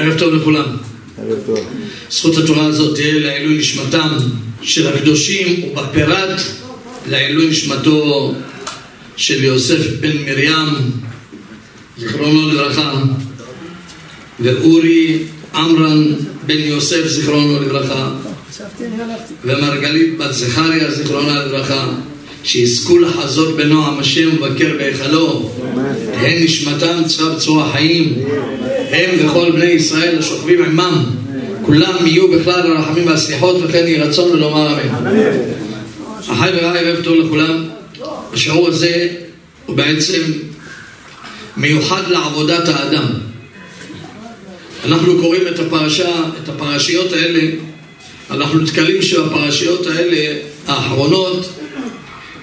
ערב 0.00 0.18
טוב 0.18 0.34
לכולם. 0.34 0.64
ערב 1.18 1.38
טוב. 1.46 1.58
זכות 2.10 2.36
התורה 2.36 2.66
הזאת 2.66 2.94
תהיה 2.94 3.18
לעילוי 3.18 3.58
נשמתם 3.58 4.16
של 4.62 4.86
הקדושים 4.86 5.64
ובפרט 5.64 6.40
לעילוי 7.10 7.46
נשמתו 7.46 8.34
של 9.16 9.44
יוסף 9.44 10.00
בן 10.00 10.16
מרים, 10.16 10.68
זיכרונו 11.98 12.48
לברכה, 12.48 13.02
ואורי 14.40 15.18
עמרן 15.54 16.04
בן 16.46 16.58
יוסף, 16.58 17.06
זיכרונו 17.06 17.62
לברכה, 17.62 18.10
ומרגלית 19.44 20.18
בת 20.18 20.32
זכריה, 20.32 20.90
זיכרונה 20.90 21.44
לברכה, 21.44 21.88
שיזכו 22.44 22.98
לחזות 22.98 23.56
בנועם 23.56 23.98
השם 23.98 24.36
ובקר 24.36 24.74
בהיכלו, 24.78 25.52
תהא 26.12 26.44
נשמתם 26.44 27.02
צרה 27.06 27.34
בצורה 27.34 27.72
חיים, 27.72 28.14
הם 28.90 29.10
וכל 29.26 29.50
בני 29.50 29.64
ישראל 29.64 30.18
השוכבים 30.18 30.64
עמם, 30.64 31.04
כולם 31.62 32.06
יהיו 32.06 32.28
בכלל 32.30 32.72
הרחמים 32.72 33.06
והסליחות 33.06 33.56
וכן 33.62 33.86
יהי 33.86 34.00
רצון 34.00 34.30
ולומר 34.30 34.80
אמן. 34.82 35.06
אחי 36.32 36.50
ורעי 36.54 36.78
ערב 36.78 37.04
טוב 37.04 37.16
לכולם, 37.16 37.64
השיעור 38.32 38.68
הזה 38.68 39.08
הוא 39.66 39.76
בעצם 39.76 40.22
מיוחד 41.56 42.02
לעבודת 42.10 42.68
האדם. 42.68 43.06
אנחנו 44.84 45.18
קוראים 45.20 45.48
את 45.48 45.58
הפרשה, 45.58 46.10
את 46.42 46.48
הפרשיות 46.48 47.12
האלה, 47.12 47.40
אנחנו 48.30 48.58
נתקלים 48.58 49.02
שבפרשיות 49.02 49.86
האלה, 49.86 50.36
האחרונות, 50.66 51.52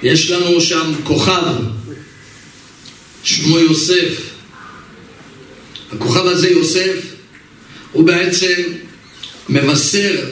יש 0.03 0.31
לנו 0.31 0.61
שם 0.61 0.91
כוכב, 1.03 1.53
שמו 3.23 3.59
יוסף. 3.59 4.26
הכוכב 5.91 6.25
הזה, 6.25 6.49
יוסף, 6.49 6.97
הוא 7.91 8.03
בעצם 8.03 8.61
מבשר 9.49 10.25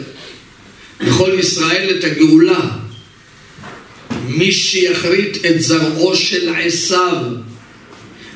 לכל 1.02 1.32
ישראל 1.40 1.98
את 1.98 2.04
הגאולה. 2.04 2.70
מי 4.28 4.52
שיחריט 4.52 5.46
את 5.46 5.62
זרעו 5.62 6.16
של 6.16 6.50
עשיו 6.56 7.16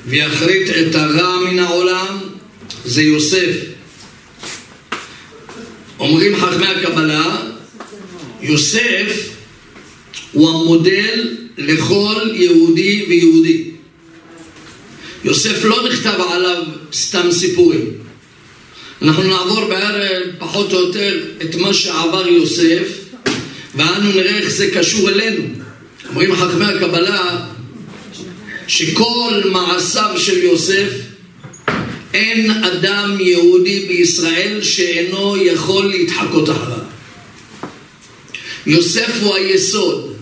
ויחריט 0.06 0.70
את 0.70 0.96
הרע 0.96 1.40
מן 1.40 1.60
העולם 1.60 2.18
זה 2.86 3.02
יוסף. 3.02 3.56
אומרים 6.00 6.36
חכמי 6.36 6.68
הקבלה, 6.68 7.42
יוסף 8.42 9.30
הוא 10.32 10.50
המודל 10.50 11.38
לכל 11.58 12.30
יהודי 12.34 13.06
ויהודי. 13.10 13.79
יוסף 15.24 15.64
לא 15.64 15.88
נכתב 15.90 16.20
עליו 16.30 16.64
סתם 16.94 17.32
סיפורים. 17.32 17.92
אנחנו 19.02 19.24
נעבור 19.24 19.66
בערב 19.66 20.24
פחות 20.40 20.74
או 20.74 20.80
יותר 20.80 21.24
את 21.42 21.56
מה 21.56 21.74
שעבר 21.74 22.28
יוסף 22.28 22.88
ואנו 23.76 24.12
נראה 24.12 24.38
איך 24.38 24.50
זה 24.50 24.72
קשור 24.74 25.10
אלינו. 25.10 25.44
אומרים 26.10 26.36
חכמי 26.36 26.66
הקבלה 26.66 27.46
שכל 28.68 29.42
מעשיו 29.52 30.16
של 30.18 30.38
יוסף 30.38 30.90
אין 32.14 32.52
אדם 32.52 33.18
יהודי 33.20 33.86
בישראל 33.88 34.64
שאינו 34.64 35.38
יכול 35.38 35.86
להתחקות 35.86 36.50
אחריו. 36.50 36.80
יוסף 38.66 39.12
הוא 39.22 39.36
היסוד. 39.36 40.16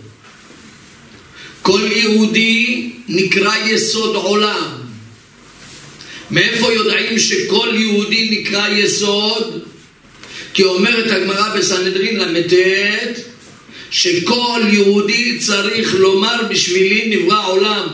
כל 1.62 1.82
יהודי 1.96 2.92
נקרא 3.08 3.56
יסוד 3.66 4.16
עולם. 4.16 4.87
מאיפה 6.32 6.74
יודעים 6.74 7.20
שכל 7.20 7.70
יהודי 7.74 8.30
נקרא 8.32 8.70
יסוד? 8.70 9.62
כי 10.54 10.64
אומרת 10.64 11.12
הגמרא 11.12 11.58
בסנהדרין 11.58 12.20
ל"ט 12.20 12.54
שכל 13.92 14.62
יהודי 14.72 15.40
צריך 15.40 15.96
לומר 15.96 16.44
בשבילי 16.50 17.18
נברא 17.18 17.48
עולם. 17.48 17.88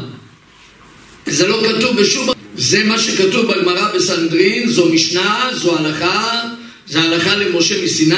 זה 1.25 1.47
לא 1.47 1.63
כתוב 1.68 2.02
בשום... 2.02 2.30
זה 2.56 2.84
מה 2.84 3.00
שכתוב 3.00 3.52
בגמרא 3.52 3.96
בסנהדרין, 3.96 4.69
זו 4.69 4.90
משנה, 4.90 5.50
זו 5.53 5.78
הלכה, 5.78 6.41
זה 6.88 7.02
הלכה 7.02 7.36
למשה 7.36 7.84
מסיני. 7.84 8.16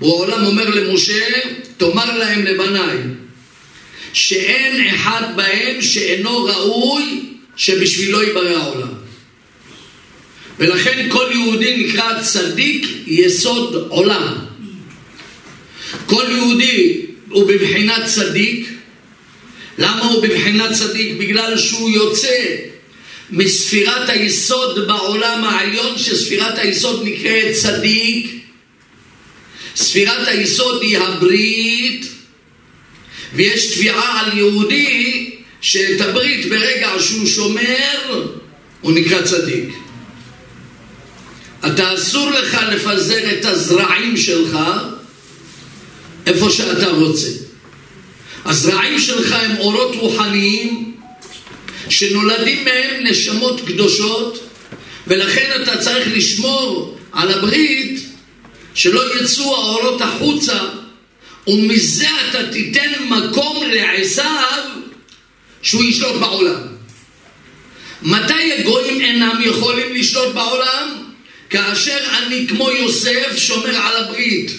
העולם 0.00 0.46
אומר 0.46 0.70
למשה, 0.70 1.24
תאמר 1.76 2.18
להם 2.18 2.44
לבניי, 2.44 2.98
שאין 4.12 4.94
אחד 4.94 5.22
בהם 5.36 5.82
שאינו 5.82 6.44
ראוי 6.44 7.20
שבשבילו 7.56 8.22
ייברא 8.22 8.56
העולם. 8.56 8.95
ולכן 10.58 11.08
כל 11.10 11.26
יהודי 11.32 11.76
נקרא 11.76 12.22
צדיק 12.22 12.86
יסוד 13.06 13.86
עולם. 13.88 14.34
כל 16.06 16.24
יהודי 16.30 17.06
הוא 17.28 17.48
בבחינת 17.48 18.04
צדיק. 18.04 18.68
למה 19.78 20.04
הוא 20.04 20.22
בבחינת 20.22 20.72
צדיק? 20.72 21.16
בגלל 21.18 21.58
שהוא 21.58 21.90
יוצא 21.90 22.56
מספירת 23.30 24.08
היסוד 24.08 24.86
בעולם 24.86 25.44
העליון, 25.44 25.98
שספירת 25.98 26.58
היסוד 26.58 27.02
נקראת 27.04 27.52
צדיק. 27.52 28.36
ספירת 29.76 30.28
היסוד 30.28 30.82
היא 30.82 30.98
הברית, 30.98 32.06
ויש 33.34 33.74
תביעה 33.74 34.20
על 34.20 34.38
יהודי 34.38 35.30
שאת 35.60 36.00
הברית 36.00 36.48
ברגע 36.48 36.90
שהוא 37.00 37.26
שומר, 37.26 38.26
הוא 38.80 38.92
נקרא 38.92 39.22
צדיק. 39.22 39.68
אתה 41.66 41.94
אסור 41.94 42.30
לך 42.30 42.58
לפזר 42.72 43.32
את 43.32 43.44
הזרעים 43.44 44.16
שלך 44.16 44.58
איפה 46.26 46.50
שאתה 46.50 46.90
רוצה. 46.90 47.28
הזרעים 48.44 48.98
שלך 48.98 49.32
הם 49.32 49.56
אורות 49.58 49.96
רוחניים 49.96 50.96
שנולדים 51.88 52.64
מהם 52.64 53.06
נשמות 53.06 53.60
קדושות 53.66 54.48
ולכן 55.06 55.62
אתה 55.62 55.76
צריך 55.76 56.08
לשמור 56.16 56.98
על 57.12 57.32
הברית 57.32 58.00
שלא 58.74 59.16
יצאו 59.16 59.56
האורות 59.56 60.00
החוצה 60.00 60.58
ומזה 61.46 62.08
אתה 62.30 62.52
תיתן 62.52 62.92
מקום 63.08 63.62
לעשיו 63.70 64.62
שהוא 65.62 65.84
ישלוט 65.84 66.16
בעולם. 66.20 66.60
מתי 68.02 68.52
הגויים 68.52 69.00
אינם 69.00 69.40
יכולים 69.44 69.94
לשלוט 69.94 70.34
בעולם? 70.34 71.05
כאשר 71.50 71.98
אני 72.12 72.46
כמו 72.48 72.70
יוסף 72.70 73.36
שומר 73.36 73.76
על 73.76 74.04
הברית. 74.04 74.50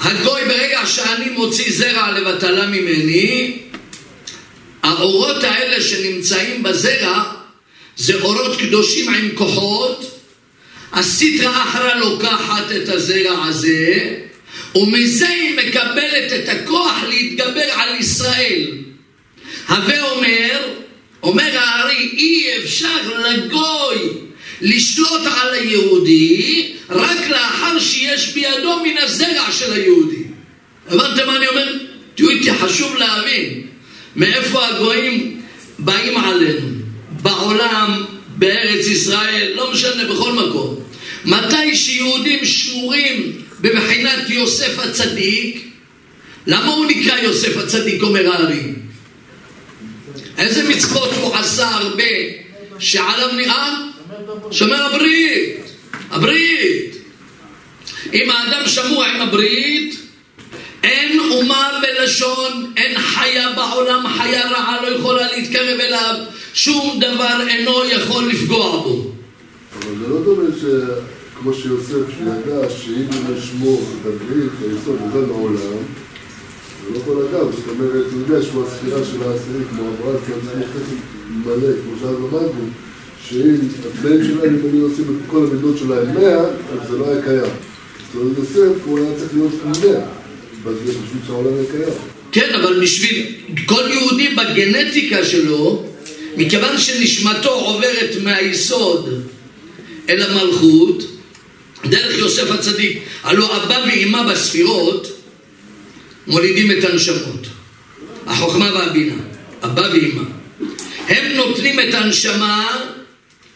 הגוי 0.00 0.44
ברגע 0.44 0.86
שאני 0.86 1.30
מוציא 1.30 1.72
זרע 1.72 2.18
לבטלה 2.18 2.66
ממני, 2.66 3.58
האורות 4.82 5.44
האלה 5.44 5.82
שנמצאים 5.82 6.62
בזרע 6.62 7.32
זה 7.96 8.14
אורות 8.20 8.60
קדושים 8.60 9.14
עם 9.14 9.30
כוחות, 9.34 10.20
הסיטרא 10.92 11.62
אחרא 11.62 11.94
לוקחת 11.94 12.64
את 12.76 12.88
הזרע 12.88 13.44
הזה, 13.44 14.16
ומזה 14.74 15.28
היא 15.28 15.56
מקבלת 15.56 16.32
את 16.32 16.48
הכוח 16.48 17.02
להתגבר 17.08 17.70
על 17.72 18.00
ישראל. 18.00 18.70
הווה 19.68 20.10
אומר, 20.10 20.68
אומר 21.22 21.58
הארי, 21.58 22.10
אי 22.16 22.58
אפשר 22.58 23.18
לגוי 23.18 24.24
לשלוט 24.64 25.26
על 25.26 25.54
היהודי 25.54 26.72
רק 26.90 27.28
לאחר 27.30 27.78
שיש 27.78 28.32
בידו 28.34 28.80
מן 28.84 28.98
הזרע 28.98 29.52
של 29.52 29.72
היהודי. 29.72 30.22
הבנתם 30.88 31.26
מה 31.26 31.36
אני 31.36 31.48
אומר? 31.48 31.72
תהיו 32.14 32.30
איתי, 32.30 32.54
חשוב 32.54 32.96
להבין 32.96 33.66
מאיפה 34.16 34.66
הגויים 34.66 35.42
באים 35.78 36.18
עלינו. 36.18 36.68
בעולם, 37.22 38.04
בארץ 38.36 38.86
ישראל, 38.86 39.52
לא 39.56 39.72
משנה, 39.72 40.04
בכל 40.04 40.32
מקום. 40.32 40.76
מתי 41.24 41.76
שיהודים 41.76 42.44
שמורים 42.44 43.32
בבחינת 43.60 44.30
יוסף 44.30 44.78
הצדיק, 44.78 45.68
למה 46.46 46.66
הוא 46.66 46.86
נקרא 46.86 47.18
יוסף 47.18 47.56
הצדיק, 47.56 48.02
אומר 48.02 48.32
הארי? 48.32 48.62
איזה 50.38 50.68
מצוות 50.68 51.12
הוא 51.12 51.34
עשה 51.34 51.68
הרבה 51.68 52.04
שעליו 52.78 53.32
נראה? 53.36 53.93
שומר 54.50 54.82
הברית, 54.82 55.60
הברית. 56.10 56.96
אם 58.12 58.30
האדם 58.30 58.66
שמוע 58.66 59.06
עם 59.06 59.20
הברית, 59.20 59.94
אין 60.82 61.20
אומה 61.30 61.80
בלשון, 61.82 62.72
אין 62.76 62.98
חיה 62.98 63.52
בעולם, 63.52 64.06
חיה 64.18 64.50
רעה 64.50 64.82
לא 64.82 64.96
יכולה 64.96 65.36
להתקרב 65.36 65.80
אליו, 65.80 66.14
שום 66.54 67.00
דבר 67.00 67.48
אינו 67.48 67.84
יכול 67.84 68.24
לפגוע 68.28 68.82
בו. 68.82 69.10
אבל 69.78 69.98
זה 70.00 70.08
לא 70.08 70.24
דומה 70.24 70.50
שכמו 70.60 71.54
שיוסף 71.54 72.10
שידע 72.18 72.70
שאם 72.70 73.06
הוא 73.26 73.36
ישמור 73.36 73.82
את 73.82 74.06
הברית, 74.06 74.52
היסוד 74.62 74.98
הזה 75.08 75.26
לעולם, 75.26 75.82
זה 76.84 76.94
לא 76.94 77.00
כל 77.04 77.22
אדם, 77.22 77.52
זאת 77.52 77.68
אומרת, 77.68 78.04
הוא 78.12 78.20
יודע 78.20 78.42
שהוא 78.42 78.66
הספירה 78.66 79.00
של 79.04 79.22
העשירי, 79.22 79.64
כמו 79.70 79.82
אברהם, 79.82 80.16
כי 80.26 80.32
הוא 80.32 80.40
מלא, 81.28 81.72
כמו 81.82 81.96
שאז 82.00 82.16
למדנו. 82.18 82.83
שאם 83.28 83.54
התנאים 83.98 84.24
שלהם, 84.24 84.54
אם 84.54 84.74
היו 84.74 84.84
עושים 84.84 85.04
את 85.04 85.30
כל 85.30 85.46
המידות 85.50 85.78
שלהם 85.78 86.14
100, 86.14 86.38
אז 86.38 86.88
זה 86.88 86.98
לא 86.98 87.08
היה 87.08 87.22
קיים. 87.22 87.52
זאת 88.12 88.22
אומרת, 88.22 88.38
יוסף 88.38 88.84
הוא 88.84 88.98
היה 88.98 89.08
צריך 89.18 89.34
להיות 89.34 89.52
100, 89.64 89.72
בשביל 90.64 90.94
שהעולם 91.26 91.54
היה 91.54 91.70
קיים. 91.70 91.98
כן, 92.32 92.54
אבל 92.54 92.80
בשביל 92.82 93.26
כל 93.66 93.82
יהודי 93.90 94.28
בגנטיקה 94.28 95.24
שלו, 95.24 95.86
מכיוון 96.36 96.78
שנשמתו 96.78 97.50
עוברת 97.50 98.10
מהיסוד 98.22 99.24
אל 100.08 100.22
המלכות, 100.22 101.02
דרך 101.84 102.18
יוסף 102.18 102.50
הצדיק, 102.50 102.98
הלא 103.22 103.56
אבא 103.56 103.84
ואימא 103.86 104.32
בספירות 104.32 105.20
מולידים 106.26 106.70
את 106.70 106.84
הנשמות, 106.84 107.46
החוכמה 108.26 108.70
והבינה, 108.74 109.14
אבא 109.62 109.88
ואימא. 109.92 110.22
הם 111.08 111.36
נותנים 111.36 111.80
את 111.80 111.94
הנשמה 111.94 112.80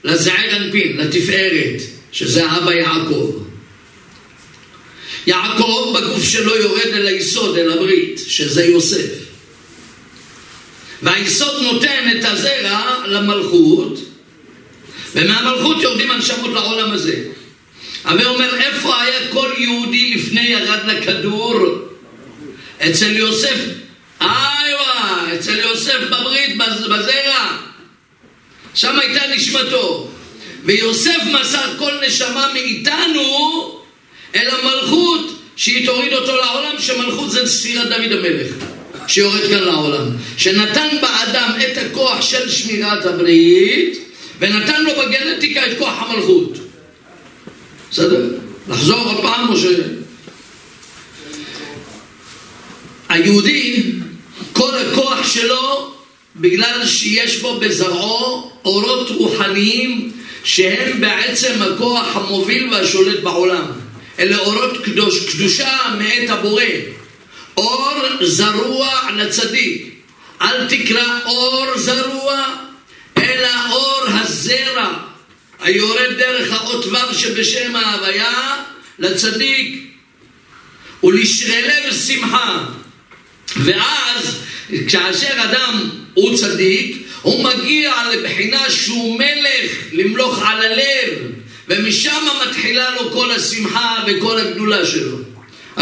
לזעיר 0.04 0.56
אנפין, 0.56 0.96
לתפארת, 0.96 1.82
שזה 2.12 2.56
אבא 2.56 2.72
יעקב. 2.72 3.42
יעקב 5.26 5.96
בגוף 5.98 6.24
שלו 6.24 6.56
יורד 6.56 6.86
אל 6.86 7.06
היסוד, 7.06 7.58
אל 7.58 7.72
הברית, 7.72 8.20
שזה 8.26 8.64
יוסף. 8.64 9.10
והיסוד 11.02 11.62
נותן 11.62 12.10
את 12.18 12.24
הזרע 12.24 13.04
למלכות, 13.06 13.98
ומהמלכות 15.14 15.82
יורדים 15.82 16.10
הנשמות 16.10 16.50
לעולם 16.54 16.92
הזה. 16.92 17.24
הווה 18.04 18.26
אומר, 18.26 18.56
איפה 18.56 19.02
היה 19.02 19.32
כל 19.32 19.50
יהודי 19.58 20.14
לפני 20.14 20.40
ירד 20.40 20.78
לכדור? 20.86 21.88
אצל 22.78 23.16
יוסף, 23.16 23.58
איווה, 24.20 25.26
אצל 25.34 25.58
יוסף 25.58 25.98
בברית, 26.10 26.56
בזרע. 26.58 27.27
שם 28.74 28.98
הייתה 28.98 29.20
נשמתו. 29.36 30.08
ויוסף 30.64 31.18
מסר 31.40 31.78
כל 31.78 31.92
נשמה 32.06 32.50
מאיתנו 32.52 33.80
אל 34.34 34.48
המלכות 34.50 35.42
שהיא 35.56 35.86
תוריד 35.86 36.12
אותו 36.12 36.36
לעולם, 36.36 36.74
שמלכות 36.78 37.30
זה 37.30 37.46
ספירת 37.46 37.88
דוד 37.88 38.12
המלך, 38.12 38.52
שיורד 39.06 39.40
כאן 39.50 39.62
לעולם. 39.62 40.06
שנתן 40.36 40.88
באדם 41.00 41.52
את 41.66 41.78
הכוח 41.78 42.22
של 42.22 42.50
שמירת 42.50 43.06
הברית, 43.06 43.98
ונתן 44.38 44.84
לו 44.84 44.90
בגנטיקה 45.02 45.66
את 45.66 45.78
כוח 45.78 46.02
המלכות. 46.02 46.58
בסדר? 47.90 48.26
לחזור 48.68 48.98
עוד 48.98 49.22
פעם 49.22 49.48
או 49.48 49.56
ש... 49.56 49.64
היהודי, 53.08 53.82
כל 54.52 54.70
הכוח 54.76 55.32
שלו, 55.32 55.94
בגלל 56.38 56.86
שיש 56.86 57.40
בו 57.40 57.60
בזרעו 57.60 58.52
אורות 58.64 59.10
רוחניים 59.10 60.12
שהם 60.44 61.00
בעצם 61.00 61.62
הכוח 61.62 62.16
המוביל 62.16 62.74
והשולט 62.74 63.20
בעולם. 63.20 63.64
אלה 64.18 64.38
אורות 64.38 64.84
קדוש, 64.84 65.34
קדושה 65.34 65.78
מאת 65.98 66.30
הבורא. 66.30 66.64
אור 67.56 67.92
זרוע 68.20 69.00
לצדיק. 69.16 69.94
אל 70.42 70.68
תקרא 70.68 71.18
אור 71.24 71.78
זרוע, 71.78 72.44
אלא 73.18 73.48
אור 73.70 74.04
הזרע, 74.06 74.94
היורד 75.60 76.12
דרך 76.18 76.52
האות 76.52 76.86
ו' 76.86 77.14
שבשם 77.14 77.76
ההוויה 77.76 78.56
לצדיק 78.98 79.84
ולשרי 81.04 81.62
לב 81.62 81.94
שמחה. 81.94 82.64
ואז 83.56 84.36
כאשר 84.88 85.32
אדם 85.44 85.90
הוא 86.14 86.36
צדיק, 86.36 87.06
הוא 87.22 87.44
מגיע 87.44 87.92
לבחינה 88.12 88.70
שהוא 88.70 89.18
מלך 89.18 89.72
למלוך 89.92 90.42
על 90.42 90.62
הלב, 90.62 91.18
ומשם 91.68 92.24
מתחילה 92.48 92.94
לו 92.94 93.10
כל 93.10 93.30
השמחה 93.30 94.04
וכל 94.06 94.38
הגדולה 94.38 94.86
שלו. 94.86 95.18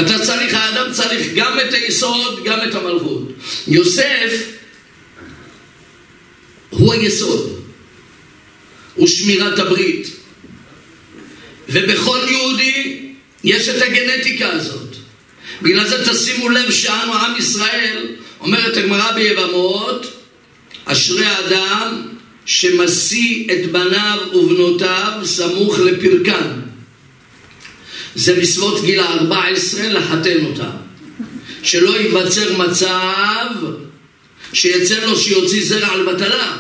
אתה 0.01 0.19
צריך, 0.19 0.55
האדם 0.55 0.93
צריך 0.93 1.27
גם 1.35 1.61
את 1.61 1.73
היסוד, 1.73 2.45
גם 2.45 2.59
את 2.69 2.75
המלכות. 2.75 3.33
יוסף 3.69 4.33
הוא 6.71 6.93
היסוד, 6.93 7.63
הוא 8.95 9.07
שמירת 9.07 9.59
הברית. 9.59 10.09
ובכל 11.69 12.19
יהודי 12.31 13.03
יש 13.45 13.69
את 13.69 13.83
הגנטיקה 13.83 14.53
הזאת. 14.53 14.97
בגלל 15.63 15.89
זה 15.89 16.13
תשימו 16.13 16.49
לב 16.49 16.71
שאנו 16.71 17.15
עם 17.15 17.37
ישראל, 17.39 18.07
אומרת 18.41 18.77
הגמרא 18.77 19.13
ביבמות, 19.13 20.07
אשרי 20.85 21.25
האדם 21.25 22.03
שמשיא 22.47 23.45
את 23.53 23.73
בניו 23.73 24.19
ובנותיו 24.35 25.13
סמוך 25.25 25.79
לפרקן. 25.79 26.61
זה 28.15 28.35
בסביבות 28.41 28.85
גיל 28.85 29.01
ה-14 29.01 29.83
לחתן 29.83 30.45
אותם. 30.45 30.71
שלא 31.63 32.01
ייווצר 32.01 32.57
מצב 32.57 33.47
שיצא 34.53 35.05
לו 35.05 35.17
שיוציא 35.17 35.65
זרע 35.65 35.89
על 35.89 36.07
בטלה. 36.07 36.57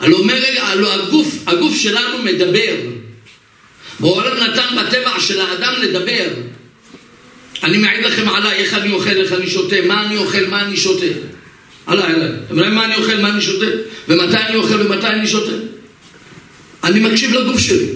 הלוא 0.00 0.92
הגוף, 0.92 1.34
הגוף 1.46 1.76
שלנו 1.76 2.22
מדבר. 2.22 2.74
בעולם 4.00 4.36
נתן 4.36 4.76
בטבע 4.76 5.20
של 5.20 5.40
האדם 5.40 5.74
לדבר. 5.82 6.28
אני 7.64 7.78
מעיד 7.78 8.04
לכם 8.04 8.28
עליי 8.28 8.52
איך 8.52 8.74
אני 8.74 8.92
אוכל, 8.92 9.10
איך 9.10 9.32
אני 9.32 9.50
שותה, 9.50 9.76
מה 9.86 10.06
אני 10.06 10.16
אוכל, 10.16 10.46
מה 10.50 10.64
אני 10.64 10.76
שותה. 10.76 11.06
עליי, 11.86 12.12
עליי. 12.12 12.28
אתם 12.46 12.56
יודעים 12.56 12.74
מה 12.74 12.84
אני 12.84 12.94
אוכל, 12.96 13.16
מה 13.20 13.30
אני 13.30 13.42
שותה? 13.42 13.66
ומתי 14.08 14.36
אני 14.36 14.56
אוכל 14.56 14.80
ומתי 14.80 15.06
אני 15.06 15.28
שותה? 15.28 15.52
אני 16.84 17.00
מקשיב 17.00 17.32
לגוף 17.32 17.58
שלי. 17.58 17.86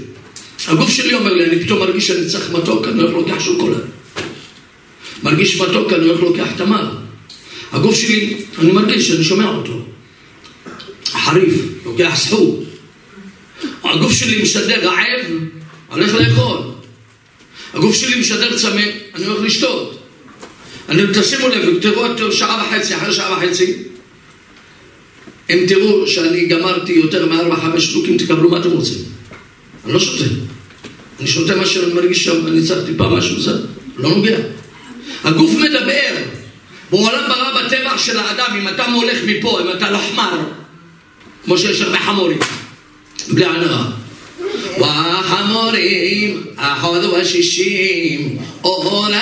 הגוף 0.68 0.90
שלי 0.90 1.14
אומר 1.14 1.34
לי, 1.34 1.44
אני 1.44 1.64
פתאום 1.64 1.78
מרגיש 1.78 2.06
שאני 2.06 2.26
צריך 2.26 2.50
מתוק, 2.50 2.88
אני 2.88 3.02
הולך 3.02 3.14
לוקח 3.14 3.40
שוקולד. 3.40 3.80
מרגיש 5.22 5.60
מתוק, 5.60 5.92
אני 5.92 6.06
הולך 6.06 6.20
לוקח 6.20 6.48
תמר. 6.56 6.90
הגוף 7.72 7.94
שלי, 7.94 8.36
אני 8.58 8.72
מרגיש, 8.72 9.10
אני 9.10 9.24
שומע 9.24 9.48
אותו. 9.48 9.84
חריף, 11.12 11.54
לוקח 11.84 12.12
סחור. 12.16 12.64
הגוף 13.84 14.12
שלי 14.12 14.42
משדר 14.42 14.88
רעב, 14.88 15.26
הולך 15.88 16.14
לאכול. 16.14 16.77
הגוף 17.78 17.94
שלי 17.94 18.20
משדר 18.20 18.58
צמא, 18.58 18.82
אני 19.14 19.26
הולך 19.26 19.40
לשתות. 19.42 19.98
אני, 20.88 21.02
תשימו 21.14 21.48
לב, 21.48 21.80
תראו 22.16 22.32
שעה 22.32 22.64
וחצי, 22.66 22.96
אחרי 22.96 23.12
שעה 23.12 23.32
וחצי, 23.32 23.74
אם 25.50 25.64
תראו 25.68 26.06
שאני 26.06 26.46
גמרתי 26.46 26.92
יותר 26.92 27.26
מארבע, 27.26 27.56
חמש 27.56 27.84
שטוקים, 27.84 28.16
תקבלו 28.18 28.50
מה 28.50 28.58
אתם 28.60 28.70
רוצים. 28.70 28.98
אני 29.84 29.92
לא 29.92 30.00
שותה. 30.00 30.24
אני 31.20 31.28
שותה 31.28 31.56
מה 31.56 31.66
שאני 31.66 31.92
מרגיש 31.92 32.24
שם, 32.24 32.46
אני 32.46 32.62
צריך 32.62 32.86
טיפה 32.86 33.08
משהו, 33.08 33.40
זה 33.40 33.52
לא 33.96 34.10
נוגע. 34.10 34.36
הגוף 35.24 35.50
מדבר. 35.54 36.14
בעולם 36.90 37.22
ברא 37.28 37.62
בטבע 37.62 37.98
של 37.98 38.18
האדם, 38.18 38.56
אם 38.60 38.68
אתה 38.68 38.88
מולך 38.88 39.18
מפה, 39.26 39.60
אם 39.60 39.70
אתה 39.76 39.90
לא 39.90 39.98
חמר, 39.98 40.38
כמו 41.44 41.58
שיש 41.58 41.80
הרבה 41.80 41.98
חמורים, 41.98 42.38
בלי 43.28 43.44
ענרה. 43.44 43.90
והחמורים, 44.78 46.42
החודו 46.58 47.16
השישים, 47.16 48.38
עורף, 48.60 49.18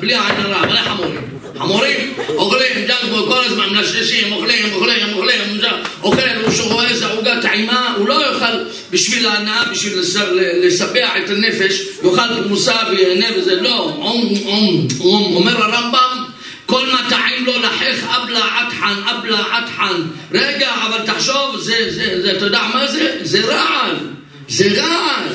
בלי 0.00 0.14
עין 0.14 0.40
הרע, 0.40 0.66
מלא 0.66 0.80
חמורים. 0.80 1.28
חמורים 1.58 2.14
אוכלים 2.36 2.86
ג'אנקו 2.86 3.26
כל 3.26 3.44
הזמן, 3.44 3.68
מנשנשים, 3.70 4.32
אוכלים, 4.32 4.74
אוכלים, 4.74 5.12
אוכלים, 5.12 5.40
אוכל, 6.02 6.20
הוא 6.62 6.72
רואה 6.72 6.88
איזה 6.88 7.06
עוגה 7.06 7.42
טעימה, 7.42 7.94
הוא 7.98 8.08
לא 8.08 8.14
יאכל 8.26 8.58
בשביל 8.90 9.26
ההנאה, 9.26 9.64
בשביל 9.72 9.98
לספח 10.62 11.10
את 11.24 11.30
הנפש, 11.30 11.82
יאכל 12.04 12.42
פרוסה 12.46 12.76
ויהנה 12.90 13.26
וזה, 13.36 13.54
לא, 13.60 13.92
אומר 15.34 15.62
הרמב"ם 15.64 16.07
כל 16.78 16.86
מה 16.86 17.00
טעים 17.08 17.46
לו 17.46 17.58
לחך 17.58 18.04
אבלה 18.04 18.44
עטחן, 18.60 18.94
אבלה 19.04 19.58
עטחן. 19.58 20.02
רגע, 20.32 20.70
אבל 20.86 20.98
תחשוב, 21.06 21.56
זה, 21.60 21.76
זה, 21.90 22.22
זה, 22.22 22.32
אתה 22.32 22.44
יודע 22.44 22.62
מה 22.74 22.86
זה? 22.86 23.18
זה 23.22 23.40
רעל. 23.44 23.96
זה 24.48 24.82
רעל. 24.82 25.28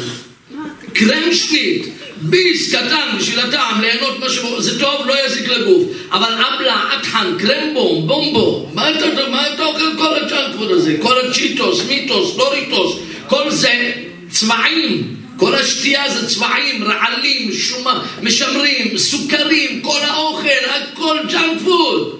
קרמשטיט, 0.93 1.85
ביס 2.21 2.75
קטן 2.75 3.17
בשביל 3.17 3.39
הטעם, 3.39 3.81
ליהנות 3.81 4.19
משהו, 4.19 4.61
זה 4.61 4.79
טוב, 4.79 5.07
לא 5.07 5.25
יזיק 5.25 5.47
לגוף. 5.47 5.83
אבל 6.11 6.33
אבלה, 6.33 6.83
עטחן, 6.93 7.37
קרמבום, 7.39 8.07
בומבו, 8.07 8.69
מה 8.73 8.91
אתה, 8.91 9.29
מה 9.31 9.53
אתה 9.53 9.65
אוכל 9.65 9.97
כל 9.97 10.15
הצ'אנקפוד 10.15 10.71
הזה? 10.71 10.97
כל 11.01 11.19
הצ'יטוס, 11.19 11.85
מיטוס, 11.87 12.35
דוריטוס, 12.35 12.99
כל 13.27 13.51
זה 13.51 13.91
צבעים. 14.29 15.22
כל 15.37 15.55
השתייה 15.55 16.09
זה 16.09 16.27
צבעים, 16.27 16.83
רעלים, 16.83 17.51
שומה, 17.51 18.05
משמרים, 18.21 18.97
סוכרים, 18.97 19.81
כל 19.81 19.99
האוכל, 20.01 20.47
הכל 20.69 21.17
ג'אנק 21.31 21.61
פוד. 21.63 22.19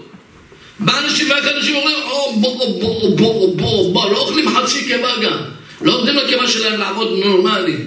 בא 0.80 1.00
אנשים 1.00 1.30
ואיך 1.32 1.46
אנשים 1.58 1.76
אומרים, 1.76 1.96
או 2.10 2.34
בוא 2.40 2.58
בוא 2.58 2.82
בוא 2.82 3.18
בוא 3.18 3.58
בוא 3.58 3.94
בוא, 3.94 4.12
לא 4.12 4.18
אוכלים 4.18 4.50
חצי 4.50 4.86
קיבה 4.86 5.12
גם. 5.24 5.38
לא 5.82 5.92
נותנים 5.92 6.16
לקיבה 6.16 6.48
שלהם 6.48 6.80
לעבוד 6.80 7.20
נורמלי. 7.26 7.78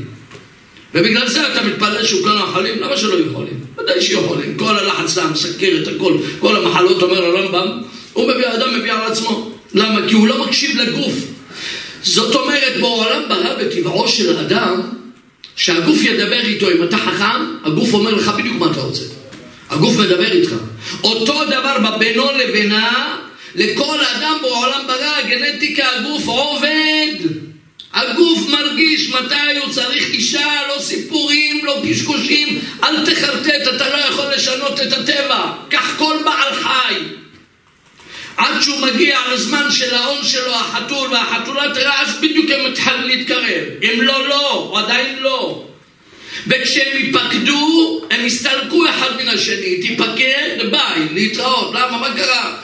ובגלל 0.94 1.28
זה 1.28 1.52
אתה 1.52 1.62
מתפלל 1.62 2.06
שהוא 2.06 2.24
כאן 2.24 2.38
אוכלים, 2.38 2.80
למה 2.80 2.96
שלא 2.96 3.14
יכולים? 3.30 3.60
ודאי 3.78 4.02
שיכולים. 4.02 4.56
כל 4.58 4.76
הלחץ 4.78 5.18
דם, 5.18 5.30
סכרת, 5.34 5.88
הכל, 5.96 6.16
כל 6.38 6.56
המחלות, 6.56 7.02
אומר 7.02 7.24
הרמב"ם, 7.24 7.82
הוא 8.12 8.28
מביא, 8.28 8.46
האדם 8.46 8.78
מביא 8.78 8.92
על 8.92 9.12
עצמו. 9.12 9.50
למה? 9.74 10.08
כי 10.08 10.14
הוא 10.14 10.28
לא 10.28 10.46
מקשיב 10.46 10.76
לגוף. 10.76 11.12
זאת 12.02 12.34
אומרת, 12.34 12.72
בעולם 12.80 13.22
ברא 13.28 13.54
בטבעו 13.54 14.08
של 14.08 14.36
האדם, 14.36 14.80
שהגוף 15.56 16.02
ידבר 16.02 16.40
איתו, 16.40 16.70
אם 16.70 16.82
אתה 16.82 16.96
חכם, 16.96 17.56
הגוף 17.64 17.94
אומר 17.94 18.14
לך 18.14 18.28
בדיוק 18.28 18.56
מה 18.56 18.70
אתה 18.70 18.80
רוצה. 18.80 19.02
הגוף 19.70 19.96
מדבר 19.96 20.32
איתך. 20.32 20.50
אותו 21.02 21.44
דבר 21.44 21.96
בינו 21.98 22.24
לבינה, 22.32 23.16
לכל 23.54 23.98
אדם 24.16 24.38
בעולם 24.42 24.80
ברא, 24.86 25.16
הגנטיקה, 25.24 25.88
הגוף 25.96 26.26
עובד. 26.26 27.14
הגוף 27.94 28.48
מרגיש 28.48 29.10
מתי 29.10 29.58
הוא 29.62 29.72
צריך 29.72 30.10
אישה, 30.10 30.52
לא 30.68 30.80
סיפורים, 30.80 31.64
לא 31.64 31.82
קשקושים, 31.90 32.60
אל 32.84 33.06
תחרטט, 33.06 33.74
אתה 33.76 33.88
לא 33.88 33.96
יכול 33.96 34.24
לשנות 34.34 34.80
את 34.80 34.92
הטבע. 34.92 35.52
קח 35.68 35.94
כל 35.98 36.16
בעל 36.24 36.54
חי. 36.54 36.94
עד 38.36 38.62
שהוא 38.62 38.80
מגיע 38.80 39.18
לזמן 39.34 39.70
של 39.70 39.94
ההון 39.94 40.24
שלו, 40.24 40.54
החתול 40.54 41.08
והחתולה, 41.08 41.62
תראה, 41.74 42.02
אז 42.02 42.18
בדיוק 42.22 42.50
הם 42.50 42.70
מתחילים 42.70 43.02
להתקרב. 43.02 43.64
אם 43.82 44.02
לא, 44.02 44.28
לא, 44.28 44.52
או 44.70 44.78
עדיין 44.78 45.18
לא. 45.20 45.66
וכשהם 46.46 46.96
ייפקדו, 46.96 48.00
הם 48.10 48.26
יסתלקו 48.26 48.88
אחד 48.90 49.08
מן 49.22 49.28
השני. 49.28 49.80
תיפקד, 49.82 50.70
ביי, 50.70 51.08
להתראות. 51.12 51.74
למה? 51.74 51.98
מה 51.98 52.14
קרה? 52.16 52.56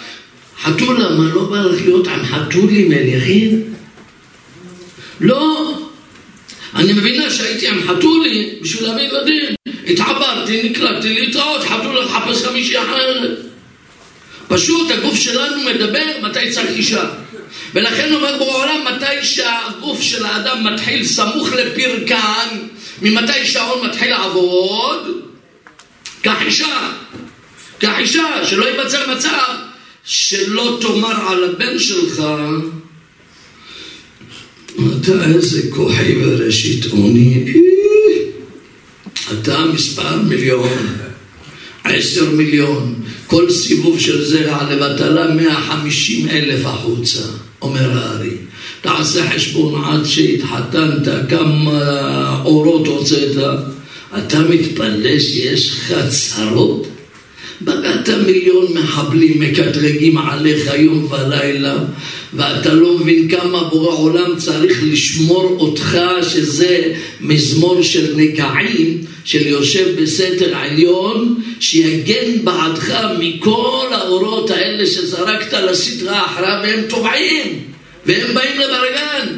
חתולה, 0.63 1.11
מה 1.11 1.35
לא 1.35 1.45
בא 1.45 1.61
לך 1.61 1.83
להיות 1.85 2.07
עם 2.07 2.25
חתולים 2.25 2.89
מליחים? 2.89 3.75
לא. 5.21 5.75
אני 6.75 6.93
מבינה 6.93 7.31
שהייתי 7.31 7.69
עם 7.69 7.83
חתולי 7.89 8.59
בשביל 8.63 8.89
להביא 8.89 9.03
ילדים. 9.03 9.55
התחברתי, 9.87 10.71
נקלטתי 10.71 11.21
להתראות, 11.21 11.63
חתולה 11.63 12.05
לחפש 12.05 12.45
חמישי 12.45 12.79
אחרת. 12.79 13.52
פשוט 14.53 14.91
הגוף 14.91 15.17
שלנו 15.17 15.63
מדבר 15.63 16.05
מתי 16.23 16.51
צריך 16.51 16.71
אישה. 16.71 17.05
ולכן 17.75 18.15
אומר 18.15 18.39
בעולם 18.39 18.85
מתי 18.85 19.27
שהגוף 19.27 20.03
של 20.03 20.25
האדם 20.25 20.75
מתחיל 20.75 21.05
סמוך 21.07 21.53
לפרקן, 21.53 22.49
ממתי 23.03 23.47
שההון 23.47 23.87
מתחיל 23.87 24.11
לעבוד, 24.11 25.21
קח 26.23 26.37
אישה. 26.47 26.91
קח 27.79 27.93
אישה, 27.99 28.47
שלא 28.47 28.65
ייווצר 28.65 29.17
מצב 29.17 29.55
שלא 30.05 30.79
תאמר 30.81 31.29
על 31.29 31.45
הבן 31.45 31.79
שלך 31.79 32.23
אתה 35.03 35.25
איזה 35.25 35.63
כוחי 35.71 36.17
וראשית 36.17 36.85
עוני, 36.85 37.45
אתה 39.33 39.65
מספר 39.65 40.17
מיליון, 40.17 41.12
עשר 41.85 42.31
מיליון, 42.31 42.95
כל 43.27 43.51
סיבוב 43.51 44.01
של 44.01 44.25
זרע 44.25 44.73
לבטלה 44.73 45.35
מאה 45.35 45.61
חמישים 45.61 46.29
אלף 46.29 46.67
החוצה, 46.67 47.23
אומר 47.63 47.99
הארי. 47.99 48.37
תעשה 48.81 49.31
חשבון 49.31 49.85
עד 49.85 50.05
שהתחתנת, 50.05 51.09
כמה 51.29 52.43
אורות 52.45 52.87
הוצאת, 52.87 53.37
אתה 54.19 54.41
מתפלא 54.41 55.19
שיש 55.19 55.71
לך 55.71 55.95
צרות? 56.09 56.87
בגעת 57.65 58.09
מיליון 58.27 58.67
מחבלים 58.75 59.41
מקטרגים 59.41 60.19
עליך 60.19 60.71
יום 60.79 61.09
ולילה 61.11 61.79
ואתה 62.35 62.75
לא 62.75 62.99
מבין 62.99 63.29
כמה 63.29 63.65
בורא 63.65 63.97
עולם 63.97 64.37
צריך 64.37 64.83
לשמור 64.83 65.57
אותך 65.61 65.99
שזה 66.23 66.93
מזמור 67.21 67.83
של 67.83 68.15
נגעים 68.17 69.05
של 69.25 69.47
יושב 69.47 70.03
בסתר 70.03 70.57
עליון 70.57 71.43
שיגן 71.61 72.45
בעדך 72.45 72.95
מכל 73.19 73.87
האורות 73.93 74.51
האלה 74.51 74.87
שזרקת 74.87 75.53
לסדרה 75.53 76.27
אחריו 76.27 76.59
והם 76.63 76.81
טובעים 76.89 77.65
והם 78.07 78.35
באים 78.35 78.61
לברגן. 78.61 79.37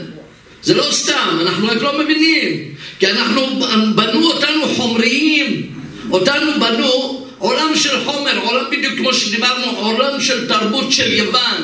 זה 0.63 0.75
לא 0.75 0.87
סתם, 0.91 1.39
אנחנו 1.41 1.67
רק 1.67 1.83
לא 1.83 1.99
מבינים 1.99 2.75
כי 2.99 3.07
אנחנו, 3.07 3.47
בנו 3.95 4.27
אותנו 4.27 4.69
חומריים. 4.69 5.75
אותנו 6.11 6.53
בנו 6.61 7.27
עולם 7.39 7.77
של 7.77 8.05
חומר, 8.05 8.39
עולם 8.45 8.65
בדיוק 8.71 8.95
כמו 8.99 9.15
שדיברנו, 9.15 9.79
עולם 9.79 10.21
של 10.21 10.49
תרבות 10.49 10.93
של 10.93 11.13
יוון, 11.13 11.63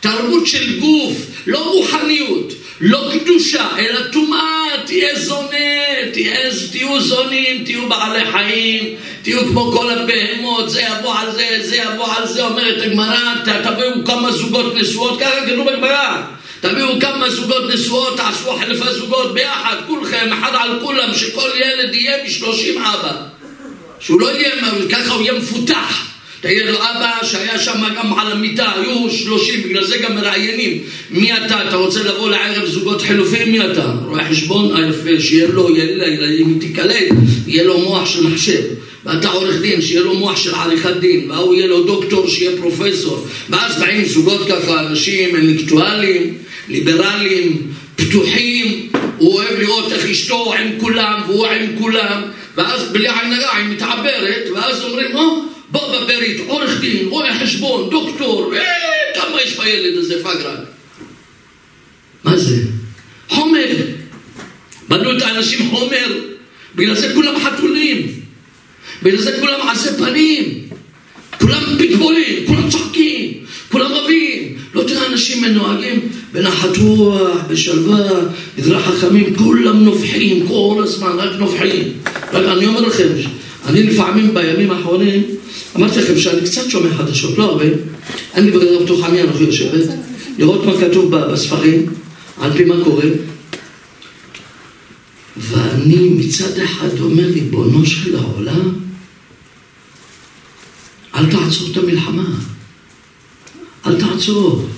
תרבות 0.00 0.46
של 0.46 0.80
גוף, 0.80 1.16
לא 1.46 1.72
רוחניות, 1.72 2.52
לא 2.80 3.10
קדושה, 3.12 3.68
אלא 3.78 4.00
טומאה, 4.12 4.66
תהיה 4.86 5.18
זונה, 5.18 6.12
תהיה, 6.12 6.50
תהיו 6.70 7.00
זונים, 7.00 7.64
תהיו 7.64 7.88
בעלי 7.88 8.32
חיים, 8.32 8.94
תהיו 9.22 9.46
כמו 9.46 9.72
כל 9.72 9.90
הבהמות, 9.90 10.70
זה 10.70 10.82
יבוא 10.82 11.14
על 11.18 11.32
זה, 11.32 11.58
זה 11.60 11.76
יבוא 11.76 12.14
על 12.14 12.26
זה, 12.26 12.44
אומרת 12.44 12.82
הגמרא, 12.82 13.34
תביאו 13.44 14.04
כמה 14.04 14.32
זוגות 14.32 14.74
נשואות, 14.74 15.20
ככה 15.20 15.46
כתוב 15.46 15.70
בגמרא. 15.70 16.22
תביאו 16.60 17.00
כמה 17.00 17.30
זוגות 17.30 17.70
נשואות, 17.74 18.16
תעשו 18.16 18.56
חלפה 18.56 18.92
זוגות 18.92 19.34
ביחד, 19.34 19.76
כולכם, 19.86 20.32
אחד 20.32 20.52
על 20.54 20.78
כולם, 20.82 21.14
שכל 21.14 21.50
ילד 21.56 21.94
יהיה 21.94 22.24
משלושים 22.24 22.82
אבא. 22.82 23.12
שהוא 24.00 24.20
לא 24.20 24.30
יהיה, 24.30 24.50
ככה 24.90 25.14
הוא 25.14 25.22
יהיה 25.22 25.32
מפותח. 25.32 26.17
תגיד 26.40 26.66
לו, 26.66 26.76
אבא 26.76 27.12
שהיה 27.22 27.58
שם 27.58 27.80
גם 27.96 28.18
על 28.18 28.32
המיטה, 28.32 28.72
היו 28.76 29.10
שלושים, 29.10 29.62
בגלל 29.62 29.84
זה 29.84 29.98
גם 29.98 30.14
מראיינים. 30.14 30.78
מי 31.10 31.32
אתה? 31.32 31.68
אתה 31.68 31.76
רוצה 31.76 32.02
לבוא 32.02 32.30
לערב 32.30 32.66
זוגות 32.66 33.02
חילופים? 33.02 33.52
מי 33.52 33.60
אתה? 33.60 33.92
רואה 34.06 34.28
חשבון? 34.30 34.76
אה 34.76 34.88
יפה, 34.88 35.20
שיהיה 35.20 35.48
לו, 35.48 35.68
אם 35.68 36.58
תיקלט, 36.60 37.08
יהיה 37.46 37.64
לו 37.64 37.78
מוח 37.78 38.06
של 38.06 38.26
מחשב. 38.26 38.62
ואתה 39.04 39.28
עורך 39.28 39.60
דין, 39.60 39.82
שיהיה 39.82 40.00
לו 40.00 40.14
מוח 40.14 40.36
של 40.36 40.54
עריכת 40.54 40.96
דין, 41.00 41.30
והוא 41.30 41.54
יהיה 41.54 41.66
לו 41.66 41.82
דוקטור, 41.82 42.28
שיהיה 42.28 42.56
פרופסור. 42.56 43.26
ואז 43.50 43.80
באים 43.80 44.04
זוגות 44.04 44.48
ככה, 44.48 44.80
אנשים 44.80 45.36
אינטלקטואלים, 45.36 46.34
ליברליים, 46.68 47.62
פתוחים, 47.96 48.88
הוא 49.18 49.34
אוהב 49.34 49.58
לראות 49.58 49.92
איך 49.92 50.06
אשתו 50.06 50.54
עם 50.54 50.68
כולם, 50.80 51.20
והוא 51.26 51.46
עם 51.46 51.66
כולם. 51.78 52.22
ואז 52.56 52.92
בלי 52.92 53.08
עין 53.08 53.32
הרע 53.32 53.56
היא 53.56 53.68
מתעברת, 53.68 54.48
ואז 54.54 54.84
אומרים, 54.84 55.16
או, 55.16 55.42
בוא 55.70 55.98
בברית, 55.98 56.40
עורך 56.46 56.80
דין, 56.80 57.08
רואה 57.08 57.38
חשבון, 57.40 57.90
דוקטור, 57.90 58.52
כמה 59.14 59.42
יש 59.42 59.56
בילד 59.56 59.98
הזה 59.98 60.22
פגרן? 60.22 60.64
מה 62.24 62.36
זה? 62.36 62.56
חומר. 63.28 63.66
בנו 64.88 65.16
את 65.16 65.22
האנשים 65.22 65.70
חומר, 65.70 66.20
בגלל 66.74 66.94
זה 66.94 67.14
כולם 67.14 67.34
חתולים, 67.44 68.20
בגלל 69.02 69.20
זה 69.20 69.36
כולם 69.40 69.68
עשי 69.68 69.88
פנים, 69.98 70.68
כולם 71.40 71.62
פיטבולים, 71.78 72.46
כולם 72.46 72.70
צוחקים, 72.70 73.32
כולם 73.72 73.92
רבים. 73.92 74.58
לא 74.74 74.82
תראה 74.82 75.06
אנשים 75.06 75.42
מנוהגים 75.42 76.08
בנחת 76.32 76.76
רוח, 76.76 77.38
בשלווה, 77.48 78.20
דברי 78.58 78.82
חכמים, 78.82 79.36
כולם 79.36 79.84
נובחים 79.84 80.46
כל 80.48 80.82
הזמן, 80.82 81.18
רק 81.18 81.30
נובחים. 81.38 81.92
רק 82.32 82.44
אני 82.56 82.66
אומר 82.66 82.80
לכם, 82.80 83.08
אני 83.68 83.82
לפעמים 83.82 84.34
בימים 84.34 84.70
האחרונים, 84.70 85.22
אמרתי 85.76 85.98
לכם 85.98 86.18
שאני 86.18 86.40
קצת 86.40 86.70
שומע 86.70 86.94
חדשות, 86.94 87.38
לא 87.38 87.44
הרבה, 87.44 87.64
אין 88.34 88.44
לי 88.44 88.50
ברירה 88.50 88.84
פתוחה 88.84 89.08
מי 89.08 89.22
אנוכי 89.22 89.44
יושבת, 89.44 89.88
לראות 90.38 90.64
מה 90.64 90.72
כתוב 90.80 91.16
בספרים, 91.16 91.86
על 92.40 92.52
פי 92.52 92.64
מה 92.64 92.74
קורה. 92.84 93.04
ואני 95.36 96.08
מצד 96.08 96.58
אחד 96.58 97.00
אומר, 97.00 97.26
ריבונו 97.26 97.86
של 97.86 98.16
העולם, 98.16 98.74
אל 101.14 101.26
תעצור 101.30 101.68
את 101.72 101.76
המלחמה. 101.76 102.28
אל 103.86 104.00
תעצור. 104.00 104.68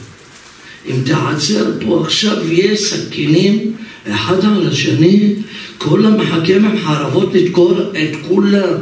אם 0.86 0.94
תעצר 1.04 1.72
פה 1.80 2.02
עכשיו 2.04 2.52
יהיה 2.52 2.76
סכינים 2.76 3.76
אחד 4.08 4.44
על 4.44 4.68
השני, 4.68 5.34
כל 5.78 6.06
המחכם 6.06 6.64
עם 6.64 6.78
חרבות 6.78 7.34
לדקור 7.34 7.72
את 7.92 8.16
כולם. 8.28 8.74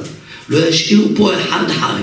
לא 0.49 0.69
ישאירו 0.69 1.09
פה 1.17 1.35
אחד 1.35 1.69
חי. 1.69 2.03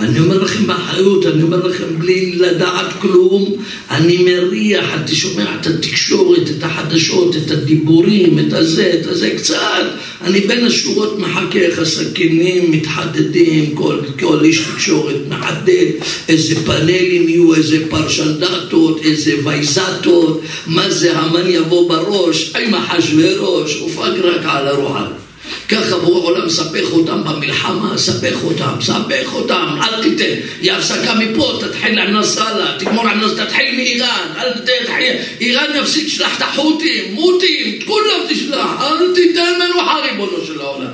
אני 0.00 0.20
אומר 0.20 0.38
לכם 0.38 0.66
באחריות, 0.66 1.26
אני 1.26 1.42
אומר 1.42 1.66
לכם 1.66 1.98
בלי 1.98 2.32
לדעת 2.36 2.86
כלום, 3.00 3.56
אני 3.90 4.18
מריח, 4.18 4.84
אתה 4.94 5.14
שומע 5.14 5.54
את 5.60 5.66
התקשורת, 5.66 6.50
את 6.58 6.62
החדשות, 6.62 7.36
את 7.36 7.50
הדיבורים, 7.50 8.38
את 8.38 8.52
הזה, 8.52 8.92
את 9.00 9.06
הזה, 9.06 9.30
קצת. 9.36 9.84
אני 10.22 10.40
בין 10.40 10.66
השורות 10.66 11.18
מחכה 11.18 11.58
איך 11.58 11.78
הסכינים 11.78 12.70
מתחדדים, 12.70 13.74
כל, 13.74 13.98
כל 14.20 14.44
איש 14.44 14.62
תקשורת 14.74 15.16
מחדד, 15.28 15.86
איזה 16.28 16.54
פאנלים 16.66 17.28
יהיו, 17.28 17.54
איזה 17.54 17.78
פרשנדטות, 17.90 19.00
איזה 19.04 19.34
וייזטות, 19.44 20.42
מה 20.66 20.90
זה 20.90 21.18
המן 21.18 21.50
יבוא 21.50 21.88
בראש, 21.88 22.52
עם 22.60 22.74
אחשוורוש, 22.74 23.82
ופגרק 23.82 24.40
על 24.44 24.68
הרוחל. 24.68 25.29
ככה 25.70 25.98
בורא 25.98 26.30
עולם 26.30 26.48
ספך 26.48 26.92
אותם 26.92 27.24
במלחמה, 27.24 27.98
ספך 27.98 28.44
אותם, 28.44 28.72
ספך 28.80 29.34
אותם, 29.34 29.66
אל 29.82 30.02
תיתן, 30.02 30.34
יהיה 30.60 30.76
הפסקה 30.76 31.14
מפה, 31.14 31.58
תתחיל 31.60 31.98
עם 31.98 32.16
נסראללה, 32.16 32.78
תגמור 32.78 33.08
עם 33.08 33.20
נסראללה, 33.20 33.46
תתחיל 33.46 33.76
מאיראן, 33.76 34.28
אל 34.38 34.52
תתחיל, 34.52 35.16
איראן 35.40 35.70
יפסיק 35.74 36.06
לשלח 36.06 36.36
את 36.36 36.42
החות'ים, 36.42 37.14
מותים, 37.14 37.78
כולם 37.86 38.20
תשלח, 38.28 38.66
אל 38.80 39.14
תיתן 39.14 39.52
מנוחה 39.58 39.96
ריבונו 40.00 40.46
של 40.46 40.60
העולם. 40.60 40.90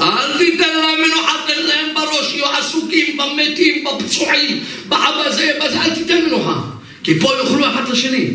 אל 0.00 0.38
תיתן 0.38 0.76
להם 0.76 0.98
מנוחה, 1.02 1.32
תן 1.46 1.62
להם 1.66 1.94
בראש, 1.94 2.34
יהיו 2.34 2.46
עסוקים 2.46 3.16
במתים, 3.16 3.84
בפצועים, 3.84 4.64
בזה, 4.88 5.58
בזה, 5.64 5.82
אל 5.82 5.90
תיתן 5.90 6.24
מנוחה. 6.26 6.60
כי 7.04 7.20
פה 7.20 7.32
יאכלו 7.42 7.66
אחד 7.66 7.88
לשני. 7.88 8.30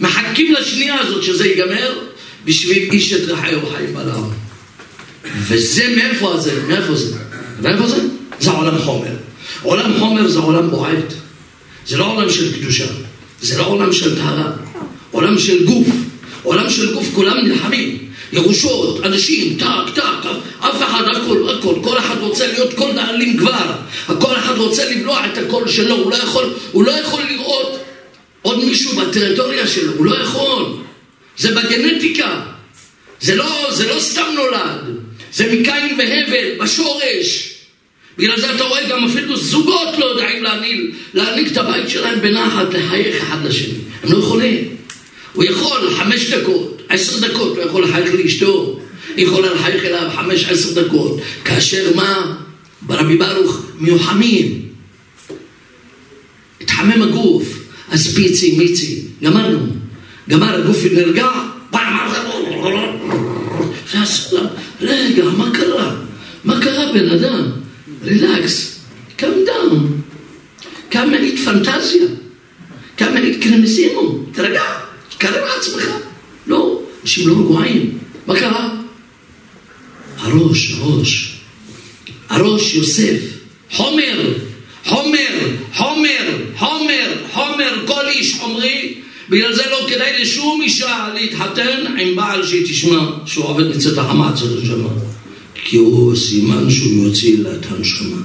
מחכים 0.00 0.52
לשנייה 0.52 1.00
הזאת 1.00 1.22
שזה 1.22 1.48
ייגמר, 1.48 1.98
בשביל 2.44 2.88
איש 2.92 3.12
את 3.12 3.28
רעהו 3.28 3.66
חיים 3.66 3.96
עליו. 3.96 4.43
וזה 5.32 5.94
מאיפה 5.96 6.36
זה? 6.40 6.62
מאיפה 6.68 6.94
זה? 6.94 7.16
מאיפה 7.62 7.86
זה? 7.86 8.00
זה 8.40 8.50
עולם 8.50 8.78
חומר. 8.78 9.14
עולם 9.62 9.98
חומר 9.98 10.28
זה 10.28 10.38
עולם 10.38 10.70
בועט. 10.70 11.14
זה 11.86 11.96
לא 11.96 12.12
עולם 12.12 12.30
של 12.30 12.60
קדושה, 12.60 12.86
זה 13.40 13.58
לא 13.58 13.66
עולם 13.66 13.92
של 13.92 14.16
טהרה, 14.16 14.52
עולם 15.10 15.38
של 15.38 15.66
גוף. 15.66 15.86
עולם 16.42 16.70
של 16.70 16.94
גוף 16.94 17.06
כולם 17.14 17.36
נלחמים. 17.38 17.98
ירושות, 18.32 19.04
אנשים, 19.04 19.56
טק, 19.58 19.94
טק, 19.94 20.28
אף 20.60 20.82
אחד, 20.82 21.02
הכל, 21.16 21.48
הכל, 21.48 21.74
כל 21.84 21.98
אחד 21.98 22.16
רוצה 22.20 22.46
להיות 22.46 22.74
כל 22.74 22.92
דאלים 22.94 23.36
כבר, 23.36 23.72
כל 24.20 24.36
אחד 24.36 24.58
רוצה 24.58 24.90
לבלוע 24.90 25.26
את 25.26 25.38
הקול 25.38 25.68
שלו, 25.68 25.94
הוא 25.94 26.10
לא 26.10 26.16
יכול, 26.16 26.54
הוא 26.72 26.84
לא 26.84 26.90
יכול 26.90 27.22
לראות 27.30 27.78
עוד 28.42 28.64
מישהו 28.64 28.96
בטריטוריה 28.96 29.66
שלו, 29.66 29.92
הוא 29.92 30.06
לא 30.06 30.16
יכול. 30.16 30.76
זה 31.38 31.54
בגנטיקה, 31.54 32.40
זה 33.20 33.36
לא, 33.36 33.66
זה 33.70 33.94
לא 33.94 34.00
סתם 34.00 34.26
נולד, 34.34 34.98
זה 35.34 35.52
מקין 35.52 35.98
והבל, 35.98 36.64
בשורש. 36.64 37.54
בגלל 38.18 38.40
זה 38.40 38.54
אתה 38.54 38.64
רואה 38.64 38.88
גם 38.88 39.04
אפילו 39.04 39.36
זוגות 39.36 39.98
לא 39.98 40.04
יודעים 40.04 40.42
להנהיג, 40.42 40.80
להנהיג 41.14 41.46
את 41.46 41.56
הבית 41.56 41.88
שלהם 41.88 42.20
בנחת, 42.20 42.74
לחייך 42.74 43.22
אחד 43.22 43.44
לשני. 43.44 43.74
הם 44.02 44.12
לא 44.12 44.18
יכולים. 44.18 44.76
הוא 45.32 45.44
יכול 45.44 45.94
חמש 45.94 46.30
דקות, 46.32 46.82
עשר 46.88 47.28
דקות, 47.28 47.56
הוא 47.56 47.64
יכול 47.64 47.84
לחייך 47.84 48.14
לאשתו, 48.14 48.80
היא 49.16 49.26
יכולה 49.26 49.54
לחייך 49.54 49.84
אליו 49.84 50.10
חמש, 50.14 50.44
עשר 50.44 50.82
דקות, 50.82 51.20
כאשר 51.44 51.92
מה? 51.94 52.36
ברבי 52.82 53.16
ברוך 53.16 53.62
מיוחמים. 53.78 54.62
התחמם 56.60 57.02
הגוף, 57.02 57.44
אז 57.90 58.14
פיצי, 58.14 58.58
מיצי, 58.58 59.02
גמרנו. 59.22 59.66
גמר 60.28 60.54
הגוף 60.54 60.78
נרגע, 60.92 61.28
פעם 61.70 61.94
רגע, 64.80 65.24
מה 65.24 65.50
קרה? 65.54 65.96
מה 66.44 66.60
קרה 66.60 66.92
בן 66.92 67.10
אדם? 67.10 67.50
רילקס, 68.02 68.80
קם 69.16 69.30
דאון. 69.46 70.00
כמה 70.90 71.16
היית 71.16 71.38
פנטזיה, 71.38 72.06
כמה 72.96 73.18
היית 73.18 73.42
קרמזימו, 73.44 74.18
תרגע. 74.32 74.62
תקרב 75.08 75.34
לעצמך. 75.34 75.90
לא, 76.46 76.80
אנשים 77.02 77.28
לא 77.28 77.34
רגועים. 77.34 77.98
מה 78.26 78.34
קרה? 78.40 78.74
הראש, 80.18 80.72
הראש. 80.72 81.34
הראש 82.28 82.74
יוסף. 82.74 83.20
חומר, 83.70 84.32
חומר, 84.84 85.38
חומר, 85.74 86.38
חומר, 86.58 87.14
חומר, 87.32 87.86
כל 87.86 88.08
איש 88.08 88.34
חומרי. 88.34 89.00
בגלל 89.30 89.54
זה 89.54 89.62
לא 89.70 89.86
כדאי 89.90 90.22
לשום 90.22 90.60
אישה 90.62 91.08
להתחתן 91.14 91.84
עם 92.00 92.16
בעל 92.16 92.46
שהיא 92.46 92.64
תשמע 92.66 93.10
שהוא 93.26 93.44
עובד 93.44 93.76
מצאת 93.76 93.98
החמץ 93.98 94.38
של 94.38 94.58
הנשמה. 94.58 94.88
כי 95.54 95.76
הוא 95.76 96.16
סימן 96.16 96.70
שהוא 96.70 97.06
יוציא 97.06 97.38
לה 97.38 97.54
את 97.54 97.66
הנשמה. 97.70 98.16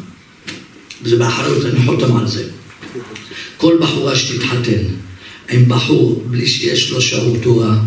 וזה 1.01 1.15
באחריות, 1.15 1.65
אני 1.65 1.85
חותם 1.85 2.15
על 2.15 2.27
זה. 2.27 2.49
כל 3.57 3.77
בחורה 3.81 4.15
שתתחתן 4.15 4.83
עם 5.49 5.69
בחור 5.69 6.23
בלי 6.27 6.47
שיש 6.47 6.91
לו 6.91 7.01
שיעור 7.01 7.37
תורה, 7.41 7.77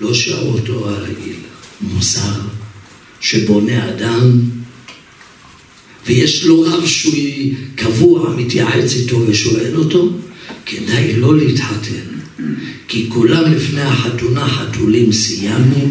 לא 0.00 0.14
שיעור 0.14 0.60
תורה 0.60 0.92
רגיל, 0.92 1.36
מוסר 1.80 2.40
שבונה 3.20 3.88
אדם, 3.88 4.40
ויש 6.06 6.44
לו 6.44 6.60
רב 6.60 6.86
שהוא 6.86 7.14
קבוע, 7.74 8.30
מתייעץ 8.36 8.94
איתו 8.94 9.20
ושואל 9.26 9.76
אותו, 9.76 10.10
כדאי 10.66 11.16
לא 11.16 11.36
להתחתן. 11.36 12.16
כי 12.88 13.06
כולם 13.08 13.52
לפני 13.52 13.82
החתונה 13.82 14.48
חתולים 14.48 15.12
סיימנו, 15.12 15.90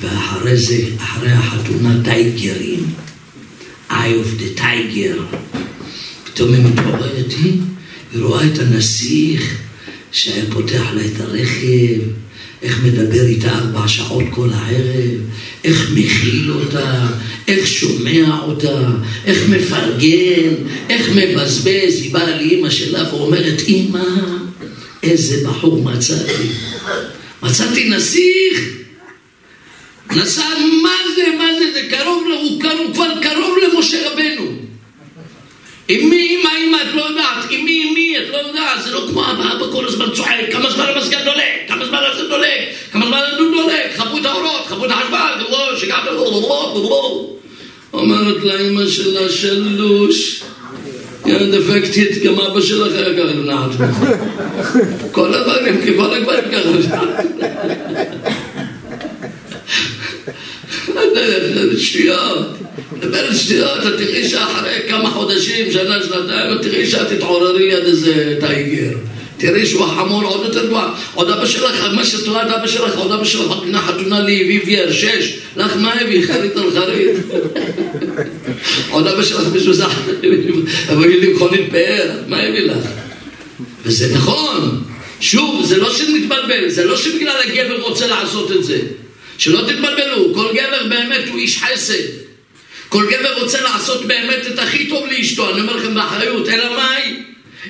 ואחרי 0.00 0.56
זה, 0.56 0.78
אחרי 0.98 1.32
החתונה 1.32 2.00
טייגרים. 2.04 2.84
eye 3.90 3.92
of 3.92 4.40
the 4.40 4.60
tiger. 4.60 5.36
פתאום 6.24 6.54
היא 6.54 6.64
מתעוררת, 6.64 7.32
היא 7.42 7.60
רואה 8.22 8.46
את 8.46 8.58
הנסיך 8.58 9.58
שהיה 10.12 10.44
פותח 10.52 10.82
לה 10.94 11.02
את 11.06 11.20
הרכב, 11.20 12.00
איך 12.62 12.84
מדבר 12.84 13.26
איתה 13.26 13.48
ארבע 13.48 13.88
שעות 13.88 14.24
כל 14.30 14.50
הערב, 14.54 15.20
איך 15.64 15.90
מכיל 15.90 16.52
אותה, 16.52 17.06
איך 17.48 17.66
שומע 17.66 18.40
אותה, 18.42 18.88
איך 19.24 19.48
מפרגן, 19.48 20.54
איך 20.90 21.10
מבזבז. 21.10 22.02
היא 22.02 22.12
באה 22.12 22.36
לאימא 22.36 22.70
שלה 22.70 23.14
ואומרת, 23.14 23.60
אימא, 23.60 24.04
איזה 25.02 25.48
בחור 25.48 25.82
מצאתי. 25.82 26.48
מצאתי 27.42 27.88
נסיך. 27.88 28.76
נסע, 30.16 30.42
מה 30.82 30.96
זה, 31.16 31.22
מה 31.38 31.48
זה, 31.58 31.72
זה 31.72 31.96
קרוב, 31.96 32.24
הוא 32.40 32.60
כבר 32.94 33.22
קרוב 33.22 33.56
למשה 33.62 34.10
רבנו. 34.10 34.55
עם 35.88 36.10
מי, 36.10 36.36
אמא, 36.40 36.48
אמא, 36.64 36.76
את 36.76 36.94
לא 36.94 37.02
יודעת, 37.02 37.44
עם 37.50 37.64
מי, 37.64 37.84
עם 37.88 37.94
מי, 37.94 38.18
את 38.18 38.32
לא 38.32 38.36
יודעת, 38.36 38.82
זה 38.84 38.90
לא 38.90 39.06
כמו 39.10 39.30
אבא, 39.30 39.52
אבא 39.52 39.72
כל 39.72 39.86
הזמן 39.86 40.06
צוחק, 40.14 40.30
כמה 40.52 40.70
זמן 40.70 40.84
המסגד 40.94 41.24
דולק, 41.24 41.68
כמה 41.68 41.84
זמן 41.84 41.98
זה 42.16 42.28
דולק, 42.28 42.60
כמה 42.92 43.06
זמן 43.06 43.20
הדוד 43.32 43.52
דולק, 43.52 43.96
חבו 43.96 44.18
את 44.18 44.26
האורות, 44.26 44.66
חבו 44.66 44.84
את 44.84 44.90
החשמל, 44.90 45.76
שיגעת, 45.78 46.04
אומרת 47.92 48.44
לאמא 48.44 48.86
שלה, 48.86 49.28
שלוש, 49.28 50.42
יא 51.26 51.38
דפקטית, 51.38 52.22
גם 52.22 52.40
אבא 52.40 52.60
שלך 52.60 52.92
היה 52.92 53.14
ככה 53.14 53.32
נעד. 53.32 53.70
כל 55.12 55.34
הדברים, 55.34 55.96
כל 55.96 56.14
הגברים 56.14 56.44
ככה. 56.52 56.68
שטויות. 61.78 62.46
מדברת 62.92 63.36
שטויות, 63.36 63.86
את 63.86 63.92
תראי 63.98 64.28
שאחרי 64.28 64.78
כמה 64.88 65.10
חודשים, 65.10 65.72
שנה, 65.72 66.02
שנתיים, 66.02 66.56
את 66.56 66.62
תראי 66.62 66.86
שאת 66.86 67.08
תתעוררי 67.08 67.66
ליד 67.66 67.84
איזה 67.84 68.36
טייגר. 68.40 68.96
תראי 69.38 69.66
שהוא 69.66 69.84
החמור 69.84 70.24
עוד 70.24 70.44
יותר 70.44 70.66
גבוה. 70.66 70.94
עוד 71.14 71.30
אבא 71.30 71.46
שלך, 71.46 71.84
מה 71.94 72.04
שאת 72.04 72.26
רואה 72.28 72.46
את 72.46 72.50
אבא 72.50 72.66
שלך, 72.66 72.96
עוד 72.96 73.12
אבא 73.12 73.24
שלך 73.24 73.42
חתונה 73.42 73.80
חתונה 73.80 74.20
לאביבייר, 74.20 74.92
שש. 74.92 75.38
לך 75.56 75.76
מה 75.76 75.92
הביא? 76.00 76.26
חרית 76.26 76.56
על 76.56 76.70
חרית. 76.70 77.16
עוד 78.90 79.06
אבא 79.06 79.22
שלך 79.22 79.42
מזוזח, 79.54 79.98
אבל 80.88 81.06
לי 81.06 81.32
מכונית 81.32 81.70
פאר, 81.70 82.10
מה 82.26 82.42
הביא 82.42 82.60
לך? 82.60 82.76
וזה 83.84 84.14
נכון. 84.14 84.82
שוב, 85.20 85.64
זה 85.64 85.76
לא 85.76 85.94
שנתבלבל, 85.94 86.68
זה 86.68 86.84
לא 86.84 86.96
שבגלל 86.96 87.36
הגבר 87.44 87.80
רוצה 87.80 88.06
לעשות 88.06 88.52
את 88.52 88.64
זה. 88.64 88.78
שלא 89.38 89.60
תתבלבלו, 89.60 90.34
כל 90.34 90.48
גבר 90.54 90.86
באמת 90.88 91.28
הוא 91.28 91.38
איש 91.38 91.58
חסד. 91.58 92.26
כל 92.88 93.06
גבר 93.10 93.42
רוצה 93.42 93.60
לעשות 93.60 94.04
באמת 94.06 94.46
את 94.46 94.58
הכי 94.58 94.86
טוב 94.86 95.06
לאשתו, 95.06 95.50
אני 95.50 95.60
אומר 95.60 95.76
לכם 95.76 95.94
באחריות, 95.94 96.48
אלא 96.48 96.76
מאי? 96.76 97.16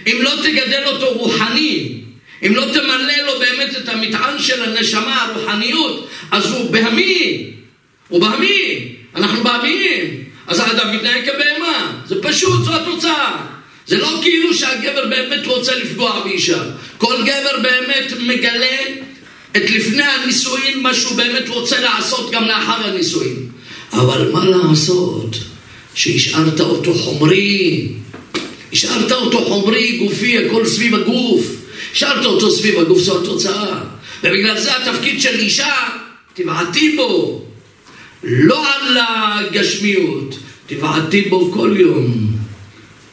אם 0.06 0.18
לא 0.20 0.30
תגדל 0.42 0.82
אותו 0.86 1.12
רוחני, 1.12 2.00
אם 2.46 2.54
לא 2.54 2.64
תמלא 2.72 3.16
לו 3.26 3.38
באמת 3.38 3.76
את 3.76 3.88
המטען 3.88 4.38
של 4.38 4.62
הנשמה, 4.62 5.22
הרוחניות, 5.22 6.08
אז 6.30 6.52
הוא 6.52 6.70
בהמי, 6.70 7.50
הוא 8.08 8.20
בהמי, 8.20 8.88
אנחנו 9.14 9.44
בהמיים, 9.44 10.24
אז 10.46 10.60
האדם 10.60 10.96
מתנהג 10.96 11.30
כבהמה, 11.30 11.92
זה 12.06 12.22
פשוט, 12.22 12.64
זו 12.64 12.76
התוצאה. 12.76 13.46
זה 13.86 13.98
לא 13.98 14.18
כאילו 14.22 14.54
שהגבר 14.54 15.06
באמת 15.06 15.46
רוצה 15.46 15.74
לפגוע 15.74 16.20
באישה. 16.24 16.62
כל 16.98 17.14
גבר 17.22 17.58
באמת 17.62 18.12
מגלה 18.20 18.76
את 19.56 19.70
לפני 19.70 20.02
הנישואין 20.02 20.82
מה 20.82 20.94
שהוא 20.94 21.16
באמת 21.16 21.48
רוצה 21.48 21.80
לעשות 21.80 22.30
גם 22.30 22.44
לאחר 22.44 22.88
הנישואין. 22.88 23.36
אבל 23.92 24.32
מה 24.32 24.44
לעשות 24.44 25.36
שהשארת 25.94 26.60
אותו 26.60 26.94
חומרי, 26.94 27.88
השארת 28.72 29.12
אותו 29.12 29.44
חומרי, 29.44 29.98
גופי, 29.98 30.46
הכל 30.46 30.66
סביב 30.66 30.94
הגוף, 30.94 31.46
השארת 31.92 32.24
אותו 32.24 32.50
סביב 32.50 32.78
הגוף, 32.78 32.98
זו 32.98 33.22
התוצאה. 33.22 33.80
ובגלל 34.22 34.60
זה 34.60 34.70
התפקיד 34.76 35.20
של 35.20 35.38
אישה, 35.38 35.74
תבעטי 36.34 36.96
בו, 36.96 37.44
לא 38.24 38.66
על 38.74 38.98
הגשמיות, 39.08 40.38
תבעטי 40.66 41.22
בו 41.22 41.52
כל 41.52 41.74
יום. 41.78 42.36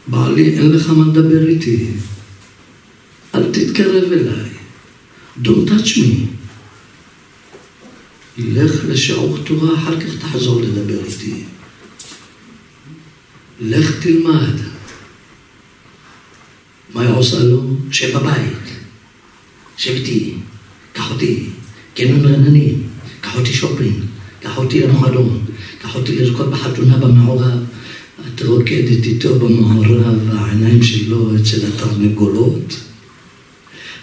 בעלי, 0.07 0.43
אין 0.43 0.71
לך 0.71 0.89
מה 0.89 1.05
לדבר 1.07 1.47
איתי, 1.47 1.85
אל 3.35 3.43
תתקרב 3.51 4.11
אליי, 4.11 4.49
don't 5.41 5.67
touch 5.67 5.97
me. 5.97 6.27
לך 8.37 8.85
לשיעור 8.85 9.37
תורה, 9.37 9.75
אחר 9.75 9.99
כך 9.99 10.15
תחזור 10.19 10.61
לדבר 10.61 11.05
איתי. 11.05 11.43
לך 13.61 13.99
תלמד. 14.01 14.55
מה 16.93 17.01
היא 17.01 17.09
עושה 17.09 17.43
לו? 17.43 17.63
שב 17.91 18.17
בבית. 18.17 18.57
שב 19.77 19.91
איתי, 19.91 20.33
קח 20.93 21.11
אותי, 21.11 21.45
קניון 21.95 22.25
רננים, 22.25 22.83
קח 23.21 23.35
אותי 23.35 23.53
שופינג, 23.53 24.03
קח 24.41 24.57
אותי 24.57 24.79
למועדון, 24.79 25.45
קח 25.81 25.95
אותי 25.95 26.15
לרקוד 26.15 26.51
בחתונה 26.51 26.97
במעורב. 26.97 27.59
את 28.27 28.41
רוקדת 28.41 29.05
איתו 29.05 29.39
במעורב, 29.39 30.29
העיניים 30.31 30.83
שלו 30.83 31.35
אצל 31.35 31.67
התרנגולות. 31.67 32.92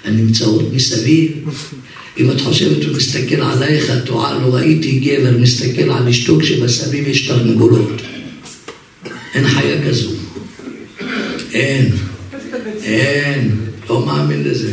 הנמצאות 0.05 0.73
מסביב. 0.73 1.33
אם 2.19 2.31
את 2.31 2.41
חושבת 2.41 2.85
הוא 2.85 2.97
מסתכל 2.97 3.43
עלייך, 3.43 3.91
את 3.91 4.05
טועה, 4.05 4.39
לא 4.39 4.55
ראיתי 4.55 4.99
גבר 4.99 5.39
מסתכל 5.39 5.91
על 5.91 6.09
אשתו 6.09 6.39
כשמסביב 6.41 7.09
יש 7.09 7.29
תרנגולות. 7.29 8.03
אין 9.35 9.49
חיה 9.49 9.89
כזו. 9.89 10.11
אין. 11.53 11.93
אין. 12.83 13.51
לא 13.89 14.07
מאמין 14.07 14.45
לזה. 14.45 14.73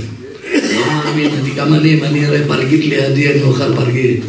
לא 0.53 0.85
מאמין, 0.87 1.31
אני 1.31 1.49
גם 1.55 1.73
אני, 1.73 1.93
אם 1.93 2.03
אני 2.03 2.25
אראה 2.25 2.47
פרגית 2.47 2.85
לידי, 2.85 3.31
אני 3.31 3.41
אוכל 3.41 3.75
פרגית. 3.75 4.21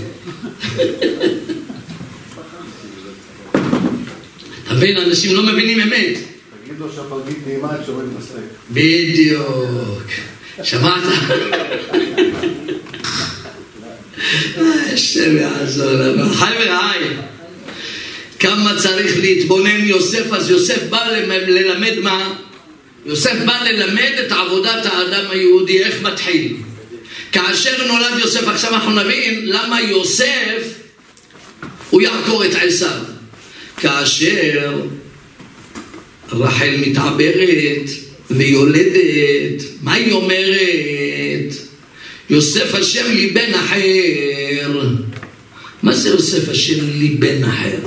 אתה 4.64 4.74
מבין, 4.74 4.96
אנשים 4.96 5.34
לא 5.34 5.42
מבינים 5.42 5.80
אמת. 5.80 6.18
תגיד 6.64 6.78
לו 6.78 6.86
שהפרגית 6.94 7.38
נעימה, 7.46 7.68
שווה 7.86 8.04
להתעסק. 8.04 8.36
בדיוק. 8.70 10.02
שמעת? 10.62 11.02
השם 14.92 15.36
יעזור 15.36 15.92
לנו. 15.92 16.34
חי 16.34 16.52
ורעי, 16.60 17.04
כמה 18.38 18.76
צריך 18.76 19.18
להתבונן 19.20 19.84
יוסף, 19.84 20.32
אז 20.32 20.50
יוסף 20.50 20.82
בא 20.90 21.06
ללמד 21.46 21.98
מה? 22.02 22.34
יוסף 23.06 23.34
בא 23.46 23.62
ללמד 23.64 24.12
את 24.26 24.32
עבודת 24.32 24.86
האדם 24.86 25.24
היהודי, 25.30 25.84
איך 25.84 26.02
מתחיל. 26.02 26.56
כאשר 27.32 27.86
נולד 27.86 28.18
יוסף, 28.18 28.48
עכשיו 28.48 28.74
אנחנו 28.74 28.90
נבין 28.90 29.40
למה 29.44 29.80
יוסף 29.80 30.62
הוא 31.90 32.02
יעקור 32.02 32.44
את 32.44 32.54
עשיו. 32.54 33.00
כאשר 33.76 34.80
רחל 36.32 36.74
מתעברת 36.86 38.07
ויולדת, 38.30 39.62
מה 39.82 39.94
היא 39.94 40.12
אומרת? 40.12 41.54
יוסף 42.30 42.74
השם 42.74 43.12
לי 43.12 43.26
בן 43.26 43.54
אחר. 43.54 44.88
מה 45.82 45.94
זה 45.94 46.08
יוסף 46.08 46.48
השם 46.48 46.90
לי 46.98 47.08
בן 47.08 47.44
אחר? 47.44 47.78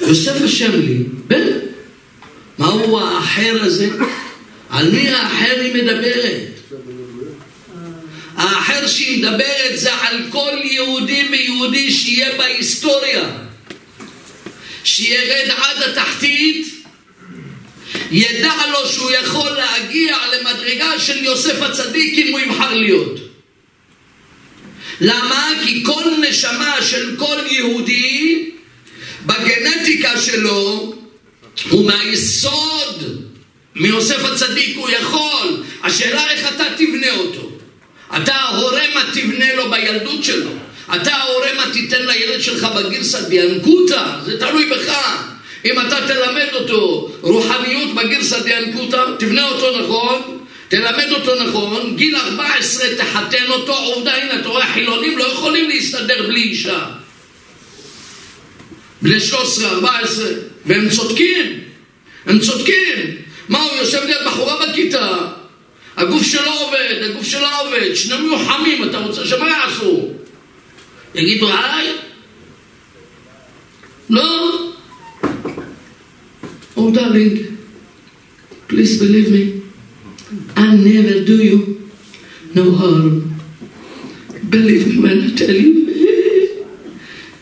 יוסף 0.00 0.42
השם 0.44 0.80
לי 0.80 0.98
בן. 1.26 1.46
מהו 2.58 3.00
האחר 3.00 3.58
הזה? 3.62 3.88
על 4.70 4.90
מי 4.90 5.08
האחר 5.08 5.60
היא 5.60 5.74
מדברת? 5.74 6.56
האחר 8.36 8.86
שהיא 8.86 9.18
מדברת 9.18 9.72
זה 9.74 9.94
על 9.94 10.16
כל 10.30 10.52
יהודי 10.64 11.28
ויהודי 11.30 11.92
שיהיה 11.92 12.38
בהיסטוריה. 12.38 13.28
שירד 14.84 15.50
עד 15.56 15.82
התחתית, 15.90 16.75
ידע 18.10 18.52
לו 18.72 18.88
שהוא 18.88 19.10
יכול 19.10 19.50
להגיע 19.50 20.16
למדרגה 20.32 20.98
של 20.98 21.24
יוסף 21.24 21.62
הצדיק 21.62 22.18
אם 22.18 22.32
הוא 22.32 22.40
יבחר 22.40 22.74
להיות. 22.74 23.20
למה? 25.00 25.50
כי 25.64 25.84
כל 25.84 26.04
נשמה 26.28 26.76
של 26.82 27.16
כל 27.18 27.38
יהודי 27.50 28.50
בגנטיקה 29.26 30.20
שלו 30.20 30.94
הוא 31.70 31.86
מהיסוד, 31.86 33.24
מיוסף 33.74 34.24
הצדיק 34.24 34.76
הוא 34.76 34.90
יכול. 34.90 35.62
השאלה 35.82 36.30
איך 36.30 36.48
אתה 36.54 36.64
תבנה 36.76 37.10
אותו. 37.10 37.50
אתה 38.16 38.34
ההורה 38.34 38.82
מה 38.94 39.02
תבנה 39.14 39.54
לו 39.54 39.70
בילדות 39.70 40.24
שלו. 40.24 40.50
אתה 40.96 41.14
ההורה 41.14 41.54
מה 41.56 41.64
תיתן 41.72 42.06
לילד 42.06 42.42
שלך 42.42 42.66
בגרסא 42.76 43.28
דיאנקותא, 43.28 44.04
זה 44.24 44.40
תלוי 44.40 44.70
בך. 44.70 44.92
אם 45.66 45.80
אתה 45.80 45.96
תלמד 46.06 46.48
אותו 46.54 47.10
רוחניות 47.20 47.94
בגרסא 47.94 48.42
דיאנקותא, 48.42 49.04
תבנה 49.18 49.48
אותו 49.48 49.80
נכון, 49.80 50.38
תלמד 50.68 51.06
אותו 51.10 51.44
נכון, 51.44 51.96
גיל 51.96 52.16
14 52.16 52.86
תחתן 52.96 53.44
אותו, 53.48 53.76
עובדה, 53.76 54.14
הנה, 54.14 54.40
אתה 54.40 54.48
רואה, 54.48 54.72
חילונים 54.72 55.18
לא 55.18 55.24
יכולים 55.24 55.68
להסתדר 55.68 56.26
בלי 56.26 56.42
אישה. 56.42 56.86
בני 59.02 59.20
13, 59.20 59.70
14, 59.70 60.28
והם 60.66 60.88
צודקים, 60.88 61.60
הם 62.26 62.38
צודקים. 62.38 63.16
מה, 63.48 63.62
הוא 63.62 63.76
יושב 63.76 64.02
ליד 64.06 64.16
בחורה 64.26 64.66
בכיתה, 64.66 65.18
הגוף 65.96 66.22
שלו 66.22 66.52
עובד, 66.52 67.02
הגוף 67.02 67.26
שלה 67.26 67.56
עובד, 67.56 67.94
שניהם 67.94 68.26
יהיו 68.26 68.38
חמים, 68.38 68.84
אתה 68.84 68.98
רוצה 68.98 69.26
שמה 69.26 69.48
יעשו? 69.48 70.10
יגידו, 71.14 71.48
היי? 71.48 71.92
לא. 74.10 74.65
Oh, 76.76 76.90
darling, 76.92 77.58
please 78.68 78.98
believe 78.98 79.30
me. 79.32 79.62
I 80.56 80.76
never 80.76 81.24
do 81.24 81.36
you 81.42 81.90
no 82.54 82.72
harm. 82.72 83.40
Believe 84.50 84.86
me 84.88 85.02
when 85.02 85.22
I 85.22 85.34
tell 85.34 85.54
you. 85.54 85.86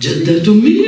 جدة 0.01 0.53
أمي 0.53 0.85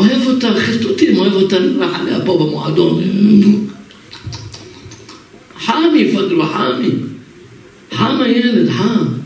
أحب 0.00 0.26
وتر 0.26 0.54
خطوتي 0.54 1.22
أحب 1.22 1.32
وتر 1.34 1.76
راح 1.78 2.00
على 2.00 2.18
بابا 2.24 2.50
معدون 2.52 3.68
حامي 5.56 6.08
فضل 6.08 6.34
وحامي 6.38 6.92
حامى 7.92 8.24
يلد 8.24 8.68
حام 8.70 9.22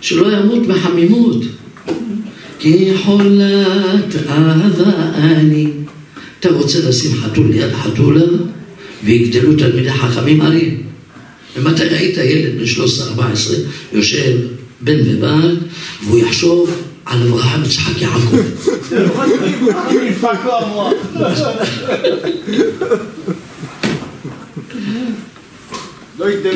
شو 0.00 0.24
لا 0.24 0.40
يموت 0.40 0.68
ما 0.68 0.74
حامي 0.74 1.02
يموت 1.02 1.44
אהבה 4.28 4.92
אני. 5.14 5.66
אתה 6.40 6.48
רוצה 6.50 6.78
לשים 6.88 7.14
חתול 7.14 7.46
ליד 7.50 7.72
חתולה 7.72 8.24
ויגדלו 9.04 9.56
תלמידי 9.56 9.92
חכמים 9.92 10.42
אריה. 10.42 10.70
ומתי 11.56 11.84
ראית 11.84 12.16
ילד 12.16 12.58
בן 12.58 12.64
13-14 13.18 13.18
יושב 13.92 14.36
בן 14.80 14.98
ובת 15.04 15.58
והוא 16.04 16.18
יחשוב 16.18 16.70
על 17.04 17.22
אברהם, 17.22 17.64
יצחק, 17.64 18.02
יעקב. 18.02 18.36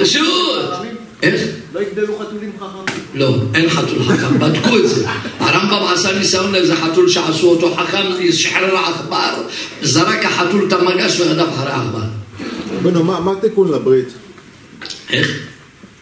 פשוט. 0.03 1.00
איך? 1.23 1.41
לא 1.75 1.81
יגדלו 1.81 2.19
חתולים 2.19 2.53
חכמים. 2.57 3.05
לא, 3.15 3.35
אין 3.55 3.71
חתול 3.71 4.03
חכם, 4.03 4.39
בדקו 4.39 4.77
את 4.79 4.89
זה. 4.89 5.07
הרמב"ם 5.39 5.93
עשה 5.93 6.19
ניסיון 6.19 6.53
לאיזה 6.53 6.77
חתול 6.77 7.09
שעשו 7.09 7.51
אותו 7.51 7.75
חכם, 7.75 8.03
שחרר 8.33 8.77
עכבר, 8.77 9.43
זרק 9.83 10.25
החתול 10.25 10.65
את 10.69 10.73
המגש 10.73 11.21
ורדף 11.21 11.49
אחרי 11.55 11.71
העכבר. 11.71 12.03
בנו, 12.83 13.05
מה 13.05 13.33
התיקון 13.33 13.73
לברית? 13.73 14.09
איך? 15.11 15.39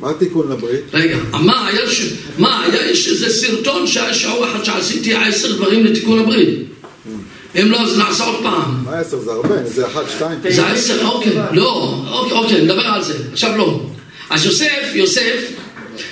מה 0.01 0.11
התיקון 0.11 0.49
לברית? 0.51 0.81
רגע, 0.93 1.17
מה 1.33 1.67
היה 1.67 1.91
ש... 1.91 2.13
מה, 2.39 2.63
היה 2.63 2.91
יש 2.91 3.09
איזה 3.09 3.31
סרטון 3.31 3.87
שהיה 3.87 4.15
שעה 4.15 4.45
אחת 4.45 4.65
שעשיתי 4.65 5.15
עשר 5.15 5.57
דברים 5.57 5.85
לתיקון 5.85 6.19
הברית. 6.19 6.49
אם 7.61 7.71
לא, 7.71 7.81
אז 7.81 7.99
נעשה 7.99 8.25
עוד 8.25 8.43
פעם. 8.43 8.85
מה 8.85 8.99
עשר? 8.99 9.19
זה 9.19 9.33
הרבה, 9.33 9.65
זה 9.65 9.87
אחד, 9.87 10.03
שתיים. 10.17 10.39
זה 10.49 10.67
עשר, 10.67 11.07
אוקיי, 11.07 11.33
לא, 11.53 11.95
אוקיי, 12.11 12.39
אוקיי, 12.39 12.63
נדבר 12.63 12.83
על 12.83 13.03
זה, 13.03 13.15
עכשיו 13.33 13.57
לא. 13.57 13.81
אז 14.31 14.45
יוסף, 14.45 14.91
יוסף, 14.95 15.51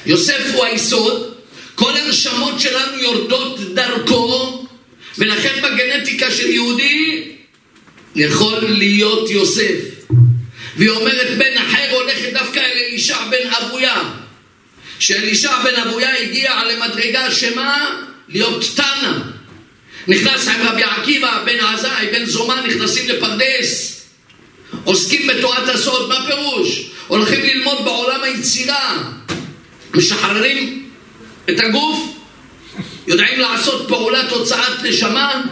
יוסף 0.07 0.43
הוא 0.55 0.65
היסוד, 0.65 1.35
כל 1.75 1.97
הנשמות 1.97 2.61
שלנו 2.61 2.99
יורדות 2.99 3.75
דרכו, 3.75 4.67
ולכן 5.19 5.63
בגנטיקה 5.63 6.31
של 6.31 6.51
יהודי 6.51 7.33
יכול 8.15 8.59
להיות 8.69 9.31
יוסף. 9.31 9.81
והיא 10.77 10.91
אומרת 10.91 11.39
בן 11.39 11.59
אחר 11.59 11.95
הולכת 11.95 12.33
דווקא 12.33 12.61
אל 12.61 12.79
אלישע 12.89 13.19
בן 13.31 13.49
אבויה. 13.51 14.03
שאלישע 14.99 15.63
בן 15.63 15.75
אבויה 15.75 16.17
הגיע 16.17 16.65
למדרגה 16.65 17.31
שמה? 17.31 18.03
להיות 18.29 18.65
תנא. 18.77 19.13
נכנס 20.09 20.49
עם 20.49 20.69
רבי 20.69 20.83
עקיבא, 20.83 21.43
בן 21.47 21.61
עזאי, 21.61 22.07
בן 22.13 22.25
זומא, 22.25 22.67
נכנסים 22.67 23.09
לפרדס. 23.09 23.96
עוסקים 24.85 25.27
בתורת 25.27 25.69
הסוד, 25.69 26.09
מה 26.09 26.27
פירוש? 26.27 26.91
הולכים 27.07 27.41
ללמוד 27.45 27.79
בעולם 27.85 28.23
היצירה. 28.23 29.03
משחררים 29.95 30.89
את 31.51 31.61
הגוף, 31.61 32.17
יודעים 33.07 33.41
לעשות 33.41 33.89
פעולת 33.89 34.33
הוצאת 34.33 34.83
נשמה. 34.83 35.43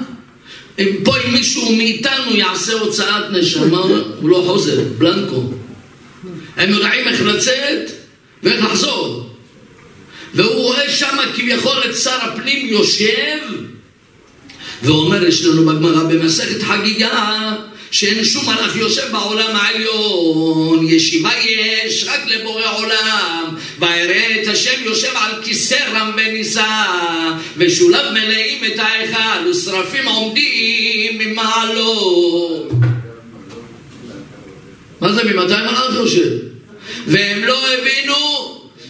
אם 0.79 0.89
פה 1.05 1.17
אם 1.17 1.33
מישהו 1.33 1.77
מאיתנו 1.77 2.37
יעשה 2.37 2.73
הוצאת 2.73 3.31
נשמה, 3.33 3.79
הוא 4.21 4.29
לא 4.29 4.45
חוזר, 4.47 4.81
בלנקו. 4.99 5.43
הם 6.57 6.71
יודעים 6.71 7.09
איך 7.09 7.23
לצאת 7.23 7.91
ואיך 8.43 8.65
לחזור. 8.65 9.31
והוא 10.35 10.55
רואה 10.55 10.91
שם 10.91 11.17
כביכול 11.35 11.77
את 11.91 11.97
שר 11.97 12.19
הפנים 12.23 12.67
יושב 12.67 13.39
ואומר, 14.83 15.25
יש 15.25 15.45
לנו 15.45 15.67
בגמרא 15.67 16.03
במסכת 16.03 16.63
חגיגה 16.63 17.53
שאין 17.95 18.25
שום 18.25 18.47
מלאך 18.47 18.77
יושב 18.77 19.13
בעולם 19.13 19.57
העליון, 19.57 20.89
ישיבה 20.89 21.31
יש 21.39 22.05
רק 22.09 22.21
לבורא 22.27 22.77
עולם, 22.77 23.57
ויראה 23.79 24.43
את 24.43 24.49
השם 24.49 24.85
יושב 24.85 25.13
על 25.15 25.43
כיסא 25.43 25.79
רם 25.93 26.13
ונישא, 26.17 26.85
ושולב 27.57 28.13
מלאים 28.13 28.65
את 28.65 28.79
ההיכל, 28.79 29.49
ושרפים 29.51 30.09
עומדים 30.09 31.19
ממעלו. 31.19 32.69
מה 35.01 35.13
זה, 35.13 35.25
ממתי 35.25 35.55
מלאך 35.55 35.95
יושב? 35.95 36.31
והם 37.07 37.45
לא 37.45 37.73
הבינו 37.73 38.15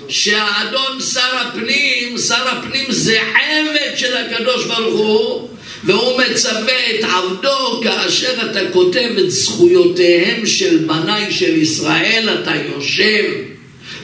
שהאדון 0.08 1.00
שר 1.00 1.36
הפנים, 1.36 2.18
שר 2.18 2.48
הפנים 2.48 2.86
זה 2.88 3.18
עבד 3.20 3.96
של 3.96 4.16
הקדוש 4.16 4.66
ברוך 4.66 5.00
הוא 5.00 5.53
והוא 5.84 6.20
מצווה 6.20 6.90
את 6.90 7.04
עבדו 7.04 7.80
כאשר 7.82 8.50
אתה 8.50 8.60
כותב 8.72 9.08
את 9.18 9.30
זכויותיהם 9.30 10.46
של 10.46 10.78
בניי 10.86 11.32
של 11.32 11.56
ישראל, 11.56 12.28
אתה 12.42 12.52
יושב. 12.74 13.24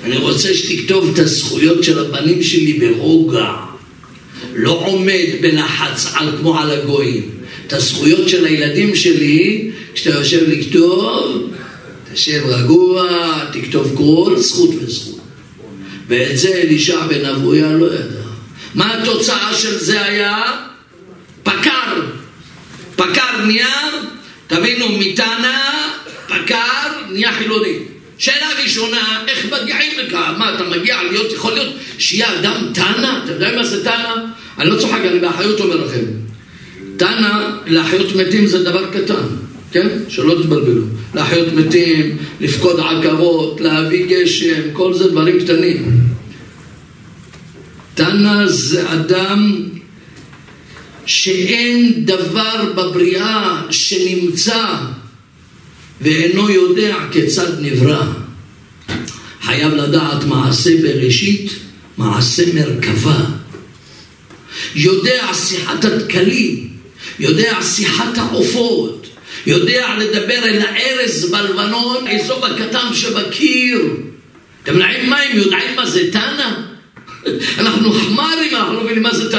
אני 0.05 0.17
רוצה 0.17 0.55
שתכתוב 0.55 1.11
את 1.15 1.19
הזכויות 1.19 1.85
של 1.85 1.99
הבנים 1.99 2.43
שלי 2.43 2.73
ברוגע. 2.73 3.53
לא 4.55 4.83
עומד 4.87 5.27
בלחץ 5.41 6.13
על, 6.15 6.29
כמו 6.41 6.59
על 6.59 6.71
הגויים. 6.71 7.31
את 7.67 7.73
הזכויות 7.73 8.29
של 8.29 8.45
הילדים 8.45 8.97
שלי, 8.97 9.71
כשאתה 9.95 10.11
יושב 10.11 10.49
לכתוב, 10.49 11.51
תשב 12.13 12.43
רגוע, 12.47 13.09
תכתוב 13.53 13.93
כל 13.95 14.35
זכות 14.37 14.71
וזכות. 14.83 15.21
ואת 16.09 16.39
זה 16.39 16.49
אלישע 16.49 17.07
בן 17.07 17.25
אבויה 17.25 17.73
לא 17.73 17.87
ידע. 17.87 18.21
מה 18.75 19.03
התוצאה 19.03 19.55
של 19.55 19.79
זה 19.79 20.05
היה? 20.05 20.70
פקר. 21.43 22.01
פקר 22.97 23.45
נהיה, 23.47 23.91
תבינו, 24.47 24.99
מתנא, 24.99 25.59
פקר, 26.29 26.89
נהיה 27.11 27.33
חילוני. 27.33 27.79
שאלה 28.19 28.47
ראשונה, 28.63 29.23
איך 29.29 29.47
מגיעים 29.53 29.93
לכך? 29.99 30.33
מה, 30.39 30.55
אתה 30.55 30.65
מגיע 30.65 31.03
להיות, 31.11 31.33
יכול 31.33 31.53
להיות 31.53 31.75
שיהיה 31.99 32.39
אדם 32.41 32.71
תנא? 32.75 33.25
אתה 33.25 33.33
יודע 33.33 33.57
מה 33.57 33.65
זה 33.65 33.85
תנא? 33.85 34.15
אני 34.59 34.71
לא 34.71 34.79
צוחק, 34.79 34.99
אני 35.11 35.19
באחריות 35.19 35.61
אומר 35.61 35.77
לכם. 35.77 36.05
תנא, 36.97 37.51
להחיות 37.67 38.17
מתים 38.17 38.47
זה 38.47 38.65
דבר 38.65 38.91
קטן, 38.91 39.25
כן? 39.73 39.89
שלא 40.09 40.35
תתבלבלו. 40.43 40.83
להחיות 41.15 41.53
מתים, 41.53 42.17
לפקוד 42.41 42.81
עקרות, 42.81 43.61
להביא 43.61 44.07
גשם, 44.07 44.63
כל 44.73 44.95
זה 44.95 45.11
דברים 45.11 45.41
קטנים. 45.41 46.01
תנא 47.95 48.47
זה 48.47 48.93
אדם 48.93 49.63
שאין 51.07 52.05
דבר 52.05 52.73
בבריאה 52.77 53.63
שנמצא 53.71 54.75
ואינו 56.01 56.51
יודע 56.51 56.97
כיצד 57.13 57.61
נברא. 57.61 58.03
חייב 59.43 59.75
לדעת 59.75 60.25
מעשה 60.25 60.71
בראשית, 60.83 61.53
מעשה 61.97 62.43
מרכבה. 62.55 63.25
יודע 64.75 65.35
שיחת 65.35 65.85
הדקלים, 65.85 66.69
יודע 67.19 67.63
שיחת 67.63 68.19
העופות, 68.19 69.07
יודע 69.47 69.89
לדבר 69.99 70.45
אל 70.45 70.63
הארז 70.63 71.31
בלבנון, 71.31 72.07
האזוב 72.07 72.45
הקטן 72.45 72.95
שבקיר. 72.95 73.79
אתם 74.63 74.73
יודעים 74.79 75.11
מה 75.11 75.19
הם 75.19 75.37
יודעים 75.37 75.77
מה 75.77 75.87
זה 75.87 76.13
תנא? 76.13 76.51
אנחנו 77.59 77.93
חמרים, 77.93 78.57
אנחנו 78.57 78.75
לא 78.75 78.85
מבינים 78.85 79.03
מה 79.03 79.15
זה. 79.15 79.31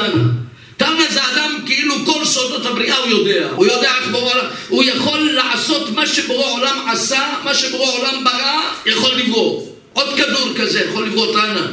תנא 0.77 1.11
זה 1.13 1.19
אדם 1.33 1.59
כאילו 1.65 1.95
כל 2.05 2.25
סודות 2.25 2.65
הבריאה 2.81 2.97
הוא 2.97 3.07
יודע. 3.07 3.49
הוא 3.55 3.65
יודע 3.65 3.91
איך 3.97 4.07
בורא 4.11 4.33
עולם, 4.33 4.45
הוא 4.69 4.83
יכול 4.83 5.19
לעשות 5.19 5.89
מה 5.89 6.07
שבורא 6.07 6.51
עולם 6.51 6.89
עשה, 6.91 7.29
מה 7.43 7.53
שבורא 7.53 7.91
עולם 7.91 8.23
ברא, 8.23 8.61
יכול 8.85 9.11
לברוא. 9.15 9.67
עוד 9.93 10.07
כדור 10.17 10.53
כזה 10.57 10.81
יכול 10.81 11.05
לברוא 11.05 11.33
תנא. 11.33 11.67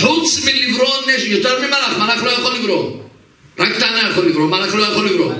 חוץ 0.00 0.44
מלברוא 0.44 0.96
נשק, 1.06 1.26
יותר 1.26 1.58
ממלאך, 1.58 1.98
מלאך 1.98 2.22
לא 2.22 2.30
יכול 2.30 2.54
לברוא. 2.54 2.90
רק 3.58 3.72
תנא 3.78 4.08
יכול 4.10 4.26
לברוא, 4.26 4.48
מלאך 4.48 4.74
לא 4.74 4.82
יכול 4.82 5.06
לברוא. 5.06 5.32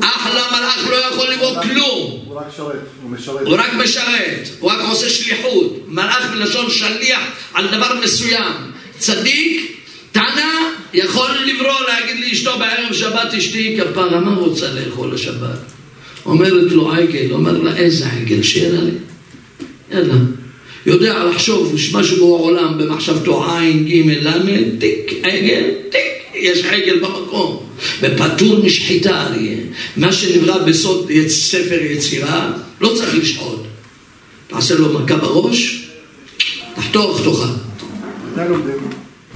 אחלה 0.00 0.42
מלאך 0.50 0.86
לא 0.90 0.96
יכול 0.96 1.28
לברוא 1.32 1.62
כלום. 1.62 2.22
הוא 2.26 2.40
רק 2.40 2.46
שרת, 2.56 2.74
הוא 3.02 3.10
משרת. 3.10 3.46
הוא 3.46 3.56
רק 3.56 3.74
משרת, 3.74 4.48
הוא 4.60 4.70
רק 4.70 4.78
עושה 4.88 5.10
שליחות. 5.10 5.78
מלאך 5.86 6.30
מלשון 6.34 6.70
שליח 6.70 7.20
על 7.54 7.66
דבר 7.66 8.00
מסוים. 8.04 8.52
צדיק, 8.98 9.76
תנא, 10.12 10.52
יכול 10.96 11.30
לברוא, 11.46 11.80
להגיד 11.88 12.24
לאשתו 12.24 12.58
בערב 12.58 12.92
שבת 12.92 13.34
אשתי 13.38 13.78
כפרה, 13.78 14.20
מה 14.20 14.34
רוצה 14.34 14.66
לאכול 14.72 15.14
לשבת? 15.14 15.58
אומרת 16.26 16.72
לו 16.72 16.92
עגל, 16.92 17.32
אומר 17.32 17.58
לה 17.62 17.76
איזה 17.76 18.06
עגל? 18.06 18.42
שיהיה 18.42 18.80
לי. 18.80 18.90
יאללה. 19.92 20.14
יודע 20.86 21.24
לחשוב 21.24 21.74
משהו 21.92 22.38
בעולם 22.38 22.78
במחשבתו 22.78 23.50
עין, 23.52 23.84
ג', 23.84 24.10
ל', 24.26 24.78
תיק, 24.78 25.12
עגל, 25.22 25.64
תיק, 25.90 26.34
יש 26.34 26.64
עגל 26.64 26.98
במקום. 26.98 27.66
ופטור 28.00 28.58
משחיטה 28.64 29.22
אריה. 29.22 29.56
מה 29.96 30.12
שנברא 30.12 30.58
בסוד 30.58 31.10
ספר 31.28 31.78
יצירה, 31.82 32.52
לא 32.80 32.92
צריך 32.96 33.14
לשחוט. 33.14 33.60
תעשה 34.46 34.74
לו 34.74 34.98
מכה 34.98 35.16
בראש, 35.16 35.88
תחתוך, 36.74 37.20
תאכל. 37.24 37.52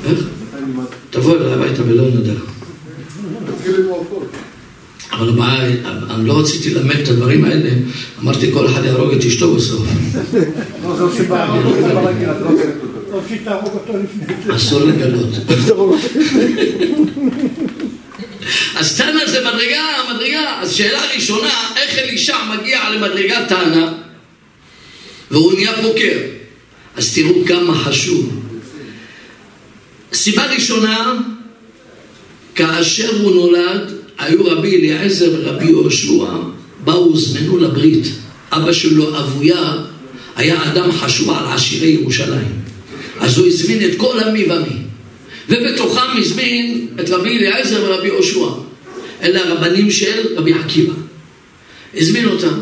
איך? 0.07 0.39
תבוא 1.11 1.37
אליי 1.37 1.53
הביתה 1.53 1.83
ולא 1.83 2.05
נדע. 2.09 2.33
אבל 5.12 5.29
הבעיה, 5.29 5.68
אני 6.11 6.29
לא 6.29 6.40
רציתי 6.40 6.75
ללמד 6.75 6.96
את 6.96 7.09
הדברים 7.09 7.44
האלה, 7.44 7.70
אמרתי 8.23 8.53
כל 8.53 8.66
אחד 8.66 8.85
יהרוג 8.85 9.12
את 9.12 9.25
אשתו 9.25 9.55
בסוף. 9.55 9.88
אסור 14.57 14.81
לגלות. 14.81 15.29
אז 18.77 18.96
תנא 18.96 19.27
זה 19.27 19.40
מדרגה, 19.40 19.83
מדרגה. 20.14 20.61
אז 20.61 20.73
שאלה 20.73 21.01
ראשונה, 21.14 21.51
איך 21.77 21.99
אלישע 21.99 22.37
מגיע 22.55 22.90
למדרגת 22.90 23.49
תנא 23.49 23.92
והוא 25.31 25.53
נהיה 25.53 25.83
פוקר? 25.83 26.18
אז 26.96 27.14
תראו 27.14 27.35
כמה 27.46 27.75
חשוב. 27.75 28.49
סיבה 30.12 30.55
ראשונה, 30.55 31.14
כאשר 32.55 33.23
הוא 33.23 33.35
נולד, 33.35 33.92
היו 34.18 34.44
רבי 34.44 34.77
אליעזר 34.77 35.31
ורבי 35.33 35.64
יהושע, 35.64 36.25
באו 36.85 37.05
הוזמנו 37.05 37.59
לברית. 37.59 38.07
אבא 38.53 38.73
שלו, 38.73 39.18
אבויה, 39.18 39.75
היה 40.37 40.73
אדם 40.73 40.92
חשוב 40.92 41.31
על 41.31 41.44
עשירי 41.55 41.88
ירושלים. 41.88 42.61
אז 43.20 43.38
הוא 43.38 43.46
הזמין 43.46 43.85
את 43.85 43.96
כל 43.96 44.20
המי 44.20 44.44
ומי. 44.44 44.77
ובתוכם 45.49 46.16
הזמין 46.18 46.87
את 47.01 47.11
רבי 47.11 47.38
אליעזר 47.38 47.85
ורבי 47.85 48.07
יהושע. 48.07 48.46
אלה 49.23 49.49
הרבנים 49.49 49.90
של 49.90 50.37
רבי 50.37 50.53
עקיבא. 50.53 50.94
הזמין 51.94 52.25
אותם. 52.25 52.55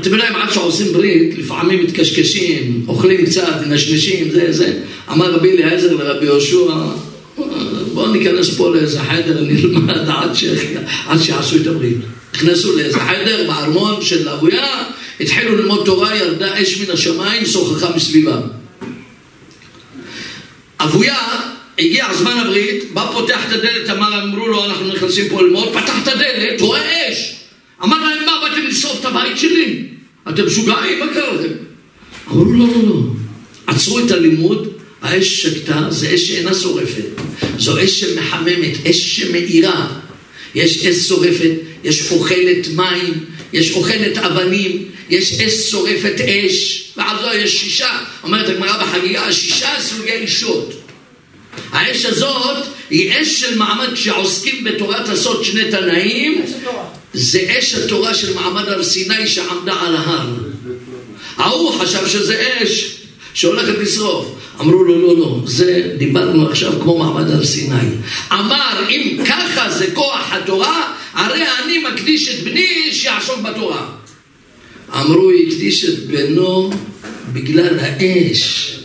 אתם 0.00 0.12
יודעים, 0.12 0.36
עד 0.36 0.52
שעושים 0.52 0.92
ברית, 0.92 1.38
לפעמים 1.38 1.84
מתקשקשים, 1.84 2.84
אוכלים 2.88 3.26
קצת, 3.26 3.60
מנשנשים, 3.66 4.30
זה, 4.30 4.52
זה. 4.52 4.72
אמר 5.10 5.32
רבי 5.32 5.50
אליעזר 5.50 5.94
לרבי 5.94 6.26
יהושע, 6.26 6.72
בואו 7.92 8.12
ניכנס 8.12 8.56
פה 8.56 8.74
לאיזה 8.74 9.00
חדר, 9.00 9.40
נלמד 9.40 10.08
עד, 10.08 10.34
ש... 10.34 10.44
עד 11.06 11.22
שיעשו 11.22 11.56
את 11.56 11.66
הברית. 11.66 11.96
נכנסו 12.34 12.76
לאיזה 12.76 12.98
חדר 13.00 13.44
בארמון 13.46 14.02
של 14.02 14.28
אבויה, 14.28 14.84
התחילו 15.20 15.56
ללמוד 15.56 15.84
תורה, 15.84 16.16
ירדה 16.16 16.62
אש 16.62 16.80
מן 16.80 16.90
השמיים, 16.90 17.46
שוחחה 17.46 17.96
מסביבם. 17.96 18.40
אבויה, 20.80 21.18
הגיע 21.78 22.14
זמן 22.14 22.38
הברית, 22.38 22.94
בא 22.94 23.10
פותח 23.12 23.40
את 23.48 23.52
הדלת, 23.52 23.90
אמר, 23.90 24.22
אמרו 24.22 24.48
לו, 24.48 24.64
אנחנו 24.64 24.88
נכנסים 24.88 25.28
פה 25.28 25.42
ללמוד, 25.42 25.68
פתח 25.72 25.94
את 26.02 26.08
הדלת, 26.08 26.60
רואה 26.60 27.12
אש. 27.12 27.34
אמר 27.84 28.04
להם, 28.04 28.29
לשרוף 28.80 29.00
את 29.00 29.04
הבית 29.04 29.38
שלי? 29.38 29.84
אתם 30.28 30.46
משוגעים? 30.46 30.98
מה 30.98 31.14
קרה 31.14 31.32
לכם? 31.32 31.52
אמרו, 32.30 32.44
לא, 32.44 32.66
לא, 32.66 32.88
לא. 32.88 33.02
עצרו 33.66 33.98
את 33.98 34.10
הלימוד, 34.10 34.72
האש 35.02 35.42
שקטה, 35.42 35.86
זה 35.90 36.14
אש 36.14 36.28
שאינה 36.28 36.54
שורפת. 36.54 37.04
זו 37.58 37.84
אש 37.84 38.00
שמחממת, 38.00 38.86
אש 38.90 39.16
שמאירה. 39.16 40.00
יש 40.54 40.86
אש 40.86 41.08
שורפת, 41.08 41.50
יש 41.84 42.10
אוכלת 42.10 42.68
מים, 42.74 43.24
יש 43.52 43.72
אוכלת 43.72 44.18
אבנים, 44.18 44.84
יש 45.10 45.40
אש 45.40 45.70
שורפת 45.70 46.20
אש, 46.20 46.84
ועל 46.96 47.16
זו 47.22 47.38
יש 47.38 47.60
שישה, 47.60 47.98
אומרת 48.22 48.48
הגמרא 48.48 48.84
בחגיגה, 48.84 49.32
שישה 49.32 49.70
סוגי 49.80 50.12
אישות. 50.12 50.74
האש 51.72 52.04
הזאת 52.04 52.66
היא 52.90 53.12
אש 53.12 53.40
של 53.40 53.58
מעמד, 53.58 53.92
כשעוסקים 53.94 54.64
בתורת 54.64 55.08
הסוד 55.08 55.44
שני 55.44 55.70
תנאים, 55.70 56.42
זה 57.12 57.40
אש 57.58 57.74
התורה 57.74 58.14
של 58.14 58.34
מעמד 58.34 58.68
הר 58.68 58.82
סיני 58.82 59.26
שעמדה 59.26 59.72
על 59.72 59.96
ההר. 59.96 60.28
ההוא 61.36 61.72
חשב 61.72 62.06
שזה 62.06 62.42
אש 62.62 62.96
שהולכת 63.34 63.78
לשרוף. 63.78 64.26
אמרו 64.60 64.82
לו, 64.84 64.98
לא, 64.98 65.18
לא, 65.18 65.40
זה 65.44 65.94
דיברנו 65.98 66.48
עכשיו 66.48 66.72
כמו 66.82 66.98
מעמד 66.98 67.30
הר 67.30 67.44
סיני. 67.44 67.88
אמר, 68.32 68.88
אם 68.90 69.18
ככה 69.26 69.70
זה 69.70 69.86
כוח 69.94 70.32
התורה, 70.32 70.92
הרי 71.12 71.42
אני 71.64 71.78
מקדיש 71.78 72.28
את 72.28 72.44
בני 72.44 72.92
שיעסוק 72.92 73.40
בתורה. 73.40 73.86
אמרו, 74.94 75.30
הקדיש 75.30 75.84
את 75.84 76.06
בנו 76.06 76.70
בגלל 77.32 77.78
האש, 77.80 78.76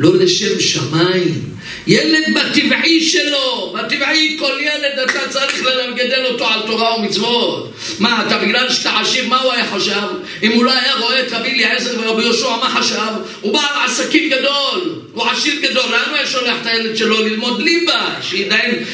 לא 0.00 0.16
לשם 0.16 0.60
שמיים. 0.60 1.50
ילד 1.86 2.24
בטבעי 2.34 3.00
שלו, 3.00 3.74
בטבעי 3.78 4.36
כל 4.38 4.52
ילד 4.60 4.98
אתה 5.04 5.28
צריך 5.28 5.64
לגדל 5.64 6.26
אותו 6.26 6.48
על 6.48 6.60
תורה 6.66 6.98
ומצוות. 6.98 7.72
מה, 7.98 8.24
אתה 8.26 8.38
בגלל 8.38 8.70
שאתה 8.70 8.98
עשיר, 9.00 9.28
מה 9.28 9.40
הוא 9.40 9.52
היה 9.52 9.66
חשב? 9.66 10.06
אם 10.42 10.52
הוא 10.52 10.64
לא 10.64 10.72
היה 10.72 10.94
רואה 10.94 11.20
את 11.20 11.32
רבי 11.32 11.48
אליעזר 11.48 12.00
ורבי 12.00 12.22
יהושע, 12.22 12.48
מה 12.48 12.70
חשב? 12.70 13.12
הוא 13.40 13.52
בעל 13.52 13.84
עסקים 13.86 14.30
גדול, 14.30 14.94
הוא 15.12 15.26
עשיר 15.26 15.54
גדול, 15.62 15.90
לאן 15.90 16.18
הוא 16.18 16.26
שולח 16.26 16.56
את 16.62 16.66
הילד 16.66 16.96
שלו 16.96 17.22
ללמוד 17.22 17.62
ליבה, 17.62 18.14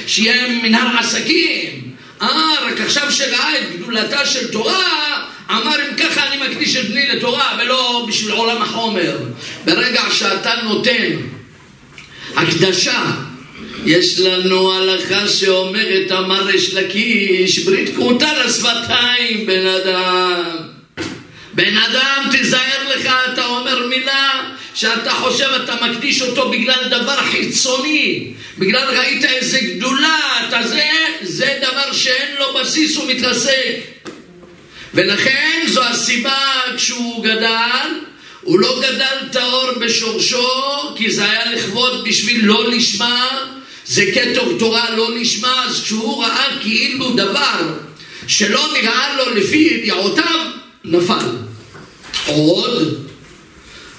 שיהיה 0.06 0.48
מנהל 0.62 0.96
עסקים? 0.98 1.90
אה, 2.22 2.54
רק 2.66 2.80
עכשיו 2.80 3.12
שראה 3.12 3.58
את 3.58 3.76
גדולתה 3.76 4.26
של 4.26 4.52
תורה, 4.52 5.24
אמר 5.50 5.76
אם 5.88 5.96
ככה 5.96 6.26
אני 6.26 6.48
מקדיש 6.48 6.76
את 6.76 6.88
בני 6.88 7.08
לתורה 7.08 7.58
ולא 7.58 8.06
בשביל 8.08 8.32
עולם 8.32 8.62
החומר. 8.62 9.18
ברגע 9.64 10.02
שאתה 10.12 10.54
נותן 10.64 11.16
הקדשה, 12.36 13.04
יש 13.86 14.20
לנו 14.20 14.72
הלכה 14.72 15.28
שאומרת 15.28 16.12
אמר 16.12 16.44
ריש 16.44 16.74
לקיש 16.74 17.58
ברית 17.58 17.94
כרותה 17.94 18.44
לשפתיים 18.44 19.46
בן 19.46 19.66
אדם. 19.66 20.42
בן 21.54 21.76
אדם 21.76 22.28
תיזהר 22.30 22.88
לך 22.96 23.10
אתה 23.32 23.46
אומר 23.46 23.86
מילה 23.86 24.42
שאתה 24.74 25.10
חושב 25.10 25.48
אתה 25.64 25.74
מקדיש 25.86 26.22
אותו 26.22 26.50
בגלל 26.50 26.88
דבר 26.90 27.16
חיצוני. 27.16 28.32
בגלל 28.58 28.98
ראית 28.98 29.24
איזה 29.24 29.60
גדולה 29.60 30.46
אתה 30.48 30.68
זה 30.68 30.82
זה 31.22 31.58
דבר 31.62 31.92
שאין 31.92 32.36
לו 32.38 32.60
בסיס 32.60 32.96
ומתרסק 32.96 33.95
ולכן 34.96 35.60
זו 35.68 35.84
הסיבה 35.84 36.38
כשהוא 36.76 37.24
גדל 37.24 37.88
הוא 38.42 38.60
לא 38.60 38.82
גדל 38.82 39.28
טהור 39.32 39.70
בשורשו 39.80 40.48
כי 40.96 41.10
זה 41.10 41.30
היה 41.30 41.52
לכבוד 41.52 42.04
בשביל 42.08 42.46
לא 42.46 42.70
לשמה 42.70 43.28
זה 43.86 44.04
כתוב 44.14 44.58
תורה 44.58 44.96
לא 44.96 45.16
לשמה 45.18 45.64
אז 45.64 45.82
כשהוא 45.82 46.24
ראה 46.24 46.46
כאילו 46.60 47.12
דבר 47.12 47.74
שלא 48.26 48.68
נראה 48.72 49.16
לו 49.16 49.34
לפי 49.34 49.56
ידיעותיו 49.56 50.50
נפל. 50.84 51.28
עוד 52.26 53.06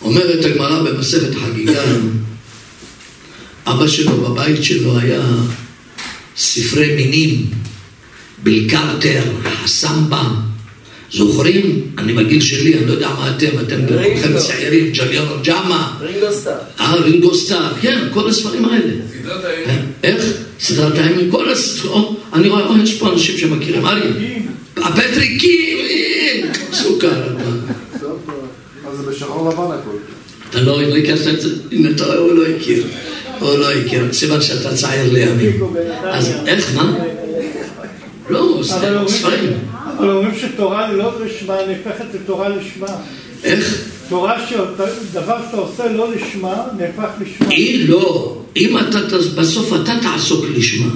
אומרת 0.01 0.45
הגמרא 0.45 0.81
במסכת 0.83 1.35
חגיגה 1.35 1.83
אבא 3.67 3.87
שלו 3.87 4.17
בבית 4.17 4.63
שלו 4.63 4.99
היה 4.99 5.23
ספרי 6.37 6.95
מינים 6.95 7.45
בלקרטר, 8.43 9.23
הסמבה 9.45 10.46
זוכרים? 11.13 11.81
אני 11.97 12.13
בגיל 12.13 12.41
שלי, 12.41 12.73
אני 12.77 12.85
לא 12.85 12.91
יודע 12.91 13.09
מה 13.09 13.35
אתם, 13.35 13.59
אתם 13.61 13.87
כולכם 13.87 14.37
צעירים, 14.37 14.91
ג'ליון 14.91 15.27
ג'אמה. 15.43 15.97
רינגו 16.01 16.31
סטאר. 16.31 16.53
אה, 16.79 16.95
רינגו 16.95 17.35
סטאר, 17.35 17.73
כן, 17.81 18.07
כל 18.13 18.29
הספרים 18.29 18.65
האלה. 18.65 18.93
סדרת 19.21 19.45
הימים. 19.45 19.85
איך? 20.03 20.23
סדרת 20.59 20.97
הימים, 20.97 21.31
כל 21.31 21.49
הספרים, 21.49 22.03
אני 22.33 22.47
רואה, 22.47 22.83
יש 22.83 22.93
פה 22.93 23.09
אנשים 23.09 23.37
שמכירים, 23.37 23.85
אריה. 23.85 24.11
הפטריקים, 24.77 25.77
אה, 25.79 26.49
סוכר. 26.73 27.23
אז 28.87 28.97
זה 28.97 29.11
בשחור 29.11 29.49
לבן 29.49 29.63
הכל. 29.63 29.97
אתה 30.49 30.61
לא 30.61 30.81
הכרת 30.81 31.27
את 31.27 31.41
זה? 31.41 31.49
הנה, 31.71 31.89
אתה 31.89 32.05
רואה, 32.05 32.17
הוא 32.17 32.33
לא 32.33 32.43
הכיר. 32.47 32.83
הוא 33.39 33.57
לא 33.57 33.71
הכיר, 33.71 34.13
סימן 34.13 34.41
שאתה 34.41 34.75
צעיר 34.75 35.13
לימים. 35.13 35.61
אז 36.03 36.31
איך, 36.47 36.75
מה? 36.75 36.97
לא, 38.29 38.61
ספרים. 39.07 39.53
אבל 39.97 40.09
אומרים 40.09 40.35
שתורה 40.41 40.93
לא 40.93 41.11
לשמה 41.25 41.55
נהפכת 41.67 42.05
לתורה 42.13 42.49
לשמה. 42.49 42.95
איך? 43.43 43.83
תורה 44.09 44.47
שדבר 44.49 45.37
שאתה 45.45 45.57
עושה 45.57 45.91
לא 45.91 46.11
לשמה 46.11 46.63
נהפך 46.77 47.09
לשמה. 47.21 47.49
היא 47.49 47.89
לא. 47.89 48.37
אם 48.55 48.77
אתה, 48.77 48.99
בסוף 49.35 49.73
אתה 49.73 49.93
תעסוק 50.01 50.45
לשמה. 50.55 50.89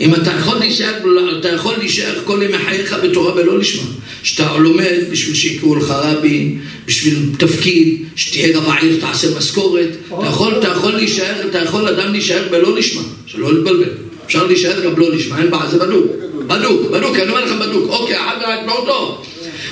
אם 0.00 0.14
אתה 0.14 0.30
יכול 0.30 0.58
להישאר, 0.58 0.94
אתה 1.40 1.48
יכול 1.48 1.74
להישאר 1.78 2.14
כל 2.24 2.40
ימי 2.42 2.58
חייך 2.58 2.96
בתורה 3.04 3.34
ולא 3.34 3.58
לשמה. 3.58 3.88
שאתה 4.22 4.56
לומד 4.56 4.96
בשביל 5.10 5.34
שיקראו 5.34 5.74
לך 5.74 5.90
רבי, 5.90 6.58
בשביל 6.86 7.18
תפקיד, 7.38 8.04
שתהיה 8.16 8.58
רב 8.58 8.68
העיר, 8.68 9.00
תעשה 9.00 9.38
משכורת. 9.38 9.88
אתה 10.06 10.26
יכול, 10.26 10.58
אתה 10.58 10.68
יכול 10.68 10.92
להישאר, 10.92 11.48
אתה 11.50 11.58
יכול 11.58 11.88
אדם 11.88 12.12
להישאר 12.12 12.48
בלא 12.50 12.76
לשמה, 12.76 13.02
שלא 13.26 13.54
להתבלבל. 13.54 13.90
אפשר 14.26 14.46
להישאר 14.46 14.84
גם 14.84 14.98
לא 14.98 15.14
לשמה, 15.14 15.38
אין 15.38 15.50
בעיה, 15.50 15.70
זה 15.70 15.78
בדוק. 15.78 16.06
בדוק, 16.46 16.90
בדוק, 16.90 17.16
אני 17.16 17.28
אומר 17.28 17.44
לך 17.44 17.52
בדוק. 17.52 17.90
אוקיי, 17.90 18.18
לא 18.66 18.84
טוב. 18.86 19.26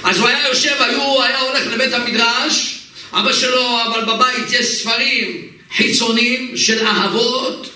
אז 0.05 0.19
הוא 0.19 0.29
היה 0.29 0.49
יושב, 0.49 0.75
היו, 0.81 1.03
הוא 1.03 1.23
היה 1.23 1.41
הולך 1.41 1.67
לבית 1.75 1.93
המדרש, 1.95 2.79
אבא 3.13 3.33
שלו, 3.33 3.79
אבל 3.89 4.15
בבית 4.15 4.53
יש 4.53 4.67
ספרים 4.67 5.43
חיצוניים 5.77 6.57
של 6.57 6.87
אהבות. 6.87 7.71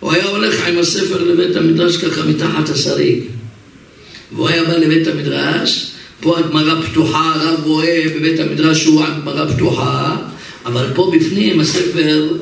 הוא 0.00 0.12
היה 0.12 0.24
הולך 0.24 0.66
עם 0.66 0.78
הספר 0.78 1.24
לבית 1.24 1.56
המדרש 1.56 1.96
ככה 1.96 2.22
מתחת 2.22 2.68
השריג. 2.68 3.22
והוא 4.32 4.48
היה 4.48 4.64
בא 4.64 4.76
לבית 4.76 5.06
המדרש, 5.06 5.90
פה 6.20 6.38
הגמרא 6.38 6.82
פתוחה, 6.82 7.32
הרב 7.34 7.60
רואה 7.64 8.04
בבית 8.16 8.40
המדרש 8.40 8.82
שהוא 8.82 9.04
הגמרא 9.04 9.52
פתוחה, 9.54 10.16
אבל 10.66 10.86
פה 10.94 11.12
בפנים 11.16 11.60
הספר 11.60 12.36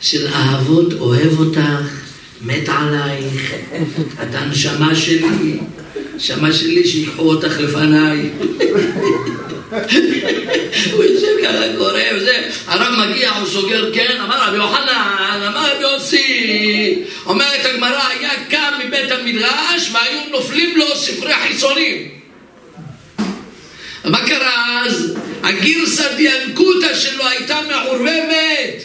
של 0.00 0.26
אהבות 0.26 0.92
אוהב 0.92 1.38
אותך, 1.38 1.88
מת 2.44 2.68
עלייך, 2.68 3.52
את 4.22 4.34
הנשמה 4.34 4.94
שלי, 4.94 5.58
נשמה 6.16 6.52
שלי 6.52 6.88
שיקחו 6.88 7.22
אותך 7.22 7.60
לפניי. 7.60 8.30
הוא 10.92 11.04
יושב 11.04 11.26
ככה 11.44 11.64
קורא 11.78 12.00
וזה, 12.16 12.50
הרב 12.66 13.08
מגיע, 13.08 13.30
הוא 13.30 13.48
סוגר, 13.48 13.94
כן, 13.94 14.20
אמר 14.24 14.48
רבי 14.48 14.56
יוחנן, 14.56 15.42
אמר 15.46 15.74
רבי 15.74 15.82
יוסי, 15.82 17.02
אומרת 17.26 17.64
הגמרא, 17.64 18.08
היה 18.08 18.30
קם 18.50 18.72
מבית 18.86 19.10
המדרש 19.10 19.90
והיו 19.92 20.20
נופלים 20.30 20.76
לו 20.76 20.96
ספרי 20.96 21.34
חיצונים. 21.48 22.08
מה 24.04 24.26
קרה 24.26 24.82
אז? 24.84 25.16
הגרסא 25.42 26.14
דיאנקותא 26.16 26.94
שלו 26.94 27.26
הייתה 27.28 27.58
מעורבבת 27.68 28.82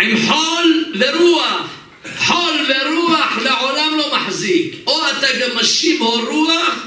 עם 0.00 0.16
חול 0.28 0.84
ורוח. 0.98 1.76
חול 2.18 2.54
ורוח 2.68 3.38
לעולם 3.44 3.98
לא 3.98 4.12
מחזיק. 4.16 4.74
או 4.86 5.00
אתה 5.18 5.26
גם 5.40 5.56
משיב 5.56 6.00
או 6.00 6.20
רוח 6.28 6.86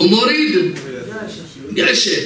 ומוריד 0.00 0.78
גשם. 1.74 2.20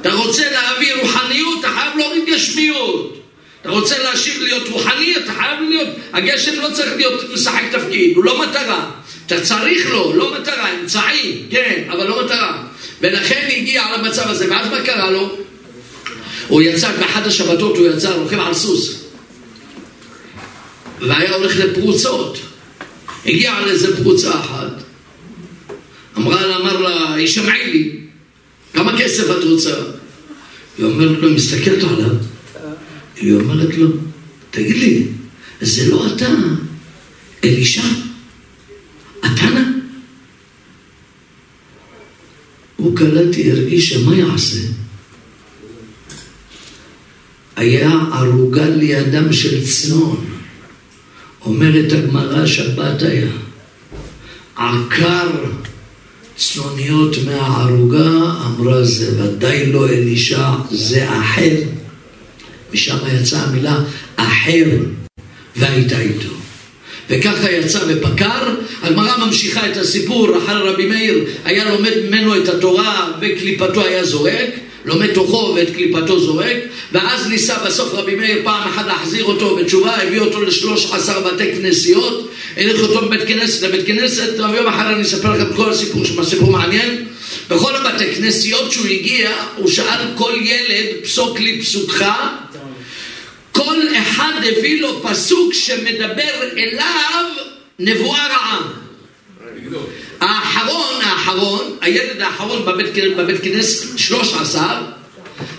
אתה 0.00 0.12
רוצה 0.12 0.50
להביא 0.50 0.94
רוחניות, 0.94 1.60
אתה 1.60 1.68
חייב 1.68 1.96
להוריד 1.96 2.24
גשמיות. 2.26 3.18
אתה 3.60 3.70
רוצה 3.70 3.98
להשיב 3.98 4.42
להיות 4.42 4.68
רוחני, 4.68 5.16
אתה 5.16 5.32
חייב 5.32 5.60
להיות... 5.68 5.88
הגשם 6.12 6.60
לא 6.60 6.68
צריך 6.72 6.92
להיות 6.96 7.30
משחק 7.34 7.62
תפקיד, 7.72 8.16
הוא 8.16 8.24
לא 8.24 8.42
מטרה. 8.42 8.90
אתה 9.26 9.40
צריך 9.40 9.90
לו, 9.90 10.12
לא 10.16 10.34
מטרה, 10.40 10.70
אמצעי, 10.80 11.42
כן, 11.50 11.84
אבל 11.90 12.06
לא 12.06 12.24
מטרה. 12.24 12.62
ולכן 13.00 13.48
הגיע 13.56 13.82
למצב 13.96 14.28
הזה, 14.28 14.50
ואז 14.50 14.68
מה 14.70 14.80
קרה 14.80 15.10
לו? 15.10 15.36
הוא 16.48 16.62
יצא, 16.62 16.92
באחת 16.92 17.26
השבתות 17.26 17.76
הוא 17.76 17.86
יצא, 17.86 18.10
רוכב 18.12 18.40
על 18.40 18.54
סוס. 18.54 19.01
והיה 21.02 21.34
הולך 21.34 21.56
לפרוצות. 21.56 22.38
הגיע 23.26 23.60
לאיזה 23.60 23.96
פרוצה 23.96 24.40
אחת. 24.40 24.82
אמרה 26.16 26.46
לה, 26.46 26.56
אמר 26.56 26.80
לה, 26.80 27.14
היא 27.14 27.26
שמעי 27.26 27.72
לי, 27.72 27.96
כמה 28.72 28.98
כסף 28.98 29.24
את 29.30 29.44
רוצה? 29.44 29.74
היא 30.78 30.86
אומרת 30.86 31.18
לו, 31.18 31.28
היא 31.28 31.36
מסתכלת 31.36 31.82
עליו. 31.82 32.16
היא 33.16 33.34
אומרת 33.34 33.74
לו, 33.76 33.88
תגיד 34.50 34.76
לי, 34.76 35.06
זה 35.60 35.90
לא 35.90 36.06
אתה, 36.06 36.28
אלישע? 37.44 37.82
אתה 39.20 39.50
נא? 39.50 39.60
הוא 42.76 42.96
קלטתי, 42.96 43.50
הרגיש 43.50 43.88
שמה 43.88 44.16
יעשה? 44.16 44.60
היה 47.56 47.90
ערוגה 48.12 48.68
לידם 48.68 49.32
של 49.32 49.64
צנון. 49.66 50.41
אומרת 51.44 51.92
הגמרא, 51.92 52.46
שבת 52.46 53.02
היה. 53.02 53.30
עקר 54.56 55.28
צנוניות 56.36 57.16
מהערוגה, 57.26 58.08
אמרה 58.46 58.84
זה 58.84 59.22
ודאי 59.22 59.72
לא 59.72 59.88
אלישע, 59.88 60.48
זה 60.70 61.20
אחר. 61.20 61.56
משם 62.74 62.96
יצאה 63.20 63.42
המילה 63.42 63.78
אחר, 64.16 64.66
והייתה 65.56 66.00
איתו. 66.00 66.28
וככה 67.10 67.50
יצא 67.50 67.78
ופקר, 67.88 68.54
הגמרא 68.82 69.26
ממשיכה 69.26 69.70
את 69.70 69.76
הסיפור, 69.76 70.38
אחר 70.38 70.66
רבי 70.66 70.86
מאיר 70.86 71.24
היה 71.44 71.72
לומד 71.72 71.92
ממנו 72.06 72.36
את 72.36 72.48
התורה 72.48 73.12
וקליפתו 73.20 73.84
היה 73.84 74.04
זורק, 74.04 74.50
לומד 74.84 75.12
תוכו 75.14 75.52
ואת 75.56 75.70
קליפתו 75.74 76.20
זורק, 76.20 76.56
ואז 76.92 77.28
ניסה 77.28 77.58
בסוף 77.66 77.94
רבי 77.94 78.14
מאיר 78.14 78.40
פעם 78.44 78.68
אחת 78.68 78.86
להחזיר 78.86 79.24
אותו 79.24 79.56
בתשובה, 79.56 79.96
הביא 79.96 80.20
אותו 80.20 80.42
לשלוש 80.42 80.92
עשר 80.92 81.20
בתי 81.20 81.52
כנסיות, 81.52 82.30
הלך 82.56 82.80
אותו 82.80 83.06
מבית 83.06 83.28
כנסת 83.28 83.62
לבית 83.62 83.86
כנסת, 83.86 84.40
ויום 84.52 84.66
אחר 84.66 84.92
אני 84.92 85.02
אספר 85.02 85.32
לכם 85.32 85.56
כל 85.56 85.70
הסיפור, 85.70 86.24
סיפור 86.24 86.50
מעניין. 86.50 87.04
בכל 87.48 87.76
הבתי 87.76 88.14
כנסיות 88.14 88.72
שהוא 88.72 88.86
הגיע, 88.86 89.30
הוא 89.56 89.70
שאל 89.70 90.00
כל 90.14 90.32
ילד, 90.42 90.86
פסוק 91.04 91.40
לי 91.40 91.60
פסוקך, 91.60 92.04
כל 93.52 93.76
אחד 93.98 94.32
הביא 94.38 94.80
לו 94.80 95.02
פסוק 95.02 95.54
שמדבר 95.54 96.42
אליו 96.56 97.24
נבואה 97.78 98.26
רעה. 98.28 98.81
האחרון, 100.20 101.02
האחרון, 101.02 101.76
הילד 101.80 102.20
האחרון 102.20 102.64
בבית, 102.64 103.16
בבית 103.16 103.42
כנסת, 103.42 103.98
13, 103.98 104.92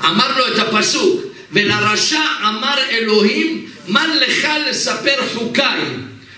אמר 0.06 0.38
לו 0.38 0.48
את 0.48 0.60
הפסוק, 0.60 1.22
ולרשע 1.52 2.22
אמר 2.42 2.78
אלוהים, 2.90 3.66
מה 3.88 4.16
לך 4.16 4.48
לספר 4.70 5.16
חוקיי? 5.34 5.82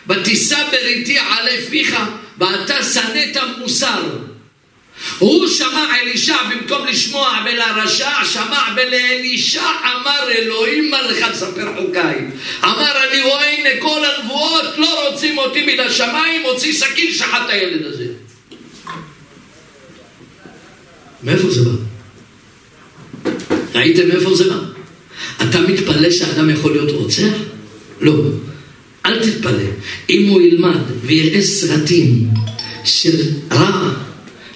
ותישא 0.10 0.58
בריתי 0.72 1.18
עלי 1.20 1.62
פיך, 1.70 1.95
ואתה 2.38 2.84
שנאת 2.84 3.38
מוסר. 3.58 4.03
הוא 5.20 5.48
שמע 5.48 5.86
אלישע 6.02 6.38
במקום 6.50 6.88
לשמוע 6.88 7.39
ולרשע, 7.46 8.10
שמע 8.26 8.60
ולאלישע 8.76 9.64
אמר 9.84 10.32
אלוהים 10.32 10.91
מה 10.91 11.02
לך 11.02 11.26
לספר 11.32 11.68
חוקיי. 11.76 12.28
אמר 12.64 12.91
אני 13.12 13.22
רואה 13.22 13.50
הנה 13.50 13.70
כל 13.82 14.02
הנבואות 14.06 14.78
לא 14.78 15.10
רוצים 15.10 15.38
אותי 15.38 15.66
מן 15.66 15.80
השמיים, 15.80 16.41
הוציא 16.46 16.74
סכין 16.74 17.14
שחט 17.14 17.50
הילד 17.50 17.86
הזה. 17.86 18.06
מאיפה 21.24 21.50
זה 21.50 21.62
בא? 21.62 21.72
ראיתם 23.76 24.08
מאיפה 24.08 24.36
זה 24.36 24.43
בא? 24.50 24.60
אתה 25.50 25.62
מתפלא 25.62 26.12
שאדם 26.12 26.50
יכול 26.50 26.72
להיות 26.72 26.91
רוצח? 26.91 27.34
לא. 28.02 28.14
אל 29.06 29.20
תתפלא. 29.20 29.64
אם 30.10 30.28
הוא 30.28 30.41
ילמד 30.41 30.82
ויראה 31.02 31.41
סרטים 31.41 32.28
של 32.84 33.18
רע, 33.52 33.93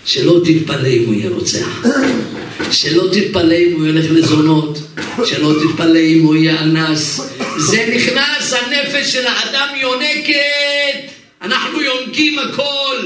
שלא 0.06 0.40
תתפלא 0.46 0.88
אם 0.88 1.04
הוא 1.06 1.14
יהיה 1.14 1.30
רוצח. 1.30 1.86
שלא 2.72 3.04
תתפלא 3.14 3.56
אם 3.56 3.74
הוא 3.76 3.88
ילך 3.88 4.06
לזונות. 4.12 4.78
שלא 5.26 5.54
תתפלא 5.64 6.00
אם 6.00 6.22
הוא 6.24 6.36
יהיה 6.36 6.62
אנס. 6.62 7.22
זה 7.58 7.94
נכנס, 7.96 8.54
הנפש 8.54 9.14
של 9.14 9.28
האדם 9.28 9.68
יונקת. 9.82 11.12
אנחנו 11.42 11.82
יונקים 11.82 12.40
הכל. 12.40 12.98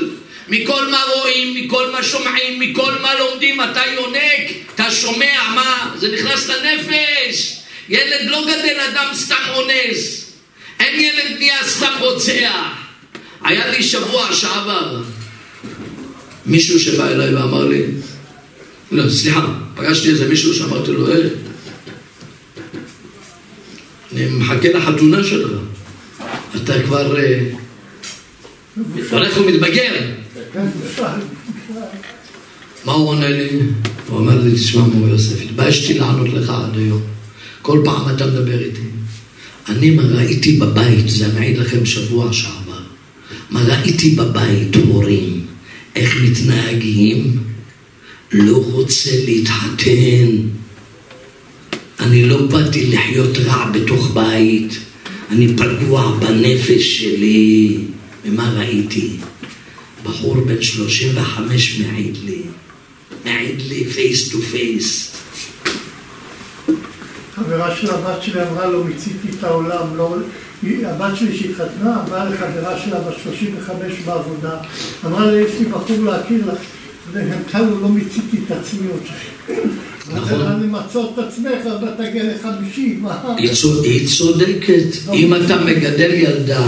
מכל 0.48 0.88
מה 0.92 1.02
רואים, 1.16 1.54
מכל 1.56 1.92
מה 1.92 2.04
שומעים, 2.04 2.60
מכל 2.60 2.92
מה 3.02 3.14
לומדים, 3.20 3.62
אתה 3.62 3.82
יונק, 3.96 4.52
אתה 4.76 4.92
שומע 4.92 5.42
מה, 5.56 5.96
זה 5.96 6.08
נכנס 6.12 6.50
לנפש. 6.50 7.58
ילד 7.90 8.30
לא 8.30 8.42
גדל 8.44 8.80
אדם 8.92 9.08
סתם 9.14 9.36
אונס. 9.54 10.32
אין 10.80 11.00
ילד 11.00 11.38
נהיה 11.38 11.58
סתם 11.64 11.94
רוצח. 12.00 12.54
היה 13.44 13.68
לי 13.68 13.84
שבוע 13.84 14.34
שעבר 14.34 15.02
מישהו 16.46 16.80
שבא 16.80 17.08
אליי 17.08 17.36
ואמר 17.36 17.66
לי, 17.68 17.82
לא, 18.92 19.10
סליחה, 19.10 19.54
פגשתי 19.76 20.10
איזה 20.10 20.30
מישהו 20.30 20.54
שאמרתי 20.54 20.92
לו, 20.92 21.12
אה, 21.12 21.28
אני 24.14 24.26
מחכה 24.26 24.70
לחתונה 24.74 25.24
שלך, 25.24 25.52
אתה 26.56 26.84
כבר 26.84 27.18
אה, 27.18 27.50
הולך 29.12 29.38
ומתבגר. 29.38 29.94
מה 32.86 32.94
הוא 32.94 33.10
עונה 33.10 33.30
לי? 33.30 33.50
הוא 34.08 34.20
אומר 34.20 34.42
לי, 34.42 34.52
תשמע 34.52 34.82
מור 34.82 35.08
יוסף, 35.08 35.42
התביישתי 35.42 36.00
לענות 36.00 36.30
לך 36.30 36.50
עד 36.50 36.78
היום. 36.78 37.02
כל 37.62 37.82
פעם 37.86 38.16
אתה 38.16 38.28
מדבר 38.28 38.60
איתי. 38.60 38.82
אני 39.70 39.90
מה 39.90 40.04
ראיתי 40.04 40.58
בבית, 40.58 41.10
זה 41.10 41.28
מעיד 41.34 41.58
לכם 41.58 41.86
שבוע 41.86 42.34
שעבר, 42.34 42.82
מה 43.50 43.64
ראיתי 43.64 44.10
בבית 44.10 44.76
הורים, 44.76 45.43
איך 45.96 46.16
מתנהגים, 46.24 47.38
לא 48.32 48.58
רוצה 48.58 49.12
להתחתן. 49.26 50.28
אני 52.00 52.26
לא 52.26 52.46
באתי 52.46 52.86
לחיות 52.86 53.38
רע 53.38 53.70
בתוך 53.72 54.12
בית, 54.14 54.80
אני 55.32 55.48
פגוע 55.58 56.18
בנפש 56.20 56.98
שלי. 56.98 57.78
ומה 58.26 58.54
ראיתי? 58.58 59.18
בחור 60.04 60.36
בן 60.36 60.62
35 60.62 61.80
מעיד 61.80 62.18
לי, 62.26 62.42
מעיד 63.26 63.62
לי 63.62 63.86
face 63.86 64.30
to 64.30 64.42
face. 64.42 65.16
חברה 67.36 67.76
של 67.76 67.92
הבת 67.92 68.24
שלי 68.24 68.42
אמרה 68.42 68.66
לו, 68.66 68.84
מיציתי 68.84 69.28
את 69.40 69.44
העולם, 69.44 69.96
לא... 69.96 70.16
הבת 70.86 71.18
שלי 71.18 71.38
שהתחתנה, 71.38 72.04
אמרה 72.08 72.30
לחברה 72.30 72.80
שלה 72.80 73.00
בת 73.00 73.16
35 73.24 73.94
בעבודה, 74.06 74.58
אמרה 75.06 75.26
לה, 75.26 75.42
יש 75.42 75.52
לי 75.60 75.66
בחור 75.66 75.98
להכיר 76.06 76.42
לך, 76.46 77.56
הוא 77.56 77.82
לא 77.82 77.90
מיציתי 77.90 78.38
את 78.46 78.52
עצמי 78.52 78.88
עוד 78.92 79.02
נכון. 80.14 80.40
למצות 80.40 81.14
את 81.14 81.24
עצמך, 81.24 81.66
ואתה 81.66 82.04
תגיע 82.04 82.24
לחמישים. 82.24 83.06
היא 83.84 84.08
צודקת, 84.08 85.14
אם 85.14 85.34
אתה 85.36 85.58
מגדל 85.66 86.14
ילדה, 86.14 86.66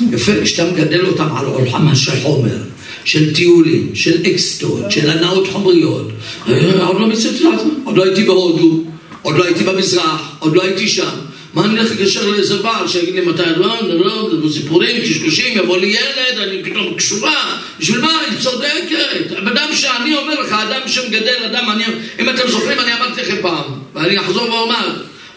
יפה, 0.00 0.32
כשאתה 0.42 0.70
מגדל 0.72 1.06
אותם 1.06 1.36
על 1.36 1.46
עולם 1.46 1.88
החומר, 1.88 2.58
של 3.04 3.34
טיולים, 3.34 3.90
של 3.94 4.22
אקסטות, 4.22 4.90
של 4.90 5.10
הנאות 5.10 5.48
חומריות, 5.48 6.08
אה, 6.48 6.86
עוד 6.86 7.00
לא 7.00 7.06
מצאתי 7.06 7.48
את 7.48 7.54
עצמי, 7.54 7.70
עוד 7.84 7.96
לא 7.96 8.04
הייתי 8.04 8.24
בהודו, 8.24 8.82
עוד 9.22 9.36
לא 9.36 9.44
הייתי 9.44 9.64
במזרח, 9.64 10.36
עוד 10.38 10.56
לא 10.56 10.62
הייתי 10.62 10.88
שם. 10.88 11.27
מה 11.54 11.64
אני 11.64 11.80
אלך 11.80 11.90
לקשר 11.90 12.26
לאיזה 12.26 12.56
בעל 12.56 12.88
שיגיד 12.88 13.14
לי 13.14 13.20
מתי 13.20 13.42
לא, 13.56 13.76
לא, 13.88 14.30
לא, 14.42 14.50
סיפורים, 14.52 15.02
קשקושים, 15.02 15.58
יבוא 15.58 15.78
לי 15.78 15.86
ילד, 15.86 16.38
אני 16.38 16.62
פתאום 16.64 16.94
קשורה, 16.94 17.58
בשביל 17.80 18.00
מה? 18.00 18.20
היא 18.30 18.38
צודקת. 18.38 19.32
אדם 19.32 19.74
שאני 19.74 20.16
אומר 20.16 20.40
לך, 20.40 20.52
אדם 20.52 20.88
שמגדל 20.88 21.44
אדם, 21.44 21.70
אני, 21.70 21.84
אם 22.20 22.28
אתם 22.28 22.48
זוכרים, 22.48 22.80
אני 22.80 22.94
אמרתי 22.94 23.22
לכם 23.22 23.36
פעם, 23.42 23.64
ואני 23.94 24.18
אחזור 24.18 24.50
ואומר, 24.50 24.88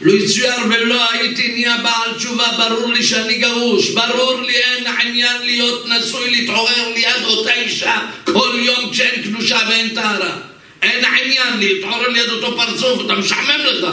לו 0.02 0.16
יצויר 0.16 0.54
ולא 0.70 1.12
הייתי 1.12 1.54
נהיה 1.54 1.78
בעל 1.78 2.14
תשובה, 2.18 2.48
ברור 2.58 2.94
לי 2.94 3.04
שאני 3.04 3.38
גרוש, 3.38 3.90
ברור 3.90 4.42
לי 4.42 4.54
אין 4.54 4.88
עניין 4.88 5.42
להיות 5.42 5.86
נשוי, 5.88 6.30
להתעורר 6.30 6.94
ליד 6.96 7.24
אותה 7.24 7.54
אישה 7.54 8.00
כל 8.26 8.50
יום 8.56 8.90
כשאין 8.92 9.22
קדושה 9.24 9.60
ואין 9.70 9.90
טהרה. 9.90 10.38
אין 10.82 11.06
עניין 11.06 11.60
להתעורר 11.60 12.08
ליד 12.08 12.30
אותו 12.30 12.58
פרצוף, 12.58 13.06
אתה 13.06 13.16
משעמם 13.16 13.60
לך. 13.66 13.88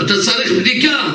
אתה 0.00 0.22
צריך 0.22 0.52
בדיקה. 0.52 1.14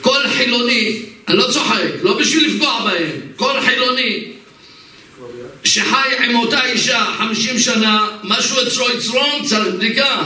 כל 0.00 0.28
חילוני, 0.36 1.02
אני 1.28 1.36
לא 1.36 1.48
צוחק, 1.52 1.88
לא 2.02 2.18
בשביל 2.18 2.46
לפגוע 2.46 2.80
בהם, 2.84 3.10
כל 3.36 3.60
חילוני 3.60 4.32
שחי 5.64 6.08
עם 6.24 6.36
אותה 6.36 6.64
אישה 6.64 7.04
חמישים 7.18 7.58
שנה, 7.58 8.06
משהו 8.22 8.56
אצלו 8.62 8.90
יצרום, 8.90 9.42
צריך 9.44 9.74
בדיקה. 9.74 10.22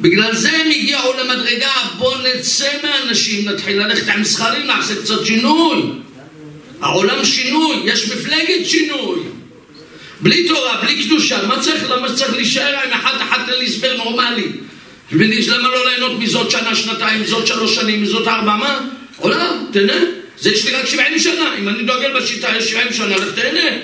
בגלל 0.00 0.36
זה 0.36 0.50
הם 0.50 0.70
הגיעו 0.70 1.12
למדרגה, 1.12 1.72
בוא 1.98 2.14
נצא 2.18 2.70
מהאנשים, 2.82 3.48
נתחיל 3.48 3.82
ללכת 3.82 4.08
עם 4.08 4.24
זכרים, 4.24 4.66
נעשה 4.66 4.94
קצת 5.02 5.24
שינוי. 5.24 5.82
העולם 6.80 7.24
שינוי, 7.24 7.76
יש 7.84 8.08
מפלגת 8.08 8.66
שינוי. 8.66 9.20
בלי 10.20 10.48
תורה, 10.48 10.80
בלי 10.82 11.04
קדושה, 11.04 11.46
מה 11.46 11.60
צריך, 11.60 11.90
למה 11.90 12.14
צריך 12.14 12.34
להישאר 12.34 12.78
עם 12.84 12.92
אחד 12.92 13.14
אחת 13.20 13.48
להסבר 13.48 13.96
נורמלי? 13.96 14.48
למה 15.12 15.68
לא 15.68 15.90
ליהנות 15.90 16.18
מזאת 16.18 16.50
שנה, 16.50 16.74
שנתיים, 16.74 17.22
מזאת 17.22 17.46
שלוש 17.46 17.74
שנים, 17.74 18.02
מזאת 18.02 18.28
ארבע, 18.28 18.56
מה? 18.56 18.80
עולם, 19.16 19.66
תהנה. 19.72 19.98
זה 20.38 20.50
יש 20.50 20.66
לי 20.66 20.72
רק 20.72 20.86
שבעים 20.86 21.18
שנה, 21.18 21.54
אם 21.58 21.68
אני 21.68 21.82
דוגל 21.82 22.20
בשיטה, 22.20 22.48
יש 22.56 22.70
שבעים 22.70 22.92
שנה, 22.92 23.16
לך 23.16 23.34
תהנה. 23.34 23.76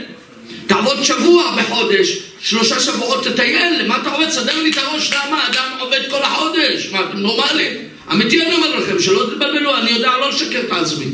תעבוד 0.67 1.03
שבוע 1.03 1.57
בחודש, 1.59 2.19
שלושה 2.41 2.81
שבועות 2.81 3.27
תטייל, 3.27 3.83
למה 3.83 3.97
אתה 3.97 4.11
עובד? 4.11 4.31
סדר 4.31 4.63
לי 4.63 4.71
את 4.71 4.79
הראש, 4.79 5.11
למה? 5.13 5.49
אדם 5.49 5.71
עובד 5.81 6.01
כל 6.11 6.23
החודש, 6.23 6.89
מה, 6.93 7.01
אתם 7.01 7.19
נורמלים? 7.19 7.73
אמיתי 8.13 8.43
אני 8.43 8.55
אומר 8.55 8.77
לכם, 8.77 8.99
שלא 8.99 9.27
תתבלבלו, 9.31 9.77
אני 9.77 9.91
יודע 9.91 10.11
לא 10.21 10.29
לשקר 10.29 10.61
את 10.61 10.73
עצמי. 10.73 11.07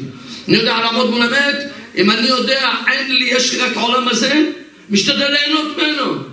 אני 0.48 0.56
יודע 0.56 0.80
לעמוד 0.80 1.10
מול 1.10 1.22
אמת, 1.22 1.56
אם 1.96 2.10
אני 2.10 2.28
יודע, 2.28 2.70
אין 2.92 3.14
לי, 3.14 3.24
יש 3.24 3.52
לי 3.52 3.58
רק 3.58 3.76
העולם 3.76 4.08
הזה, 4.08 4.42
משתדל 4.90 5.30
ליהנות 5.30 5.76
ממנו. 5.76 6.31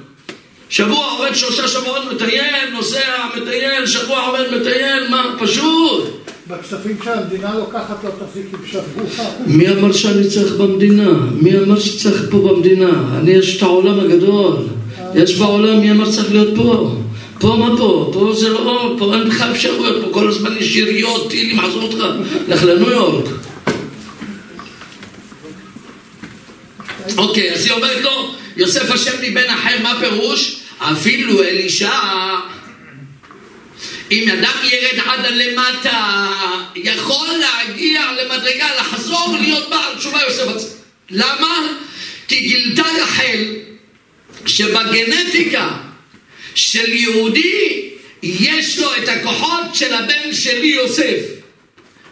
שבוע 0.69 1.11
עובד 1.11 1.35
שלושה 1.35 1.67
שבועות, 1.67 2.03
מטייל, 2.13 2.69
נוסע, 2.73 2.99
מטייל, 3.41 3.85
שבוע 3.85 4.25
עובד, 4.25 4.59
מטייל, 4.59 5.09
מה, 5.09 5.35
פשוט. 5.39 6.19
בכספים 6.47 6.97
שהמדינה 7.03 7.55
לוקחת 7.55 8.03
לא 8.03 8.09
תחזיק 8.09 8.45
עם 8.53 8.67
שבוע. 8.67 9.25
מי 9.47 9.69
אמר 9.69 9.91
שאני 9.91 10.27
צריך 10.27 10.53
במדינה? 10.53 11.09
מי 11.41 11.57
אמר 11.57 11.79
שצריך 11.79 12.25
פה 12.31 12.37
במדינה? 12.37 12.89
אני, 13.17 13.31
יש 13.31 13.57
את 13.57 13.61
העולם 13.61 13.99
הגדול. 13.99 14.55
יש 15.15 15.35
בעולם, 15.35 15.79
מי 15.79 15.91
אמר 15.91 16.11
שצריך 16.11 16.31
להיות 16.31 16.55
פה? 16.55 16.95
פה 17.39 17.55
מה 17.59 17.77
פה? 17.77 18.09
פה 18.13 18.33
זה 18.35 18.49
לא, 18.49 18.95
פה 18.99 19.13
אין 19.13 19.29
בכלל 19.29 19.51
אפשרויות, 19.51 20.05
פה 20.05 20.13
כל 20.13 20.29
הזמן 20.29 20.57
יש 20.59 20.75
יריות, 20.75 21.29
טילים, 21.29 21.59
עזוב 21.59 21.83
אותך, 21.83 22.03
לך 22.47 22.63
לניו 22.63 22.91
יורק. 22.91 23.25
אוקיי, 27.17 27.53
אז 27.53 27.65
היא 27.65 27.73
אומרת 27.73 28.01
לו, 28.01 28.31
יוסף 28.59 28.91
השם 28.91 29.21
לי 29.21 29.29
בן 29.29 29.49
אחר, 29.49 29.79
מה 29.83 29.99
פירוש? 29.99 30.55
אפילו 30.79 31.43
אלישע, 31.43 31.99
אם 34.11 34.29
אדם 34.29 34.57
ירד 34.63 34.99
עד 35.05 35.25
הלמטה, 35.25 36.27
יכול 36.75 37.27
להגיע 37.39 38.01
למדרגה, 38.11 38.67
לחזור 38.79 39.37
להיות 39.41 39.69
בעל 39.69 39.95
תשובה 39.97 40.19
יוסף 40.27 40.47
עצמי. 40.47 40.69
למה? 41.09 41.67
כי 42.27 42.39
גילתה 42.39 42.83
רחל 43.01 43.55
שבגנטיקה 44.45 45.69
של 46.55 46.93
יהודי 46.93 47.89
יש 48.23 48.79
לו 48.79 48.95
את 48.95 49.07
הכוחות 49.07 49.75
של 49.75 49.93
הבן 49.93 50.33
שלי 50.33 50.67
יוסף. 50.67 51.38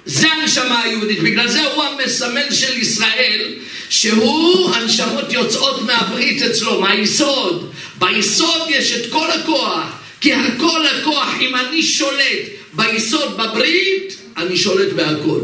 זה 0.07 0.27
הנשמה 0.27 0.81
היהודית, 0.81 1.19
בגלל 1.19 1.47
זה 1.47 1.65
הוא 1.65 1.83
המסמל 1.83 2.51
של 2.51 2.77
ישראל, 2.77 3.53
שהוא, 3.89 4.75
הנשמות 4.75 5.33
יוצאות 5.33 5.81
מהברית 5.81 6.41
אצלו, 6.41 6.81
מהיסוד. 6.81 7.71
ביסוד 7.99 8.61
יש 8.69 8.91
את 8.91 9.11
כל 9.11 9.31
הכוח, 9.31 9.83
כי 10.21 10.33
הכל 10.33 10.85
הכוח, 10.87 11.35
אם 11.41 11.55
אני 11.55 11.83
שולט 11.83 12.45
ביסוד 12.73 13.37
בברית, 13.37 14.17
אני 14.37 14.57
שולט 14.57 14.93
בהכל. 14.93 15.39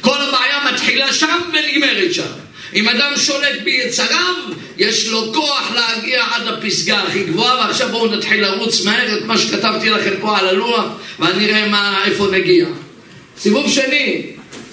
כל 0.00 0.16
הבעיה 0.20 0.72
מתחילה 0.72 1.12
שם 1.12 1.38
ונגמרת 1.52 2.14
שם. 2.14 2.22
אם 2.74 2.88
אדם 2.88 3.12
שולט 3.16 3.60
ביצריו, 3.64 4.34
יש 4.78 5.06
לו 5.06 5.32
כוח 5.34 5.72
להגיע 5.74 6.24
עד 6.34 6.48
הפסגה 6.48 7.02
הכי 7.02 7.24
גבוהה, 7.24 7.56
ועכשיו 7.56 7.88
בואו 7.88 8.16
נתחיל 8.16 8.40
לרוץ 8.40 8.84
מהר 8.84 9.18
את 9.18 9.24
מה 9.24 9.38
שכתבתי 9.38 9.90
לכם 9.90 10.14
פה 10.20 10.38
על 10.38 10.48
הלוח, 10.48 10.84
ונראה 11.18 11.68
מה, 11.68 12.04
איפה 12.04 12.26
נגיע. 12.32 12.66
סיבוב 13.40 13.70
שני, 13.70 14.26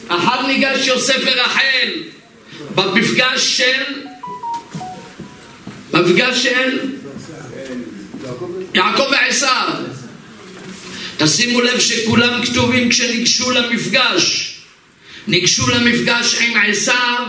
אחד 0.07 0.43
ניגש 0.47 0.87
יוסף 0.87 1.19
ורחל 1.25 1.89
במפגש 2.75 3.57
של, 3.57 3.83
במפגש 5.91 6.43
של 6.43 6.95
יעקב 8.73 9.05
ועשיו. 9.11 9.73
תשימו 11.17 11.61
לב 11.61 11.79
שכולם 11.79 12.45
כתובים 12.45 12.89
כשניגשו 12.89 13.51
למפגש. 13.51 14.57
ניגשו 15.27 15.67
למפגש 15.67 16.35
עם 16.41 16.57
עשיו, 16.67 17.27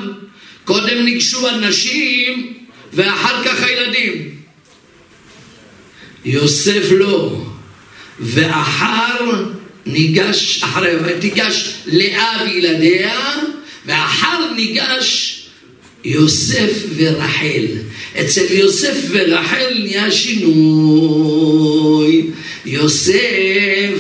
קודם 0.65 1.05
ניגשו 1.05 1.49
הנשים 1.49 2.55
ואחר 2.93 3.45
כך 3.45 3.63
הילדים. 3.63 4.35
יוסף 6.25 6.91
לא, 6.91 7.45
ואחר 8.21 9.45
ניגש, 9.87 10.61
אחרי, 10.65 10.93
ותיגש 11.05 11.75
לאה 11.87 12.43
וילדיה, 12.47 13.35
ואחר 13.87 14.53
ניגש 14.57 15.35
יוסף 16.05 16.73
ורחל. 16.97 17.67
אצל 18.21 18.45
יוסף 18.51 18.97
ורחל 19.11 19.75
נהיה 19.79 20.11
שינוי. 20.11 21.59
יוסף, 22.65 23.95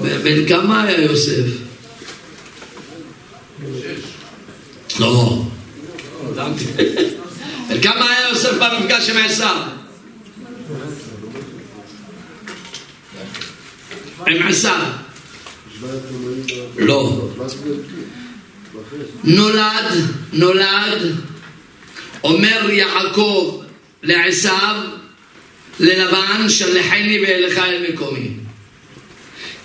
בן 0.00 0.48
כמה 0.48 0.82
היה 0.84 1.00
יוסף? 1.02 1.44
לא. 5.00 5.42
בן 7.68 7.80
כמה 7.82 8.10
היה 8.10 8.28
יוסף 8.28 8.52
במפגש 8.52 9.10
עם 9.10 9.16
עשיו? 9.16 9.77
עם 14.30 14.46
עשיו. 14.46 14.86
לא. 16.78 17.30
נולד, 19.24 19.92
נולד, 20.32 21.16
אומר 22.24 22.70
יעקב 22.70 23.62
לעשיו, 24.02 24.80
ללבן, 25.80 26.48
שלחני 26.48 27.18
ואליך 27.22 27.58
אל 27.58 27.92
מקומי. 27.92 28.30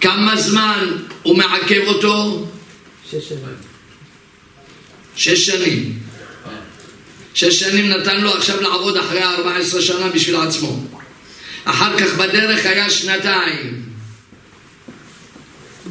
כמה 0.02 0.36
זמן 0.36 0.98
הוא 1.24 1.38
מעכב 1.38 1.82
אותו? 1.88 2.48
שש 3.12 3.30
שנים. 3.30 3.56
שש 5.16 5.46
שנים. 5.46 6.00
שש 7.34 7.60
שנים 7.60 7.90
נתן 7.90 8.22
לו 8.22 8.34
עכשיו 8.34 8.62
לעבוד 8.62 8.98
אחרי 8.98 9.24
14 9.24 9.82
שנה 9.82 10.08
בשביל 10.08 10.36
עצמו. 10.36 10.80
אחר 11.66 12.00
כך 12.00 12.14
בדרך 12.14 12.66
היה 12.66 12.90
שנתיים. 12.90 13.83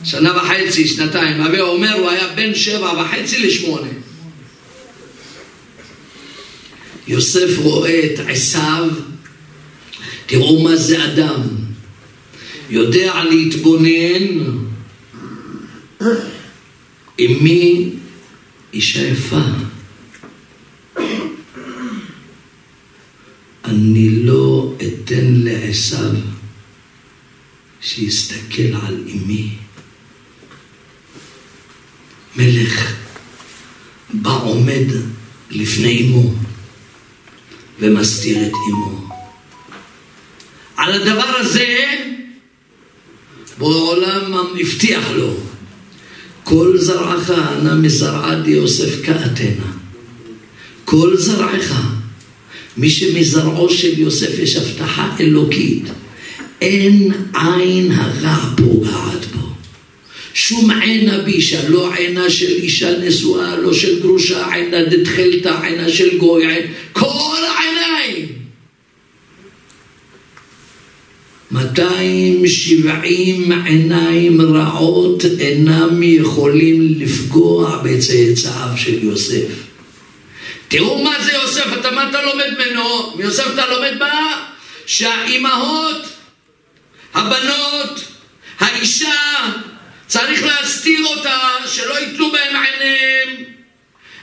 שנה 0.04 0.36
וחצי, 0.36 0.88
שנתיים. 0.88 1.40
הווה 1.40 1.60
אומר, 1.60 1.92
הוא 1.92 2.10
היה 2.10 2.28
בין 2.34 2.54
שבע 2.54 2.92
וחצי 2.92 3.38
לשמונה. 3.38 3.88
יוסף 7.08 7.58
רואה 7.58 8.04
את 8.04 8.20
עשיו, 8.26 8.88
תראו 10.26 10.62
מה 10.62 10.76
זה 10.76 11.04
אדם. 11.04 11.42
יודע 12.70 13.24
להתבונן 13.24 14.24
עם 17.18 17.44
מי 17.44 17.90
אישה 18.72 19.06
יפה. 19.06 19.40
אני 23.64 24.10
לא 24.10 24.74
אתן 24.76 25.34
לעשיו 25.34 26.14
שיסתכל 27.80 28.74
על 28.82 29.04
אמי. 29.12 29.61
מלך 32.36 32.94
בא 34.14 34.38
עומד 34.42 34.86
לפני 35.50 36.02
אמו 36.02 36.32
ומסתיר 37.80 38.46
את 38.46 38.52
אמו. 38.70 39.08
על 40.76 40.92
הדבר 40.92 41.36
הזה 41.38 41.76
בורא 43.58 43.76
עולם 43.76 44.34
הבטיח 44.60 45.10
לו 45.10 45.34
כל 46.44 46.78
זרעך 46.78 47.30
נא 47.62 47.74
מזרעה 47.74 48.40
דיוסף 48.40 49.04
כאתנה 49.04 49.72
כל 50.84 51.16
זרעך 51.16 51.72
מי 52.76 52.90
שמזרעו 52.90 53.70
של 53.70 53.98
יוסף 53.98 54.38
יש 54.38 54.56
הבטחה 54.56 55.16
אלוקית 55.20 55.84
אין 56.60 57.12
עין 57.34 57.92
הרע 57.92 58.36
פוגעת 58.56 59.26
בו 59.34 59.41
שום 60.34 60.70
עינה 60.70 61.18
בישה, 61.18 61.68
לא 61.68 61.94
עינה 61.94 62.30
של 62.30 62.52
אישה 62.52 62.98
נשואה, 62.98 63.56
לא 63.56 63.74
של 63.74 64.00
גרושה, 64.00 64.54
עינה 64.54 64.84
דתחלתא, 64.84 65.54
עינה 65.62 65.88
של 65.88 66.18
גוי, 66.18 66.46
עין, 66.46 66.72
כל 66.92 67.36
העיניים. 67.58 68.26
270 71.50 73.52
עיניים 73.64 74.40
רעות 74.40 75.24
אינם 75.40 76.02
יכולים 76.02 76.94
לפגוע 76.98 77.82
בצאצאיו 77.84 78.68
של 78.76 79.04
יוסף. 79.04 79.48
תראו 80.68 81.04
מה 81.04 81.14
זה 81.24 81.32
יוסף, 81.32 81.66
אתה 81.80 81.90
מה 81.90 82.10
אתה 82.10 82.22
לומד 82.22 82.50
ממנו? 82.58 83.12
מיוסף 83.16 83.46
אתה 83.54 83.66
לומד 83.66 83.98
מה? 83.98 84.44
שהאימהות, 84.86 86.02
הבנות, 87.14 88.04
האישה, 88.58 89.52
צריך 90.12 90.44
להסתיר 90.44 91.06
אותה, 91.16 91.38
שלא 91.66 91.94
יתלו 92.00 92.32
בהם 92.32 92.62
עיניהם. 92.62 93.44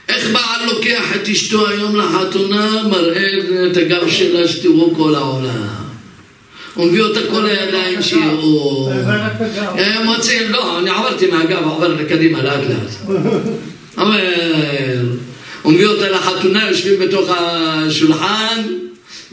איך 0.08 0.30
בעל 0.30 0.66
לוקח 0.66 1.16
את 1.16 1.28
אשתו 1.28 1.68
היום 1.68 1.96
לחתונה, 1.96 2.82
מראה 2.90 3.28
את 3.70 3.76
הגב 3.76 4.08
שלה 4.08 4.48
שתראו 4.48 4.94
כל 4.96 5.14
העולם. 5.14 5.66
הוא 6.74 6.86
מביא 6.86 7.02
אותה 7.02 7.20
כל 7.30 7.46
הידיים 7.46 8.02
שיראו. 8.02 8.90
הם 9.74 10.06
מוצאים, 10.06 10.50
לא, 10.50 10.78
אני 10.78 10.90
עברתי 10.90 11.26
מהגב, 11.26 11.62
עובר 11.64 11.88
לקדימה 11.88 12.42
לאט 12.42 12.60
לאט. 12.68 13.16
אומר, 13.98 14.34
הוא 15.62 15.72
מביא 15.72 15.86
אותה 15.86 16.08
לחתונה, 16.08 16.68
יושבים 16.68 17.00
בתוך 17.00 17.30
השולחן, 17.38 18.62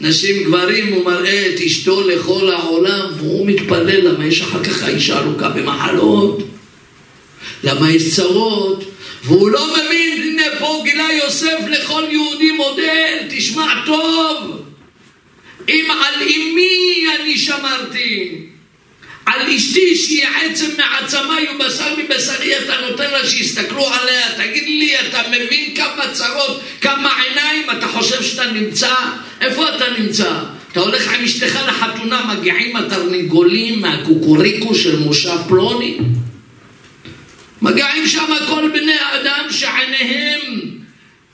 נשים, 0.00 0.44
גברים, 0.44 0.92
הוא 0.92 1.04
מראה 1.04 1.46
את 1.46 1.60
אשתו 1.60 2.08
לכל 2.08 2.52
העולם, 2.52 3.06
והוא 3.16 3.46
מתפלל 3.46 4.08
למה 4.08 4.26
יש 4.26 4.40
אחר 4.40 4.64
כך 4.64 4.82
האישה 4.82 5.18
ארוכה 5.18 5.48
במחלות, 5.48 6.42
למה 7.64 7.90
יש 7.90 8.14
צרות, 8.14 8.84
והוא 9.24 9.50
לא 9.50 9.66
מבין, 9.72 10.22
הנה 10.22 10.42
פה 10.58 10.82
גילה 10.84 11.08
יוסף 11.24 11.58
לכל 11.70 12.02
יהודי 12.10 12.52
מודל, 12.52 13.18
תשמע 13.30 13.66
טוב, 13.86 14.62
אם 15.68 15.84
על 15.90 16.22
אמי 16.22 17.04
אני 17.16 17.38
שמרתי, 17.38 18.47
על 19.32 19.50
אשתי 19.50 19.96
שהיא 19.96 20.24
עצם 20.42 20.66
מעצמיי 20.78 21.46
ובשר 21.54 21.94
מבשרי 21.98 22.58
אתה 22.58 22.74
נותן 22.90 23.10
לה 23.10 23.26
שיסתכלו 23.26 23.88
עליה 23.88 24.26
תגיד 24.36 24.64
לי 24.64 25.00
אתה 25.00 25.22
מבין 25.28 25.74
כמה 25.76 26.12
צרות 26.12 26.60
כמה 26.80 27.12
עיניים? 27.22 27.70
אתה 27.78 27.88
חושב 27.88 28.22
שאתה 28.22 28.52
נמצא? 28.52 28.94
איפה 29.40 29.68
אתה 29.76 29.84
נמצא? 29.98 30.32
אתה 30.72 30.80
הולך 30.80 31.12
עם 31.12 31.24
אשתך 31.24 31.58
לחתונה 31.68 32.34
מגיעים 32.34 32.76
התרנגולים 32.76 33.80
מהקוקוריקו 33.80 34.74
של 34.74 34.98
מושב 34.98 35.36
פלוני? 35.48 35.98
מגיעים 37.62 38.06
שם 38.06 38.34
כל 38.48 38.70
בני 38.72 38.94
האדם 38.94 39.44
שעיניהם 39.50 40.40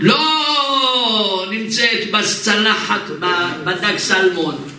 לא 0.00 1.46
נמצאת 1.50 2.10
בצלחת 2.10 3.02
בדג 3.64 3.96
סלמון 3.96 4.73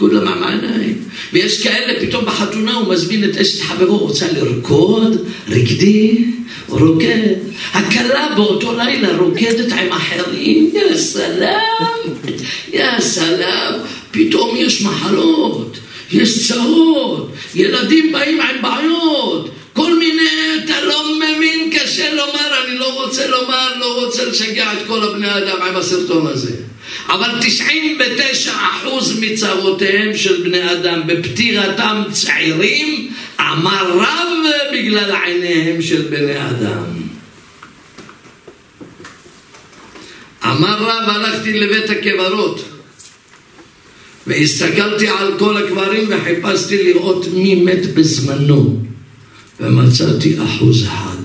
כולם 0.00 0.28
עם 0.28 0.42
העיניים. 0.42 0.94
ויש 1.32 1.62
כאלה, 1.62 2.00
פתאום 2.00 2.24
בחתונה 2.24 2.74
הוא 2.74 2.94
מזמין 2.94 3.24
את 3.24 3.36
אשת 3.36 3.60
חברו, 3.60 3.98
רוצה 3.98 4.32
לרקוד, 4.32 5.26
רקדי, 5.48 6.24
רוקד. 6.68 7.34
הכלה 7.72 8.28
באותו 8.36 8.76
לילה 8.76 9.16
רוקדת 9.16 9.72
עם 9.72 9.92
אחרים, 9.92 10.70
יא 10.74 10.96
סלאם, 10.96 12.12
יא 12.72 13.00
סלאם. 13.00 13.74
פתאום 14.10 14.56
יש 14.56 14.82
מחלות, 14.82 15.78
יש 16.12 16.48
צרות, 16.48 17.32
ילדים 17.54 18.12
באים 18.12 18.40
עם 18.40 18.62
בעיות. 18.62 19.50
כל 19.72 19.98
מיני, 19.98 20.64
אתה 20.64 20.80
לא 20.80 21.14
מבין, 21.16 21.70
קשה 21.72 22.14
לומר, 22.14 22.64
אני 22.64 22.78
לא 22.78 23.04
רוצה 23.04 23.26
לומר, 23.26 23.78
לא 23.78 24.04
רוצה 24.04 24.24
לשגע 24.24 24.72
את 24.72 24.78
כל 24.86 25.02
הבני 25.02 25.36
אדם 25.36 25.62
עם 25.62 25.76
הסרטון 25.76 26.26
הזה. 26.26 26.52
אבל 27.08 27.30
99% 28.46 28.48
מצרותיהם 29.20 30.16
של 30.16 30.42
בני 30.42 30.72
אדם 30.72 31.02
בפטירתם 31.06 32.02
צעירים, 32.12 33.12
אמר 33.40 33.98
רב 33.98 34.28
בגלל 34.72 35.12
עיניהם 35.24 35.82
של 35.82 36.02
בני 36.02 36.48
אדם. 36.50 36.84
אמר 40.44 40.76
רב, 40.78 41.08
הלכתי 41.08 41.52
לבית 41.52 41.90
הקברות 41.90 42.64
והסתכלתי 44.26 45.08
על 45.08 45.38
כל 45.38 45.56
הקברים 45.56 46.08
וחיפשתי 46.08 46.84
לראות 46.84 47.26
מי 47.32 47.54
מת 47.54 47.94
בזמנו 47.94 48.89
ומצאתי 49.60 50.36
אחוז 50.44 50.84
אחד. 50.84 51.16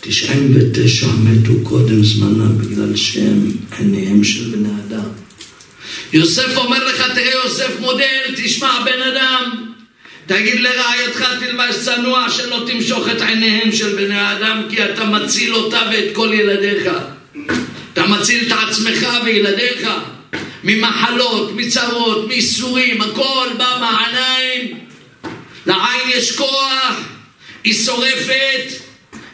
99 0.00 1.06
מתו 1.06 1.52
קודם 1.62 2.04
זמנם 2.04 2.58
בגלל 2.58 2.96
שהם 2.96 3.50
עיניהם 3.78 4.24
של 4.24 4.44
בני 4.50 4.68
אדם. 4.88 5.08
יוסף 6.12 6.56
אומר 6.56 6.84
לך, 6.84 7.02
תראה 7.14 7.32
יוסף 7.44 7.80
מודל, 7.80 8.34
תשמע 8.36 8.84
בן 8.84 9.02
אדם, 9.02 9.66
תגיד 10.26 10.60
לרעייתך 10.60 11.24
תלבש 11.40 11.74
צנוע 11.84 12.30
שלא 12.30 12.64
תמשוך 12.66 13.08
את 13.08 13.20
עיניהם 13.20 13.72
של 13.72 13.96
בני 13.96 14.18
האדם 14.18 14.62
כי 14.70 14.84
אתה 14.84 15.04
מציל 15.04 15.54
אותה 15.54 15.82
ואת 15.92 16.14
כל 16.14 16.30
ילדיך. 16.34 16.90
אתה 17.92 18.06
מציל 18.06 18.46
את 18.46 18.58
עצמך 18.68 19.06
וילדיך 19.24 19.88
ממחלות, 20.64 21.52
מצרות, 21.56 22.28
מייסורים, 22.28 23.02
הכל 23.02 23.48
בא 23.58 23.78
מהעיניים. 23.80 24.85
לעין 25.66 26.10
יש 26.14 26.36
כוח, 26.36 26.94
היא 27.64 27.74
שורפת, 27.74 28.86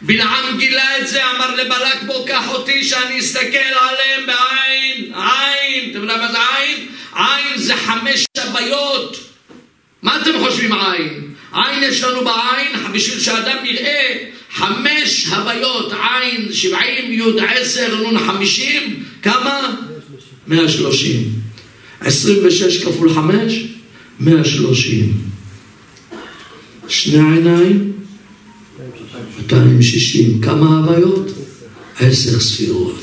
בלעם 0.02 0.58
גילה 0.58 0.98
את 0.98 1.08
זה, 1.08 1.30
אמר 1.30 1.54
לבלק 1.54 2.02
בוא 2.06 2.26
קח 2.26 2.48
אותי 2.48 2.84
שאני 2.84 3.20
אסתכל 3.20 3.58
עליהם 3.80 4.26
בעין, 4.26 5.12
עין, 5.14 5.90
אתם 5.90 5.98
יודעים 5.98 6.18
מה 6.18 6.32
זה 6.32 6.38
עין? 6.56 6.88
עין 7.14 7.58
זה 7.58 7.76
חמש 7.76 8.24
הוויות. 8.44 9.16
מה 10.02 10.20
אתם 10.22 10.30
חושבים 10.44 10.72
עין? 10.72 11.34
עין 11.52 11.82
יש 11.82 12.02
לנו 12.02 12.24
בעין, 12.24 12.92
בשביל 12.92 13.20
שאדם 13.20 13.64
יראה 13.64 14.16
חמש 14.50 15.26
הוויות, 15.26 15.92
עין 15.92 16.52
שבעים, 16.52 17.12
י' 17.12 17.40
עשר, 17.48 18.10
נ' 18.10 18.18
חמישים, 18.18 19.02
כמה? 19.22 19.74
מאה 20.46 20.68
שלושים. 20.68 21.24
עשרים 22.00 22.38
ושש 22.46 22.84
כפול 22.84 23.14
חמש? 23.14 23.52
מאה 24.20 24.44
שלושים. 24.44 25.31
שני 26.92 27.34
עיניים? 27.34 27.92
260. 29.38 30.40
כמה 30.40 30.78
הוויות? 30.78 31.30
עשר 32.00 32.40
ספירות. 32.40 33.02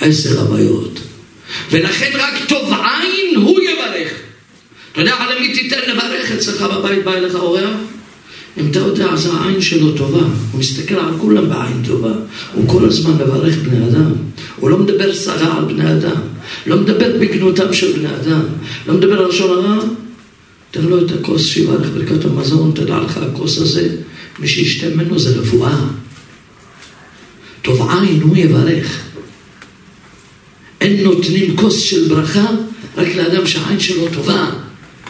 עשר 0.00 0.40
הוויות. 0.40 1.00
ולכן 1.70 2.10
רק 2.14 2.34
טוב 2.48 2.72
עין 2.72 3.36
הוא 3.36 3.60
יברך. 3.60 4.12
אתה 4.92 5.00
יודע 5.00 5.14
על 5.14 5.38
מי 5.40 5.54
תיתן 5.54 5.78
לברך 5.88 6.32
אצלך 6.32 6.62
בבית, 6.62 7.04
בא 7.04 7.14
אליך 7.14 7.34
אורח? 7.34 7.70
אם 8.60 8.70
אתה 8.70 8.78
יודע, 8.78 9.06
אז 9.06 9.26
העין 9.26 9.60
שלו 9.60 9.92
טובה. 9.92 10.26
הוא 10.52 10.60
מסתכל 10.60 10.94
על 10.94 11.18
כולם 11.18 11.48
בעין 11.48 11.82
טובה. 11.86 12.12
הוא 12.54 12.68
כל 12.68 12.84
הזמן 12.84 13.14
מברך 13.14 13.54
בני 13.56 13.86
אדם. 13.86 14.12
הוא 14.56 14.70
לא 14.70 14.78
מדבר 14.78 15.14
סרה 15.14 15.58
על 15.58 15.64
בני 15.64 15.92
אדם. 15.92 16.20
לא 16.66 16.76
מדבר 16.76 17.16
בגנותם 17.20 17.72
של 17.72 17.92
בני 17.92 18.08
אדם. 18.08 18.42
לא 18.86 18.94
מדבר 18.94 19.18
על 19.22 19.28
לשון 19.28 19.64
הרע. 19.64 19.84
תן 20.74 20.82
לו 20.82 21.06
את 21.06 21.10
הכוס 21.10 21.46
שיברך 21.46 21.88
ברכת 21.94 22.24
המזון, 22.24 22.72
תדע 22.74 22.98
לך, 22.98 23.16
הכוס 23.16 23.58
הזה 23.58 23.88
מי 24.38 24.48
שישתה 24.48 24.88
ממנו 24.88 25.18
זה 25.18 25.40
רפואה. 25.40 25.76
טוב 27.62 27.90
עין 27.90 28.22
הוא 28.22 28.36
יברך. 28.36 29.02
אין 30.80 31.04
נותנים 31.04 31.56
כוס 31.56 31.80
של 31.80 32.08
ברכה 32.08 32.46
רק 32.96 33.14
לאדם 33.14 33.46
שהעין 33.46 33.80
שלו 33.80 34.08
טובה. 34.14 34.50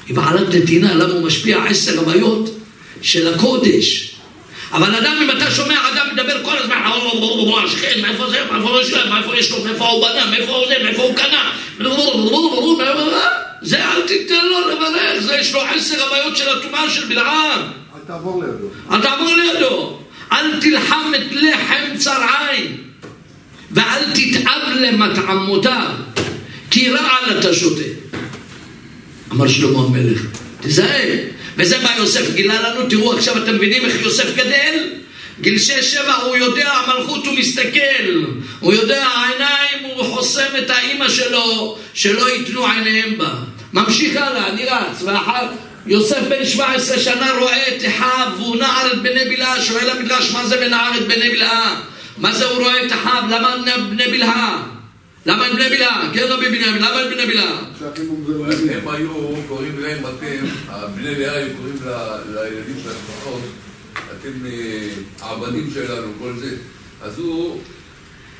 היא 0.07 0.17
בעלת 0.17 0.55
נתינה, 0.55 0.95
למה 0.95 1.13
הוא 1.13 1.27
משפיע 1.27 1.65
עשר 1.65 1.99
הוויות 1.99 2.59
של 3.03 3.35
הקודש. 3.35 4.15
אבל 4.73 4.95
אדם, 4.95 5.17
אם 5.23 5.31
אתה 5.31 5.51
שומע 5.51 5.77
אדם 5.93 6.07
מדבר 6.13 6.45
כל 6.45 6.59
הזמן, 6.59 6.75
השכן, 7.65 8.01
מאיפה 8.03 8.31
זה, 8.31 8.39
מאיפה 9.11 9.37
יש 9.39 9.51
לו, 9.51 9.65
מאיפה 9.65 9.89
הוא 9.89 10.07
בנה, 10.09 10.31
מאיפה 10.31 10.53
הוא 10.53 10.67
זה, 10.69 10.75
מאיפה 10.85 11.03
הוא 11.03 11.15
קנה, 11.17 11.51
זה 13.65 13.85
אל 13.85 14.03
תיתן 14.07 14.47
לו 14.47 14.71
לברך, 14.71 15.21
זה 15.21 15.35
יש 15.35 15.55
לו 15.55 15.61
עשר 15.61 16.05
הוויות 16.05 16.37
של 16.37 16.49
הטומאה 16.49 16.91
של 16.91 17.09
בלעם. 17.09 17.61
תעבור 18.07 18.45
לידו. 18.45 18.67
אל 18.91 19.03
תעבור 19.03 19.35
לידו. 19.35 19.99
אל 20.33 20.61
תלחם 20.61 21.13
את 21.17 21.33
לחם 21.33 21.97
צר 21.99 22.21
עין, 22.39 22.77
ואל 23.71 24.05
תתאב 24.15 24.63
למטעמותיו, 24.81 25.91
כי 26.71 26.91
רעל 26.91 27.39
אתה 27.39 27.55
שותה. 27.55 27.83
אמר 29.33 29.49
שלמה 29.49 29.79
המלך, 29.79 30.23
תיזהר. 30.61 31.19
וזה 31.57 31.79
מה 31.83 31.91
יוסף 31.99 32.35
גילה 32.35 32.63
לנו, 32.63 32.89
תראו 32.89 33.13
עכשיו 33.13 33.43
אתם 33.43 33.55
מבינים 33.55 33.85
איך 33.85 34.03
יוסף 34.03 34.37
גדל? 34.37 34.89
גיל 35.41 35.59
שש 35.59 35.95
שבע 35.95 36.15
הוא 36.15 36.37
יודע 36.37 36.73
המלכות 36.73 37.27
הוא 37.27 37.35
מסתכל, 37.35 38.25
הוא 38.61 38.73
יודע 38.73 39.07
העיניים 39.07 39.85
הוא 39.95 40.05
חוסם 40.05 40.49
את 40.59 40.71
האימא 40.71 41.09
שלו 41.09 41.79
שלא 41.95 42.31
ייתנו 42.31 42.67
עיניהם 42.67 43.19
בה. 43.19 43.35
ממשיך 43.73 44.17
הלאה, 44.17 44.49
אני 44.49 44.65
רץ, 44.65 45.03
ואחר 45.05 45.47
יוסף 45.87 46.21
בן 46.29 46.45
17 46.45 46.99
שנה 47.01 47.33
רואה 47.39 47.69
את 47.69 47.83
אחיו 47.87 48.33
והוא 48.37 48.57
נער 48.57 48.93
את 48.93 49.03
בני 49.03 49.25
בלהה, 49.25 49.63
שואל 49.63 49.91
המדרש 49.91 50.31
מה 50.33 50.47
זה 50.47 50.67
ונער 50.67 50.99
את 50.99 51.07
בני 51.07 51.31
בלהה? 51.31 51.81
מה 52.19 52.33
זה 52.33 52.45
הוא 52.45 52.63
רואה 52.63 52.87
את 52.87 52.93
אחיו? 52.93 53.23
למה 53.31 53.57
בני 53.91 54.07
בלהה? 54.07 54.63
למה 55.27 55.47
אין 55.47 55.57
בני 55.57 55.69
בלהה? 55.69 56.11
כן 56.15 56.23
רבי 56.29 56.47
בנימין, 56.47 56.83
למה 56.83 57.01
אין 57.01 57.11
בני 57.11 57.27
בלהה? 57.27 57.59
הם 58.75 58.89
היו 58.89 59.35
קוראים 59.49 59.79
להם 59.79 59.99
אתם, 59.99 60.47
בני 60.97 61.15
לאה 61.15 61.37
היו 61.37 61.49
קוראים 61.57 61.77
לילדים 62.35 62.77
של 62.83 62.91
המשפחות, 62.91 63.41
אתם 63.95 64.33
העבדים 65.21 65.71
שלנו, 65.75 66.13
כל 66.19 66.33
זה. 66.37 66.57
אז 67.03 67.19
הוא 67.19 67.61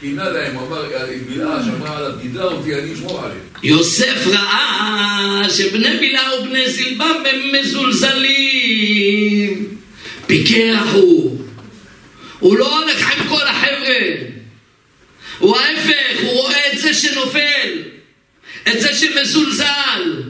קינה 0.01 0.29
להם, 0.29 0.59
אמר, 0.59 0.89
בלהה 1.29 1.65
שאמרה 1.65 1.97
עליו, 1.97 2.13
גידלה 2.23 2.45
אותי, 2.45 2.75
אני 2.75 2.95
אשמור 2.95 3.25
עליהם. 3.25 3.41
יוסף 3.63 4.27
ראה 4.27 5.47
שבני 5.51 5.97
בלהה 6.01 6.41
ובני 6.41 6.71
זלבם 6.71 7.23
הם 7.31 7.53
מזולזלים. 7.61 8.65
פיקח 10.27 10.87
הוא. 10.93 11.45
הוא 12.39 12.59
לא 12.59 12.79
הולך 12.79 13.11
עם 13.13 13.29
כל 13.29 13.47
החבר'ה. 13.47 14.35
הוא 15.39 15.57
ההפך, 15.57 16.23
הוא 16.23 16.31
רואה 16.33 16.73
את 16.73 16.79
זה 16.79 16.95
שנופל, 16.95 17.83
את 18.69 18.81
זה 18.81 18.95
שמזולזל, 18.95 20.23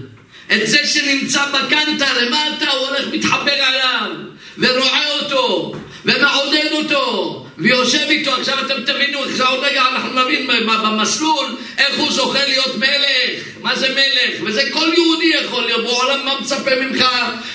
את 0.53 0.67
זה 0.67 0.79
שנמצא 0.87 1.45
בקנטה 1.47 2.23
למטה, 2.23 2.71
הוא 2.71 2.87
הולך 2.89 3.07
מתחבר 3.13 3.53
אליו, 3.53 4.11
ורואה 4.59 5.11
אותו, 5.21 5.75
ומעודד 6.05 6.69
אותו, 6.73 7.41
ויושב 7.59 8.07
איתו, 8.09 8.35
עכשיו 8.35 8.59
אתם 8.67 8.93
תבינו, 8.93 9.19
עכשיו 9.19 9.47
עוד 9.49 9.65
רגע 9.65 9.83
אנחנו 9.93 10.23
נבין 10.23 10.47
במסלול 10.67 11.47
איך 11.79 11.99
הוא 11.99 12.13
זוכה 12.13 12.47
להיות 12.47 12.77
מלך, 12.79 13.45
מה 13.63 13.77
זה 13.77 13.89
מלך, 13.89 14.41
וזה 14.45 14.63
כל 14.71 14.89
יהודי 14.97 15.45
יכול 15.45 15.65
להיות, 15.65 15.85
בעולם 15.85 16.25
מה 16.25 16.41
מצפה 16.41 16.71
ממך, 16.81 17.05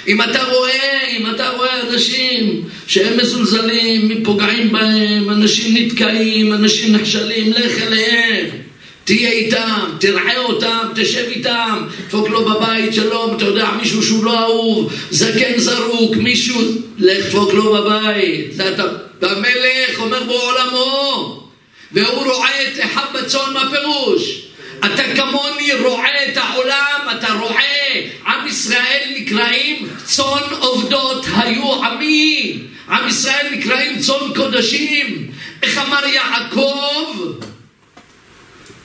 אם 0.08 0.22
אתה 0.22 0.44
רואה, 0.44 1.08
אם 1.08 1.30
אתה 1.36 1.50
רואה 1.50 1.82
אנשים 1.82 2.62
שהם 2.88 3.18
מזולזלים, 3.18 4.24
פוגעים 4.24 4.72
בהם, 4.72 5.30
אנשים 5.30 5.78
נתקעים, 5.78 6.54
אנשים 6.54 6.96
נכשלים, 6.96 7.54
לך 7.54 7.82
אליהם. 7.82 8.69
תהיה 9.10 9.30
איתם, 9.30 9.86
תראה 10.00 10.38
אותם, 10.38 10.88
תשב 10.96 11.26
איתם, 11.28 11.88
דפוק 12.08 12.30
לו 12.30 12.46
בבית, 12.46 12.94
שלום, 12.94 13.36
אתה 13.36 13.46
יודע, 13.46 13.70
מישהו 13.82 14.04
שהוא 14.04 14.26
לא 14.26 14.40
אהוב, 14.40 14.94
זקן 15.10 15.58
זרוק, 15.58 16.16
מישהו, 16.16 16.62
לך 16.98 17.26
דפוק 17.26 17.54
לו 17.54 17.74
בבית. 17.74 18.54
אתה, 18.74 18.84
והמלך 19.22 20.00
אומר 20.00 20.24
בעולמו, 20.24 21.48
והוא 21.92 22.24
רואה 22.24 22.64
את 22.64 22.80
אחיו 22.80 23.04
בצאן, 23.14 23.54
מה 23.54 23.70
פירוש? 23.72 24.42
אתה 24.80 25.04
כמוני 25.16 25.74
רואה 25.74 26.26
את 26.28 26.38
העולם, 26.38 27.08
אתה 27.18 27.34
רואה, 27.34 28.02
עם 28.28 28.48
ישראל 28.48 29.04
נקראים 29.16 29.90
צאן 30.04 30.54
עובדות 30.60 31.26
היו 31.36 31.84
עמי, 31.86 32.58
עם 32.90 33.08
ישראל 33.08 33.48
נקראים 33.52 34.00
צאן 34.00 34.34
קודשים, 34.36 35.32
איך 35.64 35.78
אמר 35.78 36.06
יעקב? 36.06 37.49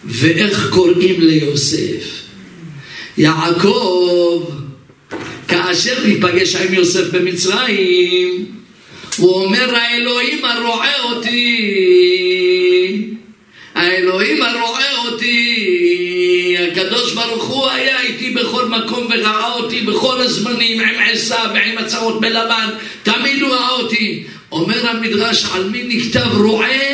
ואיך 0.07 0.71
קוראים 0.71 1.21
ליוסף? 1.21 2.25
יעקב, 3.19 4.45
כאשר 5.49 6.07
ניפגש 6.07 6.57
עם 6.57 6.75
יוסף 6.75 7.11
במצרים, 7.13 8.47
הוא 9.17 9.45
אומר, 9.45 9.75
האלוהים 9.75 10.45
הרועה 10.45 11.03
אותי, 11.03 11.81
האלוהים 13.75 14.43
הרועה 14.43 14.99
אותי, 15.07 16.57
הקדוש 16.59 17.13
ברוך 17.13 17.45
הוא 17.45 17.69
היה 17.69 18.01
איתי 18.01 18.31
בכל 18.31 18.69
מקום 18.69 19.07
וראה 19.07 19.53
אותי 19.53 19.81
בכל 19.81 20.21
הזמנים 20.21 20.81
עם 20.81 20.95
עשיו 21.13 21.51
ועם 21.55 21.79
הצעות 21.79 22.21
בלבן, 22.21 22.69
תמיד 23.03 23.43
הוא 23.43 23.51
ראה 23.51 23.71
אותי. 23.71 24.25
אומר 24.53 24.91
המדרש, 24.91 25.45
על 25.53 25.69
מי 25.71 25.83
נכתב 25.83 26.37
רועה? 26.37 26.94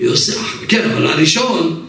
יוסף, 0.00 0.68
כן, 0.68 0.90
אבל 0.90 1.06
הראשון, 1.06 1.86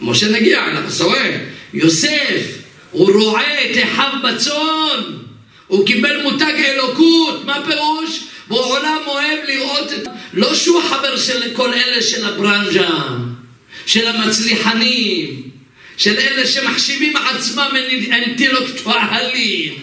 משה 0.00 0.28
נגיע 0.28 0.60
אתה 0.88 1.04
רואה? 1.04 1.38
יוסף, 1.74 2.58
הוא 2.90 3.12
רועה 3.12 3.64
את 3.64 3.76
אחיו 3.84 4.12
בצאן, 4.24 5.00
הוא 5.66 5.86
קיבל 5.86 6.22
מותג 6.22 6.54
אלוקות, 6.64 7.44
מה 7.44 7.62
פירוש? 7.66 8.20
בעולם 8.48 8.98
אוהב 9.06 9.38
לראות 9.48 9.92
את... 9.92 10.08
לא 10.32 10.54
שהוא 10.54 10.82
חבר 10.82 11.16
של 11.16 11.54
כל 11.54 11.74
אלה 11.74 12.02
של 12.02 12.24
הברנז'ה, 12.24 12.88
של 13.86 14.06
המצליחנים, 14.06 15.42
של 15.96 16.14
אלה 16.18 16.46
שמחשיבים 16.46 17.16
עצמם 17.16 17.70
אינטלקטואלים. 18.12 19.74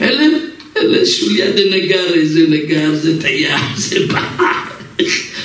אלה, 0.00 0.26
אלה 0.76 1.06
שוליה 1.06 1.50
דנגר, 1.50 2.14
איזה 2.14 2.40
נגר, 2.48 2.94
זה 2.94 3.20
תייר, 3.20 3.56
זה 3.76 4.06
בעל. 4.06 4.65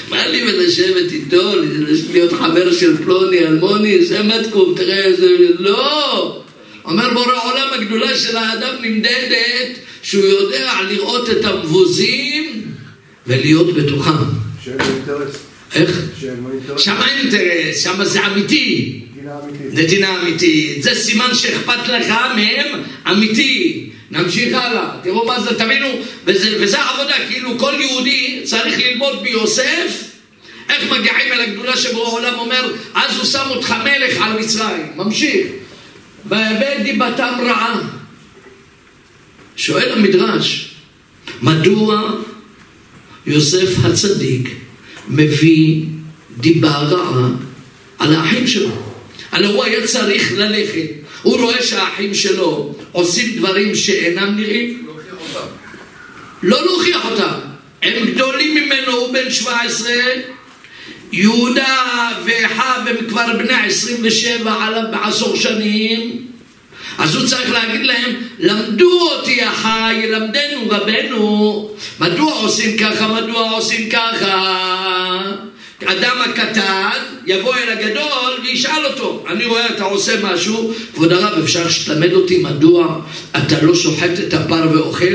מה 0.10 0.28
לי 0.28 0.44
ולשבת 0.44 1.12
איתו, 1.12 1.54
להיות 2.12 2.34
חבר 2.34 2.72
של 2.74 2.98
פלוני, 2.98 3.40
אלמוני, 3.40 4.06
זה 4.06 4.24
מתקום, 4.24 4.74
תראה 4.78 5.06
איזה... 5.06 5.28
לא! 5.60 6.42
אומר 6.86 7.14
בורא 7.14 7.34
עולם, 7.44 7.68
הגדולה 7.74 8.18
של 8.18 8.38
האדם 8.38 8.76
נמדדת 8.82 9.80
שהוא 10.02 10.26
יודע 10.26 10.74
לראות 10.90 11.30
את 11.30 11.46
המבוזים 11.46 12.62
ולהיות 13.28 13.74
בתוכם. 13.74 14.12
שאין 14.64 14.78
לו 14.78 14.86
אינטרס. 14.96 15.36
איך? 15.76 16.02
שם 16.78 16.96
אינטרס, 17.08 17.84
שם 17.84 18.04
זה 18.04 18.28
אמיתי. 18.28 19.00
נתינה 19.74 20.22
אמיתית. 20.22 20.84
זה 20.84 20.96
סימן 20.96 21.34
שאכפת 21.34 21.90
לך 21.90 22.08
מהם 22.36 22.84
אמיתי. 23.12 23.91
נמשיך 24.12 24.58
הלאה. 24.58 24.90
תראו 25.04 25.26
מה 25.26 25.40
זה, 25.40 25.60
תבינו, 25.60 25.88
וזה, 26.26 26.58
וזה 26.60 26.80
העבודה, 26.80 27.14
כאילו 27.30 27.60
כל 27.60 27.74
יהודי 27.80 28.42
צריך 28.44 28.80
ללמוד 28.80 29.24
ביוסף 29.24 30.12
איך 30.70 30.92
מגיעים 30.92 31.34
אל 31.34 31.42
הגדולה 31.42 31.78
שבו 31.78 32.06
העולם 32.06 32.40
אומר, 32.40 32.74
אז 32.94 33.18
הוא 33.18 33.26
שם 33.26 33.46
אותך 33.50 33.76
מלך 33.84 34.22
על 34.22 34.40
מצרים. 34.40 34.88
ממשיך. 34.96 35.48
והבא 36.26 36.84
דיבתם 36.84 37.34
רעה. 37.46 37.82
שואל 39.56 39.92
המדרש, 39.92 40.76
מדוע 41.42 42.12
יוסף 43.26 43.86
הצדיק 43.86 44.50
מביא 45.08 45.86
דיבה 46.38 46.78
רעה 46.78 47.30
על 48.00 48.16
האחים 48.16 48.48
שלו? 48.48 48.70
הלא 49.32 49.48
הוא 49.48 49.64
היה 49.64 49.88
צריך 49.88 50.32
ללכת, 50.32 50.90
הוא 51.22 51.40
רואה 51.42 51.64
שהאחים 51.64 52.14
שלו 52.14 52.76
עושים 52.92 53.38
דברים 53.38 53.76
שאינם 53.76 54.36
נראים. 54.38 54.88
לא 56.44 56.66
להוכיח 56.66 57.06
אותם, 57.06 57.40
הם 57.82 58.06
גדולים 58.06 58.56
ממנו, 58.56 58.92
הוא 58.92 59.14
בן 59.14 59.32
17, 59.32 59.92
יהודה 61.12 62.10
ואחיו 62.26 62.82
הם 62.88 62.96
כבר 63.10 63.26
בני 63.38 63.66
27 63.66 64.66
עליו 64.66 64.84
בעשור 64.92 65.36
שנים, 65.36 66.28
אז 66.98 67.16
הוא 67.16 67.28
צריך 67.28 67.52
להגיד 67.52 67.86
להם, 67.86 68.16
למדו 68.40 69.10
אותי 69.12 69.48
אחי, 69.48 69.94
ילמדנו 69.94 70.70
רבנו, 70.70 71.72
מדוע 72.00 72.34
עושים 72.34 72.78
ככה, 72.78 73.08
מדוע 73.08 73.52
עושים 73.52 73.90
ככה. 73.90 74.62
אדם 75.86 76.18
הקטן 76.30 76.90
יבוא 77.28 77.56
אל 77.56 77.70
הגדול 77.70 78.34
וישאל 78.44 78.86
אותו, 78.86 79.26
אני 79.30 79.46
רואה 79.46 79.68
אתה 79.76 79.84
עושה 79.84 80.14
משהו, 80.24 80.74
כבוד 80.94 81.12
הרב 81.12 81.40
אפשר 81.44 81.70
שתלמד 81.70 82.14
אותי 82.14 82.38
מדוע 82.38 83.00
אתה 83.38 83.62
לא 83.62 83.76
שוחט 83.76 84.20
את 84.28 84.34
הפר 84.34 84.68
ואוכל? 84.74 85.14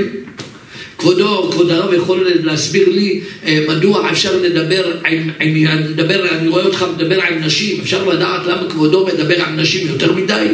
כבודו, 0.99 1.49
כבוד 1.53 1.71
הרב 1.71 1.93
יכול 1.95 2.29
להסביר 2.43 2.89
לי 2.89 3.21
אה, 3.45 3.65
מדוע 3.69 4.11
אפשר 4.11 4.37
לדבר 4.37 4.93
עם, 5.07 5.31
עם, 5.41 5.57
לדבר, 5.67 6.29
אני 6.29 6.49
רואה 6.49 6.65
אותך 6.65 6.85
מדבר 6.95 7.23
עם 7.23 7.45
נשים, 7.45 7.81
אפשר 7.81 8.05
לדעת 8.05 8.47
למה 8.47 8.71
כבודו 8.71 9.07
מדבר 9.07 9.45
עם 9.45 9.57
נשים 9.57 9.89
יותר 9.89 10.13
מדי? 10.13 10.47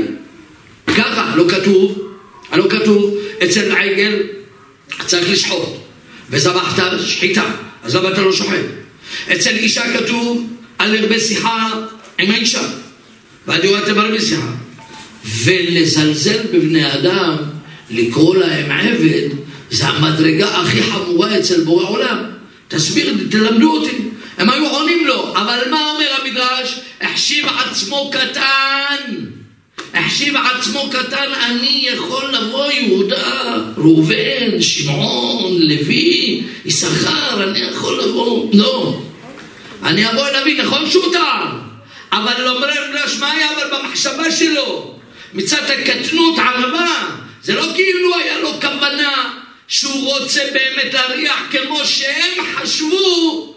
ככה, 0.86 1.34
לא 1.36 1.44
כתוב, 1.48 2.08
לא 2.56 2.66
כתוב, 2.70 3.14
אצל 3.44 3.72
העגל 3.72 4.22
צריך 5.06 5.30
לשחוט, 5.30 5.68
וזבחת 6.30 6.82
שחיטה, 7.00 7.50
אז 7.82 7.96
למה 7.96 8.08
אתה 8.08 8.20
לא 8.20 8.32
שוחט? 8.32 8.81
אצל 9.32 9.50
אישה 9.50 9.98
כתוב 9.98 10.46
על 10.78 10.96
הרבה 10.96 11.20
שיחה 11.20 11.70
עם 12.18 12.30
האישה, 12.30 12.62
והדיורתם 13.46 13.98
הרבה 13.98 14.20
שיחה. 14.20 14.52
ולזלזל 15.24 16.38
בבני 16.52 16.92
אדם, 16.92 17.36
לקרוא 17.90 18.36
להם 18.36 18.70
עבד, 18.70 19.28
זה 19.70 19.86
המדרגה 19.86 20.60
הכי 20.60 20.82
חמורה 20.82 21.38
אצל 21.38 21.64
בורא 21.64 21.84
עולם. 21.84 22.18
תסביר, 22.68 23.14
תלמדו 23.30 23.72
אותי. 23.72 23.96
הם 24.38 24.50
היו 24.50 24.68
עונים 24.68 25.06
לו, 25.06 25.36
אבל 25.36 25.58
מה 25.70 25.90
אומר 25.90 26.08
המדרש? 26.22 26.80
החשיב 27.00 27.46
עצמו 27.46 28.10
קטן. 28.12 29.14
החשיב 29.94 30.34
עצמו 30.36 30.90
קטן, 30.90 31.32
אני 31.46 31.88
יכול 31.92 32.34
לבוא 32.34 32.70
יהודה, 32.70 33.54
ראובן, 33.76 34.60
שמעון, 34.60 35.62
לוי, 35.62 36.42
יששכר, 36.64 37.42
אני 37.42 37.58
יכול 37.58 38.00
לבוא, 38.02 38.50
לא. 38.52 39.00
אני 39.82 40.10
אבוא 40.10 40.28
אל 40.28 40.36
אבי, 40.36 40.54
נכון 40.54 40.90
שהוא 40.90 41.12
טעם, 41.12 41.58
אבל 42.12 42.42
לא 42.42 42.56
אומר 42.56 42.68
מה 43.20 43.30
היה 43.30 43.48
אבל 43.52 43.78
במחשבה 43.78 44.30
שלו, 44.30 44.94
מצד 45.34 45.70
הקטנות 45.70 46.38
ענווה, 46.38 47.10
זה 47.42 47.54
לא 47.54 47.66
כאילו 47.74 48.18
היה 48.18 48.38
לו 48.40 48.60
כוונה 48.60 49.30
שהוא 49.68 50.18
רוצה 50.18 50.40
באמת 50.52 50.94
להריח 50.94 51.40
כמו 51.50 51.84
שהם 51.84 52.44
חשבו 52.54 53.54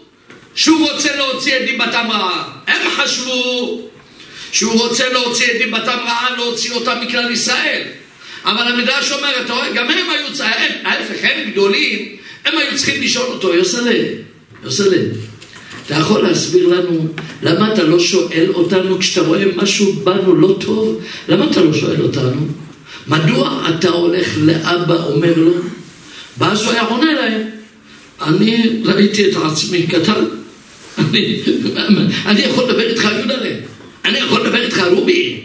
שהוא 0.54 0.90
רוצה 0.90 1.16
להוציא 1.16 1.56
את 1.56 1.62
דיבתם 1.62 2.06
רעה. 2.10 2.48
הם 2.66 2.90
חשבו 2.96 3.80
שהוא 4.52 4.72
רוצה 4.72 5.12
להוציא 5.12 5.46
את 5.52 5.58
דיבתם 5.58 5.98
רעה, 6.04 6.36
להוציא 6.36 6.72
אותם 6.72 6.96
מכלל 7.02 7.30
ישראל. 7.30 7.82
אבל 8.44 8.72
המדרש 8.72 9.12
אומר, 9.12 9.30
אתה 9.44 9.52
רואה, 9.52 9.72
גם 9.72 9.90
הם 9.90 10.10
היו 10.10 10.32
צריכים, 10.32 10.76
ההפך, 10.84 11.18
הם 11.22 11.50
גדולים, 11.50 12.16
הם 12.44 12.58
היו 12.58 12.76
צריכים 12.76 13.02
לשאול 13.02 13.26
אותו, 13.26 13.54
יוסלה, 13.54 13.92
יוסלה, 14.64 14.96
אתה 15.86 15.94
יכול 15.94 16.22
להסביר 16.22 16.66
לנו 16.66 17.08
למה 17.42 17.72
אתה 17.72 17.82
לא 17.82 18.00
שואל 18.00 18.46
אותנו 18.54 18.98
כשאתה 18.98 19.26
רואה 19.26 19.44
משהו 19.56 19.92
בנו 19.92 20.34
לא 20.36 20.56
טוב? 20.60 21.00
למה 21.28 21.50
אתה 21.50 21.62
לא 21.62 21.72
שואל 21.72 22.02
אותנו? 22.02 22.46
מדוע 23.06 23.68
אתה 23.70 23.88
הולך 23.88 24.28
לאבא 24.38 25.04
אומר 25.04 25.32
לו? 25.36 25.52
ואז 26.38 26.62
הוא 26.62 26.72
היה 26.72 26.82
עונה 26.82 27.12
להם, 27.12 27.42
אני 28.22 28.82
ראיתי 28.84 29.30
את 29.30 29.36
עצמי 29.36 29.86
קטן, 29.86 30.24
אני, 30.98 31.40
אני 32.26 32.40
יכול 32.40 32.64
לדבר 32.64 32.88
איתך 32.90 33.04
יהודלה, 33.04 33.50
אני 34.06 34.18
יכול 34.18 34.46
לדבר 34.46 34.62
איתך 34.62 34.82
רובי, 34.92 35.40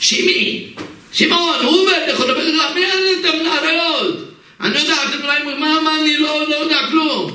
שימי, 0.00 0.66
שמעון, 1.12 1.54
ראובן, 1.62 1.92
אני 2.04 2.12
יכול 2.12 2.26
לדבר 2.26 2.46
איתך, 2.46 2.62
מי 2.74 2.82
אתם 3.20 3.36
נעריות? 3.44 4.32
אני 4.60 4.78
יודע, 4.78 4.94
אתם 5.08 5.24
רואים, 5.24 5.60
מה, 5.60 5.80
מה, 5.84 6.00
אני 6.02 6.16
לא, 6.18 6.44
לא 6.48 6.54
יודע 6.54 6.78
כלום. 6.90 7.30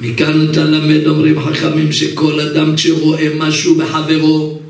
מכאן 0.00 0.46
אתה 0.50 0.64
למד, 0.64 1.06
אומרים 1.06 1.42
חכמים, 1.42 1.92
שכל 1.92 2.40
אדם 2.40 2.76
כשהוא 2.76 3.00
רואה 3.00 3.28
משהו 3.38 3.74
בחברו, 3.74 4.60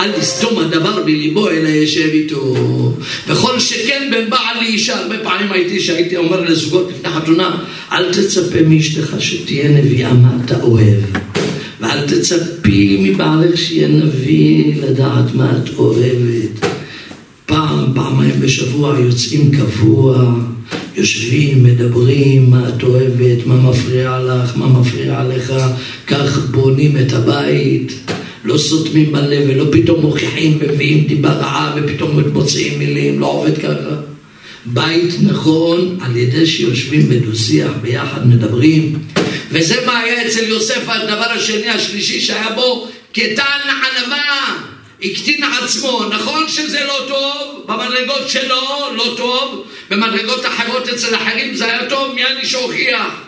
אל 0.00 0.12
תסתום 0.12 0.58
הדבר 0.58 1.02
בליבו, 1.02 1.50
אלא 1.50 1.68
ישב 1.68 2.08
איתו. 2.12 2.54
וכל 3.26 3.60
שכן 3.60 4.08
בין 4.10 4.30
בעל 4.30 4.56
לאישה, 4.60 4.98
הרבה 4.98 5.18
פעמים 5.18 5.52
הייתי 5.52 5.80
שהייתי 5.80 6.16
אומר 6.16 6.40
לזוגות 6.40 6.90
לפני 6.90 7.10
חתונה, 7.10 7.58
אל 7.92 8.12
תצפה 8.12 8.62
מאשתך 8.68 9.14
שתהיה 9.18 9.68
נביאה 9.68 10.12
מה 10.12 10.30
אתה 10.44 10.62
אוהב. 10.62 11.31
ואל 11.82 12.06
תצפי 12.06 12.98
מבעלך 13.02 13.58
שיהיה 13.58 13.88
נביא 13.88 14.74
לדעת 14.82 15.34
מה 15.34 15.52
את 15.56 15.70
אוהבת. 15.78 16.66
פעם, 17.46 17.94
פעמיים 17.94 18.40
בשבוע 18.40 18.98
יוצאים 18.98 19.50
קבוע, 19.50 20.34
יושבים, 20.96 21.64
מדברים, 21.64 22.50
מה 22.50 22.68
את 22.68 22.82
אוהבת, 22.82 23.46
מה 23.46 23.70
מפריע 23.70 24.18
לך, 24.18 24.56
מה 24.56 24.80
מפריע 24.80 25.24
לך, 25.24 25.52
כך 26.06 26.50
בונים 26.50 26.96
את 26.96 27.12
הבית. 27.12 27.92
לא 28.44 28.58
סותמים 28.58 29.12
בלב 29.12 29.44
ולא 29.48 29.64
פתאום 29.72 30.00
מוכיחים 30.00 30.58
ומביאים 30.60 31.04
דיבה 31.06 31.32
רעה 31.32 31.76
ופתאום 31.76 32.20
מוציאים 32.32 32.78
מילים, 32.78 33.20
לא 33.20 33.26
עובד 33.26 33.58
ככה. 33.58 33.96
בית 34.66 35.14
נכון 35.22 35.96
על 36.00 36.16
ידי 36.16 36.46
שיושבים 36.46 37.08
בדו-שיח 37.08 37.70
ביחד 37.82 38.28
מדברים 38.28 38.98
וזה 39.52 39.86
מה 39.86 40.00
היה 40.00 40.26
אצל 40.26 40.44
יוסף 40.44 40.88
הדבר 40.88 41.30
השני 41.30 41.68
השלישי 41.68 42.20
שהיה 42.20 42.50
בו 42.50 42.88
קטן 43.12 43.60
ענווה 43.66 44.58
הקטין 45.02 45.44
עצמו, 45.44 46.04
נכון 46.10 46.48
שזה 46.48 46.84
לא 46.84 47.04
טוב, 47.08 47.64
במדרגות 47.66 48.28
שלו 48.28 48.90
לא 48.96 49.14
טוב, 49.16 49.64
במדרגות 49.90 50.46
אחרות 50.46 50.88
אצל 50.88 51.16
אחרים 51.16 51.54
זה 51.54 51.64
היה 51.64 51.88
טוב, 51.88 52.14
מי 52.14 52.26
אני 52.26 52.46
שהוכיח? 52.46 53.22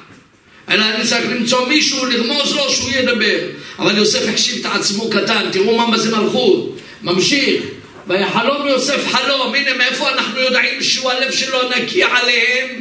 אלא 0.70 0.84
אני 0.84 1.06
צריך 1.06 1.26
למצוא 1.30 1.68
מישהו, 1.68 2.06
לרמוז 2.06 2.54
לו 2.54 2.70
שהוא 2.70 2.90
ידבר. 2.90 3.38
אבל 3.78 3.96
יוסף 3.96 4.28
החשיב 4.28 4.66
את 4.66 4.72
עצמו 4.74 5.10
קטן, 5.10 5.46
תראו 5.52 5.88
מה 5.88 5.98
זה 5.98 6.16
מלכות. 6.16 6.78
ממשיך. 7.02 7.62
ויחלום 8.06 8.68
יוסף 8.68 9.06
חלום, 9.12 9.54
הנה 9.54 9.74
מאיפה 9.74 10.10
אנחנו 10.10 10.40
יודעים 10.40 10.82
שהוא 10.82 11.10
הלב 11.10 11.32
שלו 11.32 11.58
נקי 11.68 12.02
עליהם? 12.02 12.80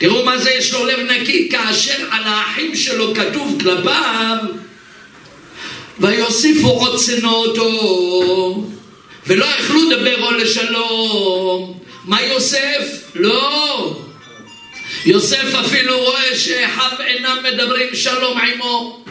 תראו 0.00 0.24
מה 0.24 0.38
זה 0.38 0.50
יש 0.50 0.72
לו 0.72 0.84
לב 0.84 0.98
נקי, 0.98 1.48
כאשר 1.48 1.96
על 2.10 2.22
האחים 2.24 2.76
שלו 2.76 3.14
כתוב 3.14 3.58
כלפיו 3.60 4.36
ויוסיפו 5.98 6.68
עוד 6.68 7.00
שנוא 7.00 7.34
אותו 7.34 8.64
ולא 9.26 9.44
יכלו 9.44 9.90
לדבר 9.90 10.30
לשלום. 10.30 11.78
מה 12.04 12.22
יוסף? 12.22 13.02
לא. 13.14 13.96
יוסף 15.06 15.54
אפילו 15.54 15.98
רואה 15.98 16.36
שאחיו 16.36 17.00
אינם 17.00 17.38
מדברים 17.42 17.94
שלום 17.94 18.38
עמו. 18.38 19.04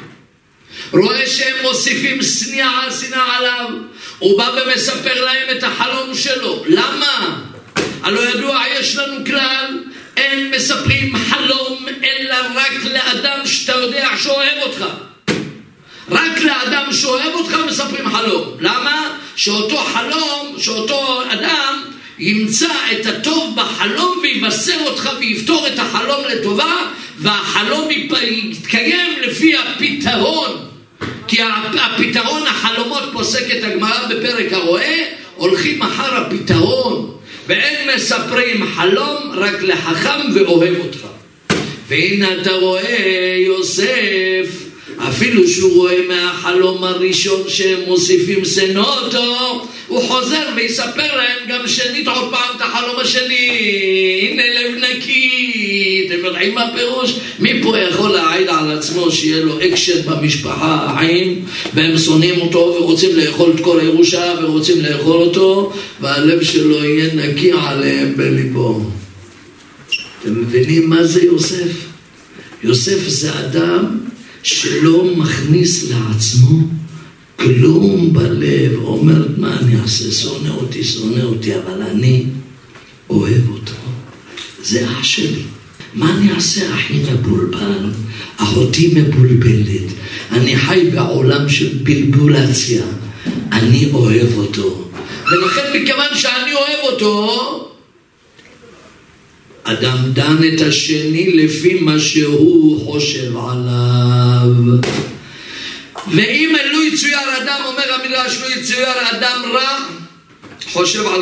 רואה 0.91 1.27
שהם 1.27 1.55
מוסיפים 1.61 2.21
שנאה 2.21 2.83
על 2.83 2.91
שנאה 2.91 3.37
עליו. 3.37 3.69
הוא 4.19 4.37
בא 4.37 4.51
ומספר 4.55 5.25
להם 5.25 5.57
את 5.57 5.63
החלום 5.63 6.15
שלו. 6.15 6.63
למה? 6.67 7.41
הלא 8.03 8.29
ידוע, 8.29 8.63
יש 8.79 8.95
לנו 8.95 9.25
כלל, 9.25 9.83
אין 10.19 10.51
מספרים 10.51 11.15
חלום 11.15 11.85
אלא 12.03 12.35
רק 12.55 12.71
לאדם 12.83 13.39
שאתה 13.45 13.71
יודע 13.71 14.07
שאוהב 14.23 14.57
אותך. 14.61 14.85
רק 16.09 16.41
לאדם 16.41 16.93
שאוהב 16.93 17.33
אותך 17.33 17.57
מספרים 17.67 18.09
חלום. 18.09 18.57
למה? 18.59 19.15
שאותו 19.35 19.77
חלום, 19.77 20.55
שאותו 20.57 21.21
אדם 21.31 21.83
ימצא 22.19 22.73
את 22.91 23.05
הטוב 23.05 23.55
בחלום 23.55 24.19
ויבשר 24.21 24.77
אותך 24.85 25.09
ויפתור 25.19 25.67
את 25.67 25.79
החלום 25.79 26.21
לטובה 26.29 26.75
והחלום 27.17 27.87
יתקיים 27.91 29.19
לפי 29.21 29.55
הפתרון 29.57 30.51
כי 31.27 31.41
הפתרון 31.81 32.47
החלומות 32.47 33.03
פוסקת 33.13 33.63
הגמרא 33.63 34.07
בפרק 34.09 34.53
הרואה 34.53 35.03
הולכים 35.35 35.81
אחר 35.81 36.15
הפתרון 36.15 37.18
ואין 37.49 37.89
מספרים 37.95 38.65
חלום 38.65 39.31
רק 39.35 39.61
לחכם 39.61 40.19
ואוהב 40.35 40.79
אותך. 40.79 41.05
והנה 41.87 42.41
אתה 42.41 42.51
רואה 42.51 43.35
יוסף 43.45 44.68
אפילו 44.97 45.47
שהוא 45.47 45.75
רואה 45.75 45.97
מהחלום 46.07 46.83
הראשון 46.83 47.41
שהם 47.47 47.79
מוסיפים 47.87 48.45
אותו, 48.77 49.65
הוא 49.87 50.01
חוזר 50.01 50.43
ויספר 50.55 51.15
להם 51.15 51.37
גם 51.49 51.67
שנית 51.67 52.07
עוד 52.07 52.31
פעם 52.31 52.55
את 52.55 52.61
החלום 52.61 52.99
השני. 52.99 53.49
הנה 54.31 54.43
לב 54.43 54.83
נקי. 54.83 56.07
אתם 56.07 56.25
יודעים 56.25 56.55
מה 56.55 56.63
הפירוש? 56.63 57.19
פה 57.63 57.77
יכול 57.79 58.09
להעיד 58.09 58.47
על 58.49 58.77
עצמו 58.77 59.11
שיהיה 59.11 59.39
לו 59.39 59.59
אקשן 59.61 60.01
במשפחה, 60.05 60.85
החיים, 60.85 61.45
והם 61.73 61.97
שונאים 61.97 62.41
אותו 62.41 62.59
ורוצים 62.59 63.09
לאכול 63.15 63.51
את 63.55 63.59
כל 63.59 63.79
הירושה 63.79 64.33
ורוצים 64.41 64.81
לאכול 64.81 65.17
אותו, 65.17 65.73
והלב 66.01 66.43
שלו 66.43 66.83
יהיה 66.83 67.13
נקי 67.13 67.51
עליהם 67.51 68.17
בליבו. 68.17 68.81
אתם 70.21 70.41
מבינים 70.41 70.89
מה 70.89 71.03
זה 71.03 71.25
יוסף? 71.25 71.71
יוסף 72.63 73.07
זה 73.07 73.39
אדם 73.39 74.08
שלא 74.43 75.05
מכניס 75.15 75.91
לעצמו 75.91 76.59
כלום 77.35 78.13
בלב, 78.13 78.73
אומר 78.83 79.27
מה 79.37 79.59
אני 79.59 79.81
אעשה, 79.81 80.11
שונא 80.11 80.49
אותי, 80.49 80.83
שונא 80.83 81.21
אותי, 81.21 81.55
אבל 81.55 81.81
אני 81.81 82.23
אוהב 83.09 83.49
אותו, 83.49 83.73
זה 84.63 84.89
אח 84.89 85.03
שלי. 85.03 85.43
מה 85.93 86.17
אני 86.17 86.31
אעשה, 86.31 86.75
אחי 86.75 86.93
מבולבל, 86.93 87.89
אחותי 88.37 88.93
מבולבלת, 88.95 89.91
אני 90.31 90.57
חי 90.57 90.89
בעולם 90.93 91.49
של 91.49 91.69
בלבולציה, 91.83 92.83
אני 93.51 93.89
אוהב 93.93 94.37
אותו. 94.37 94.89
ולכן 95.31 95.61
מכיוון 95.75 96.15
שאני 96.15 96.53
אוהב 96.53 96.91
אותו, 96.91 97.68
אדם 99.63 99.97
דן 100.13 100.37
את 100.53 100.61
השני 100.61 101.31
לפי 101.33 101.79
מה 101.79 101.99
שהוא 101.99 102.85
חושב 102.85 103.37
עליו. 103.37 104.79
ואם 106.07 106.55
לא 106.71 106.83
יצויר 106.83 107.37
אדם, 107.37 107.61
אומר 107.65 107.93
המדרש, 107.93 108.37
לא 108.41 108.47
יצויר 108.55 109.09
אדם 109.11 109.41
רע, 109.53 109.77
חושב 110.71 111.07
על 111.07 111.21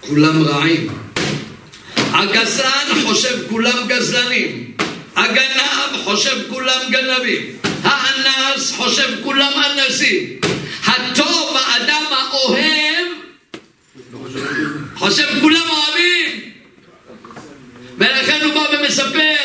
כולם 0.00 0.42
רעים. 0.42 0.88
הגזלן 1.96 3.02
חושב 3.04 3.38
כולם 3.48 3.88
גזלנים. 3.88 4.72
הגנב 5.16 6.04
חושב 6.04 6.36
כולם 6.48 6.80
גנבים. 6.90 7.42
האנס 7.82 8.72
חושב 8.72 9.08
כולם 9.22 9.52
אנסים. 9.52 10.22
הטוב, 10.84 11.56
האדם 11.56 12.02
האוהב, 12.10 13.06
חושב 14.96 15.26
כולם 15.40 15.68
אוהבים. 15.70 16.55
ולכן 17.98 18.40
הוא 18.44 18.54
בא 18.54 18.66
ומספר 18.72 19.36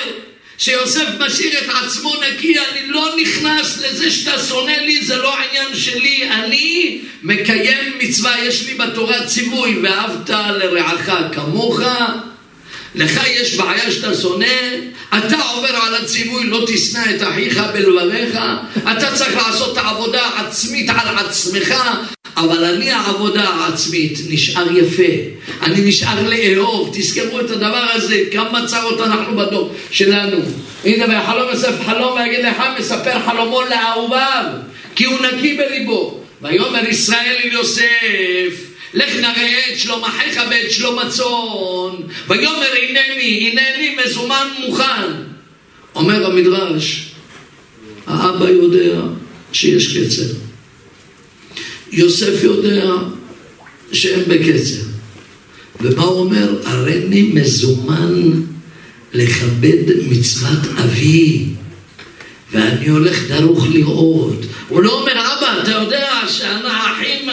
שיוסף 0.57 1.07
משאיר 1.19 1.59
את 1.59 1.69
עצמו 1.83 2.13
נקי, 2.15 2.59
אני 2.59 2.87
לא 2.87 3.15
נכנס 3.21 3.77
לזה 3.77 4.11
שאתה 4.11 4.39
שונא 4.39 4.71
לי, 4.71 5.05
זה 5.05 5.15
לא 5.15 5.37
העניין 5.37 5.75
שלי, 5.75 6.29
אני 6.31 7.01
מקיים 7.23 7.97
מצווה, 7.99 8.45
יש 8.45 8.67
לי 8.67 8.73
בתורה 8.73 9.25
ציווי, 9.25 9.79
ואהבת 9.83 10.29
לרעך 10.29 11.09
כמוך, 11.33 11.81
לך 12.95 13.21
יש 13.27 13.55
בעיה 13.55 13.91
שאתה 13.91 14.13
שונא, 14.13 14.45
אתה 15.17 15.41
עובר 15.41 15.75
על 15.75 15.95
הציווי, 15.95 16.43
לא 16.45 16.63
תשנא 16.67 17.03
את 17.15 17.21
אחיך 17.21 17.61
בלבביך, 17.73 18.39
אתה 18.91 19.15
צריך 19.15 19.35
לעשות 19.35 19.73
את 19.73 19.77
העבודה 19.77 20.21
העצמית 20.21 20.89
על 20.89 21.17
עצמך, 21.17 21.73
אבל 22.37 22.63
אני 22.63 22.91
העבודה 22.91 23.43
העצמית 23.49 24.19
נשאר 24.29 24.77
יפה, 24.77 25.13
אני 25.61 25.81
נשאר 25.81 26.29
לאהוב, 26.29 26.89
תזכרו 26.93 27.39
את 27.39 27.51
הדבר 27.51 27.85
הזה, 27.93 28.23
כמה 28.31 28.65
צרות 28.67 29.01
אנחנו 29.01 29.37
בדור 29.37 29.73
שלנו. 29.91 30.37
הנה 30.85 31.07
בחלום 31.07 31.49
יוסף 31.49 31.73
חלום 31.85 32.17
ויגיד 32.17 32.45
לך 32.45 32.63
מספר 32.79 33.19
חלומו 33.25 33.61
לאהוביו, 33.61 34.45
כי 34.95 35.05
הוא 35.05 35.19
נקי 35.19 35.57
בליבו. 35.57 36.17
ויאמר 36.41 36.89
ישראל 36.89 37.35
אל 37.43 37.53
יוסף 37.53 38.70
לך 38.93 39.15
נראה 39.15 39.73
את 39.73 39.79
שלום 39.79 40.03
אחיך 40.03 40.41
ואת 40.51 40.71
שלום 40.71 40.99
הצאן. 40.99 42.07
ויאמר 42.27 42.71
הנני, 42.89 43.51
הנני 43.51 43.95
מזומן 44.05 44.47
מוכן. 44.59 45.11
אומר 45.95 46.25
המדרש, 46.25 47.11
האבא 48.07 48.49
יודע 48.49 49.01
שיש 49.53 49.97
קצר. 49.97 50.33
יוסף 51.91 52.43
יודע 52.43 52.91
שהם 53.91 54.21
בקצר. 54.27 54.81
ומה 55.81 56.03
הוא 56.03 56.19
אומר? 56.19 56.61
הריני 56.65 57.21
מזומן 57.21 58.31
לכבד 59.13 59.83
מצוות 60.09 60.59
אבי. 60.77 61.45
ואני 62.51 62.87
הולך 62.87 63.27
דרוך 63.27 63.67
לראות. 63.69 64.45
הוא 64.67 64.81
לא 64.81 64.99
אומר, 64.99 65.11
אבא, 65.11 65.61
אתה 65.63 65.71
יודע 65.71 66.11
שהאחים, 66.27 67.29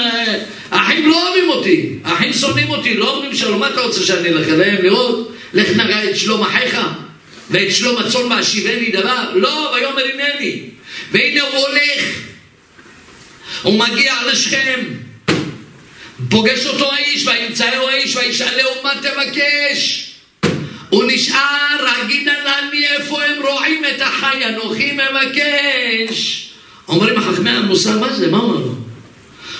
האחים 0.98 1.10
לא 1.10 1.28
אוהבים 1.28 1.48
אותי, 1.50 1.88
האחים 2.04 2.32
שונאים 2.32 2.70
אותי, 2.70 2.94
לא 2.94 3.16
אומרים 3.16 3.34
שלום, 3.34 3.60
מה 3.60 3.68
אתה 3.68 3.80
רוצה 3.80 4.02
שאני 4.02 4.28
אלך 4.28 4.48
אליהם 4.48 4.82
לראות? 4.82 5.32
לך 5.54 5.76
נראה 5.76 6.10
את 6.10 6.16
שלום 6.16 6.42
אחיך 6.42 6.78
ואת 7.50 7.74
שלום 7.74 8.02
הצאן 8.02 8.32
והשיבני 8.32 8.90
דבר? 8.90 9.30
לא, 9.34 9.74
ויאמר 9.74 10.02
הנני. 10.14 10.60
והנה 11.12 11.42
הוא 11.42 11.66
הולך, 11.66 12.04
הוא 13.62 13.78
מגיע 13.78 14.14
לשכם, 14.32 14.80
פוגש 16.28 16.66
אותו 16.66 16.92
האיש, 16.92 17.26
וימצאהו 17.26 17.88
האיש, 17.88 18.16
וישאלהו 18.16 18.70
מה 18.82 18.92
תבקש? 19.02 20.10
הוא 20.88 21.04
נשאר, 21.06 22.02
אגיד 22.02 22.28
לי 22.72 22.86
איפה 22.86 23.24
הם 23.24 23.42
רואים 23.42 23.84
את 23.84 24.00
החי, 24.00 24.44
אנוכי 24.44 24.92
מבקש. 24.92 26.48
אומרים 26.88 27.20
חכמי 27.20 27.50
המוסר, 27.50 27.98
מה 27.98 28.12
זה? 28.12 28.30
מה 28.30 28.38
אומר 28.38 28.54
לו? 28.54 28.87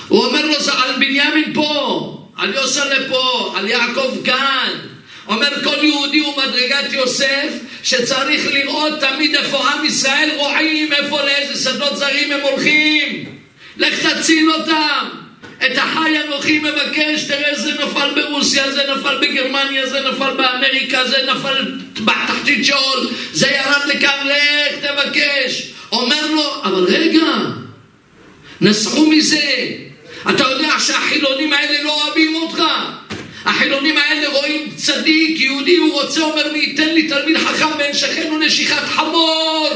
הוא 0.09 0.25
אומר 0.25 0.45
לו, 0.45 0.53
על 0.53 0.95
בנימין 0.95 1.53
פה, 1.53 2.15
על 2.37 2.53
יוסף 2.53 2.85
לפה, 2.85 3.53
על 3.57 3.67
יעקב 3.67 4.17
כאן. 4.23 4.69
אומר 5.27 5.63
כל 5.63 5.83
יהודי 5.83 6.19
הוא 6.19 6.33
מדרגת 6.37 6.93
יוסף 6.93 7.49
שצריך 7.83 8.47
לראות 8.53 8.93
תמיד 8.99 9.35
איפה 9.35 9.69
עם 9.69 9.85
ישראל 9.85 10.29
רואים, 10.37 10.93
איפה 10.93 11.21
לאיזה 11.21 11.69
שדות 11.69 11.97
זרים 11.97 12.31
הם 12.31 12.39
הולכים. 12.41 13.25
לך 13.77 14.05
תציל 14.05 14.51
אותם. 14.51 15.05
את 15.65 15.77
החי 15.77 16.17
אנוכי 16.25 16.59
מבקש, 16.59 17.23
תראה 17.23 17.55
זה 17.55 17.71
נפל 17.73 18.09
ברוסיה, 18.15 18.71
זה 18.71 18.83
נפל 18.95 19.17
בגרמניה, 19.21 19.89
זה 19.89 20.01
נפל 20.01 20.33
באמריקה, 20.37 21.07
זה 21.07 21.17
נפל 21.33 21.71
בתחתית 21.99 22.65
שאול, 22.65 23.09
זה 23.31 23.47
ירד 23.47 23.81
לכאן, 23.85 24.27
לך 24.27 24.85
תבקש. 24.85 25.71
אומר 25.91 26.31
לו, 26.31 26.63
אבל 26.63 26.83
רגע, 26.83 27.27
נסעו 28.61 29.05
מזה. 29.09 29.88
אתה 30.29 30.43
יודע 30.43 30.79
שהחילונים 30.79 31.53
האלה 31.53 31.83
לא 31.83 32.03
אוהבים 32.03 32.35
אותך. 32.35 32.63
החילונים 33.45 33.97
האלה 33.97 34.29
רואים 34.29 34.69
צדיק, 34.75 35.41
יהודי, 35.41 35.75
הוא 35.75 36.01
רוצה, 36.01 36.21
אומר 36.21 36.53
מי 36.53 36.59
ייתן 36.59 36.89
לי 36.89 37.07
תלמיד 37.07 37.37
חכם 37.37 37.77
בן 37.77 37.93
שכן 37.93 38.33
ונשיכת 38.33 38.85
חמור. 38.85 39.69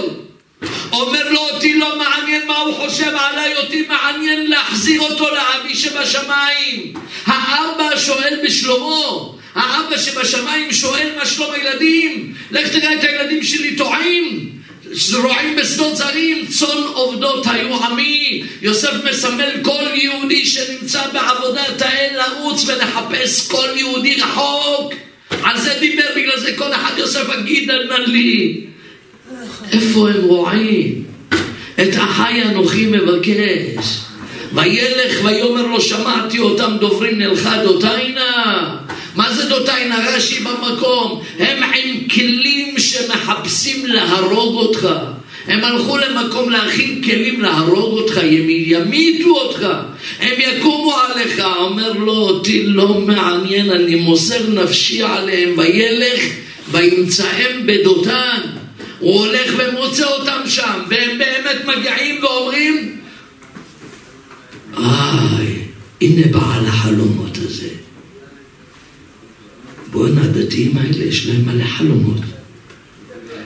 אומר 0.92 1.30
לו, 1.30 1.40
אותי 1.40 1.74
לא 1.74 1.98
מעניין 1.98 2.48
מה 2.48 2.58
הוא 2.58 2.74
חושב 2.74 3.16
עליי, 3.16 3.56
אותי 3.56 3.86
מעניין 3.88 4.50
להחזיר 4.50 5.02
אותו 5.02 5.28
לאבי 5.30 5.76
שבשמיים. 5.76 6.94
האבא 7.26 7.98
שואל 7.98 8.40
בשלמה, 8.46 9.20
האבא 9.56 9.98
שבשמיים 9.98 10.74
שואל 10.74 11.10
מה 11.18 11.26
שלום 11.26 11.52
הילדים. 11.52 12.34
לך 12.52 12.68
תראה 12.68 12.94
את 12.94 13.04
הילדים 13.04 13.44
שלי 13.44 13.76
טועים. 13.76 14.50
זרועים 14.94 15.56
בשדות 15.56 15.98
זרים, 15.98 16.46
צאן 16.48 16.84
עובדות 16.94 17.48
היו 17.48 17.84
עמי. 17.84 18.44
יוסף 18.62 18.94
מסמל 19.10 19.52
כל 19.62 19.84
יהודי 19.94 20.46
שנמצא 20.46 21.02
בעבודת 21.14 21.82
האל 21.82 22.16
לרוץ 22.18 22.66
ולחפש 22.68 23.48
כל 23.48 23.68
יהודי 23.76 24.16
רחוק. 24.16 24.94
על 25.44 25.60
זה 25.60 25.78
דיבר, 25.80 26.06
בגלל 26.16 26.40
זה 26.40 26.54
כל 26.58 26.74
אחד 26.74 26.92
יוסף 26.98 27.30
אגיד 27.30 27.72
נא 27.72 27.94
לי. 27.94 28.62
איפה 29.72 30.10
הם 30.10 30.24
רועים? 30.24 31.04
את 31.82 31.96
אחי 31.96 32.44
אנוכי 32.44 32.86
מבקש. 32.86 34.00
וילך 34.54 35.24
ויאמר 35.24 35.68
לו 35.68 35.82
שמעתי 35.82 36.40
אותם 36.40 36.78
דוברים 36.80 37.20
נלכה 37.20 37.64
דותיינה 37.64 38.78
מה 39.16 39.34
זה 39.34 39.46
דותיינה? 39.46 40.10
רש"י 40.10 40.40
במקום 40.40 41.22
הם 41.40 41.64
עם 41.64 42.08
כלים 42.10 42.80
שמחפשים 42.80 43.86
להרוג 43.86 44.56
אותך 44.56 44.88
הם 45.48 45.64
הלכו 45.64 45.98
למקום 45.98 46.50
להכין 46.50 47.04
כלים 47.04 47.42
להרוג 47.42 47.98
אותך, 48.00 48.18
הם 48.18 48.50
ימיתו 48.50 49.30
אותך, 49.30 49.68
הם 50.20 50.34
יקומו 50.38 50.94
עליך. 50.96 51.40
אומר 51.40 51.94
לו, 51.94 52.14
אותי 52.14 52.64
לא 52.66 53.00
מעניין, 53.00 53.72
אני 53.72 53.96
מוסר 53.96 54.50
נפשי 54.50 55.02
עליהם, 55.04 55.54
וילך 55.58 56.22
וימצאם 56.72 57.66
בדותן. 57.66 58.40
הוא 59.00 59.20
הולך 59.26 59.54
ומוצא 59.58 60.06
אותם 60.06 60.40
שם, 60.48 60.82
והם 60.90 61.18
באמת 61.18 61.66
מגיעים 61.66 62.24
ואומרים, 62.24 62.98
איי, 64.78 65.56
הנה 66.02 66.28
בעל 66.32 66.66
החלומות 66.66 67.38
הזה. 67.38 67.83
בואנה, 69.94 70.22
הדתיים 70.24 70.78
האלה 70.78 71.04
יש 71.04 71.28
להם 71.28 71.46
מלא 71.46 71.66
חלומות. 71.66 72.22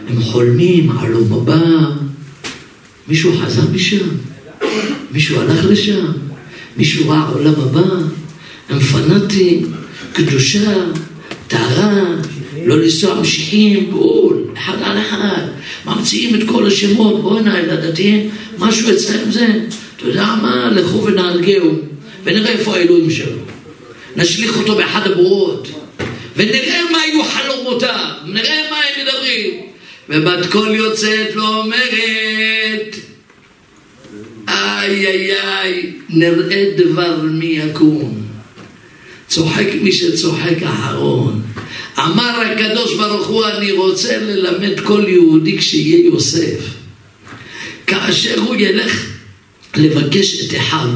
הם 0.08 0.22
חולמים, 0.22 0.91
חלום 0.91 1.34
הבא. 1.34 1.62
מישהו 3.08 3.34
חזר 3.38 3.62
משם? 3.74 4.08
מישהו 5.12 5.39
הלך 5.39 5.66
לשם? 5.66 6.06
מישהו 6.78 7.10
ראה 7.10 7.28
עולם 7.30 7.54
הבא? 7.58 7.95
הם 8.70 8.80
פנאטים, 8.80 9.72
קדושה, 10.14 10.74
טהרה, 11.48 12.04
לא 12.66 12.82
לנסוע 12.82 13.22
משיחים, 13.22 13.91
בול, 13.91 14.43
אחד 14.58 14.78
על 14.82 14.98
אחד. 14.98 15.41
ממציאים 15.86 16.36
את 16.36 16.48
כל 16.48 16.68
השמות, 16.68 17.22
בואנה, 17.22 17.60
אל 17.60 17.70
הדתיים, 17.70 18.30
משהו 18.60 18.91
אצלם 18.91 19.32
זה. 19.32 19.48
אתה 19.98 20.08
יודע 20.08 20.36
מה? 20.41 20.72
לכו 20.72 21.04
ונהרגהו, 21.04 21.72
ונראה 22.24 22.52
איפה 22.52 22.76
האלוהים 22.76 23.12
שלו. 23.12 23.38
נשליך 24.16 24.58
אותו 24.58 24.76
באחד 24.76 25.12
הבורות, 25.12 25.68
ונראה 26.38 26.82
מה 26.92 27.02
היו 27.02 27.24
חלומותיו, 27.24 28.10
נראה 28.26 28.70
מה 28.72 28.78
הם 28.78 29.06
מדברים. 29.06 29.62
ובת 30.10 30.46
קול 30.52 30.76
יוצאת 30.76 31.36
ואומרת, 31.36 32.96
איי 34.48 35.08
איי 35.08 35.32
איי, 35.42 35.92
נראה 36.10 36.72
דבר 36.78 37.22
מי 37.22 37.46
יקום. 37.46 38.24
צוחק 39.28 39.68
מי 39.82 39.92
שצוחק 39.92 40.64
אחרון. 40.64 41.42
אמר 41.98 42.42
הקדוש 42.42 42.96
ברוך 42.96 43.28
הוא, 43.28 43.46
אני 43.46 43.72
רוצה 43.72 44.18
ללמד 44.18 44.80
כל 44.80 45.06
יהודי 45.08 45.58
כשיהיה 45.58 46.06
יוסף. 46.06 46.60
כאשר 47.88 48.40
הוא 48.40 48.56
ילך 48.56 49.06
לבקש 49.76 50.46
את 50.46 50.58
אחיו. 50.58 50.90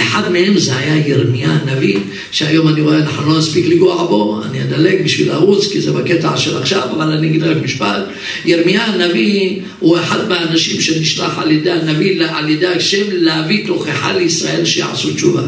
אחד 0.00 0.32
מהם 0.32 0.58
זה 0.58 0.76
היה 0.76 1.08
ירמיה 1.08 1.50
הנביא, 1.50 1.98
שהיום 2.30 2.68
אני 2.68 2.80
רואה, 2.80 2.98
אנחנו 2.98 3.32
לא 3.32 3.38
נספיק 3.38 3.66
לגוע 3.66 4.04
בו, 4.06 4.40
אני 4.44 4.62
אדלג 4.62 5.04
בשביל 5.04 5.28
לרוץ, 5.28 5.72
כי 5.72 5.80
זה 5.80 5.92
בקטע 5.92 6.36
של 6.36 6.56
עכשיו, 6.56 6.88
אבל 6.90 7.12
אני 7.12 7.26
אגיד 7.26 7.42
רק 7.42 7.56
משפט. 7.56 8.02
ירמיה 8.44 8.84
הנביא 8.84 9.60
הוא 9.80 9.98
אחד 9.98 10.28
מהאנשים 10.28 10.80
שנשלח 10.80 11.38
על 11.38 11.50
ידי 11.50 11.70
הנביא, 11.70 12.26
על 12.34 12.48
ידי 12.48 12.66
השם, 12.66 13.04
להביא 13.10 13.66
תוכחה 13.66 14.12
לישראל 14.12 14.64
שיעשו 14.64 15.14
תשובה. 15.14 15.42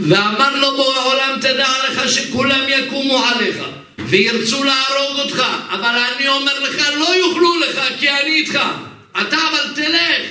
ואמר 0.00 0.60
לו 0.60 0.76
בורא 0.76 1.04
עולם, 1.04 1.38
תדע 1.40 1.68
לך 1.90 2.12
שכולם 2.12 2.60
יקומו 2.68 3.18
עליך. 3.18 3.56
וירצו 4.08 4.64
להרוג 4.64 5.18
אותך, 5.24 5.42
אבל 5.70 5.98
אני 6.16 6.28
אומר 6.28 6.60
לך, 6.60 6.88
לא 6.98 7.16
יוכלו 7.16 7.54
לך, 7.60 7.80
כי 7.98 8.08
אני 8.10 8.34
איתך. 8.34 8.58
אתה 9.12 9.36
אבל 9.36 9.74
תלך, 9.74 10.26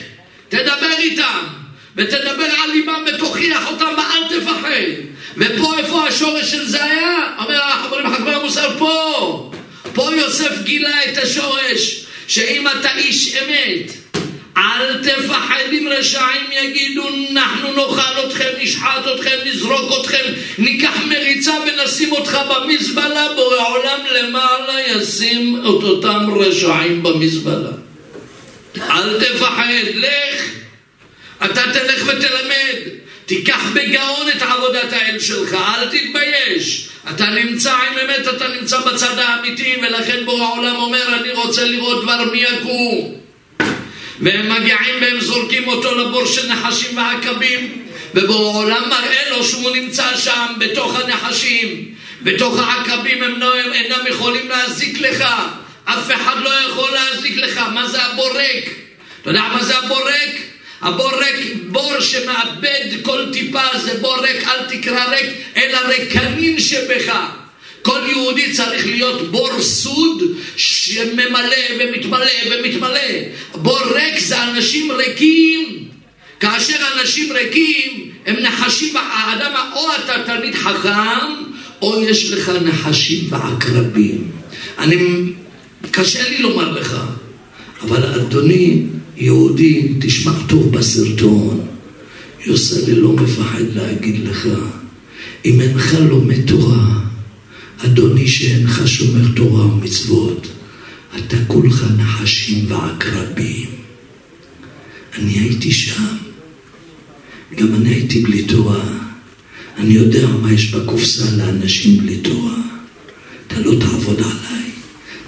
תדבר 0.50 0.98
איתם, 1.00 1.59
ותדבר 1.96 2.50
על 2.64 2.72
ליבם 2.72 3.06
ותוכיח 3.08 3.68
אותם 3.72 3.86
ואל 3.98 4.40
תפחד. 4.40 4.70
ופה 5.38 5.78
איפה 5.78 6.08
השורש 6.08 6.52
של 6.52 6.66
זה 6.66 6.84
היה? 6.84 7.18
אומר 7.40 7.64
החברים 7.64 8.06
החכמי 8.06 8.34
המוסר 8.34 8.78
פה. 8.78 9.52
פה 9.94 10.10
יוסף 10.16 10.62
גילה 10.64 11.04
את 11.04 11.18
השורש, 11.18 12.06
שאם 12.28 12.68
אתה 12.68 12.98
איש 12.98 13.36
אמת, 13.36 13.92
אל 14.58 15.04
תפחד 15.04 15.64
אם 15.72 15.88
רשעים 15.92 16.46
יגידו, 16.52 17.10
אנחנו 17.32 17.74
נאכל 17.74 18.28
אתכם, 18.28 18.50
נשחט 18.62 19.08
אתכם, 19.16 19.36
נזרוק 19.46 20.02
אתכם, 20.02 20.34
ניקח 20.58 20.98
מריצה 21.06 21.54
ונשים 21.68 22.12
אותך 22.12 22.40
במזבלה, 22.50 23.28
בורא 23.36 23.68
עולם 23.68 24.00
למעלה 24.12 24.82
ישים 24.88 25.62
את 25.62 25.84
אותם 25.84 26.30
רשעים 26.36 27.04
במזבלה. 27.04 27.72
אל 28.82 29.20
תפחד, 29.20 29.64
לך. 29.96 30.46
אתה 31.46 31.62
תלך 31.74 32.04
ותלמד. 32.08 33.00
תיקח 33.26 33.62
בגאון 33.74 34.30
את 34.38 34.42
עבודת 34.42 34.94
האל 34.94 35.20
שלך, 35.20 35.54
אל 35.54 35.86
תתבייש. 35.86 36.90
אתה 37.10 37.26
נמצא 37.26 37.74
עם 37.74 37.98
אמת, 37.98 38.28
אתה 38.28 38.48
נמצא 38.48 38.80
בצד 38.80 39.20
האמיתי, 39.20 39.76
ולכן 39.82 40.26
בורא 40.26 40.44
העולם 40.44 40.76
אומר, 40.76 41.16
אני 41.22 41.32
רוצה 41.32 41.66
לראות 41.66 42.04
דבר 42.04 42.24
מי 42.32 42.38
יקום. 42.38 43.16
והם 44.20 44.50
מגיעים 44.50 44.96
והם 45.02 45.20
זורקים 45.20 45.68
אותו 45.68 45.96
לבור 45.96 46.26
של 46.26 46.48
נחשים 46.48 46.98
ועקבים, 46.98 47.86
ובורא 48.14 48.54
העולם 48.54 48.90
מראה 48.90 49.30
לו 49.30 49.44
שהוא 49.44 49.76
נמצא 49.76 50.18
שם, 50.18 50.46
בתוך 50.58 51.00
הנחשים, 51.00 51.86
בתוך 52.22 52.60
העקבים 52.60 53.24
הם 53.24 53.40
לא, 53.40 53.56
אינם 53.56 54.08
יכולים 54.08 54.50
להזיק 54.50 55.02
לך. 55.02 55.26
אף 55.86 56.12
אחד 56.12 56.36
לא 56.44 56.50
יכול 56.50 56.92
להזיק 56.92 57.38
לך. 57.38 57.58
מה 57.74 57.88
זה 57.88 58.04
הבור 58.04 58.38
ריק? 58.38 58.70
אתה 59.22 59.30
יודע 59.30 59.42
מה 59.54 59.64
זה 59.64 59.78
הבור 59.78 60.10
ריק? 60.10 60.42
הבור 60.82 61.12
ריק, 61.12 61.56
בור 61.68 62.00
שמאבד 62.00 62.90
כל 63.02 63.26
טיפה, 63.34 63.78
זה 63.84 63.94
בור 64.02 64.18
ריק, 64.22 64.48
אל 64.48 64.66
תקרא 64.70 65.06
ריק, 65.06 65.30
אלא 65.58 65.78
ריקנין 65.78 66.60
שבך. 66.60 67.14
כל 67.82 68.00
יהודי 68.10 68.52
צריך 68.52 68.88
להיות 68.88 69.32
בור 69.32 69.62
סוד 69.62 70.24
שממלא 70.56 71.56
ומתמלא 71.80 72.32
ומתמלא. 72.52 73.10
בור 73.56 73.80
ריק 73.96 74.20
זה 74.20 74.44
אנשים 74.44 74.92
ריקים. 74.92 75.90
כאשר 76.40 76.78
אנשים 76.96 77.32
ריקים, 77.32 78.12
הם 78.26 78.36
נחשים, 78.36 78.98
האדם, 78.98 79.54
או 79.74 79.86
אתה 79.96 80.14
תלמיד 80.26 80.56
חכם, 80.56 81.34
או 81.82 82.02
יש 82.02 82.32
לך 82.32 82.50
נחשים 82.50 83.28
ועקרבים. 83.30 84.32
אני, 84.78 84.96
קשה 85.92 86.30
לי 86.30 86.38
לומר 86.38 86.72
לך, 86.72 86.96
אבל 87.82 88.04
אדוני, 88.04 88.84
יהודי, 89.20 89.94
תשמע 90.00 90.32
טוב 90.48 90.72
בסרטון. 90.72 91.62
יוסלי 92.46 92.96
לא 92.96 93.14
מפחד 93.14 93.64
להגיד 93.76 94.28
לך, 94.28 94.48
אם 95.46 95.62
אינך 95.62 95.94
לומד 96.10 96.48
תורה, 96.48 97.00
אדוני 97.78 98.28
שאינך 98.28 98.82
שומר 98.86 99.32
תורה 99.36 99.66
ומצוות, 99.66 100.48
אתה 101.18 101.38
כולך 101.48 101.86
נחשים 101.98 102.66
ועקרבים. 102.68 103.70
אני 105.18 105.32
הייתי 105.32 105.72
שם, 105.72 106.18
גם 107.56 107.76
אני 107.76 107.90
הייתי 107.90 108.22
בלי 108.22 108.44
תורה. 108.44 108.84
אני 109.78 109.94
יודע 109.94 110.28
מה 110.28 110.54
יש 110.54 110.72
בקופסה 110.72 111.36
לאנשים 111.38 111.98
בלי 111.98 112.18
תורה. 112.18 112.56
אתה 113.48 113.60
לא 113.60 113.76
תעבוד 113.80 114.18
עליי. 114.20 114.69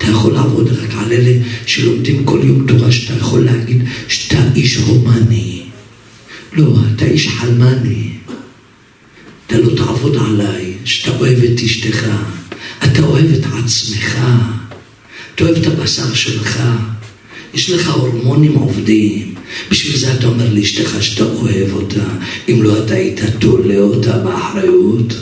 אתה 0.02 0.10
יכול 0.10 0.34
לעבוד 0.34 0.68
רק 0.72 0.96
על 0.98 1.12
אלה 1.12 1.34
שלומדים 1.66 2.26
כל 2.26 2.40
יום 2.44 2.68
תורה, 2.68 2.92
שאתה 2.92 3.14
יכול 3.14 3.46
להגיד 3.46 3.84
שאתה 4.08 4.38
איש 4.56 4.76
הומני. 4.76 5.62
לא, 6.54 6.76
אתה 6.96 7.06
איש 7.06 7.28
חלמני. 7.28 8.10
אתה 9.48 9.58
לא 9.58 9.76
תעבוד 9.76 10.16
עליי, 10.16 10.74
שאתה 10.86 11.18
אוהב 11.18 11.44
את 11.44 11.60
אשתך, 11.66 12.08
אתה 12.84 13.04
אוהב 13.04 13.34
את 13.34 13.46
עצמך, 13.46 14.18
אתה 15.36 15.44
אוהב 15.44 15.58
את 15.58 15.68
הבשר 15.68 16.14
שלך, 16.14 16.62
יש 17.54 17.70
לך 17.70 17.90
הורמונים 17.90 18.56
עובדים, 18.56 19.36
בשביל 19.72 19.98
זה 19.98 20.14
אתה 20.14 20.28
אומר 20.28 20.54
לאשתך 20.54 21.04
שאתה 21.04 21.24
אוהב 21.24 21.74
אותה, 21.74 22.06
אם 22.50 22.64
לא 22.64 22.86
אתה 22.86 22.94
היית 22.94 23.20
תולה 23.40 23.80
אותה 23.80 24.18
באחריות, 24.18 25.14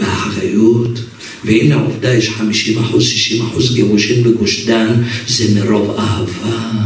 באחריות. 0.00 1.03
והנה 1.44 1.74
העובדה, 1.74 2.14
יש 2.14 2.28
50 2.28 2.78
אחוז, 2.78 3.04
60 3.04 3.42
אחוז 3.42 3.74
גירושים 3.74 4.22
בגוש 4.22 4.66
דן, 4.66 5.02
זה 5.26 5.60
מרוב 5.60 5.90
אהבה. 5.98 6.84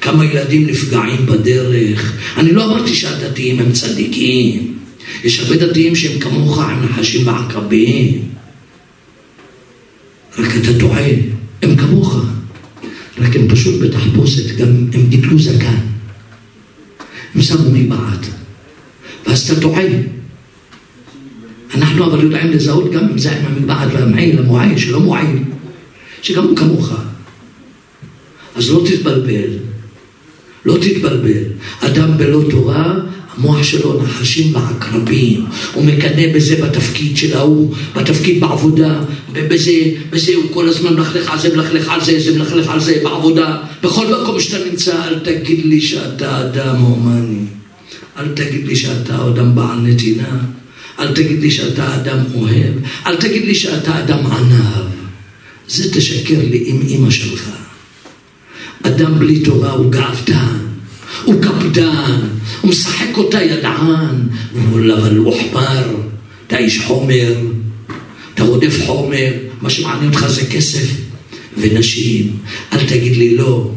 כמה 0.00 0.24
ילדים 0.24 0.66
נפגעים 0.66 1.26
בדרך. 1.26 2.12
אני 2.36 2.52
לא 2.52 2.64
אמרתי 2.64 2.94
שהדתיים 2.94 3.60
הם 3.60 3.72
צדיקים. 3.72 4.78
יש 5.24 5.40
הרבה 5.40 5.56
דתיים 5.56 5.96
שהם 5.96 6.18
כמוך, 6.20 6.58
הם 6.58 6.84
נחשים 6.84 7.26
ועקרבים. 7.26 8.28
רק 10.38 10.56
אתה 10.56 10.78
טועה, 10.78 11.06
הם 11.62 11.76
כמוך. 11.76 12.16
רק 13.18 13.36
הם 13.36 13.48
פשוט 13.48 13.80
בתחפושת, 13.80 14.56
גם 14.56 14.68
הם 14.92 15.06
גידלו 15.08 15.38
זקן. 15.38 15.80
הם 17.34 17.42
שמו 17.42 17.70
מבעד. 17.72 18.26
ואז 19.26 19.50
אתה 19.50 19.60
טועה. 19.60 20.15
אנחנו 21.74 22.04
אבל 22.04 22.24
יודעים 22.24 22.50
לזהות 22.50 22.92
גם 22.92 23.08
אם 23.12 23.18
זה 23.18 23.32
עם 23.32 23.46
המבעד 23.46 23.88
והמעיל, 23.92 24.38
המועיל, 24.38 24.78
שלא 24.78 25.00
מועיל, 25.00 25.38
שגם 26.22 26.44
הוא 26.44 26.56
כמוך. 26.56 26.92
אז 28.56 28.70
לא 28.70 28.84
תתבלבל. 28.86 29.50
לא 30.64 30.78
תתבלבל. 30.80 31.42
אדם 31.80 32.18
בלא 32.18 32.40
תורה, 32.50 32.94
המוח 33.36 33.62
שלו 33.62 34.02
נחשים 34.02 34.54
ועקרבים. 34.54 35.46
הוא 35.72 35.84
מקנא 35.84 36.34
בזה 36.34 36.56
בתפקיד 36.56 37.16
של 37.16 37.36
ההוא, 37.36 37.74
בתפקיד 37.96 38.40
בעבודה, 38.40 39.00
בזה, 39.32 39.72
בזה 40.10 40.34
הוא 40.34 40.44
כל 40.54 40.68
הזמן 40.68 40.94
מלכלך 40.94 41.30
על 41.30 41.38
זה, 41.38 41.56
מלכלך 41.56 41.88
על 41.88 42.04
זה, 42.04 42.20
זה 42.20 42.38
מלכלך 42.38 42.68
על 42.68 42.80
זה, 42.80 43.00
בעבודה. 43.02 43.56
בכל 43.82 44.06
מקום 44.06 44.40
שאתה 44.40 44.64
נמצא, 44.70 45.04
אל 45.04 45.18
תגיד 45.18 45.66
לי 45.66 45.80
שאתה 45.80 46.40
אדם 46.40 46.76
הומני. 46.76 47.44
אל 48.18 48.28
תגיד 48.28 48.66
לי 48.66 48.76
שאתה 48.76 49.28
אדם 49.28 49.54
בעל 49.54 49.78
נתינה. 49.78 50.55
אל 50.98 51.12
תגיד 51.14 51.40
לי 51.40 51.50
שאתה 51.50 51.94
אדם 51.94 52.18
אוהב. 52.34 52.74
אל 53.06 53.16
תגיד 53.16 53.44
לי 53.44 53.54
שאתה 53.54 53.98
אדם 53.98 54.26
ענב. 54.26 54.86
זה 55.68 55.92
תשקר 55.92 56.38
לי 56.50 56.62
עם 56.66 56.80
אמא 56.88 57.10
שלך. 57.10 57.50
אדם 58.82 59.18
בלי 59.18 59.40
תורה 59.40 59.70
הוא 59.70 59.92
גאוותן, 59.92 60.56
הוא 61.24 61.42
קפדן, 61.42 62.20
הוא 62.60 62.70
משחק 62.70 63.16
אותה 63.16 63.42
ידען, 63.42 64.28
הוא 64.52 65.34
חמר, 65.40 65.96
אתה 66.46 66.58
איש 66.58 66.80
חומר, 66.80 67.34
אתה 68.34 68.42
רודף 68.42 68.86
חומר, 68.86 69.32
מה 69.60 69.70
שמעניין 69.70 70.14
אותך 70.14 70.26
זה 70.26 70.46
כסף 70.46 70.86
ונשים. 71.56 72.36
אל 72.72 72.86
תגיד 72.86 73.16
לי 73.16 73.36
לא, 73.36 73.70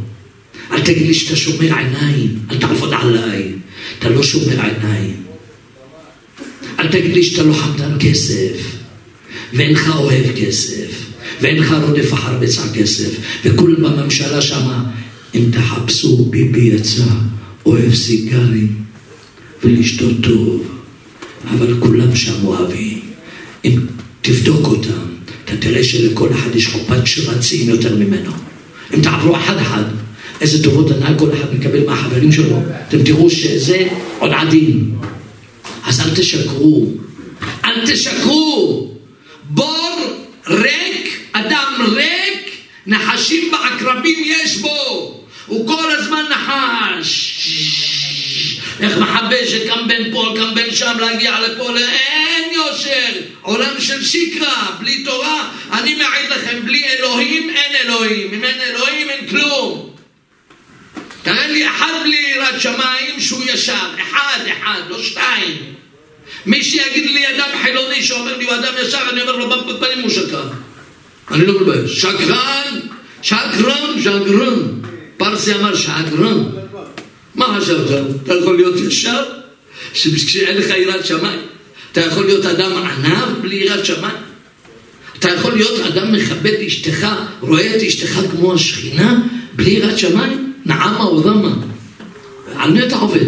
אל 0.71 0.81
תגיד 0.81 1.07
לי 1.07 1.13
שאתה 1.13 1.35
שומר 1.35 1.77
עיניים, 1.77 2.39
אל 2.51 2.57
תעבוד 2.57 2.93
עליי, 2.93 3.51
אתה 3.99 4.09
לא 4.09 4.23
שומר 4.23 4.61
עיניים. 4.61 5.28
אל 6.79 6.87
תגיד 6.87 7.13
לי 7.13 7.23
שאתה 7.23 7.43
לא 7.43 7.53
חמדן 7.53 7.91
כסף, 7.99 8.75
ואינך 9.53 9.89
אוהב 9.95 10.25
כסף. 10.35 11.09
ואינך 11.41 11.75
רודף 11.87 12.13
אחר 12.13 12.37
בצע 12.39 12.61
כסף, 12.73 13.09
וכולם 13.45 13.83
בממשלה 13.83 14.41
שמה, 14.41 14.83
אם 15.35 15.43
תחפשו 15.51 16.25
ביבי 16.25 16.61
יצא, 16.61 17.03
אוהב 17.65 17.95
סיגרים 17.95 18.75
ולשתות 19.63 20.15
טוב, 20.23 20.67
אבל 21.49 21.79
כולם 21.79 22.15
שם 22.15 22.45
אוהבים. 22.45 22.99
אם 23.65 23.79
תבדוק 24.21 24.67
אותם, 24.67 25.09
אתה 25.45 25.57
תראה 25.57 25.83
שלכל 25.83 26.29
אחד 26.33 26.55
יש 26.55 26.67
חופת 26.67 27.07
שרצים 27.07 27.69
יותר 27.69 27.95
ממנו. 27.95 28.31
אם 28.93 29.01
תעברו 29.01 29.35
אחד 29.35 29.57
אחד, 29.57 29.83
איזה 30.41 30.63
טובות 30.63 30.91
הנאה 30.91 31.19
כל 31.19 31.29
אחד 31.33 31.55
מקבל 31.55 31.85
מהחברים 31.85 32.31
שלו, 32.31 32.61
אתם 32.87 33.03
תראו 33.03 33.29
שזה 33.29 33.87
עוד 34.19 34.31
עדין. 34.33 34.91
אז 35.89 36.01
אל 36.01 36.15
תשקרו, 36.15 36.87
אל 37.65 37.85
תשקרו. 37.87 38.89
בור 39.43 40.25
ריק, 40.47 41.19
אדם 41.31 41.73
ריק, 41.93 42.57
נחשים 42.87 43.53
ועקרבים 43.53 44.23
יש 44.25 44.57
בו. 44.57 45.15
הוא 45.45 45.67
כל 45.67 45.91
הזמן 45.91 46.23
נחש. 46.29 47.39
איך 48.79 48.97
מחבל 48.97 49.47
שקם 49.47 49.87
בין 49.87 50.11
פה, 50.11 50.33
קם 50.35 50.55
בין 50.55 50.75
שם, 50.75 50.97
להגיע 50.99 51.39
לפה, 51.39 51.77
אין 51.77 52.53
יושר. 52.53 53.21
עולם 53.41 53.79
של 53.79 54.05
שקרה, 54.05 54.75
בלי 54.79 55.03
תורה. 55.03 55.49
אני 55.71 55.95
מעיד 55.95 56.29
לכם, 56.29 56.59
בלי 56.65 56.83
אלוהים 56.85 57.49
אין 57.49 57.75
אלוהים. 57.75 58.33
אם 58.33 58.43
אין 58.43 58.61
אלוהים 58.61 59.09
אין 59.09 59.27
כלום. 59.27 59.89
תראה 61.21 61.47
לי 61.47 61.67
אחד 61.67 61.93
בלי 62.03 62.18
יראת 62.39 62.61
שמיים 62.61 63.19
שהוא 63.19 63.43
ישר. 63.53 63.73
אחד, 64.01 64.39
אחד, 64.51 64.81
לא 64.89 65.03
שתיים. 65.03 65.57
מי 66.45 66.63
שיגיד 66.63 67.11
לי 67.11 67.27
אדם 67.27 67.49
חילוני 67.63 68.03
שאומר 68.03 68.37
לי 68.37 68.45
הוא 68.45 68.53
אדם 68.53 68.73
ישר, 68.81 69.01
אני 69.09 69.21
אומר 69.21 69.35
לו 69.35 69.49
בפנים 69.49 70.01
הוא 70.01 70.09
שקרן. 70.09 70.47
אני 71.31 71.45
לא 71.45 71.61
מתבייש. 71.61 72.01
שקרן, 72.01 72.79
שקרן, 73.21 74.01
שקרן. 74.01 74.59
פרסי 75.17 75.55
אמר 75.55 75.75
שקרן. 75.75 76.43
מה 77.35 77.57
חשבת? 77.57 78.05
אתה 78.23 78.35
יכול 78.35 78.55
להיות 78.55 78.75
ישר? 78.79 79.23
כשאין 79.93 80.57
לך 80.57 80.69
יראת 80.69 81.05
שמיים. 81.05 81.39
אתה 81.91 82.01
יכול 82.01 82.25
להיות 82.25 82.45
אדם 82.45 82.71
ענב 82.71 83.41
בלי 83.41 83.55
יראת 83.55 83.85
שמיים? 83.85 84.15
אתה 85.19 85.29
יכול 85.29 85.53
להיות 85.53 85.79
אדם 85.79 86.11
מכבד 86.11 86.53
אשתך, 86.67 87.07
רואה 87.41 87.75
את 87.75 87.81
אשתך 87.81 88.19
כמו 88.31 88.53
השכינה, 88.53 89.19
בלי 89.53 89.69
יראת 89.69 89.97
שמיים? 89.99 90.53
נעמה 90.65 91.03
או 91.03 91.23
רמה. 91.23 91.68
על 92.59 92.71
מי 92.71 92.83
אתה 92.83 92.95
עובד? 92.95 93.25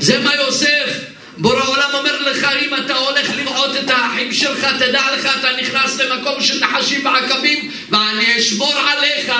זה 0.00 0.18
מה 0.18 0.34
יוסף 0.34 1.06
בורא 1.38 1.64
עולם 1.66 1.90
אומר 1.94 2.30
לך, 2.30 2.46
אם 2.66 2.74
אתה 2.84 2.94
הולך 2.94 3.30
לראות 3.36 3.76
את 3.84 3.90
האחים 3.90 4.32
שלך, 4.32 4.66
תדע 4.78 5.02
לך, 5.16 5.28
אתה 5.40 5.48
נכנס 5.62 6.00
למקום 6.00 6.40
של 6.40 6.64
נחשים 6.64 7.06
ועקבים, 7.06 7.70
ואני 7.90 8.38
אשמור 8.38 8.72
עליך. 8.74 9.32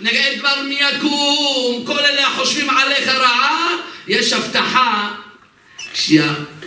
נראה 0.00 0.34
דבר 0.38 0.62
מי 0.68 0.74
יקום, 0.74 1.84
כל 1.86 1.98
אלה 1.98 2.26
החושבים 2.26 2.70
עליך 2.70 3.08
רעה, 3.08 3.68
יש 4.08 4.32
הבטחה. 4.32 5.10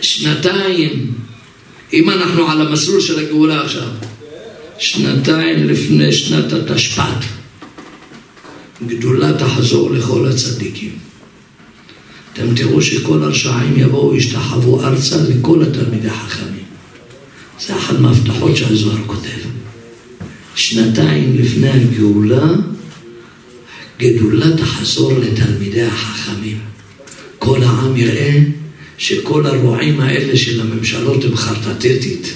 שנתיים, 0.00 1.12
אם 1.92 2.10
אנחנו 2.10 2.50
על 2.50 2.60
המסלול 2.60 3.00
של 3.00 3.18
הגאולה 3.18 3.60
עכשיו, 3.60 3.88
שנתיים 4.78 5.68
לפני 5.68 6.12
שנת 6.12 6.52
התשפ"ט, 6.52 7.41
גדולה 8.86 9.38
תחזור 9.38 9.90
לכל 9.90 10.26
הצדיקים. 10.28 10.92
אתם 12.32 12.54
תראו 12.54 12.82
שכל 12.82 13.22
הרשעים 13.22 13.74
יבואו, 13.76 14.16
ישתחוו 14.16 14.84
ארצה 14.84 15.16
לכל 15.22 15.62
התלמידי 15.62 16.08
החכמים. 16.08 16.64
זה 17.66 17.76
אחת 17.76 17.98
מההבטחות 17.98 18.56
שהזוהר 18.56 18.98
כותב. 19.06 19.28
שנתיים 20.54 21.36
לפני 21.38 21.68
הגאולה, 21.68 22.52
גדולה 23.98 24.56
תחזור 24.56 25.12
לתלמידי 25.12 25.82
החכמים. 25.82 26.58
כל 27.38 27.62
העם 27.62 27.96
יראה 27.96 28.38
שכל 28.98 29.46
הרועים 29.46 30.00
האלה 30.00 30.36
של 30.36 30.60
הממשלות 30.60 31.24
הם 31.24 31.36
חרטטטית. 31.36 32.34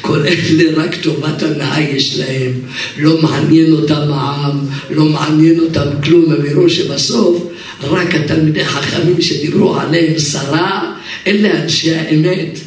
כל 0.00 0.18
אלה 0.26 0.84
רק 0.84 0.94
טובת 0.94 1.42
הנאה 1.42 1.80
יש 1.80 2.18
להם, 2.18 2.52
לא 2.98 3.22
מעניין 3.22 3.72
אותם 3.72 4.12
העם, 4.12 4.58
לא 4.90 5.04
מעניין 5.04 5.60
אותם 5.60 5.88
כלום, 6.04 6.32
הם 6.32 6.46
יראו 6.46 6.70
שבסוף 6.70 7.42
רק 7.82 8.14
התלמידי 8.14 8.64
חכמים 8.64 9.20
שדיברו 9.20 9.76
עליהם 9.76 10.18
שרה, 10.18 10.94
אלה 11.26 11.62
אנשי 11.62 11.94
האמת, 11.94 12.58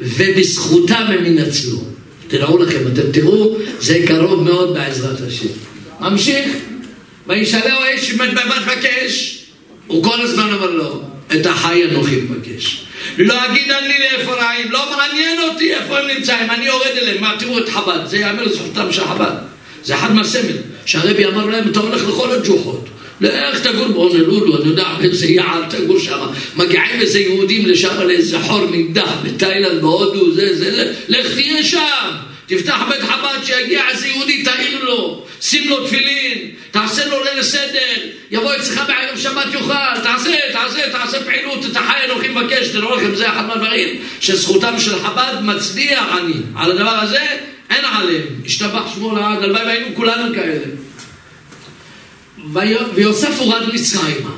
ובזכותם 0.00 1.04
הם 1.08 1.26
ינצלו. 1.26 1.82
תראו 2.28 2.58
לכם, 2.58 2.78
אתם 2.92 3.12
תראו, 3.12 3.56
זה 3.80 3.98
קרוב 4.06 4.42
מאוד 4.42 4.74
בעזרת 4.74 5.20
השם. 5.20 5.48
ממשיך, 6.00 6.46
וישאלהו 7.26 7.82
האיש 7.82 8.14
מבקש, 8.14 9.38
הוא 9.86 10.04
כל 10.04 10.20
הזמן 10.20 10.52
אומר 10.52 10.70
לו, 10.70 11.02
את 11.34 11.46
החי 11.46 11.84
אנוכי 11.84 12.16
מבקש. 12.16 12.84
לא 13.18 13.46
אגיד 13.46 13.70
אני 13.70 13.94
לאיפה 13.98 14.32
רעים, 14.32 14.70
לא 14.70 14.96
מעניין 14.96 15.38
אותי 15.40 15.74
איפה 15.74 15.98
הם 15.98 16.06
נמצאים, 16.16 16.50
אני 16.50 16.64
יורד 16.64 16.96
אליהם, 16.96 17.20
מה 17.20 17.34
תראו 17.38 17.58
את 17.58 17.68
חב"ד, 17.68 18.06
זה 18.06 18.18
יאמר 18.18 18.44
לזכותם 18.44 18.92
של 18.92 19.04
חב"ד, 19.04 19.32
זה 19.84 19.94
אחד 19.94 20.14
מהסמל, 20.14 20.56
שהרבי 20.86 21.26
אמר 21.26 21.46
להם, 21.46 21.68
אתה 21.70 21.80
הולך 21.80 22.08
לכל 22.08 22.32
הג'וחות, 22.32 22.88
לך 23.28 23.66
תגור 23.66 23.88
בהונלולו, 23.88 24.56
אני 24.56 24.68
יודע 24.68 24.84
באיזה 24.98 25.26
יער 25.26 25.62
תגור 25.70 25.98
שם, 25.98 26.20
מגיעים 26.56 27.00
איזה 27.00 27.18
יהודים 27.18 27.66
לשם 27.66 28.00
לאיזה 28.06 28.40
חור 28.40 28.70
נידח 28.70 29.12
בתאילנד, 29.22 29.80
בהודו, 29.80 30.32
זה, 30.32 30.56
זה, 30.56 30.76
זה, 30.76 30.92
לך 31.08 31.34
תהיה 31.34 31.62
שם, 31.62 32.10
תפתח 32.46 32.80
בית 32.88 33.00
חב"ד 33.00 33.44
שיגיע 33.44 33.82
איזה 33.90 34.08
יהודי, 34.08 34.42
תעיר 34.42 34.84
לו, 34.84 35.26
שים 35.40 35.68
לו 35.68 35.86
תפילין, 35.86 36.38
תעשה 36.70 37.06
לו 37.06 37.24
ליל 37.24 37.42
סדר, 37.42 37.94
יבוא 38.30 38.56
אצלך 38.56 38.82
בערב 38.86 39.18
שבת 39.18 39.54
יאכל, 39.54 40.00
תעשה, 40.02 40.30
תעשה, 40.52 40.90
תעשה 40.92 41.24
פעילות, 41.24 41.66
את 41.66 41.76
החי 41.76 42.04
אנוכי 42.04 42.28
מבקש, 42.28 42.68
תראו 42.68 42.96
לכם, 42.96 43.14
זה 43.14 43.28
אחד 43.28 43.46
מהדברים 43.46 43.88
שזכותם 44.20 44.74
של 44.78 44.98
חב"ד 44.98 45.34
מצדיע 45.42 46.04
אני, 46.18 46.34
על 46.56 46.70
הדבר 46.70 46.98
הזה 47.02 47.20
אין 47.70 47.84
עליהם, 47.84 48.26
השתבח 48.46 48.94
שמו 48.94 49.16
לעד, 49.16 49.42
הלוואי 49.42 49.64
והיינו 49.64 49.86
כולנו 49.94 50.34
כאלה. 50.34 50.81
ויוסף 52.94 53.38
הורד 53.38 53.62
מצרימה. 53.74 54.30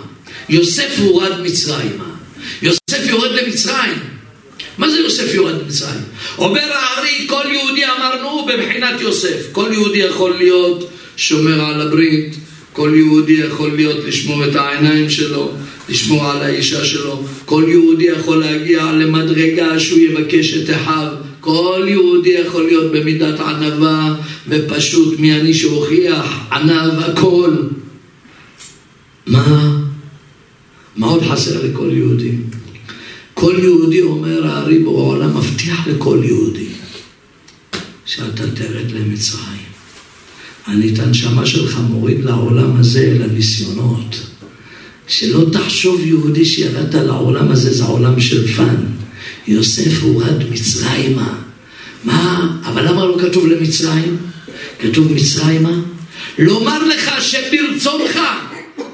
יוסף 0.48 0.98
הורד 0.98 1.40
מצרימה. 1.40 2.04
יוסף 2.62 3.06
יורד 3.06 3.30
למצרים. 3.30 3.98
מה 4.78 4.90
זה 4.90 4.98
יוסף 4.98 5.34
יורד 5.34 5.62
ממצרים? 5.62 6.00
אומר 6.38 6.72
הארי, 6.72 7.26
כל 7.28 7.44
יהודי 7.52 7.84
אמרנו 7.84 8.46
בבחינת 8.46 9.00
יוסף. 9.00 9.52
כל 9.52 9.68
יהודי 9.72 9.98
יכול 9.98 10.34
להיות 10.38 10.90
שומר 11.16 11.64
על 11.64 11.80
הברית, 11.80 12.36
כל 12.72 12.92
יהודי 12.94 13.32
יכול 13.32 13.70
להיות 13.76 14.04
לשמור 14.04 14.44
את 14.44 14.56
העיניים 14.56 15.10
שלו, 15.10 15.52
לשמור 15.88 16.30
על 16.30 16.42
האישה 16.42 16.84
שלו, 16.84 17.22
כל 17.44 17.64
יהודי 17.68 18.04
יכול 18.04 18.36
להגיע 18.36 18.92
למדרגה 18.92 19.80
שהוא 19.80 19.98
יבקש 19.98 20.54
את 20.54 20.70
אחיו, 20.70 21.08
כל 21.40 21.84
יהודי 21.88 22.30
יכול 22.30 22.66
להיות 22.66 22.92
במידת 22.92 23.40
ענווה 23.40 24.14
ופשוט 24.48 25.18
מי 25.20 25.32
אני 25.32 25.54
שהוכיח 25.54 26.40
ענב 26.52 26.98
הכל. 26.98 27.50
מה? 29.26 29.80
מה 30.96 31.06
עוד 31.06 31.22
חסר 31.22 31.62
לכל 31.66 31.90
יהודי? 31.92 32.32
כל 33.34 33.54
יהודי 33.62 34.02
אומר 34.02 34.46
הארי 34.46 34.78
בעולם 34.78 35.36
מבטיח 35.36 35.86
לכל 35.86 36.20
יהודי 36.24 36.68
שאתה 38.06 38.50
תרד 38.50 38.90
למצרים. 38.90 39.64
אני 40.68 40.94
את 40.94 40.98
הנשמה 40.98 41.46
שלך 41.46 41.78
מוריד 41.88 42.24
לעולם 42.24 42.76
הזה, 42.76 43.16
לניסיונות. 43.20 44.16
שלא 45.08 45.44
תחשוב 45.52 46.00
יהודי 46.04 46.44
שירדת 46.44 46.94
לעולם 46.94 47.50
הזה, 47.50 47.74
זה 47.74 47.84
עולם 47.84 48.20
של 48.20 48.52
fun. 48.52 48.76
יוסף 49.46 50.02
הורד 50.02 50.50
מצרימה. 50.50 51.38
מה? 52.04 52.56
אבל 52.64 52.88
למה 52.88 53.04
לא 53.04 53.16
כתוב 53.20 53.46
למצרים? 53.46 54.16
כתוב 54.78 55.12
מצרימה? 55.12 55.72
לומר 56.38 56.88
לך 56.88 57.10
שברצונך 57.20 58.18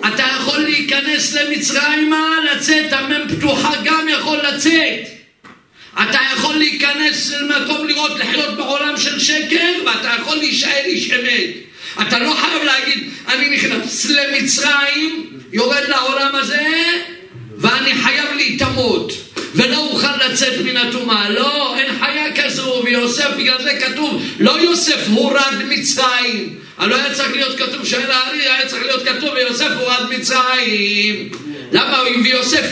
אתה 0.09 0.25
יכול 0.37 0.59
להיכנס 0.59 1.35
למצרימה, 1.35 2.27
לצאת, 2.53 2.93
המם 2.93 3.29
פתוחה 3.29 3.73
גם 3.85 4.07
יכול 4.09 4.39
לצאת. 4.39 5.21
אתה 5.95 6.19
יכול 6.35 6.57
להיכנס 6.57 7.33
למקום 7.33 7.87
לראות, 7.87 8.19
לחיות 8.19 8.57
בעולם 8.57 8.97
של 8.97 9.21
שקר, 9.21 9.73
ואתה 9.87 10.15
יכול 10.21 10.37
להישאר 10.37 10.85
איש 10.85 11.11
אמת. 11.11 11.51
אתה 12.03 12.19
לא 12.19 12.35
חייב 12.35 12.63
להגיד, 12.63 13.11
אני 13.29 13.57
נכנס 13.57 14.07
למצרים, 14.07 15.27
יורד 15.53 15.89
לעולם 15.89 16.35
הזה, 16.35 16.67
ואני 17.59 17.95
חייב 17.95 18.35
להיטמות, 18.37 19.13
ולא 19.55 19.77
אוכל 19.77 20.17
לצאת 20.27 20.61
מן 20.65 20.77
הטומאה. 20.77 21.31
לא, 21.31 21.77
אין 21.79 21.99
חיה 21.99 22.45
כזו, 22.45 22.83
ויוסף, 22.85 23.31
בגלל 23.39 23.63
זה 23.63 23.79
כתוב, 23.81 24.23
לא 24.41 24.61
יוסף 24.61 25.09
הורד 25.09 25.55
מצרים. 25.69 26.61
הלא 26.81 26.97
היה 26.97 27.15
צריך 27.15 27.33
להיות 27.33 27.59
כתוב 27.59 27.87
שאין 27.87 28.11
הארי, 28.11 28.43
היה 28.43 28.67
צריך 28.67 28.83
להיות 28.83 29.03
כתוב 29.09 29.31
ויוסף 29.35 29.71
הורד 29.79 30.07
מצרים. 30.11 31.29
למה 31.73 32.03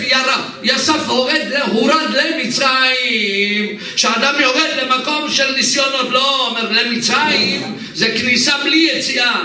ירה, 0.03 0.49
יוסף 0.63 1.07
הורד, 1.07 1.53
הורד 1.67 2.15
למצרים. 2.15 3.79
כשאדם 3.95 4.35
יורד 4.41 4.71
למקום 4.83 5.31
של 5.31 5.55
ניסיונות, 5.55 6.11
לא 6.11 6.47
אומר 6.47 6.73
למצרים, 6.73 7.79
זה 7.95 8.15
כניסה 8.21 8.53
בלי 8.65 8.91
יציאה. 8.93 9.45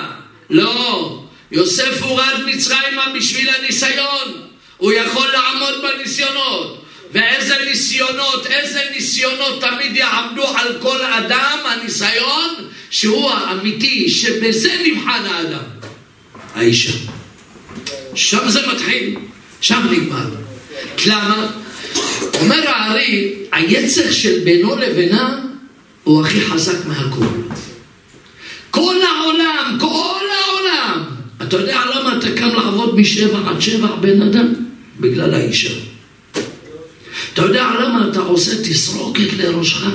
לא, 0.50 1.20
יוסף 1.52 2.02
הורד 2.02 2.44
מצרימה 2.46 3.06
בשביל 3.16 3.50
הניסיון. 3.50 4.48
הוא 4.78 4.94
יכול 4.94 5.28
לעמוד 5.28 5.74
בניסיונות. 5.82 6.86
ואיזה 7.12 7.56
ניסיונות, 7.66 8.46
איזה 8.46 8.82
ניסיונות 8.96 9.62
תמיד 9.62 9.96
יעמדו 9.96 10.48
על 10.48 10.78
כל 10.82 11.02
אדם, 11.02 11.58
הניסיון 11.66 12.70
שהוא 12.94 13.32
האמיתי, 13.32 14.10
שבזה 14.10 14.70
נבחן 14.86 15.26
האדם. 15.26 15.64
האישה. 16.56 16.94
שם 18.16 18.50
זה 18.50 18.60
מתחיל, 18.74 19.16
שם 19.62 19.88
נגמר. 19.92 20.26
למה? 21.06 21.52
אומר 22.40 22.70
הארי, 22.70 23.34
היצר 23.52 24.12
של 24.12 24.40
בינו 24.44 24.76
לבינה 24.76 25.40
הוא 26.04 26.26
הכי 26.26 26.42
חזק 26.42 26.86
מהכל. 26.86 27.26
כל 28.72 28.96
העולם, 29.02 29.78
כל 29.80 30.26
העולם. 30.46 31.04
אתה 31.42 31.58
יודע 31.58 31.82
למה 31.96 32.18
אתה 32.18 32.32
קם 32.36 32.50
לעבוד 32.50 33.00
משבע 33.00 33.40
עד 33.50 33.62
שבע 33.62 33.96
בן 33.96 34.22
אדם? 34.22 34.54
בגלל 35.00 35.34
האישה. 35.34 35.74
אתה 37.34 37.42
יודע 37.42 37.64
למה 37.80 38.08
אתה 38.12 38.20
עושה 38.20 38.52
תסרוקת 38.64 39.34
לראשך? 39.38 39.86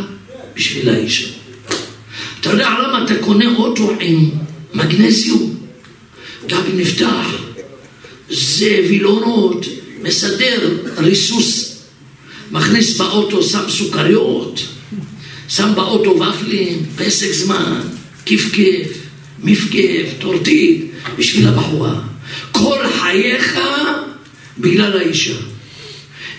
בשביל 0.56 0.88
האישה. 0.88 1.37
אתה 2.40 2.50
יודע 2.50 2.70
למה 2.70 3.04
אתה 3.04 3.14
קונה 3.20 3.56
אוטו 3.56 3.92
עם 4.00 4.30
מגנזיום? 4.74 5.54
גבי 6.46 6.72
נפתח, 6.74 7.26
זה 8.30 8.80
וילונות, 8.88 9.66
מסדר 10.02 10.76
ריסוס, 10.98 11.78
מכניס 12.50 12.96
באוטו, 12.96 13.42
שם 13.42 13.64
סוכריות, 13.68 14.60
שם 15.48 15.72
באוטו 15.74 16.20
ופלים, 16.20 16.86
פסק 16.96 17.32
זמן, 17.32 17.80
כיף-כיף, 18.24 18.88
מפגף, 19.42 20.06
טורטית, 20.18 20.90
בשביל 21.18 21.48
הבחורה. 21.48 22.00
כל 22.52 22.78
חייך 23.00 23.58
בגלל 24.58 24.98
האישה. 24.98 25.34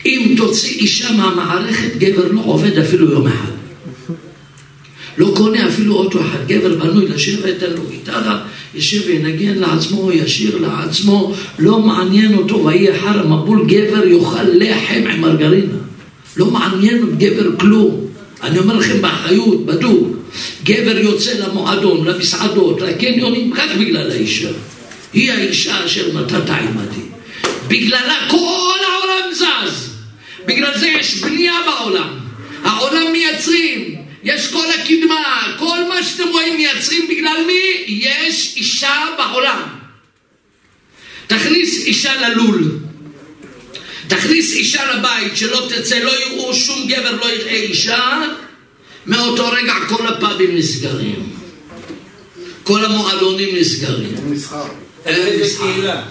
אם 0.05 0.33
תוציא 0.37 0.69
אישה 0.69 1.11
מהמערכת, 1.11 1.95
גבר 1.97 2.31
לא 2.31 2.41
עובד 2.43 2.77
אפילו 2.77 3.11
יום 3.11 3.27
אחד. 3.27 3.58
לא 5.19 5.33
קונה 5.35 5.67
אפילו 5.67 5.95
אוטו 5.95 6.21
אחד, 6.21 6.47
גבר 6.47 6.75
בנוי 6.75 7.07
לשבת, 7.07 7.63
אין 7.63 7.73
לו 7.73 7.83
גיטרה, 7.91 8.41
יושב 8.75 9.01
וינגן 9.07 9.57
לעצמו, 9.57 10.11
ישיר 10.11 10.57
לעצמו, 10.57 11.33
לא 11.59 11.79
מעניין 11.79 12.33
אותו, 12.33 12.65
ויהי 12.65 12.91
אחר 12.91 13.19
המבול 13.19 13.65
גבר 13.67 14.07
יאכל 14.07 14.43
לחם 14.43 15.01
עם 15.13 15.21
מרגרינה. 15.21 15.73
לא 16.37 16.45
מעניין 16.45 17.15
גבר 17.17 17.57
כלום. 17.59 18.05
אני 18.43 18.59
אומר 18.59 18.77
לכם 18.77 19.01
באחריות, 19.01 19.65
בדוק, 19.65 20.07
גבר 20.63 20.97
יוצא 20.97 21.31
למועדון, 21.39 22.07
למסעדות, 22.07 22.81
לקניונים, 22.81 23.53
רק 23.53 23.69
בגלל 23.79 24.11
האישה. 24.11 24.49
היא 25.13 25.31
האישה 25.31 25.85
אשר 25.85 26.19
נתת 26.19 26.49
עימדי. 26.49 27.05
בגללה 27.67 28.27
כל 28.29 28.77
העולם 28.87 29.33
זז. 29.33 29.89
בגלל 30.45 30.77
זה 30.79 30.87
יש 30.87 31.21
בנייה 31.21 31.53
בעולם. 31.65 32.09
העולם 32.63 33.11
מייצרים. 33.11 33.98
יש 34.23 34.51
כל 34.51 34.65
הקדמה, 34.71 35.55
כל 35.59 35.77
מה 35.89 36.03
שאתם 36.03 36.27
רואים 36.29 36.57
מייצרים 36.57 37.07
בגלל 37.09 37.37
מי? 37.47 37.83
יש 37.87 38.53
אישה 38.55 39.05
בעולם. 39.17 39.61
תכניס 41.27 41.85
אישה 41.85 42.29
ללול. 42.29 42.79
תכניס 44.07 44.53
אישה 44.53 44.93
לבית, 44.93 45.37
שלא 45.37 45.69
תצא, 45.69 45.99
לא 45.99 46.11
יראו 46.19 46.55
שום 46.55 46.87
גבר, 46.87 47.15
לא 47.15 47.31
יראה 47.31 47.53
אישה, 47.53 48.21
מאותו 49.05 49.49
רגע 49.51 49.73
כל 49.89 50.07
הפאבים 50.07 50.55
נסגרים. 50.57 51.29
כל 52.63 52.85
המועדונים 52.85 53.55
נסגרים. 53.55 54.15
מסחר. 54.25 54.65
אין 55.05 55.41
מסחר. 55.41 56.01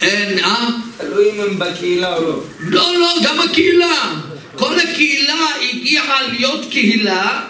אין, 0.00 0.38
אה? 0.38 0.68
תלוי 0.98 1.30
אם 1.30 1.40
הם 1.40 1.58
בקהילה 1.58 2.16
או 2.16 2.22
לא. 2.22 2.42
לא, 2.60 2.98
לא, 3.00 3.14
גם 3.24 3.40
הקהילה. 3.40 4.14
כל 4.56 4.80
הקהילה 4.80 5.46
הגיעה 5.70 6.28
להיות 6.28 6.60
קהילה 6.70 7.40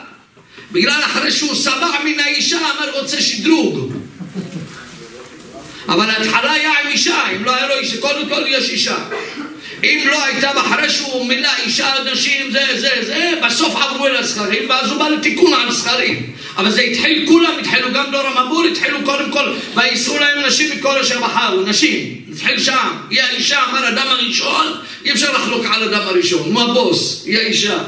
בגלל 0.72 1.00
אחרי 1.04 1.30
שהוא 1.30 1.54
שבע 1.54 1.90
מן 2.04 2.20
האישה 2.20 2.58
אמר 2.58 3.00
רוצה 3.00 3.20
שדרוג. 3.20 3.92
אבל 5.88 6.10
ההתחלה 6.10 6.52
היה 6.52 6.70
עם 6.84 6.88
אישה, 6.88 7.22
אם 7.36 7.44
לא 7.44 7.54
היה 7.54 7.68
לו 7.68 7.74
אישה, 7.74 8.00
קודם 8.00 8.28
כל 8.28 8.42
יש 8.48 8.70
אישה. 8.70 8.96
אם 9.84 10.04
לא 10.10 10.24
הייתה, 10.24 10.50
אחרי 10.60 10.90
שהוא 10.90 11.26
מילא 11.26 11.48
אישה, 11.64 11.94
נשים, 12.12 12.50
זה, 12.50 12.60
זה, 12.74 12.90
זה, 13.06 13.32
בסוף 13.46 13.76
עברו 13.76 14.06
אל 14.06 14.16
הזכרים, 14.16 14.70
ואז 14.70 14.90
הוא 14.90 14.98
בא 14.98 15.08
לתיקון 15.08 15.52
על 15.54 15.72
זכרים. 15.72 16.32
אבל 16.56 16.70
זה 16.70 16.80
התחיל, 16.80 17.24
כולם 17.28 17.52
התחילו, 17.60 17.92
גם 17.92 18.10
דור 18.10 18.26
המבול 18.26 18.68
התחילו 18.68 18.98
קודם 19.04 19.30
כל, 19.32 19.54
ויסרו 19.74 20.18
להם 20.18 20.46
נשים 20.46 20.70
מכל 20.76 20.98
אשר 20.98 21.20
בחרו, 21.20 21.60
נשים. 21.60 22.20
התחיל 22.32 22.58
שם. 22.58 22.88
היא 23.10 23.22
האישה, 23.22 23.64
אמר 23.70 23.88
אדם 23.88 24.06
הראשון, 24.08 24.66
אי 25.04 25.12
אפשר 25.12 25.32
לחלוק 25.32 25.66
על 25.66 25.82
אדם 25.82 26.06
הראשון, 26.06 26.52
הוא 26.52 26.62
הבוס, 26.62 27.22
היא 27.26 27.38
האישה. 27.38 27.78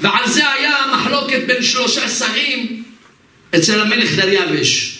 ועל 0.00 0.28
זה 0.28 0.52
היה 0.52 0.76
מחלוקת 0.94 1.40
בין 1.46 1.62
שלושה 1.62 2.08
שרים 2.08 2.82
אצל 3.56 3.80
המלך 3.80 4.14
דריווש. 4.16 4.98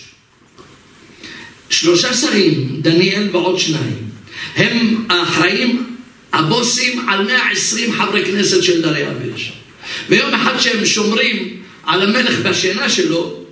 שלושה 1.69 2.13
שרים, 2.13 2.69
דניאל 2.81 3.29
ועוד 3.31 3.59
שניים. 3.59 4.09
הם 4.55 5.05
האחראים, 5.09 5.95
הבוסים, 6.33 7.09
על 7.09 7.25
120 7.25 7.93
חברי 7.93 8.25
כנסת 8.25 8.63
של 8.63 8.81
דריווש. 8.81 9.51
ויום 10.09 10.33
אחד 10.33 10.59
שהם 10.59 10.85
שומרים 10.85 11.57
על 11.83 12.01
המלך 12.01 12.39
בשינה 12.39 12.89
שלו, 12.89 13.43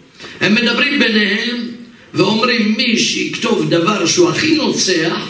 הם 0.41 0.55
מדברים 0.55 0.99
ביניהם 0.99 1.67
ואומרים 2.13 2.73
מי 2.77 2.97
שיכתוב 2.97 3.69
דבר 3.69 4.05
שהוא 4.05 4.29
הכי 4.29 4.55
נוצח, 4.55 5.27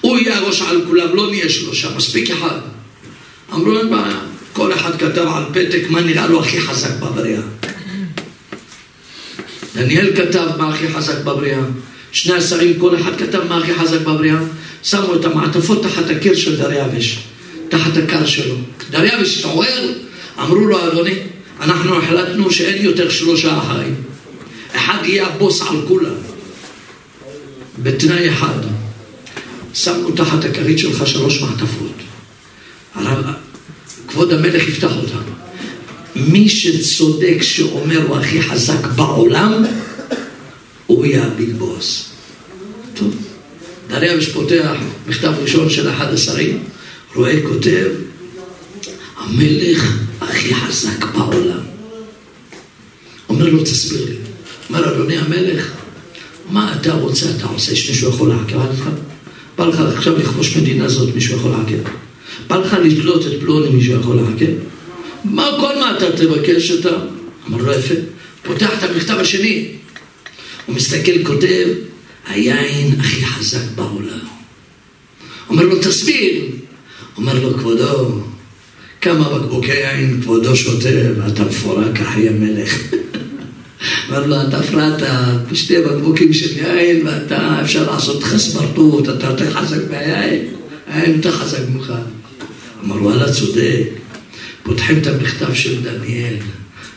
הוא 0.00 0.18
יהיה 0.18 0.36
הראש 0.36 0.62
על 0.62 0.84
כולם, 0.86 1.16
לא 1.16 1.30
נהיה 1.30 1.48
שלושה, 1.48 1.88
מספיק 1.96 2.30
אחד. 2.30 2.58
אמרו 3.52 3.78
אין 3.78 3.90
בעיה, 3.90 4.20
כל 4.54 4.72
אחד 4.72 4.98
כתב 4.98 5.26
על 5.34 5.44
פתק 5.52 5.90
מה 5.90 6.00
נראה 6.00 6.26
לו 6.26 6.40
הכי 6.40 6.60
חזק 6.60 6.96
בבריאה. 7.00 7.40
דניאל 9.74 10.16
כתב 10.16 10.46
מה 10.58 10.68
הכי 10.68 10.88
חזק 10.88 11.24
בבריאה, 11.24 11.60
שני 12.12 12.34
השרים, 12.34 12.78
כל 12.78 12.96
אחד 13.00 13.16
כתב 13.16 13.42
מה 13.48 13.58
הכי 13.58 13.74
חזק 13.74 14.00
בבריאה, 14.00 14.38
שמו 14.82 15.14
את 15.14 15.24
המעטפות 15.24 15.82
תחת 15.82 16.10
הקיר 16.10 16.34
של 16.34 16.56
דריווש. 16.56 17.18
תחת 17.68 17.96
הקר 17.96 18.26
שלו. 18.26 18.54
דריווש 18.90 19.38
התעורר, 19.38 19.92
אמרו 20.38 20.54
לו, 20.54 20.86
אדוני, 20.86 21.18
אנחנו 21.60 21.98
החלטנו 21.98 22.50
שאין 22.50 22.84
יותר 22.84 23.10
שלושה 23.10 23.58
אחרים. 23.58 23.94
אחד 24.76 24.98
יהיה 25.04 25.26
הבוס 25.26 25.62
על 25.62 25.76
כולם, 25.88 26.14
בתנאי 27.82 28.30
אחד. 28.30 28.58
שמנו 29.74 30.10
תחת 30.10 30.44
הכרית 30.44 30.78
שלך 30.78 31.06
שלוש 31.06 31.42
מעטפות. 31.42 31.92
כבוד 34.14 34.32
המלך 34.32 34.68
יפתח 34.68 34.92
אותם. 34.96 35.22
מי 36.16 36.48
שצודק 36.48 37.36
שאומר 37.42 38.06
הוא 38.06 38.16
הכי 38.16 38.42
חזק 38.42 38.86
בעולם, 38.96 39.64
הוא 40.86 41.06
יהיה 41.06 41.24
הביג 41.24 41.56
בוס. 41.56 42.04
טוב, 42.94 43.14
דריווש 43.88 44.28
פותח 44.28 44.76
מכתב 45.06 45.32
ראשון 45.42 45.70
של 45.70 45.90
אחד 45.90 46.12
השרים, 46.12 46.64
רואה 47.14 47.42
כותב, 47.48 47.86
המלך 49.16 49.98
הכי 50.20 50.54
חזק 50.54 51.04
בעולם. 51.04 51.60
אומר 53.28 53.48
לו, 53.48 53.62
תסביר 53.62 54.04
לי. 54.04 54.16
אומר, 54.68 54.94
אדוני 54.94 55.18
המלך, 55.18 55.70
מה 56.50 56.74
אתה 56.80 56.92
רוצה, 56.92 57.26
אתה 57.36 57.46
עושה, 57.46 57.72
יש 57.72 57.90
מישהו 57.90 58.08
יכול 58.08 58.28
לעכב 58.28 58.60
עליך? 58.60 58.88
בא 59.58 59.66
לך 59.66 59.80
עכשיו 59.80 60.18
לכבוש 60.18 60.56
מדינה 60.56 60.88
זאת, 60.88 61.14
מישהו 61.14 61.36
יכול 61.36 61.50
לעכב? 61.50 61.90
בא 62.46 62.56
לך 62.56 62.76
לתלות 62.84 63.26
את 63.26 63.40
פלוני, 63.40 63.68
מישהו 63.68 64.00
יכול 64.00 64.16
לעכב? 64.16 64.52
מה, 65.24 65.50
כל 65.60 65.78
מה 65.80 65.96
אתה 65.96 66.16
תבקש 66.16 66.70
אתה? 66.70 66.96
אמר 67.48 67.62
לו, 67.62 67.72
יפה. 67.72 67.94
פותח 68.42 68.70
את 68.78 68.90
המכתב 68.90 69.16
השני, 69.20 69.68
הוא 70.66 70.74
מסתכל, 70.76 71.24
כותב, 71.24 71.66
היין 72.28 73.00
הכי 73.00 73.24
חזק 73.24 73.64
בעולם. 73.74 74.18
אומר 75.48 75.62
לו, 75.62 75.78
תסביר. 75.78 76.44
אומר 77.16 77.42
לו, 77.42 77.58
כבודו, 77.58 78.20
כמה 79.00 79.28
בקבוקי 79.28 79.72
יין 79.72 80.20
כבודו 80.22 80.56
שותה 80.56 80.88
ואתה 81.18 81.44
מפורק 81.44 82.00
אחי 82.00 82.28
המלך. 82.28 82.78
אומר 84.08 84.26
לו, 84.26 84.36
אתה 84.48 84.58
הפרעת 84.58 85.02
בשתי 85.50 85.82
בקבוקים 85.82 86.32
של 86.32 86.58
יין 86.58 87.06
ואתה, 87.06 87.60
אפשר 87.62 87.92
לעשות 87.92 88.22
לך 88.22 88.36
סמרטוט, 88.36 89.08
אתה 89.08 89.26
יותר 89.26 89.50
חזק 89.50 89.90
מהיין, 89.90 90.44
היין 90.86 91.16
יותר 91.16 91.32
חזק 91.32 91.58
ממך. 91.74 91.92
אמר, 92.84 93.02
וואלה, 93.02 93.32
צודק. 93.32 93.88
פותחים 94.62 94.98
את 94.98 95.06
המכתב 95.06 95.54
של 95.54 95.82
דניאל, 95.82 96.36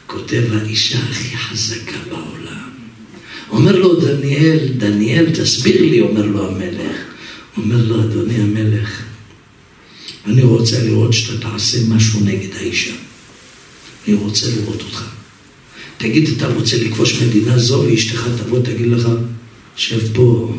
כותב 0.08 0.44
האישה 0.54 1.00
הכי 1.10 1.38
חזקה 1.38 1.98
בעולם. 2.10 2.70
אומר 3.50 3.76
לו 3.76 4.00
דניאל, 4.00 4.60
דניאל, 4.78 5.26
תסביר 5.30 5.82
לי, 5.82 6.02
אומר 6.02 6.26
לו 6.26 6.48
המלך. 6.48 6.98
אומר 7.58 7.84
לו, 7.88 8.04
אדוני 8.04 8.36
המלך, 8.36 9.02
אני 10.26 10.42
רוצה 10.42 10.84
לראות 10.84 11.14
שאתה 11.14 11.50
תעשה 11.50 11.78
משהו 11.90 12.20
נגד 12.20 12.56
האישה. 12.56 12.94
אני 14.08 14.16
רוצה 14.16 14.48
לראות 14.56 14.82
אותך. 14.82 15.06
תגיד, 15.98 16.30
אתה 16.38 16.48
רוצה 16.48 16.78
לכבוש 16.78 17.22
מדינה 17.22 17.58
זו 17.60 17.84
ואשתך 17.88 18.28
תבוא, 18.38 18.60
תגיד 18.60 18.88
לך, 18.88 19.08
שב 19.76 20.14
פה. 20.14 20.54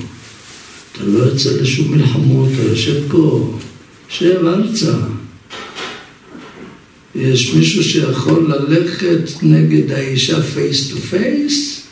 אתה 0.93 1.05
לא 1.05 1.19
יוצא 1.19 1.51
לשום 1.51 1.91
מלחמות, 1.91 2.49
אתה 2.55 2.63
יושב 2.63 3.11
פה. 3.11 3.59
שב 4.09 4.47
ארצה. 4.47 4.93
יש 7.21 7.55
מישהו 7.55 7.85
שיכול 7.85 8.55
ללכת 8.55 9.43
נגד 9.43 9.93
האישה 9.93 10.43
face 10.43 10.91
to 10.91 10.97
face? 10.97 11.83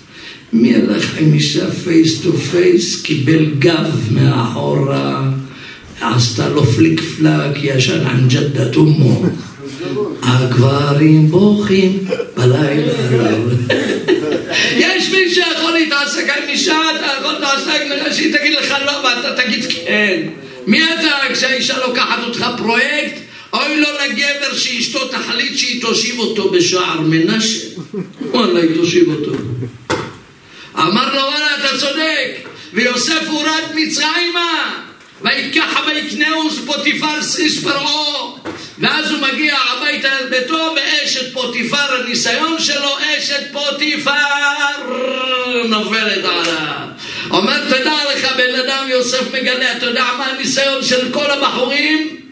מי 0.52 0.74
הלך 0.74 1.18
עם 1.18 1.32
אישה 1.32 1.70
face 1.70 2.20
to 2.20 2.32
face? 2.32 3.02
קיבל 3.02 3.46
גב 3.58 4.08
מאחורה, 4.10 5.30
עשתה 6.00 6.48
לו 6.48 6.64
פליק 6.64 7.00
פלק, 7.00 7.56
ישן 7.62 8.06
עם 8.06 8.28
ג'דת 8.28 8.76
אמו. 8.76 9.22
הגברים 10.22 11.28
בוכים 11.28 12.04
בלילה. 12.36 12.92
יש 14.76 15.10
מי 15.10 15.34
שיכול 15.34 15.72
להתעסק 15.72 16.28
עם 16.28 16.48
אישה, 16.48 16.78
אתה 16.96 17.06
יכול 17.18 17.32
להתעסק 17.32 18.06
עם 18.06 18.12
שהיא 18.12 18.34
תגיד 18.34 18.52
לך 18.52 18.74
לא 18.86 18.92
ואתה 18.92 19.42
תגיד 19.42 19.64
כן. 19.64 20.22
מי 20.66 20.84
אתה 20.84 21.34
כשהאישה 21.34 21.78
לוקחת 21.86 22.18
אותך 22.26 22.46
פרויקט? 22.56 23.25
אוי 23.66 23.80
לו 23.80 23.88
לגבר 24.04 24.54
שאשתו 24.54 25.08
תחליט 25.08 25.58
שהיא 25.58 25.82
תושיב 25.82 26.18
אותו 26.18 26.50
בשער 26.50 27.00
מנשה. 27.00 27.66
וואלה, 28.20 28.60
היא 28.60 28.76
תושיב 28.76 29.10
אותו. 29.10 29.32
אמר 30.78 31.14
לו, 31.14 31.20
וואלה, 31.20 31.46
אתה 31.60 31.78
צודק. 31.78 32.48
ויוסף 32.72 33.28
הורד 33.28 33.64
מצרימה. 33.74 34.80
ויקח 35.22 35.80
ויקנהו 35.86 36.50
פוטיפר 36.66 37.22
סריס 37.22 37.64
פרעה 37.64 38.06
ואז 38.78 39.10
הוא 39.10 39.20
מגיע 39.20 39.56
הביתה 39.56 40.18
אל 40.18 40.28
ביתו 40.28 40.74
ואשת 40.76 41.32
פוטיפר, 41.32 41.96
הניסיון 42.02 42.58
שלו, 42.58 42.96
אשת 43.00 43.42
פוטיפר 43.52 44.12
נופלת 45.64 46.24
עליו. 46.24 46.88
אומר, 47.30 47.64
תדע 47.68 47.94
לך 48.14 48.36
בן 48.36 48.60
אדם, 48.60 48.88
יוסף 48.88 49.34
מגלה, 49.34 49.76
אתה 49.76 49.86
יודע 49.86 50.04
מה 50.18 50.26
הניסיון 50.26 50.84
של 50.84 51.12
כל 51.12 51.30
הבחורים? 51.30 52.25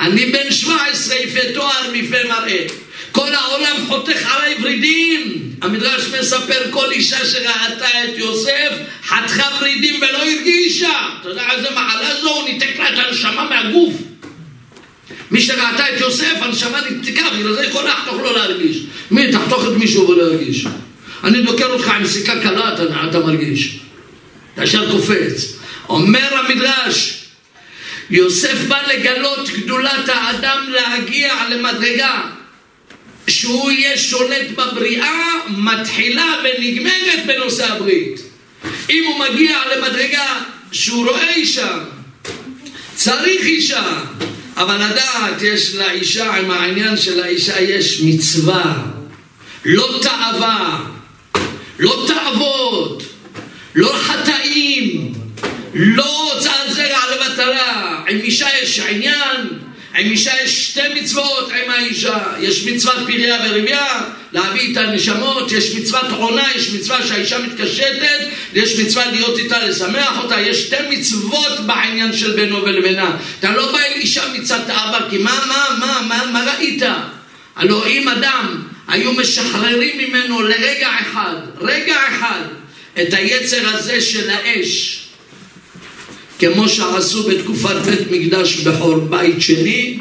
אני 0.00 0.26
בן 0.26 0.50
17, 0.50 1.16
יפה 1.16 1.40
תואר 1.54 1.90
מפה 1.92 2.16
מראה. 2.28 2.66
כל 3.12 3.34
העולם 3.34 3.76
חותך 3.88 4.26
עליי 4.26 4.54
ורידים. 4.60 5.50
המדרש 5.62 6.02
מספר 6.20 6.70
כל 6.70 6.90
אישה 6.90 7.26
שראתה 7.26 7.88
את 8.04 8.18
יוסף, 8.18 8.72
חתכה 9.04 9.48
ורידים 9.60 10.00
ולא 10.00 10.18
הרגישה. 10.18 10.98
אתה 11.20 11.28
יודע 11.28 11.42
איזה 11.56 11.70
מעלה 11.70 12.20
זו? 12.20 12.30
הוא 12.30 12.48
ניתק 12.48 12.78
לה 12.78 12.88
את 12.88 12.98
הנשמה 12.98 13.48
מהגוף. 13.50 13.94
מי 15.30 15.40
שראתה 15.40 15.94
את 15.94 16.00
יוסף, 16.00 16.34
הנשמה 16.40 16.80
נתקה, 16.90 17.30
בגלל 17.38 17.54
זה 17.54 17.68
כל 17.72 17.84
לחתוך 17.88 18.20
לא 18.22 18.36
להרגיש. 18.36 18.76
מי 19.10 19.32
תחתוך 19.32 19.64
את 19.64 19.72
מישהו 19.72 20.08
ולא 20.08 20.22
ירגיש? 20.22 20.66
אני 21.24 21.42
דוקר 21.42 21.66
אותך 21.66 21.88
עם 21.88 22.06
סיכה 22.06 22.40
קלה, 22.40 22.74
אתה, 22.74 22.82
אתה 23.10 23.18
מרגיש. 23.18 23.78
אתה 24.54 24.64
ישר 24.64 24.92
קופץ. 24.92 25.56
אומר 25.88 26.34
המדרש, 26.34 27.19
יוסף 28.10 28.58
בא 28.68 28.82
לגלות 28.92 29.48
גדולת 29.48 30.08
האדם 30.08 30.66
להגיע 30.68 31.34
למדרגה 31.50 32.22
שהוא 33.28 33.70
יהיה 33.70 33.98
שולט 33.98 34.50
בבריאה, 34.56 35.20
מתחילה 35.48 36.34
ונגמרת 36.44 37.26
בנושא 37.26 37.72
הברית. 37.72 38.20
אם 38.90 39.04
הוא 39.06 39.18
מגיע 39.18 39.58
למדרגה 39.76 40.40
שהוא 40.72 41.06
רואה 41.06 41.34
אישה, 41.34 41.78
צריך 42.94 43.44
אישה, 43.44 44.00
אבל 44.56 44.76
לדעת, 44.76 45.42
יש 45.42 45.74
לאישה, 45.74 46.34
עם 46.34 46.50
העניין 46.50 46.96
של 46.96 47.22
האישה 47.22 47.60
יש 47.60 48.00
מצווה, 48.04 48.76
לא 49.64 50.00
תאווה, 50.02 50.80
לא 51.78 52.06
תעבוד, 52.06 53.02
לא 53.74 53.92
חטאים, 53.96 55.12
לא 55.74 56.32
הוצאת 56.32 56.72
זרע 56.72 57.00
לבטלה. 57.14 57.79
עם 58.10 58.18
אישה 58.18 58.48
יש 58.62 58.78
עניין, 58.78 59.48
עם 59.98 60.10
אישה 60.10 60.32
יש 60.44 60.64
שתי 60.64 60.80
מצוות 60.94 61.50
עם 61.50 61.70
האישה. 61.70 62.18
יש 62.40 62.64
מצוות 62.64 63.06
פריה 63.06 63.38
ורבייה, 63.44 64.02
להביא 64.32 64.72
את 64.72 64.76
הנשמות, 64.76 65.52
יש 65.52 65.74
מצוות 65.74 66.10
עונה, 66.10 66.48
יש 66.56 66.70
מצווה 66.70 67.06
שהאישה 67.06 67.38
מתקשטת, 67.38 68.20
יש 68.54 68.78
מצווה 68.78 69.10
להיות 69.10 69.38
איתה, 69.38 69.66
לשמח 69.66 70.18
אותה, 70.22 70.40
יש 70.40 70.62
שתי 70.62 70.76
מצוות 70.90 71.60
בעניין 71.66 72.12
של 72.12 72.32
בינו 72.32 72.62
ולבינה. 72.62 73.16
אתה 73.38 73.50
לא 73.50 73.72
בא 73.72 73.78
אל 73.78 73.92
אישה 73.92 74.22
מצד 74.32 74.58
תאווה, 74.66 75.00
כי 75.10 75.18
מה, 75.18 75.44
מה, 75.48 75.76
מה, 75.80 76.02
מה, 76.08 76.30
מה 76.32 76.54
ראית? 76.54 76.82
הלוא 77.56 77.86
אם 77.86 78.08
אדם 78.08 78.62
היו 78.88 79.12
משחררים 79.12 79.98
ממנו 79.98 80.42
לרגע 80.42 80.88
אחד, 81.00 81.34
רגע 81.60 81.96
אחד, 82.08 82.42
את 83.02 83.14
היצר 83.14 83.68
הזה 83.68 84.00
של 84.00 84.30
האש, 84.30 84.99
כמו 86.40 86.68
שעשו 86.68 87.22
בתקופת 87.22 87.76
בית 87.86 88.10
מקדש 88.10 88.60
בחור 88.60 88.98
בית 88.98 89.40
שני, 89.40 89.98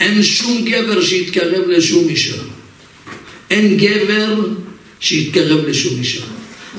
אין 0.00 0.22
שום 0.22 0.64
גבר 0.64 1.02
שיתקרב 1.02 1.68
לשום 1.68 2.08
אישה. 2.08 2.36
אין 3.50 3.76
גבר 3.76 4.46
שיתקרב 5.00 5.64
לשום 5.66 5.98
אישה. 5.98 6.24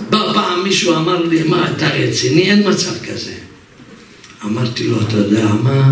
בא 0.09 0.31
פעם 0.33 0.63
מישהו 0.63 0.95
אמר 0.95 1.25
לי, 1.25 1.43
מה 1.43 1.71
אתה 1.71 1.87
רציני? 1.87 2.51
אין 2.51 2.69
מצב 2.69 2.93
כזה. 3.07 3.33
אמרתי 4.45 4.87
לו, 4.87 5.01
אתה 5.01 5.17
יודע 5.17 5.53
מה? 5.53 5.91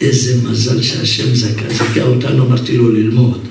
איזה 0.00 0.48
מזל 0.48 0.82
שהשם 0.82 1.34
זכה, 1.34 1.68
זכה 1.68 2.02
אותנו, 2.02 2.46
אמרתי 2.46 2.76
לו 2.76 2.92
ללמוד. 2.92 3.48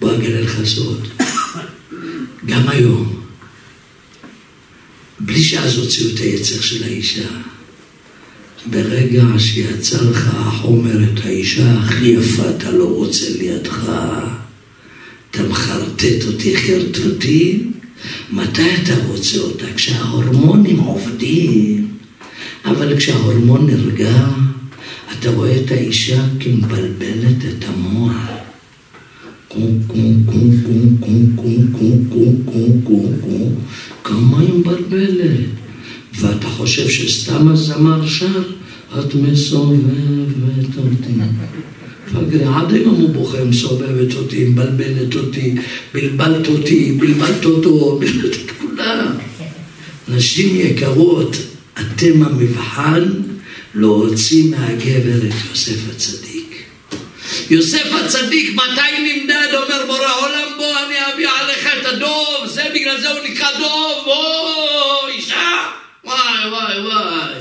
בוא 0.00 0.14
אגלה 0.14 0.40
לך 0.40 0.64
סוד. 0.64 1.08
גם 2.46 2.68
היום, 2.68 3.15
בלי 5.26 5.42
שאז 5.42 5.78
הוציאו 5.78 6.10
את 6.14 6.20
היצר 6.20 6.60
של 6.60 6.84
האישה, 6.84 7.28
ברגע 8.70 9.24
שיצא 9.38 10.02
לך 10.02 10.34
החומר 10.34 11.04
את 11.04 11.24
האישה 11.24 11.72
הכי 11.72 12.06
יפה, 12.06 12.50
אתה 12.50 12.70
לא 12.70 12.84
רוצה 12.84 13.26
לידך, 13.38 13.92
אתה 15.30 15.42
מחרטט 15.42 16.24
אותי 16.26 16.56
חרטוטי, 16.56 17.62
מתי 18.32 18.76
אתה 18.82 18.94
רוצה 19.06 19.38
אותה? 19.38 19.66
כשההורמונים 19.76 20.78
עובדים, 20.78 21.88
אבל 22.64 22.96
כשההורמון 22.96 23.66
נרגע, 23.66 24.26
אתה 25.12 25.30
רואה 25.30 25.56
את 25.64 25.70
האישה 25.70 26.22
כמבלבלת 26.40 27.44
את 27.48 27.64
המוח. 27.64 28.45
כמה 34.04 34.36
כמיים 34.36 34.62
ברבלת, 34.62 35.40
ואתה 36.20 36.46
חושב 36.46 36.88
שסתם 36.88 37.48
הזמר 37.48 38.06
שר, 38.06 38.42
את 38.98 39.14
מסובבת 39.14 40.76
אותי. 40.76 41.12
עד 42.44 42.74
היום 42.74 42.94
הוא 42.94 43.08
בוכה, 43.08 43.44
מסובבת 43.44 44.14
אותי, 44.14 44.44
מבלבלת 44.44 45.16
אותי, 45.16 45.54
בלבלת 45.94 46.48
אותי, 46.48 46.92
בלבלת 47.00 47.44
אותו, 47.44 47.98
בלבלת 48.00 48.34
את 48.34 48.50
כולם. 48.50 49.06
נשים 50.08 50.56
יקרות, 50.56 51.36
אתם 51.74 52.22
המבחן 52.22 53.02
להוציא 53.74 54.50
מהגבר 54.50 55.26
את 55.28 55.34
יוסף 55.50 55.90
הצדיק. 55.90 56.25
יוסף 57.50 57.92
הצדיק, 57.92 58.54
מתי 58.54 58.98
נמדד? 58.98 59.54
אומר 59.54 59.86
בורא 59.86 60.12
עולם 60.14 60.52
בוא 60.56 60.76
אני 60.86 60.94
אביא 61.12 61.28
עליך 61.28 61.68
את 61.80 61.86
הדוב, 61.86 62.46
זה 62.46 62.64
בגלל 62.74 63.00
זה 63.00 63.10
הוא 63.10 63.20
נקרא 63.28 63.58
דוב, 63.58 64.04
בוא 64.04 65.08
אישה, 65.08 65.52
וואי 66.04 66.48
וואי 66.50 66.80
וואי. 66.80 67.34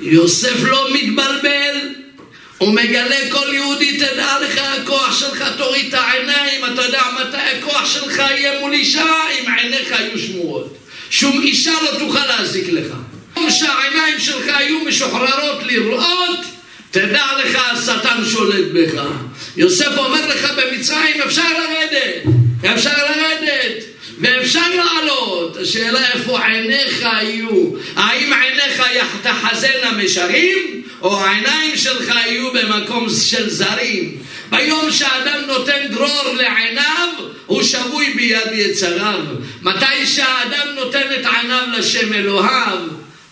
יוסף 0.00 0.62
לא 0.62 0.88
מתבלבל, 0.92 1.88
הוא 2.58 2.74
מגלה 2.74 3.16
כל 3.30 3.54
יהודי, 3.54 3.96
תדע 3.96 4.38
לך 4.40 4.58
הכוח 4.58 5.20
שלך, 5.20 5.44
תוריד 5.56 5.86
את 5.86 5.94
העיניים, 5.94 6.64
אתה 6.64 6.82
יודע 6.82 7.02
מתי 7.20 7.36
הכוח 7.36 7.92
שלך 7.92 8.18
יהיה 8.18 8.60
מול 8.60 8.72
אישה, 8.72 9.14
אם 9.30 9.52
עיניך 9.58 9.90
יהיו 9.90 10.18
שמורות. 10.18 10.76
שום 11.10 11.42
אישה 11.42 11.72
לא 11.82 11.98
תוכל 11.98 12.26
להזיק 12.26 12.68
לך. 12.68 12.92
אם 13.38 13.50
שהעיניים 13.50 14.20
שלך 14.20 14.46
יהיו 14.46 14.84
משוחררות 14.84 15.62
לראות, 15.62 16.51
תדע 16.92 17.26
לך 17.44 17.58
השטן 17.72 18.24
שולט 18.30 18.66
בך. 18.74 19.02
יוסף 19.56 19.98
אומר 19.98 20.26
לך 20.26 20.52
במצרים 20.56 21.22
אפשר 21.22 21.48
לרדת, 21.58 22.22
אפשר 22.74 22.96
לרדת. 22.96 23.84
ואפשר 24.22 24.68
לעלות, 24.74 25.56
השאלה 25.56 26.10
איפה 26.12 26.46
עיניך 26.46 27.02
יהיו, 27.02 27.70
האם 27.96 28.32
עיניך 28.32 28.82
תחזינה 29.22 29.92
משרים, 29.92 30.82
או 31.02 31.20
העיניים 31.20 31.76
שלך 31.76 32.14
יהיו 32.26 32.52
במקום 32.52 33.06
של 33.10 33.50
זרים. 33.50 34.18
ביום 34.50 34.90
שאדם 34.90 35.40
נותן 35.46 35.86
דרור 35.90 36.34
לעיניו, 36.34 37.08
הוא 37.46 37.62
שבוי 37.62 38.12
ביד 38.14 38.52
יצריו. 38.52 39.20
מתי 39.62 40.06
שהאדם 40.06 40.68
נותן 40.74 41.06
את 41.20 41.26
עיניו 41.26 41.64
לשם 41.78 42.12
אלוהיו, 42.12 42.78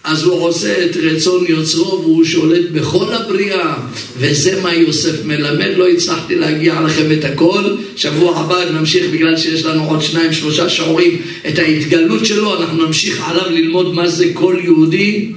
אז 0.04 0.22
הוא 0.22 0.48
עושה 0.48 0.84
את 0.84 0.96
רצון 0.96 1.44
יוצרו 1.48 2.00
והוא 2.02 2.24
שולט 2.24 2.70
בכל 2.72 3.12
הבריאה 3.12 3.74
וזה 4.18 4.60
מה 4.62 4.74
יוסף 4.74 5.24
מלמד, 5.24 5.70
לא 5.76 5.88
הצלחתי 5.88 6.36
להגיע 6.36 6.80
לכם 6.80 7.12
את 7.12 7.24
הכל. 7.24 7.64
שבוע 7.96 8.38
הבא 8.38 8.70
נמשיך 8.70 9.06
בגלל 9.12 9.36
שיש 9.36 9.64
לנו 9.64 9.90
עוד 9.90 10.02
שניים 10.02 10.32
שלושה 10.32 10.68
שיעורים 10.68 11.22
את 11.48 11.58
ההתגלות 11.58 12.26
שלו, 12.26 12.60
אנחנו 12.60 12.86
נמשיך 12.86 13.28
עליו 13.28 13.50
ללמוד 13.50 13.94
מה 13.94 14.08
זה 14.08 14.26
כל 14.34 14.56
יהודי 14.64 15.32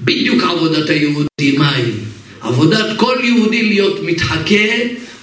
בדיוק 0.00 0.42
עבודת 0.42 0.90
היהודי, 0.90 1.58
מהי? 1.58 1.82
עבודת 2.40 2.86
כל 2.96 3.16
יהודי 3.24 3.62
להיות 3.62 4.02
מתחכה, 4.02 4.66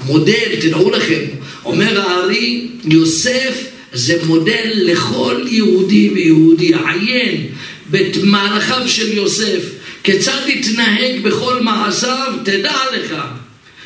מודל, 0.05 0.55
תדעו 0.61 0.89
לכם, 0.89 1.21
אומר 1.65 2.01
הארי, 2.01 2.67
יוסף 2.85 3.67
זה 3.93 4.17
מודל 4.25 4.71
לכל 4.73 5.35
יהודי 5.47 6.09
ויהודי, 6.13 6.71
עיין 6.73 7.47
במהלכיו 7.89 8.89
של 8.89 9.17
יוסף, 9.17 9.61
כיצד 10.03 10.41
התנהג 10.47 11.21
בכל 11.23 11.61
מעשיו, 11.61 12.33
תדע 12.45 12.77
לך 12.93 13.15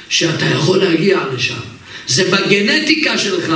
שאתה 0.10 0.46
יכול 0.46 0.78
להגיע 0.78 1.20
לשם. 1.36 1.78
זה 2.08 2.24
בגנטיקה 2.24 3.18
שלך. 3.18 3.54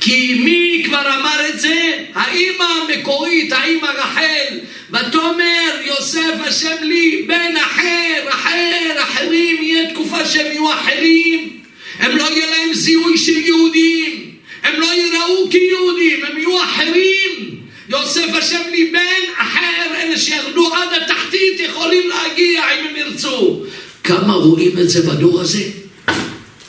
כי 0.00 0.34
מי 0.44 0.82
כבר 0.86 1.14
אמר 1.20 1.48
את 1.48 1.60
זה? 1.60 2.04
האימא 2.14 2.64
המקורית, 2.64 3.52
האימא 3.52 3.86
רחל. 3.86 4.58
ותאמר 4.90 5.80
יוסף 5.84 6.34
השם 6.46 6.76
לי 6.82 7.24
בן 7.28 7.56
אחר, 7.56 8.28
אחר, 8.28 9.02
אחרים, 9.02 9.62
יהיה 9.62 9.90
תקופה 9.90 10.26
שהם 10.26 10.46
יהיו 10.46 10.74
אחרים. 10.74 11.50
הם 11.98 12.16
לא 12.16 12.24
יהיה 12.24 12.46
להם 12.50 12.74
זיהוי 12.74 13.18
של 13.18 13.36
יהודים. 13.36 14.30
הם 14.62 14.80
לא 14.80 14.86
יראו 14.86 15.50
כיהודים, 15.50 16.24
הם 16.24 16.38
יהיו 16.38 16.64
אחרים. 16.64 17.61
יוסף 17.88 18.26
השם 18.34 18.62
לי 18.70 18.92
אחר, 19.38 19.94
אלה 19.94 20.18
שירדו 20.18 20.74
עד 20.74 21.02
התחתית 21.02 21.60
יכולים 21.60 22.08
להגיע 22.08 22.62
אם 22.74 22.86
הם 22.86 22.96
ירצו. 22.96 23.64
כמה 24.04 24.34
רואים 24.34 24.78
את 24.78 24.90
זה 24.90 25.02
בדור 25.10 25.40
הזה? 25.40 25.64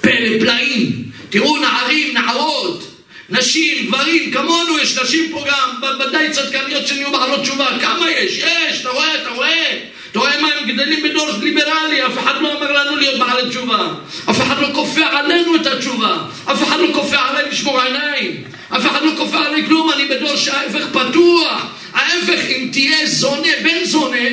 פלא 0.01 0.39
פלאים. 0.39 1.03
תראו 1.29 1.57
נערים, 1.57 2.13
נערות, 2.13 2.83
נשים, 3.29 3.87
גברים, 3.87 4.31
כמונו 4.31 4.79
יש 4.79 4.97
נשים 4.97 5.31
פה 5.31 5.45
גם, 5.47 5.81
ודאי 5.99 6.31
צדקניות 6.31 6.87
שנהיו 6.87 7.11
בעלות 7.11 7.41
תשובה, 7.41 7.77
כמה 7.81 8.11
יש? 8.11 8.37
יש, 8.37 8.81
אתה 8.81 8.89
רואה, 8.89 9.21
אתה 9.21 9.29
רואה? 9.29 9.79
רואה 10.15 10.41
מה 10.41 10.47
הם 10.47 10.67
גדלים 10.67 11.03
בדור 11.03 11.29
ליברלי, 11.41 12.05
אף 12.05 12.19
אחד 12.19 12.41
לא 12.41 12.53
אומר 12.53 12.71
לנו 12.71 12.95
להיות 12.95 13.19
בעלי 13.19 13.49
תשובה, 13.49 13.87
אף 14.29 14.41
אחד 14.41 14.61
לא 14.61 14.67
כופה 14.73 15.05
עלינו 15.05 15.55
את 15.55 15.65
התשובה, 15.65 16.17
אף 16.45 16.63
אחד 16.63 16.79
לא 16.79 16.87
כופה 16.93 17.17
עליי 17.29 17.49
לשמור 17.51 17.81
עיניים, 17.81 18.43
אף 18.69 18.85
אחד 18.85 19.01
לא 19.03 19.11
כופה 19.17 19.37
עליי 19.37 19.65
כלום, 19.65 19.91
אני 19.91 20.05
בדור 20.05 20.35
שההפך 20.35 20.85
פתוח, 20.91 21.67
ההפך 21.93 22.39
אם 22.49 22.69
תהיה 22.71 23.05
זונה, 23.05 23.47
בן 23.63 23.83
זונה, 23.85 24.27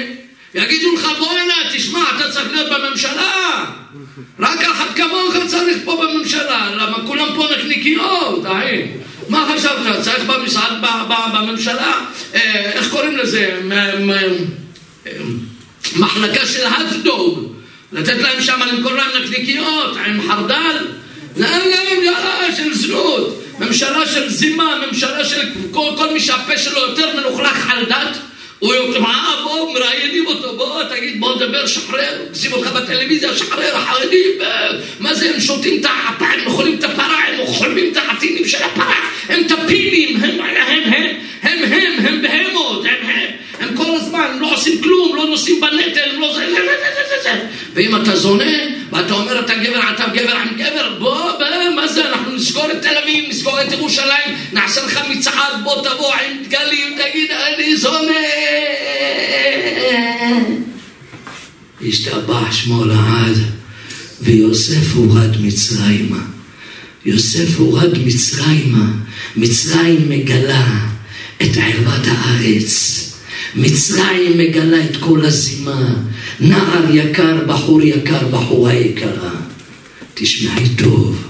יגידו 0.54 0.94
לך 0.94 1.06
בוא 1.18 1.32
הנה, 1.32 1.54
תשמע, 1.74 2.00
אתה 2.16 2.30
צריך 2.30 2.52
להיות 2.52 2.68
בממשלה. 2.70 3.64
רק 4.38 4.60
אחד 4.60 4.86
כמוך 4.96 5.46
צריך 5.46 5.76
פה 5.84 6.02
בממשלה, 6.02 6.70
למה 6.76 7.06
כולם 7.06 7.28
פה 7.36 7.48
נקניקיות, 7.58 8.46
אחי 8.46 8.82
מה 9.28 9.48
חשבת, 9.54 10.00
צריך 10.00 10.24
במשרד, 10.24 10.72
בממשלה, 11.32 12.00
אה, 12.34 12.72
איך 12.72 12.90
קוראים 12.90 13.16
לזה, 13.16 13.60
מחלקה 15.96 16.46
של 16.46 16.64
האטדוג, 16.66 17.52
לתת 17.92 18.16
להם 18.22 18.42
שם, 18.42 18.60
למכור 18.72 18.92
להם 18.92 19.22
נקניקיות 19.22 19.96
עם 20.06 20.22
חרדל, 20.28 20.86
לאן 21.36 21.60
להם, 21.68 22.02
יאללה, 22.04 22.56
של 22.56 22.74
זנות, 22.74 23.42
ממשלה 23.58 24.06
של 24.06 24.28
זימה, 24.28 24.80
ממשלה 24.86 25.24
של 25.24 25.40
כל, 25.70 25.90
כל 25.96 26.12
מי 26.12 26.20
שהפה 26.20 26.58
שלו 26.58 26.80
יותר 26.80 27.16
מלוכלך 27.16 27.70
על 27.70 27.84
דת 27.84 28.18
הוא 28.60 28.74
אומר, 28.74 29.00
מה, 29.00 29.40
בוא, 29.44 29.74
מראיינים 29.74 30.26
אותו, 30.26 30.56
בוא, 30.56 30.82
תגיד, 30.82 31.20
בוא 31.20 31.36
נדבר, 31.36 31.66
שחרר, 31.66 32.16
שים 32.34 32.52
אותך 32.52 32.66
בטלוויזיה, 32.66 33.36
שחרר, 33.36 33.76
החרדים, 33.76 34.30
מה 35.00 35.14
זה, 35.14 35.30
הם 35.34 35.40
שותים 35.40 35.80
את 35.80 35.84
הפרה, 35.84 36.32
הם 36.32 36.46
אוכלים 36.46 36.78
את 36.78 36.84
הפרה, 36.84 37.18
הם 37.28 37.40
אוכלים 37.40 37.92
את 37.92 37.96
העטינים 37.96 38.48
של 38.48 38.62
הפרה, 38.62 38.94
הם 39.28 39.42
טפילים, 39.48 40.16
הם, 40.16 40.40
הם, 40.40 40.92
הם, 40.92 41.16
הם, 41.42 41.72
הם, 41.72 42.06
הם 42.06 42.22
בהמות, 42.22 42.84
הם 44.24 44.40
לא 44.40 44.54
עושים 44.54 44.82
כלום, 44.82 45.16
לא 45.16 45.26
נושאים 45.26 45.60
בנטל, 45.60 46.12
לא 46.18 46.34
זה, 46.34 46.46
זה, 46.50 46.56
זה, 46.56 47.02
זה, 47.08 47.22
זה. 47.22 47.46
ואם 47.74 48.02
אתה 48.02 48.16
זונה, 48.16 48.44
ואתה 48.92 49.14
אומר, 49.14 49.40
אתה 49.40 49.54
גבר, 49.54 49.80
אתה 49.94 50.04
גבר 50.14 50.36
עם 50.36 50.48
גבר, 50.56 50.98
בוא, 50.98 51.30
מה 51.76 51.88
זה, 51.88 52.08
אנחנו 52.08 52.32
נסגור 52.32 52.72
את 52.72 52.82
תל 52.82 52.96
אביב, 53.02 53.24
נסגור 53.28 53.62
את 53.62 53.72
ירושלים, 53.72 54.36
נעשה 54.52 54.84
לך 54.84 55.00
מצעד, 55.10 55.64
בוא 55.64 55.82
תבוא 55.82 56.14
עם 56.14 56.42
דגלים, 56.44 56.98
תגיד, 56.98 57.30
אני 57.30 57.76
זונה. 57.76 58.12
השתבח 61.88 62.52
שמו 62.52 62.84
לעד, 62.84 63.36
ויוסף 64.20 64.94
הורד 64.94 65.36
מצרימה. 65.40 66.18
יוסף 67.04 67.58
הורד 67.58 67.98
מצרימה, 67.98 68.84
מצרים 69.36 70.08
מגלה 70.08 70.66
את 71.42 71.56
ערוות 71.56 72.06
הארץ. 72.06 73.09
מצרים 73.54 74.38
מגלה 74.38 74.84
את 74.84 74.96
כל 74.96 75.24
הזימה. 75.24 75.94
נער 76.40 76.94
יקר, 76.94 77.44
בחור 77.46 77.82
יקר, 77.82 78.28
בחורה 78.28 78.74
יקרה. 78.74 79.40
תשמעי 80.14 80.68
טוב, 80.76 81.24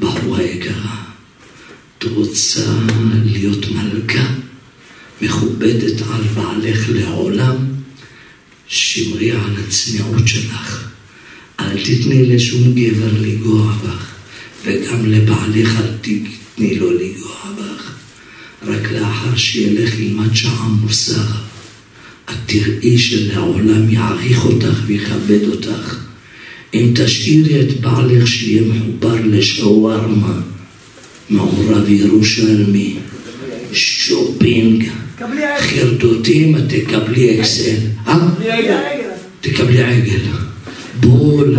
בחורה 0.00 0.42
יקרה. 0.42 0.96
את 1.98 2.04
רוצה 2.04 2.70
להיות 3.24 3.66
מלכה? 3.70 4.28
מכובדת 5.22 6.00
על 6.00 6.22
בעלך 6.34 6.88
לעולם, 6.88 7.56
שמרי 8.66 9.32
על 9.32 9.54
הצניעות 9.66 10.28
שלך. 10.28 10.88
אל 11.60 11.84
תתני 11.84 12.26
לשום 12.26 12.74
גבר 12.74 13.12
לגוע 13.20 13.72
בך, 13.72 14.12
וגם 14.64 15.06
לבעלך 15.06 15.80
אל 15.80 15.90
תתני 16.00 16.78
לו 16.78 16.90
לגוע 16.90 17.52
בך. 17.58 17.92
רק 18.66 18.92
לאחר 18.92 19.36
שילך 19.36 19.98
ילמד 19.98 20.34
שעה 20.34 20.68
מוסר, 20.68 21.47
תראי 22.46 22.98
שלעולם 22.98 23.90
יעריך 23.90 24.44
אותך 24.44 24.82
ויכבד 24.86 25.48
אותך. 25.48 25.96
אם 26.74 26.92
תשאירי 26.94 27.60
את 27.60 27.80
בעלך 27.80 28.26
שיהיה 28.28 28.62
מחובר 28.62 29.16
לשווארמה, 29.24 30.40
מעורב 31.30 31.88
ירושלמי, 31.88 32.96
שופינג, 33.72 34.88
חרדותים, 35.58 36.56
תקבלי 36.68 37.40
אקסל. 37.40 37.76
אה? 38.06 38.28
תקבלי 39.40 39.82
עגל. 39.82 40.20
בול. 41.00 41.56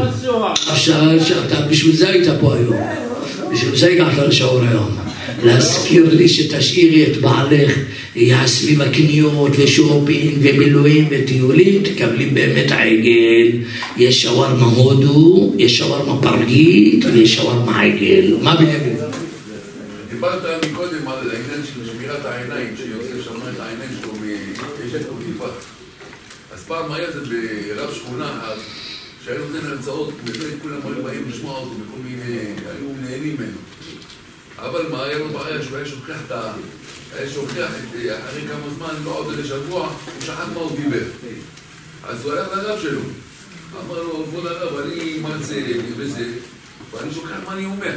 עכשיו, 0.68 1.04
בשביל 1.70 1.96
זה 1.96 2.10
היית 2.10 2.28
פה 2.40 2.56
היום. 2.56 2.76
בשביל 3.54 3.76
זה 3.76 3.88
הגעת 3.88 4.18
לשיעור 4.18 4.62
היום. 4.62 5.09
להזכיר 5.44 6.14
לי 6.14 6.30
שתשאירי 6.30 7.12
את 7.12 7.18
בעלך, 7.18 7.72
יהיה 8.16 8.48
סביב 8.48 8.82
הקניות 8.82 9.52
ושופינג 9.58 10.38
ובילויים 10.40 11.08
וטיולים, 11.12 11.84
תקבלי 11.84 12.26
באמת 12.26 12.72
עגל. 12.72 13.52
יש 13.98 14.22
שווארמה 14.22 14.66
הודו, 14.66 15.54
יש 15.58 15.78
שווארמה 15.78 16.22
פרגית 16.22 17.06
ויש 17.06 17.36
שווארמה 17.36 17.82
עגל. 17.82 18.38
מה 18.42 18.56
בנימין? 18.56 18.96
דיברת 20.12 20.66
מקודם 20.72 21.08
על 21.08 21.30
העניין 21.30 21.62
של 21.66 21.92
שמירת 21.92 22.26
העיניים, 22.26 22.68
שיוסף 22.78 23.26
שמר 23.26 23.50
את 23.56 23.60
העיניים 23.60 23.90
שלו 24.02 24.14
מאשת 24.14 25.08
פוטיפר. 25.08 25.52
אז 26.54 26.64
פעם 26.68 26.92
היה 26.92 27.12
זה 27.12 27.20
ברב 27.20 27.94
שכונה 27.94 28.40
שהיה 29.26 29.40
נותן 29.40 29.68
הרצאות, 29.68 30.14
באמת 30.24 30.54
כולם 30.62 30.80
היו 30.84 31.04
באים 31.04 31.26
לשמוע 31.30 31.56
אותו 31.56 31.70
בכל 31.70 32.00
מיני, 32.04 32.40
היו 32.40 32.88
נהנים 33.02 33.36
ממנו. 33.40 33.58
אבל 34.62 34.88
מה, 34.92 35.04
היה 35.04 35.18
לו 35.18 35.30
בעיה 35.30 35.64
שהוא 35.64 35.78
היה 35.78 35.86
שוכח 35.86 36.18
את 36.28 36.32
ה... 36.32 36.52
היה 37.16 37.30
שוכח 37.30 37.70
אחרי 38.30 38.48
כמה 38.48 38.74
זמן, 38.78 38.96
לא 39.04 39.12
עוד 39.12 39.30
איזה 39.30 39.48
שבוע, 39.48 39.88
הוא 39.88 40.22
שכח 40.22 40.48
מה 40.54 40.60
הוא 40.60 40.78
דיבר. 40.78 41.06
אז 42.04 42.26
הוא 42.26 42.34
הלך 42.34 42.48
לרב 42.54 42.82
שלו. 42.82 43.02
אמר 43.86 44.04
לו, 44.04 44.26
כבוד 44.26 44.46
הרב, 44.46 44.78
אני 44.78 45.20
מרצה 45.20 45.62
וזה, 45.98 46.26
ואני 46.92 47.14
שוכח 47.14 47.36
מה 47.46 47.54
אני 47.54 47.66
אומר. 47.66 47.96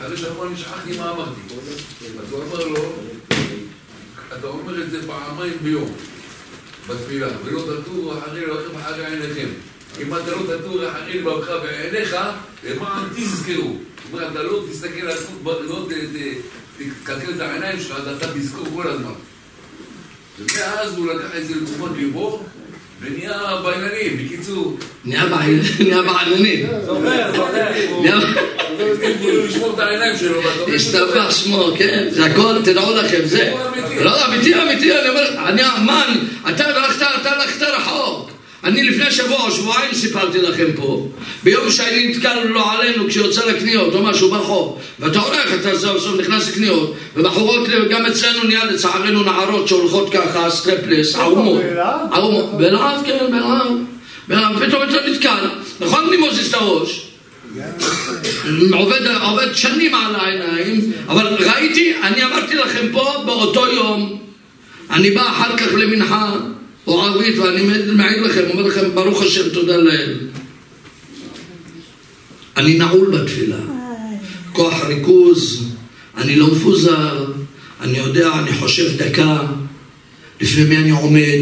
אחרי 0.00 0.16
שבוע 0.16 0.46
אני 0.46 0.56
שכחתי 0.56 0.98
מה 0.98 1.10
אמרתי. 1.10 1.40
אז 2.20 2.32
הוא 2.32 2.42
אמר 2.42 2.64
לו, 2.64 2.92
אתה 4.38 4.46
אומר 4.46 4.82
את 4.82 4.90
זה 4.90 5.06
פעמיים 5.06 5.58
ביום 5.62 5.92
בתפילה, 6.86 7.28
ולא 7.44 7.60
תטור 7.60 8.18
אחרי 8.18 8.46
לבבכם 8.46 8.78
אחרי 8.78 9.06
עיניכם. 9.06 9.48
אם 10.02 10.14
אתה 10.14 10.30
לא 10.30 10.56
תטור 10.56 10.88
אחרי 10.88 11.20
לבבך 11.20 11.48
בעיניך, 11.62 12.16
למען 12.64 13.04
תזכרו. 13.16 13.78
זאת 14.10 14.20
אומרת, 14.20 14.32
אתה 14.32 14.42
לא 14.42 14.62
תסתכל 14.70 15.00
על 15.00 15.08
עצמך, 15.08 15.28
לא 15.44 15.86
תקלקל 17.02 17.30
את 17.36 17.40
העיניים 17.40 17.80
שלך, 17.80 17.96
אז 17.96 18.16
אתה 18.16 18.26
תזכור 18.34 18.66
כל 18.74 18.88
הזמן. 18.88 19.12
ומאז 20.38 20.96
הוא 20.96 21.06
לקח 21.12 21.36
את 21.38 21.46
זה 21.46 21.54
לתשומת 21.54 21.96
ליבו, 21.96 22.42
ונהיה 23.00 23.38
בעניינים. 23.64 24.26
בקיצור, 24.26 24.76
נהיה 25.04 25.26
בעננים. 26.02 26.66
זוכר, 26.86 27.32
זוכר. 27.36 27.66
כאילו 29.20 29.46
לשמור 29.46 29.74
את 29.74 29.78
העיניים 29.78 30.16
שלו, 30.18 30.36
אומר, 30.36 30.74
השתבח 30.74 31.30
שמו, 31.30 31.70
כן? 31.78 32.08
זה 32.10 32.24
הכל, 32.26 32.54
תדעו 32.64 32.94
לכם, 32.96 33.20
זה... 33.24 33.54
לא, 34.00 34.26
אמיתי, 34.26 34.62
אמיתי, 34.62 34.98
אני 34.98 35.08
אומר, 35.08 35.48
אני, 35.48 35.62
אני- 35.62 36.20
אתה 36.48 36.64
הלכת, 36.64 37.02
אתה 37.20 37.30
הלכת. 37.32 37.62
אני 38.64 38.82
לפני 38.82 39.10
שבוע 39.10 39.42
או 39.46 39.50
שבועיים 39.50 39.94
סיפרתי 39.94 40.38
לכם 40.42 40.66
פה, 40.76 41.08
ביום 41.42 41.70
שאני 41.70 42.08
נתקל 42.08 42.44
לא 42.44 42.72
עלינו 42.72 43.08
כשיוצא 43.08 43.46
לקניות 43.46 43.94
או 43.94 44.02
משהו 44.02 44.30
ברחוב, 44.30 44.78
ואתה 45.00 45.18
הולך, 45.18 45.54
אתה 45.60 45.78
סוף 45.78 45.98
סוף 45.98 46.20
נכנס 46.20 46.48
לקניות, 46.48 46.94
ובחורות, 47.16 47.68
גם 47.90 48.06
אצלנו 48.06 48.44
נהיה 48.44 48.64
לצערנו 48.64 49.22
נערות 49.22 49.68
שהולכות 49.68 50.12
ככה, 50.12 50.50
סטרפלס, 50.50 51.14
ערומות. 51.16 51.62
ערומות. 52.12 52.58
באלעד, 52.58 53.06
כן, 53.06 53.18
באלעד. 53.30 53.72
באלעד, 54.28 54.56
פתאום 54.66 54.82
אתה 54.82 55.10
נתקל, 55.10 55.48
נכון 55.80 56.04
אני 56.08 56.16
מוזיז 56.16 56.48
את 56.48 56.54
הראש? 56.54 57.06
עובד, 58.72 59.06
עובד 59.22 59.54
שנים 59.54 59.94
על 59.94 60.14
העיניים, 60.14 60.92
אבל 61.08 61.26
ראיתי, 61.26 61.94
אני 62.02 62.24
אמרתי 62.24 62.54
לכם 62.54 62.86
פה 62.92 63.22
באותו 63.26 63.66
יום, 63.66 64.18
אני 64.90 65.10
בא 65.10 65.28
אחר 65.28 65.56
כך 65.56 65.66
למנחה 65.74 66.32
או 66.90 67.02
ערבית 67.02 67.38
ואני 67.38 67.62
מעיד 67.92 68.22
לכם, 68.22 68.40
אומר 68.50 68.62
לכם 68.62 68.94
ברוך 68.94 69.22
השם 69.22 69.48
תודה 69.48 69.76
לאל. 69.76 70.18
אני 72.56 72.78
נעול 72.78 73.10
בתפילה, 73.10 73.56
כוח 74.52 74.84
ריכוז, 74.84 75.68
אני 76.16 76.36
לא 76.36 76.46
מפוזר, 76.46 77.24
אני 77.80 77.98
יודע, 77.98 78.32
אני 78.38 78.52
חושב 78.52 78.96
דקה, 78.96 79.46
לפני 80.40 80.64
מי 80.64 80.76
אני 80.76 80.90
עומד, 80.90 81.40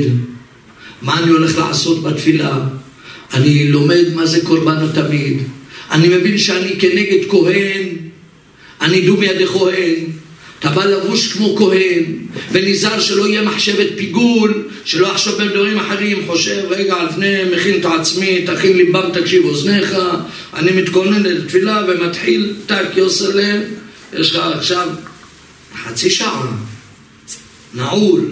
מה 1.02 1.18
אני 1.18 1.30
הולך 1.30 1.58
לעשות 1.58 2.02
בתפילה, 2.02 2.58
אני 3.34 3.68
לומד 3.68 4.04
מה 4.14 4.26
זה 4.26 4.40
קורבן 4.44 4.76
התמיד, 4.76 5.42
אני 5.90 6.08
מבין 6.08 6.38
שאני 6.38 6.80
כנגד 6.80 7.28
כהן, 7.30 7.88
אני 8.80 9.06
דו 9.06 9.16
מידי 9.16 9.46
כהן, 9.46 9.94
אתה 10.58 10.70
בא 10.70 10.84
לבוש 10.84 11.32
כמו 11.32 11.56
כהן, 11.56 12.04
ונזהר 12.52 13.00
שלא 13.00 13.28
יהיה 13.28 13.42
מחשבת 13.42 13.86
פיגול, 13.96 14.68
שלא 14.84 15.06
יחשוב 15.06 15.42
בדברים 15.42 15.78
אחרים, 15.78 16.26
חושב, 16.26 16.62
רגע, 16.70 16.96
לפני 17.10 17.34
מכין 17.56 17.80
את 17.80 17.84
עצמי, 17.84 18.46
תכין 18.46 18.76
ליבם, 18.76 19.10
תקשיב 19.12 19.44
אוזניך, 19.44 19.96
אני 20.54 20.72
מתכונן 20.72 21.22
לתפילה 21.22 21.82
ומתחיל, 21.88 22.54
טק, 22.66 22.86
יוסלם, 22.96 23.60
יש 24.12 24.34
לך 24.34 24.42
עכשיו 24.54 24.88
חצי 25.84 26.10
שעה, 26.10 26.46
נעול, 27.74 28.24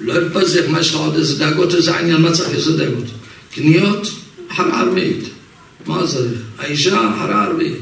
לא 0.00 0.14
יתפזר, 0.22 0.68
מה 0.68 0.80
יש 0.80 0.90
לך 0.90 0.96
עוד 0.96 1.16
איזה 1.16 1.38
דאגות, 1.38 1.74
איזה 1.74 1.96
עניין, 1.96 2.22
מה 2.22 2.32
צריך 2.32 2.54
איזה 2.54 2.76
דאגות? 2.76 3.06
קניות, 3.54 4.08
אחר 4.52 4.74
ערבית, 4.74 5.24
מה 5.86 6.06
צריך? 6.06 6.38
האישה, 6.58 7.10
אחרי 7.14 7.34
ערבית. 7.34 7.74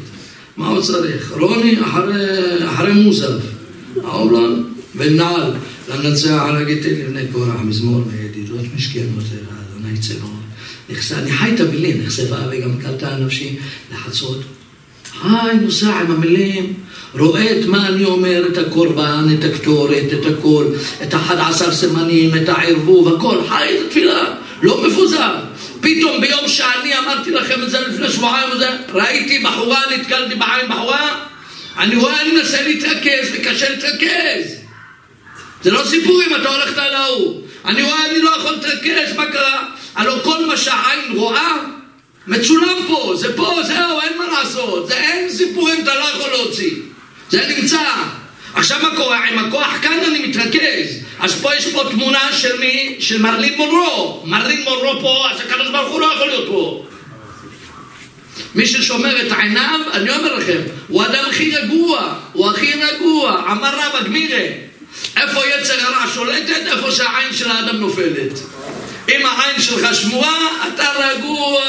מה 0.57 0.69
הוא 0.69 0.83
צריך? 0.83 1.33
רוני 1.41 1.81
אחרי, 1.81 2.69
אחרי 2.69 2.93
מוזב, 2.93 3.39
העולם 4.05 4.63
ונעל 4.97 5.53
לנצח 5.89 6.43
על 6.49 6.57
הגיטין 6.57 7.01
לבני 7.01 7.23
קורח, 7.33 7.61
מזמור 7.65 8.03
וידידות 8.11 8.61
משכנות 8.77 9.25
אדוני 9.79 9.99
צבאות. 9.99 10.31
נכסה, 10.91 11.19
אני 11.19 11.33
חי 11.33 11.55
את 11.55 11.61
המילים, 11.61 12.03
נחשפה 12.05 12.37
וגם 12.51 12.79
קלטה 12.79 13.17
נפשי 13.17 13.57
לחצות. 13.93 14.41
חי, 15.21 15.57
נוסע 15.63 16.01
עם 16.01 16.11
המילים, 16.11 16.73
רואה 17.19 17.61
את 17.61 17.67
מה 17.67 17.89
אני 17.89 18.05
אומר, 18.05 18.47
את 18.53 18.59
הקורבן, 18.59 19.25
את 19.39 19.45
הקטורת, 19.45 20.05
את 20.13 20.27
הכל, 20.27 20.67
את 21.03 21.15
אחד 21.15 21.37
עשר 21.39 21.73
סימנים, 21.73 22.35
את 22.35 22.49
הערבוב, 22.49 23.15
הכל, 23.15 23.39
חי 23.49 23.65
את 23.75 23.87
התפילה, 23.87 24.35
לא 24.63 24.89
מפוזר. 24.89 25.46
פתאום 25.87 26.21
ביום 26.21 26.49
שאני 26.49 26.99
אמרתי 26.99 27.31
לכם 27.31 27.63
את 27.63 27.71
זה 27.71 27.81
לפני 27.81 28.09
שבועיים 28.11 28.51
וזה, 28.51 28.69
ראיתי 28.95 29.39
בחורה, 29.39 29.81
נתקלתי 29.91 30.35
בעין 30.35 30.69
בחורה, 30.69 31.27
אני 31.79 31.97
רואה, 31.97 32.21
אני 32.21 32.33
מנסה 32.33 32.63
להתרכז, 32.63 33.29
וקשה 33.33 33.71
להתרכז. 33.71 34.57
זה 35.63 35.71
לא 35.71 35.85
סיפורים, 35.85 36.37
אתה 36.37 36.49
הולכת 36.49 36.79
על 36.79 36.95
ההוא. 36.95 37.43
אני 37.65 37.83
רואה, 37.83 38.07
אני 38.11 38.23
לא 38.23 38.31
יכול 38.31 38.53
להתרכז, 38.53 39.17
מה 39.17 39.27
קרה? 39.27 39.69
הלוא 39.95 40.23
כל 40.23 40.47
מה 40.47 40.57
שהעין 40.57 41.13
רואה, 41.15 41.57
מצולם 42.27 42.79
פה, 42.87 43.15
זה 43.17 43.37
פה, 43.37 43.61
זהו, 43.63 44.01
אין 44.01 44.19
מה 44.19 44.25
לעשות. 44.27 44.89
זה 44.89 44.95
אין 44.95 45.31
סיפורים, 45.31 45.83
אתה 45.83 45.95
לא 45.95 46.05
יכול 46.05 46.31
להוציא. 46.31 46.71
זה 47.31 47.55
נמצא. 47.57 47.81
עכשיו 48.55 48.79
מה 48.83 48.97
קורה? 48.97 49.25
עם 49.25 49.39
הכוח 49.39 49.79
כאן 49.83 50.01
אני 50.07 50.27
מתרכז. 50.27 51.06
אז 51.21 51.41
פה 51.41 51.55
יש 51.55 51.73
פה 51.73 51.83
תמונה 51.91 52.33
של 52.33 52.61
מי? 52.61 52.97
של 53.01 53.23
מרלין 53.23 53.57
מונרו. 53.57 54.23
מרלין 54.25 54.63
מונרו 54.63 55.01
פה, 55.01 55.27
אז 55.31 55.41
הקדוש 55.41 55.69
ברוך 55.69 55.93
הוא 55.93 56.01
לא 56.01 56.07
יכול 56.15 56.27
להיות 56.27 56.49
פה. 56.49 56.87
מי 58.55 58.67
ששומר 58.67 59.27
את 59.27 59.33
עיניו, 59.33 59.81
אני 59.93 60.11
אומר 60.11 60.35
לכם, 60.35 60.59
הוא 60.89 61.03
האדם 61.03 61.25
הכי 61.31 61.57
רגוע, 61.57 62.15
הוא 62.33 62.51
הכי 62.51 62.73
רגוע. 62.73 63.43
אמר 63.53 63.75
רבא 63.75 64.03
גמירה, 64.03 64.45
איפה 65.17 65.41
יצר 65.47 65.81
הרע 65.81 66.07
שולטת? 66.15 66.63
איפה 66.67 66.93
שהעין 66.93 67.33
של 67.33 67.51
האדם 67.51 67.77
נופלת. 67.77 68.39
אם 69.09 69.27
העין 69.27 69.61
שלך 69.61 69.95
שמורה, 69.95 70.49
אתה 70.75 70.85
רגוע, 70.99 71.61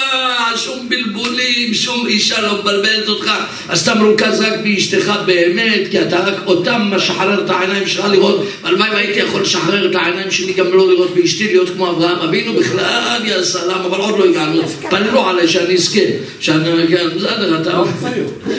שום 0.56 0.90
בלבולים, 0.90 1.74
שום 1.74 2.08
אישה 2.08 2.42
לא 2.42 2.58
מבלבלת 2.62 3.08
אותך, 3.08 3.32
אז 3.70 3.82
אתה 3.82 3.96
מרוכז 3.96 4.42
רק 4.42 4.54
באשתך 4.64 5.12
באמת, 5.26 5.82
כי 5.92 6.02
אתה 6.02 6.20
רק 6.20 6.36
אותם 6.46 6.92
משחרר 6.96 7.46
את 7.46 7.50
העיניים 7.50 7.88
שלך 7.88 8.06
לראות, 8.06 8.48
והלוואי 8.64 8.90
והייתי 8.90 9.20
יכול 9.20 9.42
לשחרר 9.42 9.90
את 9.92 9.96
העיניים 9.96 10.32
שלי 10.32 10.54
גם 10.54 10.66
לא 10.74 10.88
לראות 10.92 11.16
באשתי, 11.16 11.48
להיות 11.48 11.70
כמו 11.70 11.90
אברהם 11.90 12.20
אבינו? 12.20 12.54
בכלל, 12.54 13.22
יא 13.26 13.44
סלאם, 13.44 13.82
אבל 13.86 14.00
עוד 14.00 14.20
לא 14.20 14.26
הגענו, 14.26 14.62
פנלו 14.90 15.28
עליי 15.28 15.48
שאני 15.48 15.74
אזכה, 15.74 16.00
שאני, 16.40 16.88
כן, 16.88 17.08
בסדר, 17.16 17.62
אתה... 17.62 17.82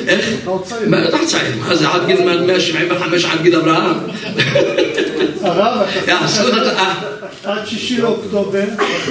איך? 0.09 0.29
אתה 0.43 0.51
עוד 0.51 0.63
צעיר. 0.65 1.27
צעיר, 1.27 1.53
מה 1.69 1.77
זה, 1.77 1.89
עד 1.89 2.07
גיל 2.07 2.21
175 2.21 3.25
עד 3.25 3.43
גיל 3.43 3.57
אברהם? 3.57 3.97
הרב. 5.43 5.87
עד 7.45 7.67
שישי 7.67 8.01
לאוקטובר, 8.01 8.65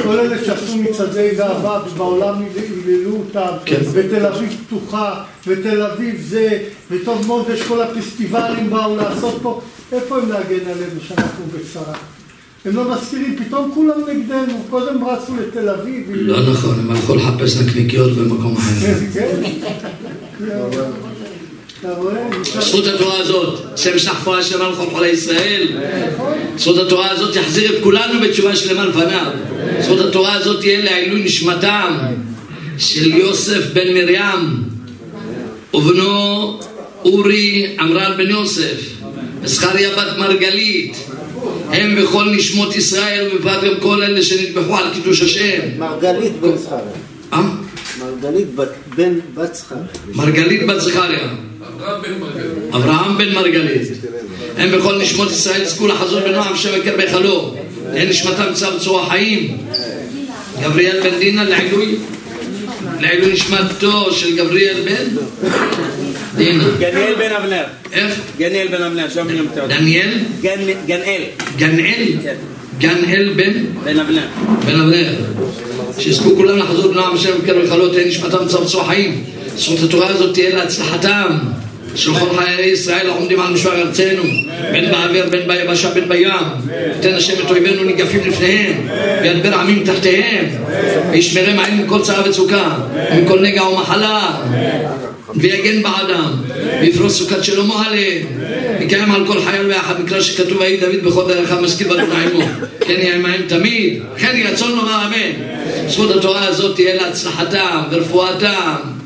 כל 0.03 0.19
אלה 0.19 0.45
שעשו 0.45 0.77
מצעדי 0.77 1.29
גאווה 1.37 1.81
ובעולם 1.87 2.43
היללו 2.55 3.15
אותם, 3.15 3.57
כן. 3.65 3.81
ותל 3.91 4.25
אביב 4.25 4.57
פתוחה, 4.67 5.23
ותל 5.47 5.81
אביב 5.81 6.21
זה, 6.21 6.59
וטוב 6.91 7.27
מאוד 7.27 7.45
יש 7.53 7.61
כל 7.61 7.81
הפסטיבלים 7.81 8.69
באו 8.69 8.95
לעשות 8.95 9.39
פה, 9.41 9.61
איפה 9.91 10.17
הם 10.17 10.29
להגן 10.29 10.65
עלינו 10.65 11.01
שאנחנו 11.07 11.45
בצרה? 11.53 11.93
הם 12.65 12.75
לא 12.75 12.91
מזכירים, 12.91 13.35
פתאום 13.45 13.71
כולם 13.73 13.99
נגדנו, 14.09 14.63
קודם 14.69 15.03
רצו 15.03 15.33
לתל 15.35 15.69
אביב. 15.69 16.07
לא 16.09 16.51
נכון, 16.51 16.79
הם 16.79 16.91
הלכו 16.91 17.15
לחפש 17.15 17.57
נקניקיות 17.57 18.11
במקום 18.11 18.57
אחר. 18.57 18.93
זכות 22.43 22.87
התורה 22.87 23.19
הזאת, 23.19 23.59
שם 23.75 23.99
שחפורה 23.99 24.43
שלמה 24.43 24.69
לכל 24.69 24.85
חולי 24.89 25.07
ישראל. 25.07 25.67
זכות 26.57 26.77
התורה 26.77 27.11
הזאת 27.11 27.35
יחזיר 27.35 27.77
את 27.77 27.83
כולנו 27.83 28.19
בתשובה 28.21 28.55
שלמה 28.55 28.85
לפניו. 28.85 29.31
זכות 29.81 29.99
התורה 29.99 30.33
הזאת 30.33 30.59
תהיה 30.59 30.83
לעילוי 30.83 31.23
נשמתם. 31.23 31.97
של 32.77 33.13
יוסף 33.17 33.73
בן 33.73 33.93
מרים 33.93 34.63
ובנו 35.73 36.59
אורי 37.05 37.75
עמרן 37.79 38.17
בן 38.17 38.29
יוסף 38.29 38.81
וזכריה 39.41 39.89
בת 39.89 40.17
מרגלית 40.17 40.97
הם 41.71 41.95
וכל 41.97 42.25
נשמות 42.35 42.75
ישראל 42.75 43.29
ובפרט 43.33 43.63
גם 43.63 43.79
כל 43.81 44.03
אלה 44.03 44.23
שנטבחו 44.23 44.77
על 44.77 44.93
קידוש 44.93 45.21
השם 45.21 45.59
מרגלית 45.79 46.33
בן 46.41 46.57
זכריה. 46.57 46.81
אה? 47.33 47.41
מרגלית 47.99 48.55
בת 49.35 49.55
זכריה. 49.55 49.83
מרגלית 50.13 50.67
בת 50.67 50.81
זכריה 50.81 51.46
אברהם 52.73 53.17
בן 53.17 53.33
מרגלית. 53.33 53.81
הם 54.57 54.71
בכל 54.71 55.01
נשמות 55.01 55.31
ישראל 55.31 55.61
יזכו 55.61 55.87
לחזות 55.87 56.23
בנועם 56.23 56.55
שם 56.55 56.69
יקר 56.77 56.97
בהיכלו 56.97 57.53
תהא 57.93 58.05
נשמתם 58.05 58.53
צו 58.53 58.79
צרור 58.79 59.01
החיים 59.01 59.57
גבריאל 60.61 60.99
בן 61.03 61.19
דינה 61.19 61.43
לעילוי 61.43 61.95
לעילוי 62.99 63.33
נשמתו 63.33 64.13
של 64.13 64.37
גבריאל 64.37 64.77
בן 64.85 65.17
דינה 66.35 66.63
גניאל 66.79 67.15
בן 67.15 67.31
אבנר. 67.31 67.63
איך? 67.93 68.19
גניאל 68.37 68.67
בן 68.67 68.83
אבנר, 68.83 69.09
שם 69.09 69.29
אני 69.29 69.41
מתאר. 69.41 69.67
דניאל? 69.67 70.13
גנאל. 70.87 71.21
גנאל? 71.57 72.05
כן. 72.23 72.35
גנאל 72.79 73.33
בן? 73.35 73.53
בן 73.83 73.99
אבנר. 73.99 74.27
בן 74.65 74.79
אבנר 74.79 75.13
שיזכו 75.99 76.35
כולם 76.35 76.57
לחזור 76.57 76.91
בנועם 76.91 77.15
השם 77.15 77.29
יקר 77.43 77.53
בהיכלו 77.53 77.89
תהא 77.89 78.07
נשמתם 78.07 78.47
צו 78.47 78.65
צרור 78.65 78.83
החיים 78.83 79.23
זכות 79.57 79.79
התורה 79.83 80.07
הזאת 80.07 80.33
תהיה 80.33 80.55
להצלחתם 80.55 81.37
של 81.95 82.13
כל 82.13 82.37
חיי 82.37 82.69
ישראל 82.69 83.09
העומדים 83.09 83.39
על 83.39 83.53
משמר 83.53 83.81
ארצנו. 83.81 84.23
בין 84.71 84.91
באוויר 84.91 85.29
בין 85.29 85.47
ביבשה 85.47 85.89
בין 85.89 86.09
בים. 86.09 86.29
תן 87.01 87.13
השם 87.13 87.33
את 87.45 87.49
אויבינו 87.49 87.83
ניגפים 87.83 88.21
לפניהם 88.27 88.87
וידבר 89.21 89.55
עמים 89.55 89.83
תחתיהם. 89.85 90.45
וישמרם 91.11 91.59
עין 91.59 91.77
מכל 91.77 92.01
צרה 92.01 92.29
וצוקה 92.29 92.69
ומכל 93.11 93.41
נגע 93.41 93.63
ומחלה. 93.63 94.31
ויגן 95.35 95.83
בעדם 95.83 96.33
ויפרוס 96.81 97.17
סוכת 97.17 97.43
שלמה 97.43 97.85
עליהם. 97.87 98.27
ויקיים 98.79 99.11
על 99.11 99.27
כל 99.27 99.41
חייל 99.41 99.65
ואחד 99.69 100.01
מקרא 100.01 100.21
שכתוב 100.21 100.57
ויהי 100.57 100.77
דוד 100.77 101.03
בכל 101.03 101.27
דרכיו 101.27 101.57
משכיל 101.61 101.87
באדוני 101.87 102.25
עמו. 102.25 102.41
כן 102.79 102.93
יהיה 102.93 103.15
עמהם 103.15 103.41
תמיד. 103.47 104.03
כן 104.17 104.31
יהי 104.33 104.53
רצון 104.53 104.71
לומר 104.71 105.05
אמן. 105.05 105.57
זכות 105.87 106.15
התורה 106.15 106.47
הזאת 106.47 106.75
תהיה 106.75 106.95
להצלחתם 106.95 107.81
ורפואתם 107.91 108.96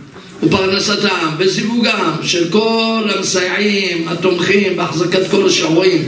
ופרנסתם 0.43 1.35
וזיווגם 1.37 2.15
של 2.21 2.49
כל 2.49 3.03
המסייעים, 3.17 4.07
התומכים 4.07 4.77
בהחזקת 4.77 5.31
כל 5.31 5.45
השיעורים 5.45 6.07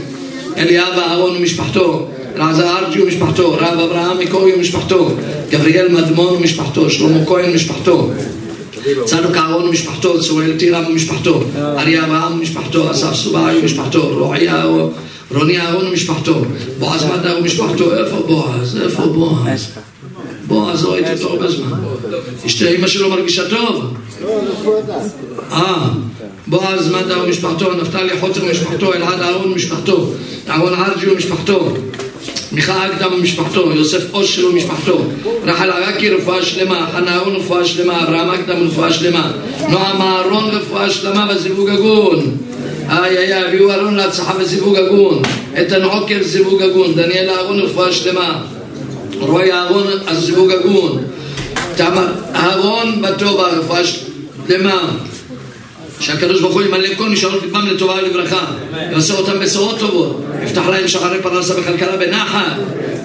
אליאב 0.56 0.98
אהרון 0.98 1.36
ומשפחתו, 1.36 2.08
אלעזר 2.36 2.78
ארג'י 2.78 3.02
ומשפחתו, 3.02 3.52
רב 3.52 3.78
אברהם 3.78 4.18
מקורי 4.18 4.54
ומשפחתו, 4.54 5.10
גבריאל 5.50 5.88
מדמון 5.88 6.34
ומשפחתו, 6.34 6.90
שלמה 6.90 7.26
כהן 7.26 7.50
ומשפחתו 7.50 8.10
צדוק 9.04 9.36
אהרון 9.36 9.68
ומשפחתו, 9.68 10.20
צוראל 10.20 10.58
טירה 10.58 10.88
ומשפחתו, 10.88 11.44
אריה 11.56 12.04
אברהם 12.04 12.32
ומשפחתו, 12.32 12.90
אסף 12.90 13.14
סובאי 13.14 13.58
ומשפחתו, 13.58 14.08
רועי 14.18 14.48
אהרון, 14.48 14.92
רוני 15.30 15.60
אהרון 15.60 15.86
ומשפחתו, 15.86 16.42
בועז 16.78 17.04
מדר 17.04 17.36
ומשפחתו, 17.40 17.96
איפה 17.96 18.16
בועז? 18.26 18.78
איפה 18.82 19.06
בועז? 19.06 19.70
בועז, 20.46 20.84
לא 20.84 20.92
ראיתי 20.92 21.12
אותו 21.12 21.28
הרבה 21.28 21.48
זמן. 21.48 21.70
אשתי 22.46 22.76
אמא 22.76 22.86
שלו 22.86 23.10
מרגישה 23.10 23.48
טוב. 23.48 23.94
אה, 25.52 25.88
בועז 26.46 26.92
מדה 26.92 27.22
ומשפחתו, 27.22 27.74
נפתלי 27.74 28.20
חוצר 28.20 28.44
ומשפחתו, 28.44 28.94
אלעד 28.94 29.20
אהרון 29.20 29.52
ומשפחתו, 29.52 30.06
אהרון 30.48 30.74
ארג'י 30.74 31.10
ומשפחתו, 31.10 31.72
מיכה 32.52 32.86
אקדם 32.86 33.12
ומשפחתו, 33.12 33.72
יוסף 33.72 34.14
אושר 34.14 34.46
ומשפחתו, 34.46 34.98
רחל 35.44 35.70
ערקי 35.70 36.10
רפואה 36.10 36.42
שלמה, 36.42 36.88
חנה 36.92 37.14
אהרון 37.14 37.36
רפואה 37.36 37.64
שלמה, 37.64 38.02
אברהם 38.02 38.30
אקדם 38.30 38.66
רפואה 38.66 38.92
שלמה, 38.92 39.32
נועם 39.68 40.02
אהרון 40.02 40.50
רפואה 40.50 40.90
שלמה 40.90 41.26
וזיווג 41.30 41.68
הגון. 41.68 42.36
איי 42.88 43.18
איי 43.18 43.34
הביאו 43.34 43.70
אהרון 43.70 43.94
להצלחה 43.94 44.32
וזיווג 44.38 44.76
הגון, 44.76 45.22
איתן 45.56 45.82
עוקר 45.82 46.18
זיווג 46.22 46.62
הגון, 46.62 46.94
דניאל 46.94 47.30
אהרון 47.30 47.60
רפואה 47.60 47.92
שלמה, 47.92 48.42
רועי 49.28 49.52
אהרון 49.52 49.86
הזיווג 50.06 50.50
הגון, 50.50 51.04
אהרון 52.34 53.02
בטובה 53.02 53.48
רפואה 53.48 53.80
שלמה 53.84 54.90
שהקדוש 56.00 56.40
ברוך 56.40 56.54
הוא 56.54 56.62
ימלא 56.62 56.94
כל 56.96 57.08
משאלות 57.08 57.42
ליבם 57.42 57.66
לטובה 57.66 57.94
ולברכה. 57.94 58.46
יעשה 58.92 59.14
אותם 59.14 59.40
בשורות 59.40 59.78
טובות. 59.78 60.24
יפתח 60.42 60.66
להם 60.68 60.88
שחרי 60.88 61.22
פרנסה 61.22 61.60
וכלכלה 61.60 61.96
בנחת. 61.96 62.56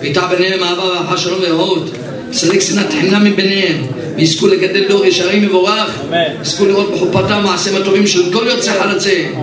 ויטע 0.02 0.28
ביניהם 0.28 0.64
אהבה 0.64 0.84
ואהבה 0.84 1.18
שלום 1.18 1.40
ורעות 1.41 1.90
יסלק 2.31 2.60
שנאת 2.60 2.91
חינם 3.01 3.23
מביניהם 3.23 3.85
ויזכו 4.15 4.47
לגדל 4.47 4.88
דור 4.88 5.06
ישרים 5.06 5.43
מבורך. 5.43 5.99
יזכו 6.41 6.65
לראות 6.65 6.91
בחופתם 6.91 7.41
מעשיהם 7.43 7.81
הטובים 7.81 8.07
של 8.07 8.34
כל 8.34 8.45
יוצאי 8.47 8.73
חלציהם 8.73 9.34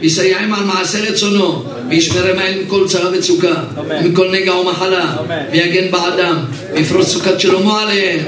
ויסייעם 0.00 0.54
על 0.54 0.64
מעשה 0.64 0.98
רצונו. 1.10 1.62
וישמרם 1.90 2.36
מהם 2.36 2.58
מכל 2.64 2.88
צרה 2.88 3.10
וצוקה. 3.12 3.54
ומכל 3.88 4.30
נגע 4.32 4.54
ומחלה. 4.54 5.16
ויגן 5.52 5.90
בעדם. 5.90 6.36
ויפרוס 6.74 7.08
סוכת 7.08 7.40
שלמה 7.40 7.82
עליהם. 7.82 8.18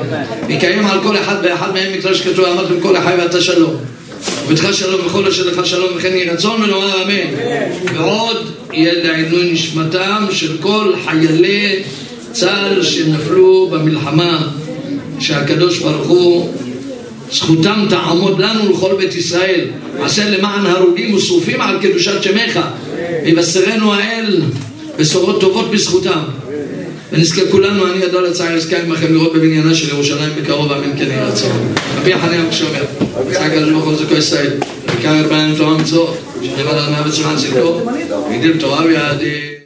ויקיים 0.47 0.87
על 0.87 0.99
כל 1.03 1.17
אחד 1.17 1.37
ואחד 1.43 1.73
מהם 1.73 1.93
מקרא 1.99 2.15
שכתוב 2.15 2.45
אמרת 2.45 2.71
לכל 2.71 2.97
החי 2.97 3.13
ואתה 3.19 3.41
שלום 3.41 3.77
ובתך 4.47 4.69
שלום 4.73 5.07
וכל 5.07 5.27
אשר 5.27 5.47
לך 5.47 5.67
שלום 5.67 5.89
וכן 5.97 6.15
יהי 6.15 6.31
רצון 6.31 6.63
ונאמר 6.63 7.03
אמן. 7.03 7.35
ועוד 7.95 8.53
יהיה 8.73 8.93
לעינוי 8.95 9.53
נשמתם 9.53 10.27
של 10.31 10.57
כל 10.61 10.93
חיילי 11.05 11.83
צה"ל 12.33 12.83
שנפלו 12.83 13.69
במלחמה 13.71 14.49
שהקדוש 15.21 15.79
ברוך 15.79 16.07
הוא 16.07 16.55
זכותם 17.33 17.87
תעמוד 17.91 18.41
לנו 18.41 18.73
לכל 18.73 18.95
בית 18.99 19.15
ישראל. 19.15 19.65
עשה 20.01 20.31
למען 20.31 20.67
הרוגים 20.67 21.15
ושרופים 21.15 21.61
על 21.61 21.79
קדושת 21.83 22.23
שמך. 22.23 22.61
ויבשרנו 23.25 23.95
האל 23.95 24.43
בשורות 24.99 25.41
טובות 25.41 25.71
בזכותם. 25.71 26.23
ונזכה 27.13 27.41
כולנו, 27.51 27.87
אני 27.87 28.05
ידוע 28.05 28.23
לצער 28.23 28.57
יזכה 28.57 28.77
עמכם 28.79 29.15
לראות 29.15 29.33
בבניינה 29.33 29.75
של 29.75 29.89
ירושלים 29.89 30.31
בקרוב, 30.43 30.73
אמן 30.73 30.99
כן 30.99 31.07
יהי 31.11 31.25
רצון. 31.25 31.75
רבי 31.97 32.11
יחניה 32.11 32.51
כשאומר, 32.51 32.85
יצחק 33.31 33.45
הקדוש 33.45 33.71
ברוך 33.71 33.85
הוא 33.85 33.97
זכו 33.97 34.15
ישראל, 34.15 34.51
עיקר 34.97 35.29
בהם 35.29 35.55
תורה 35.57 35.79
מצוות, 35.79 36.19
שנאמר 36.43 36.79
על 36.79 36.91
מאה 36.91 37.09
וצמחן 37.09 37.37
צדקו, 37.37 37.81
ויגדיל 38.31 38.61
תורה 38.61 38.85
ויעדי 38.85 39.58